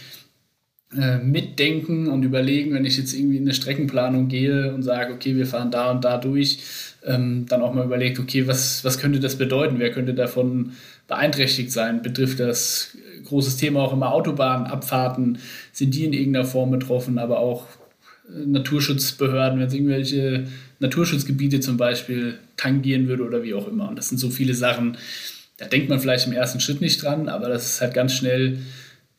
äh, 0.97 1.19
mitdenken 1.19 2.09
und 2.09 2.23
überlegen, 2.23 2.73
wenn 2.73 2.85
ich 2.85 2.97
jetzt 2.97 3.13
irgendwie 3.13 3.37
in 3.37 3.43
eine 3.43 3.55
Streckenplanung 3.55 4.29
gehe 4.29 4.75
und 4.75 4.83
sage, 4.83 5.13
okay, 5.13 5.37
wir 5.37 5.47
fahren 5.47 5.71
da 5.71 5.91
und 5.91 6.05
da 6.05 6.17
durch, 6.17 6.59
ähm, 7.05 7.45
dann 7.49 7.61
auch 7.61 7.75
mal 7.75 7.85
überlegt, 7.85 8.19
okay, 8.19 8.47
was, 8.47 8.85
was 8.85 8.99
könnte 8.99 9.21
das 9.21 9.37
bedeuten? 9.37 9.79
Wer 9.79 9.91
könnte 9.91 10.15
davon 10.15 10.73
beeinträchtigt 11.07 11.71
sein? 11.71 12.03
Betrifft 12.03 12.41
das 12.41 12.97
großes 13.25 13.57
Thema 13.57 13.83
auch 13.83 13.93
immer 13.93 14.13
Autobahnabfahrten? 14.13 15.39
Sind 15.73 15.95
die 15.95 16.05
in 16.05 16.13
irgendeiner 16.13 16.47
Form 16.47 16.71
betroffen? 16.71 17.19
Aber 17.19 17.41
auch 17.41 17.67
Naturschutzbehörden, 18.29 19.59
wenn 19.59 19.67
es 19.67 19.75
irgendwelche 19.75 20.45
Naturschutzgebiete 20.81 21.61
zum 21.61 21.77
Beispiel 21.77 22.39
tangieren 22.57 23.09
würde 23.09 23.25
oder 23.25 23.43
wie 23.43 23.55
auch 23.55 23.69
immer. 23.69 23.89
Und 23.89 23.97
das 23.97 24.09
sind 24.09 24.19
so 24.19 24.31
viele 24.31 24.55
Sachen, 24.55 24.97
da 25.59 25.67
denkt 25.67 25.89
man 25.89 26.01
vielleicht 26.01 26.27
im 26.27 26.33
ersten 26.33 26.61
Schritt 26.61 26.81
nicht 26.81 27.03
dran, 27.03 27.29
aber 27.29 27.49
das 27.49 27.67
ist 27.67 27.81
halt 27.81 27.95
ganz 27.95 28.15
schnell, 28.15 28.59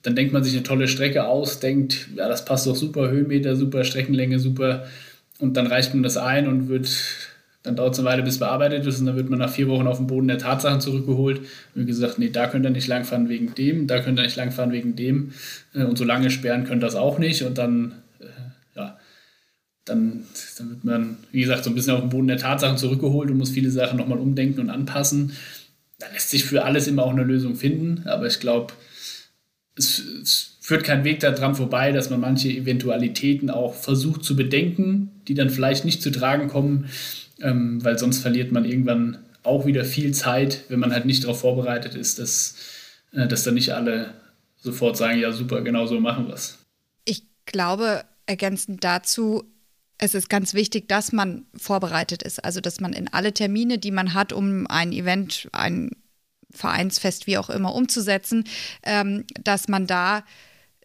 dann 0.03 0.15
denkt 0.15 0.33
man 0.33 0.43
sich 0.43 0.53
eine 0.53 0.63
tolle 0.63 0.87
Strecke 0.87 1.25
aus, 1.25 1.59
denkt, 1.59 2.09
ja, 2.15 2.27
das 2.27 2.45
passt 2.45 2.67
doch 2.67 2.75
super, 2.75 3.09
Höhenmeter, 3.09 3.55
super, 3.55 3.83
Streckenlänge, 3.83 4.39
super. 4.39 4.85
Und 5.39 5.57
dann 5.57 5.67
reicht 5.67 5.93
man 5.93 6.03
das 6.03 6.17
ein 6.17 6.47
und 6.47 6.69
wird, 6.69 6.89
dann 7.63 7.75
dauert 7.75 7.93
es 7.93 7.99
eine 7.99 8.07
Weile, 8.07 8.23
bis 8.23 8.37
bearbeitet 8.37 8.85
ist 8.85 8.99
und 8.99 9.07
dann 9.07 9.15
wird 9.15 9.29
man 9.29 9.39
nach 9.39 9.49
vier 9.49 9.67
Wochen 9.67 9.87
auf 9.87 9.97
den 9.97 10.07
Boden 10.07 10.27
der 10.27 10.37
Tatsachen 10.37 10.79
zurückgeholt 10.79 11.41
und 11.75 11.87
gesagt, 11.87 12.19
nee, 12.19 12.29
da 12.29 12.47
könnt 12.47 12.65
ihr 12.65 12.69
nicht 12.69 12.87
langfahren 12.87 13.29
wegen 13.29 13.55
dem, 13.55 13.87
da 13.87 13.99
könnt 13.99 14.19
ihr 14.19 14.23
nicht 14.23 14.35
langfahren 14.35 14.71
wegen 14.71 14.95
dem 14.95 15.31
äh, 15.73 15.83
und 15.83 15.97
so 15.97 16.03
lange 16.03 16.29
sperren 16.29 16.63
könnt 16.65 16.83
ihr 16.83 16.87
das 16.87 16.95
auch 16.95 17.19
nicht 17.19 17.43
und 17.43 17.57
dann 17.57 17.95
dann, 19.87 20.23
dann 20.57 20.69
wird 20.69 20.83
man, 20.83 21.17
wie 21.31 21.41
gesagt, 21.41 21.63
so 21.63 21.69
ein 21.69 21.75
bisschen 21.75 21.93
auf 21.93 22.01
den 22.01 22.09
Boden 22.09 22.27
der 22.27 22.37
Tatsachen 22.37 22.77
zurückgeholt 22.77 23.31
und 23.31 23.37
muss 23.37 23.49
viele 23.49 23.71
Sachen 23.71 23.97
nochmal 23.97 24.19
umdenken 24.19 24.59
und 24.59 24.69
anpassen. 24.69 25.33
Da 25.99 26.07
lässt 26.13 26.29
sich 26.29 26.45
für 26.45 26.65
alles 26.65 26.87
immer 26.87 27.03
auch 27.03 27.11
eine 27.11 27.23
Lösung 27.23 27.55
finden, 27.55 28.07
aber 28.07 28.27
ich 28.27 28.39
glaube, 28.39 28.73
es, 29.75 29.99
es, 29.99 30.53
führt 30.59 30.83
kein 30.83 31.05
Weg 31.05 31.21
daran 31.21 31.55
vorbei, 31.55 31.93
dass 31.93 32.09
man 32.09 32.19
manche 32.19 32.49
Eventualitäten 32.49 33.49
auch 33.49 33.73
versucht 33.73 34.25
zu 34.25 34.35
bedenken, 34.35 35.11
die 35.29 35.33
dann 35.33 35.49
vielleicht 35.49 35.85
nicht 35.85 36.01
zu 36.01 36.11
tragen 36.11 36.49
kommen, 36.49 36.89
ähm, 37.39 37.81
weil 37.85 37.97
sonst 37.97 38.19
verliert 38.19 38.51
man 38.51 38.65
irgendwann 38.65 39.19
auch 39.43 39.65
wieder 39.65 39.85
viel 39.85 40.13
Zeit, 40.13 40.65
wenn 40.67 40.79
man 40.79 40.91
halt 40.91 41.05
nicht 41.05 41.23
darauf 41.23 41.39
vorbereitet 41.39 41.95
ist, 41.95 42.19
dass, 42.19 42.55
äh, 43.13 43.27
dass 43.27 43.45
dann 43.45 43.53
nicht 43.53 43.73
alle 43.73 44.13
sofort 44.57 44.97
sagen, 44.97 45.19
ja 45.19 45.31
super, 45.31 45.61
genau 45.61 45.85
so 45.85 46.01
machen 46.01 46.27
wir 46.27 46.33
es. 46.33 46.57
Ich 47.05 47.23
glaube, 47.45 48.03
ergänzend 48.25 48.83
dazu, 48.83 49.45
es 49.97 50.13
ist 50.13 50.29
ganz 50.29 50.53
wichtig, 50.53 50.87
dass 50.87 51.11
man 51.11 51.45
vorbereitet 51.55 52.23
ist. 52.23 52.43
Also, 52.43 52.61
dass 52.61 52.79
man 52.79 52.93
in 52.93 53.11
alle 53.11 53.33
Termine, 53.33 53.77
die 53.77 53.91
man 53.91 54.13
hat, 54.13 54.31
um 54.33 54.67
ein 54.67 54.91
Event, 54.91 55.49
ein 55.53 55.91
Vereinsfest, 56.51 57.27
wie 57.27 57.37
auch 57.37 57.49
immer, 57.49 57.73
umzusetzen, 57.73 58.43
ähm, 58.83 59.25
dass 59.43 59.67
man 59.67 59.87
da 59.87 60.23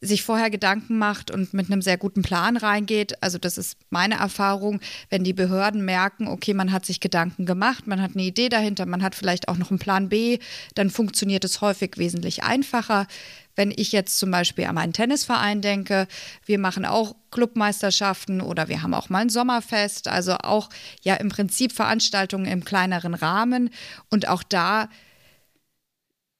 sich 0.05 0.25
vorher 0.25 0.51
Gedanken 0.51 0.99
macht 0.99 1.31
und 1.31 1.55
mit 1.55 1.71
einem 1.71 1.81
sehr 1.81 1.97
guten 1.97 2.23
Plan 2.23 2.57
reingeht. 2.57 3.23
Also 3.23 3.39
das 3.39 3.57
ist 3.57 3.79
meine 3.89 4.17
Erfahrung, 4.17 4.81
wenn 5.11 5.23
die 5.23 5.33
Behörden 5.33 5.85
merken, 5.85 6.27
okay, 6.27 6.55
man 6.55 6.73
hat 6.73 6.85
sich 6.85 6.99
Gedanken 6.99 7.47
gemacht, 7.47 7.87
man 7.87 8.03
hat 8.03 8.11
eine 8.15 8.25
Idee 8.25 8.49
dahinter, 8.49 8.85
man 8.85 9.03
hat 9.03 9.15
vielleicht 9.15 9.47
auch 9.47 9.59
noch 9.59 9.71
einen 9.71 9.79
Plan 9.79 10.09
B, 10.09 10.41
dann 10.75 10.91
funktioniert 10.91 11.45
es 11.45 11.61
häufig 11.61 11.99
wesentlich 11.99 12.43
einfacher. 12.43 13.07
Wenn 13.55 13.71
ich 13.71 13.93
jetzt 13.93 14.19
zum 14.19 14.31
Beispiel 14.31 14.65
an 14.65 14.75
meinen 14.75 14.93
Tennisverein 14.93 15.61
denke, 15.61 16.07
wir 16.47 16.59
machen 16.59 16.85
auch 16.85 17.15
Clubmeisterschaften 17.31 18.41
oder 18.41 18.69
wir 18.69 18.83
haben 18.83 18.95
auch 18.95 19.09
mal 19.09 19.21
ein 19.21 19.29
Sommerfest, 19.29 20.09
also 20.09 20.35
auch 20.35 20.69
ja 21.03 21.15
im 21.15 21.29
Prinzip 21.29 21.73
Veranstaltungen 21.73 22.47
im 22.47 22.65
kleineren 22.65 23.15
Rahmen 23.15 23.71
und 24.11 24.29
auch 24.29 24.43
da 24.43 24.89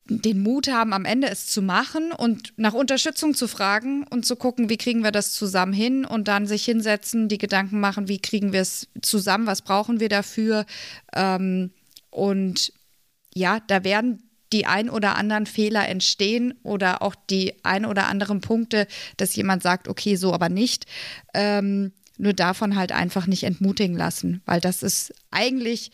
den 0.07 0.43
Mut 0.43 0.69
haben, 0.69 0.93
am 0.93 1.05
Ende 1.05 1.29
es 1.29 1.47
zu 1.47 1.63
machen 1.63 2.13
und 2.13 2.53
nach 2.57 2.75
Unterstützung 2.75 3.35
zu 3.35 3.47
fragen 3.47 4.05
und 4.11 4.27
zu 4.27 4.37
gucken, 4.37 4.69
wie 4.69 4.77
kriegen 4.77 5.05
wir 5.05 5.13
das 5.13 5.33
zusammen 5.33 5.73
hin 5.73 6.05
und 6.05 6.29
dann 6.29 6.47
sich 6.47 6.65
hinsetzen, 6.65 7.29
die 7.29 7.39
Gedanken 7.39 7.81
machen, 7.81 8.09
wie 8.09 8.19
kriegen 8.19 8.53
wir 8.53 8.61
es 8.61 8.89
zusammen, 9.01 9.47
was 9.47 9.63
brauchen 9.63 10.01
wir 10.01 10.09
dafür. 10.09 10.67
Ähm, 11.15 11.71
und 12.11 12.73
ja, 13.33 13.61
da 13.61 13.85
werden 13.85 14.29
die 14.53 14.67
ein 14.67 14.91
oder 14.91 15.17
anderen 15.17 15.47
Fehler 15.47 15.89
entstehen 15.89 16.55
oder 16.63 17.03
auch 17.03 17.15
die 17.31 17.55
ein 17.65 17.87
oder 17.87 18.07
anderen 18.07 18.41
Punkte, 18.41 18.87
dass 19.17 19.35
jemand 19.35 19.63
sagt, 19.63 19.89
okay, 19.89 20.17
so 20.17 20.33
aber 20.33 20.49
nicht. 20.49 20.87
Ähm, 21.35 21.93
nur 22.19 22.35
davon 22.35 22.77
halt 22.77 22.93
einfach 22.93 23.27
nicht 23.27 23.45
entmutigen 23.45 23.97
lassen, 23.97 24.43
weil 24.45 24.61
das 24.61 24.83
ist 24.83 25.15
eigentlich 25.31 25.91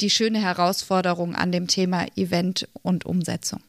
die 0.00 0.10
schöne 0.10 0.40
Herausforderung 0.40 1.34
an 1.34 1.52
dem 1.52 1.66
Thema 1.66 2.06
Event 2.16 2.68
und 2.82 3.04
Umsetzung. 3.06 3.60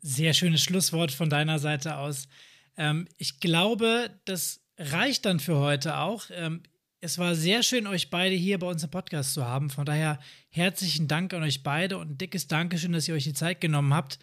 Sehr 0.00 0.34
schönes 0.34 0.62
Schlusswort 0.62 1.12
von 1.12 1.30
deiner 1.30 1.58
Seite 1.58 1.96
aus. 1.96 2.28
Ähm, 2.76 3.08
ich 3.16 3.40
glaube, 3.40 4.10
das 4.24 4.60
reicht 4.78 5.24
dann 5.24 5.40
für 5.40 5.58
heute 5.58 5.98
auch. 5.98 6.26
Ähm, 6.30 6.62
es 7.04 7.18
war 7.18 7.34
sehr 7.34 7.62
schön, 7.62 7.86
euch 7.86 8.08
beide 8.08 8.34
hier 8.34 8.58
bei 8.58 8.66
uns 8.66 8.82
im 8.82 8.88
Podcast 8.88 9.34
zu 9.34 9.44
haben. 9.44 9.68
Von 9.68 9.84
daher 9.84 10.18
herzlichen 10.48 11.06
Dank 11.06 11.34
an 11.34 11.42
euch 11.42 11.62
beide 11.62 11.98
und 11.98 12.12
ein 12.12 12.18
dickes 12.18 12.46
Dankeschön, 12.46 12.92
dass 12.92 13.06
ihr 13.06 13.14
euch 13.14 13.24
die 13.24 13.34
Zeit 13.34 13.60
genommen 13.60 13.92
habt. 13.92 14.18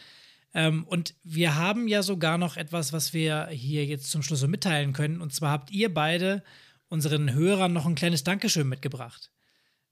Ähm, 0.56 0.84
und 0.86 1.14
wir 1.24 1.58
haben 1.58 1.88
ja 1.88 2.02
sogar 2.02 2.40
noch 2.40 2.58
etwas, 2.58 2.92
was 2.92 3.14
wir 3.14 3.50
hier 3.52 3.86
jetzt 3.86 4.10
zum 4.10 4.24
Schluss 4.24 4.40
so 4.40 4.48
mitteilen 4.48 4.94
können. 4.94 5.22
Und 5.22 5.32
zwar 5.32 5.52
habt 5.52 5.70
ihr 5.70 5.94
beide 5.94 6.44
unseren 6.90 7.32
Hörern 7.34 7.72
noch 7.72 7.86
ein 7.86 7.94
kleines 7.94 8.24
Dankeschön 8.24 8.68
mitgebracht. 8.68 9.30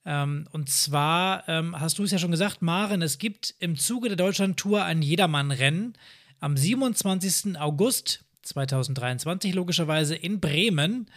Ähm, 0.03 0.47
und 0.51 0.67
zwar 0.71 1.47
ähm, 1.47 1.79
hast 1.79 1.99
du 1.99 2.03
es 2.03 2.11
ja 2.11 2.17
schon 2.17 2.31
gesagt, 2.31 2.63
Maren, 2.63 3.03
es 3.03 3.19
gibt 3.19 3.53
im 3.59 3.77
Zuge 3.77 4.07
der 4.07 4.17
Deutschland-Tour 4.17 4.83
ein 4.83 5.03
Jedermann-Rennen 5.03 5.93
am 6.39 6.57
27. 6.57 7.55
August 7.59 8.25
2023 8.41 9.53
logischerweise 9.53 10.15
in 10.15 10.39
Bremen. 10.39 11.07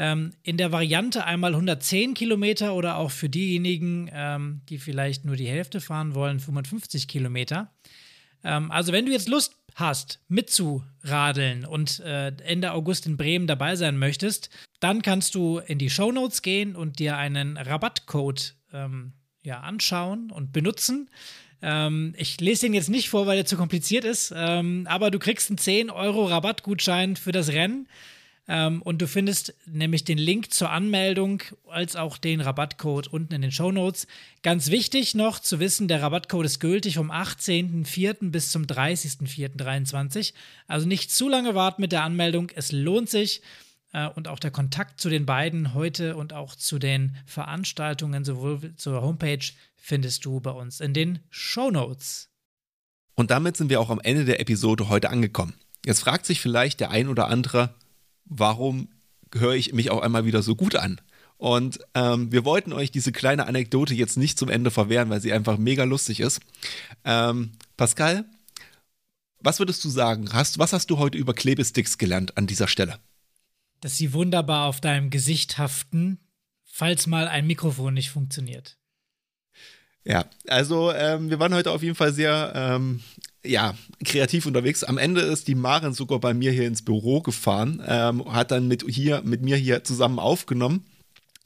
Ähm, 0.00 0.32
in 0.44 0.56
der 0.56 0.70
Variante 0.70 1.24
einmal 1.24 1.52
110 1.54 2.14
Kilometer 2.14 2.74
oder 2.74 2.96
auch 2.96 3.10
für 3.10 3.28
diejenigen, 3.28 4.08
ähm, 4.12 4.60
die 4.68 4.78
vielleicht 4.78 5.24
nur 5.24 5.34
die 5.34 5.48
Hälfte 5.48 5.80
fahren 5.80 6.14
wollen, 6.14 6.38
55 6.38 7.08
Kilometer. 7.08 7.72
Ähm, 8.44 8.70
also 8.70 8.92
wenn 8.92 9.06
du 9.06 9.12
jetzt 9.12 9.28
Lust 9.28 9.56
hast, 9.74 10.20
mitzuradeln 10.28 11.64
und 11.64 11.98
äh, 12.00 12.28
Ende 12.44 12.72
August 12.72 13.06
in 13.06 13.16
Bremen 13.16 13.48
dabei 13.48 13.74
sein 13.74 13.98
möchtest, 13.98 14.50
dann 14.78 15.02
kannst 15.02 15.34
du 15.34 15.58
in 15.58 15.78
die 15.78 15.90
Show 15.90 16.12
Notes 16.12 16.42
gehen 16.42 16.76
und 16.76 17.00
dir 17.00 17.16
einen 17.16 17.56
Rabattcode 17.56 18.54
ähm, 18.72 19.14
ja, 19.42 19.60
anschauen 19.60 20.30
und 20.30 20.52
benutzen. 20.52 21.10
Ähm, 21.60 22.14
ich 22.16 22.40
lese 22.40 22.66
den 22.66 22.74
jetzt 22.74 22.88
nicht 22.88 23.08
vor, 23.08 23.26
weil 23.26 23.38
er 23.38 23.46
zu 23.46 23.56
kompliziert 23.56 24.04
ist, 24.04 24.32
ähm, 24.36 24.86
aber 24.88 25.10
du 25.10 25.18
kriegst 25.18 25.50
einen 25.50 25.58
10 25.58 25.90
Euro 25.90 26.26
Rabattgutschein 26.26 27.16
für 27.16 27.32
das 27.32 27.48
Rennen. 27.48 27.88
Ähm, 28.48 28.80
und 28.80 29.02
du 29.02 29.06
findest 29.06 29.54
nämlich 29.66 30.04
den 30.04 30.16
Link 30.16 30.52
zur 30.52 30.70
Anmeldung 30.70 31.42
als 31.68 31.96
auch 31.96 32.16
den 32.16 32.40
Rabattcode 32.40 33.06
unten 33.08 33.34
in 33.34 33.42
den 33.42 33.52
Show 33.52 33.70
Notes. 33.70 34.06
Ganz 34.42 34.70
wichtig 34.70 35.14
noch 35.14 35.38
zu 35.38 35.60
wissen, 35.60 35.86
der 35.86 36.00
Rabattcode 36.00 36.46
ist 36.46 36.58
gültig 36.58 36.94
vom 36.94 37.10
18.04. 37.10 38.30
bis 38.30 38.50
zum 38.50 38.64
30.04.23. 38.64 40.32
Also 40.66 40.88
nicht 40.88 41.10
zu 41.10 41.28
lange 41.28 41.54
warten 41.54 41.82
mit 41.82 41.92
der 41.92 42.04
Anmeldung. 42.04 42.50
Es 42.54 42.72
lohnt 42.72 43.10
sich. 43.10 43.42
Äh, 43.92 44.08
und 44.08 44.28
auch 44.28 44.38
der 44.38 44.50
Kontakt 44.50 45.00
zu 45.00 45.10
den 45.10 45.26
beiden 45.26 45.74
heute 45.74 46.16
und 46.16 46.32
auch 46.32 46.54
zu 46.54 46.78
den 46.78 47.16
Veranstaltungen, 47.26 48.24
sowohl 48.24 48.74
zur 48.76 49.02
Homepage, 49.02 49.44
findest 49.76 50.24
du 50.24 50.40
bei 50.40 50.50
uns 50.50 50.80
in 50.80 50.94
den 50.94 51.20
Show 51.30 51.70
Notes. 51.70 52.30
Und 53.14 53.30
damit 53.30 53.56
sind 53.56 53.68
wir 53.68 53.80
auch 53.80 53.90
am 53.90 54.00
Ende 54.00 54.24
der 54.24 54.40
Episode 54.40 54.88
heute 54.88 55.10
angekommen. 55.10 55.54
Jetzt 55.84 56.00
fragt 56.00 56.26
sich 56.26 56.40
vielleicht 56.40 56.80
der 56.80 56.90
ein 56.90 57.08
oder 57.08 57.28
andere, 57.28 57.74
warum 58.28 58.88
höre 59.34 59.54
ich 59.54 59.72
mich 59.72 59.90
auch 59.90 60.02
einmal 60.02 60.24
wieder 60.24 60.42
so 60.42 60.54
gut 60.54 60.76
an? 60.76 61.00
Und 61.36 61.78
ähm, 61.94 62.32
wir 62.32 62.44
wollten 62.44 62.72
euch 62.72 62.90
diese 62.90 63.12
kleine 63.12 63.46
Anekdote 63.46 63.94
jetzt 63.94 64.16
nicht 64.16 64.38
zum 64.38 64.48
Ende 64.48 64.70
verwehren, 64.70 65.08
weil 65.08 65.20
sie 65.20 65.32
einfach 65.32 65.56
mega 65.56 65.84
lustig 65.84 66.20
ist. 66.20 66.40
Ähm, 67.04 67.52
Pascal, 67.76 68.24
was 69.40 69.60
würdest 69.60 69.84
du 69.84 69.88
sagen? 69.88 70.32
Hast, 70.32 70.58
was 70.58 70.72
hast 70.72 70.90
du 70.90 70.98
heute 70.98 71.16
über 71.16 71.34
Klebesticks 71.34 71.96
gelernt 71.96 72.36
an 72.36 72.48
dieser 72.48 72.66
Stelle? 72.66 72.98
Dass 73.80 73.96
sie 73.96 74.12
wunderbar 74.12 74.66
auf 74.66 74.80
deinem 74.80 75.10
Gesicht 75.10 75.58
haften, 75.58 76.18
falls 76.64 77.06
mal 77.06 77.28
ein 77.28 77.46
Mikrofon 77.46 77.94
nicht 77.94 78.10
funktioniert. 78.10 78.76
Ja, 80.04 80.24
also 80.48 80.92
ähm, 80.92 81.30
wir 81.30 81.38
waren 81.38 81.54
heute 81.54 81.70
auf 81.70 81.82
jeden 81.82 81.94
Fall 81.94 82.12
sehr 82.12 82.52
ähm, 82.54 83.00
ja, 83.48 83.74
kreativ 84.04 84.46
unterwegs. 84.46 84.84
Am 84.84 84.98
Ende 84.98 85.22
ist 85.22 85.48
die 85.48 85.54
Maren 85.54 85.94
sogar 85.94 86.20
bei 86.20 86.34
mir 86.34 86.52
hier 86.52 86.66
ins 86.66 86.82
Büro 86.82 87.20
gefahren, 87.20 87.82
ähm, 87.86 88.32
hat 88.32 88.50
dann 88.50 88.68
mit, 88.68 88.84
hier, 88.88 89.22
mit 89.24 89.42
mir 89.42 89.56
hier 89.56 89.84
zusammen 89.84 90.18
aufgenommen 90.18 90.84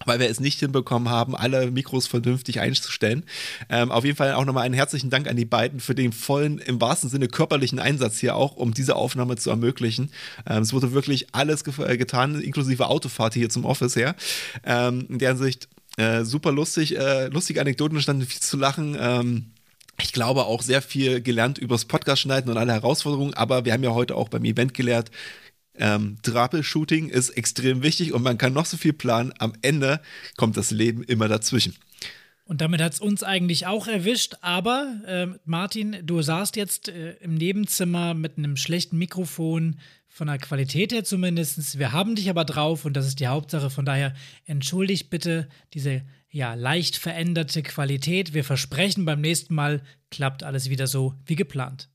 weil 0.06 0.18
wir 0.18 0.28
es 0.28 0.40
nicht 0.40 0.58
hinbekommen 0.60 1.08
haben, 1.08 1.36
alle 1.36 1.70
Mikros 1.70 2.06
vernünftig 2.06 2.60
einzustellen. 2.60 3.24
Ähm, 3.68 3.90
auf 3.90 4.04
jeden 4.04 4.16
Fall 4.16 4.34
auch 4.34 4.44
nochmal 4.44 4.64
einen 4.64 4.74
herzlichen 4.74 5.10
Dank 5.10 5.28
an 5.28 5.36
die 5.36 5.44
beiden 5.44 5.80
für 5.80 5.94
den 5.94 6.12
vollen, 6.12 6.58
im 6.58 6.80
wahrsten 6.80 7.10
Sinne 7.10 7.28
körperlichen 7.28 7.78
Einsatz 7.78 8.18
hier 8.18 8.36
auch, 8.36 8.56
um 8.56 8.74
diese 8.74 8.96
Aufnahme 8.96 9.36
zu 9.36 9.50
ermöglichen. 9.50 10.10
Ähm, 10.46 10.62
es 10.62 10.72
wurde 10.72 10.92
wirklich 10.92 11.34
alles 11.34 11.64
ge 11.64 11.74
äh, 11.84 11.96
getan, 11.96 12.40
inklusive 12.40 12.88
Autofahrt 12.88 13.34
hier 13.34 13.48
zum 13.48 13.64
Office 13.64 13.96
her. 13.96 14.14
Ähm, 14.64 15.06
in 15.08 15.18
der 15.18 15.30
Hinsicht 15.30 15.68
äh, 15.96 16.24
super 16.24 16.52
lustig, 16.52 16.96
äh, 16.96 17.28
lustige 17.28 17.60
Anekdoten 17.60 18.00
standen 18.00 18.26
viel 18.26 18.40
zu 18.40 18.56
lachen. 18.56 19.51
Ich 20.02 20.12
glaube 20.12 20.44
auch 20.44 20.62
sehr 20.62 20.82
viel 20.82 21.20
gelernt 21.20 21.58
übers 21.58 21.84
Podcast 21.84 22.22
schneiden 22.22 22.50
und 22.50 22.58
alle 22.58 22.72
Herausforderungen, 22.72 23.34
aber 23.34 23.64
wir 23.64 23.72
haben 23.72 23.84
ja 23.84 23.94
heute 23.94 24.16
auch 24.16 24.28
beim 24.28 24.44
Event 24.44 24.74
gelehrt, 24.74 25.10
ähm, 25.74 26.18
Troubleshooting 26.22 27.08
ist 27.08 27.30
extrem 27.30 27.82
wichtig 27.82 28.12
und 28.12 28.22
man 28.22 28.36
kann 28.36 28.52
noch 28.52 28.66
so 28.66 28.76
viel 28.76 28.92
planen. 28.92 29.32
Am 29.38 29.54
Ende 29.62 30.00
kommt 30.36 30.56
das 30.56 30.70
Leben 30.70 31.02
immer 31.02 31.28
dazwischen. 31.28 31.74
Und 32.44 32.60
damit 32.60 32.82
hat 32.82 32.92
es 32.92 33.00
uns 33.00 33.22
eigentlich 33.22 33.66
auch 33.66 33.86
erwischt. 33.86 34.34
Aber 34.42 35.00
äh, 35.06 35.28
Martin, 35.46 35.96
du 36.04 36.20
saßt 36.20 36.56
jetzt 36.56 36.88
äh, 36.88 37.12
im 37.20 37.34
Nebenzimmer 37.34 38.12
mit 38.12 38.36
einem 38.36 38.56
schlechten 38.56 38.98
Mikrofon, 38.98 39.78
von 40.12 40.26
der 40.26 40.36
Qualität 40.36 40.92
her 40.92 41.04
zumindest. 41.04 41.78
Wir 41.78 41.92
haben 41.92 42.14
dich 42.14 42.28
aber 42.28 42.44
drauf 42.44 42.84
und 42.84 42.94
das 42.94 43.06
ist 43.06 43.18
die 43.18 43.28
Hauptsache. 43.28 43.70
Von 43.70 43.86
daher 43.86 44.12
entschuldigt 44.44 45.08
bitte 45.08 45.48
diese 45.72 46.02
ja, 46.32 46.54
leicht 46.54 46.96
veränderte 46.96 47.62
Qualität. 47.62 48.32
Wir 48.32 48.42
versprechen, 48.42 49.04
beim 49.04 49.20
nächsten 49.20 49.54
Mal 49.54 49.82
klappt 50.10 50.42
alles 50.42 50.70
wieder 50.70 50.86
so 50.86 51.14
wie 51.26 51.36
geplant. 51.36 51.90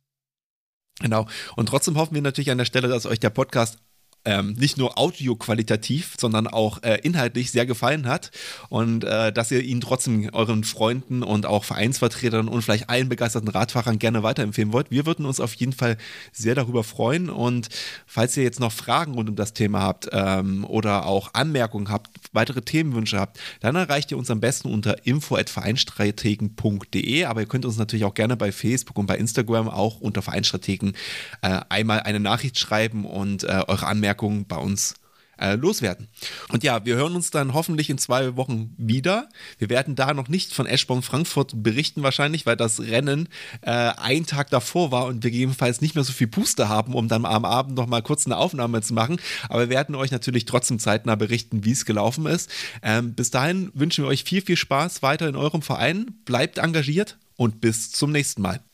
Genau. 0.99 1.27
Und 1.55 1.69
trotzdem 1.69 1.97
hoffen 1.97 2.15
wir 2.15 2.21
natürlich 2.21 2.51
an 2.51 2.59
der 2.59 2.65
Stelle, 2.65 2.87
dass 2.87 3.05
euch 3.05 3.19
der 3.19 3.31
Podcast 3.31 3.79
ähm, 4.27 4.53
nicht 4.59 4.77
nur 4.77 4.99
audioqualitativ, 4.99 6.15
sondern 6.19 6.47
auch 6.47 6.83
äh, 6.83 6.99
inhaltlich 7.01 7.49
sehr 7.51 7.65
gefallen 7.65 8.07
hat. 8.07 8.31
Und 8.67 9.05
äh, 9.05 9.31
dass 9.31 9.51
ihr 9.51 9.63
ihn 9.63 9.79
trotzdem 9.79 10.29
euren 10.33 10.65
Freunden 10.65 11.23
und 11.23 11.45
auch 11.45 11.63
Vereinsvertretern 11.63 12.49
und 12.49 12.61
vielleicht 12.61 12.89
allen 12.89 13.07
begeisterten 13.07 13.47
Radfahrern 13.47 13.99
gerne 13.99 14.23
weiterempfehlen 14.23 14.73
wollt. 14.73 14.91
Wir 14.91 15.05
würden 15.05 15.25
uns 15.25 15.39
auf 15.39 15.53
jeden 15.53 15.71
Fall 15.71 15.95
sehr 16.33 16.55
darüber 16.55 16.83
freuen. 16.83 17.29
Und 17.29 17.69
falls 18.05 18.35
ihr 18.35 18.43
jetzt 18.43 18.59
noch 18.59 18.73
Fragen 18.73 19.13
rund 19.13 19.29
um 19.29 19.37
das 19.37 19.53
Thema 19.53 19.81
habt 19.81 20.09
ähm, 20.11 20.65
oder 20.65 21.05
auch 21.05 21.33
Anmerkungen 21.33 21.89
habt, 21.89 22.09
weitere 22.33 22.61
Themenwünsche 22.61 23.17
habt, 23.17 23.39
dann 23.61 23.77
erreicht 23.77 24.11
ihr 24.11 24.17
uns 24.17 24.29
am 24.29 24.41
besten 24.41 24.69
unter 24.69 25.05
info@vereinstrategen.de, 25.05 27.23
aber 27.23 27.39
ihr 27.39 27.47
könnt 27.47 27.63
uns 27.63 27.77
natürlich 27.77 28.03
auch 28.03 28.13
gerne 28.13 28.35
bei 28.35 28.51
Facebook 28.51 28.97
und 28.97 29.05
bei 29.05 29.17
Instagram 29.17 29.69
auch 29.69 30.01
unter 30.01 30.21
Vereinstrategen 30.21 30.97
äh, 31.41 31.61
einmal 31.69 32.01
eine 32.01 32.19
Nachricht 32.19 32.59
schreiben 32.59 33.05
und 33.05 33.45
äh, 33.45 33.63
eure 33.67 33.87
Anmerkungen 33.87 34.16
Anmerkungen 34.17 34.45
bei 34.47 34.57
uns 34.57 34.95
äh, 35.39 35.53
loswerden. 35.53 36.07
Und 36.49 36.63
ja, 36.63 36.83
wir 36.83 36.95
hören 36.95 37.15
uns 37.15 37.29
dann 37.29 37.53
hoffentlich 37.53 37.91
in 37.91 37.99
zwei 37.99 38.35
Wochen 38.37 38.73
wieder. 38.75 39.29
Wir 39.59 39.69
werden 39.69 39.95
da 39.95 40.15
noch 40.15 40.29
nicht 40.29 40.51
von 40.51 40.65
Eschborn 40.65 41.03
Frankfurt 41.03 41.61
berichten 41.61 42.01
wahrscheinlich, 42.01 42.47
weil 42.47 42.55
das 42.55 42.79
Rennen 42.79 43.29
äh, 43.61 43.69
ein 43.69 44.25
Tag 44.25 44.49
davor 44.49 44.89
war 44.91 45.05
und 45.05 45.23
wir 45.23 45.29
gegebenenfalls 45.29 45.79
nicht 45.79 45.93
mehr 45.93 46.03
so 46.03 46.11
viel 46.11 46.25
Puste 46.25 46.69
haben, 46.69 46.95
um 46.95 47.07
dann 47.07 47.23
am 47.25 47.45
Abend 47.45 47.75
noch 47.75 47.85
mal 47.85 48.01
kurz 48.01 48.25
eine 48.25 48.37
Aufnahme 48.37 48.81
zu 48.81 48.95
machen. 48.95 49.17
Aber 49.47 49.61
wir 49.61 49.69
werden 49.69 49.93
euch 49.93 50.09
natürlich 50.09 50.45
trotzdem 50.45 50.79
zeitnah 50.79 51.13
berichten, 51.13 51.63
wie 51.63 51.71
es 51.71 51.85
gelaufen 51.85 52.25
ist. 52.25 52.49
Ähm, 52.81 53.13
bis 53.13 53.29
dahin 53.29 53.69
wünschen 53.75 54.05
wir 54.05 54.09
euch 54.09 54.23
viel, 54.23 54.41
viel 54.41 54.57
Spaß 54.57 55.03
weiter 55.03 55.27
in 55.27 55.35
eurem 55.35 55.61
Verein. 55.61 56.15
Bleibt 56.25 56.57
engagiert 56.57 57.19
und 57.35 57.61
bis 57.61 57.91
zum 57.91 58.11
nächsten 58.11 58.41
Mal. 58.41 58.66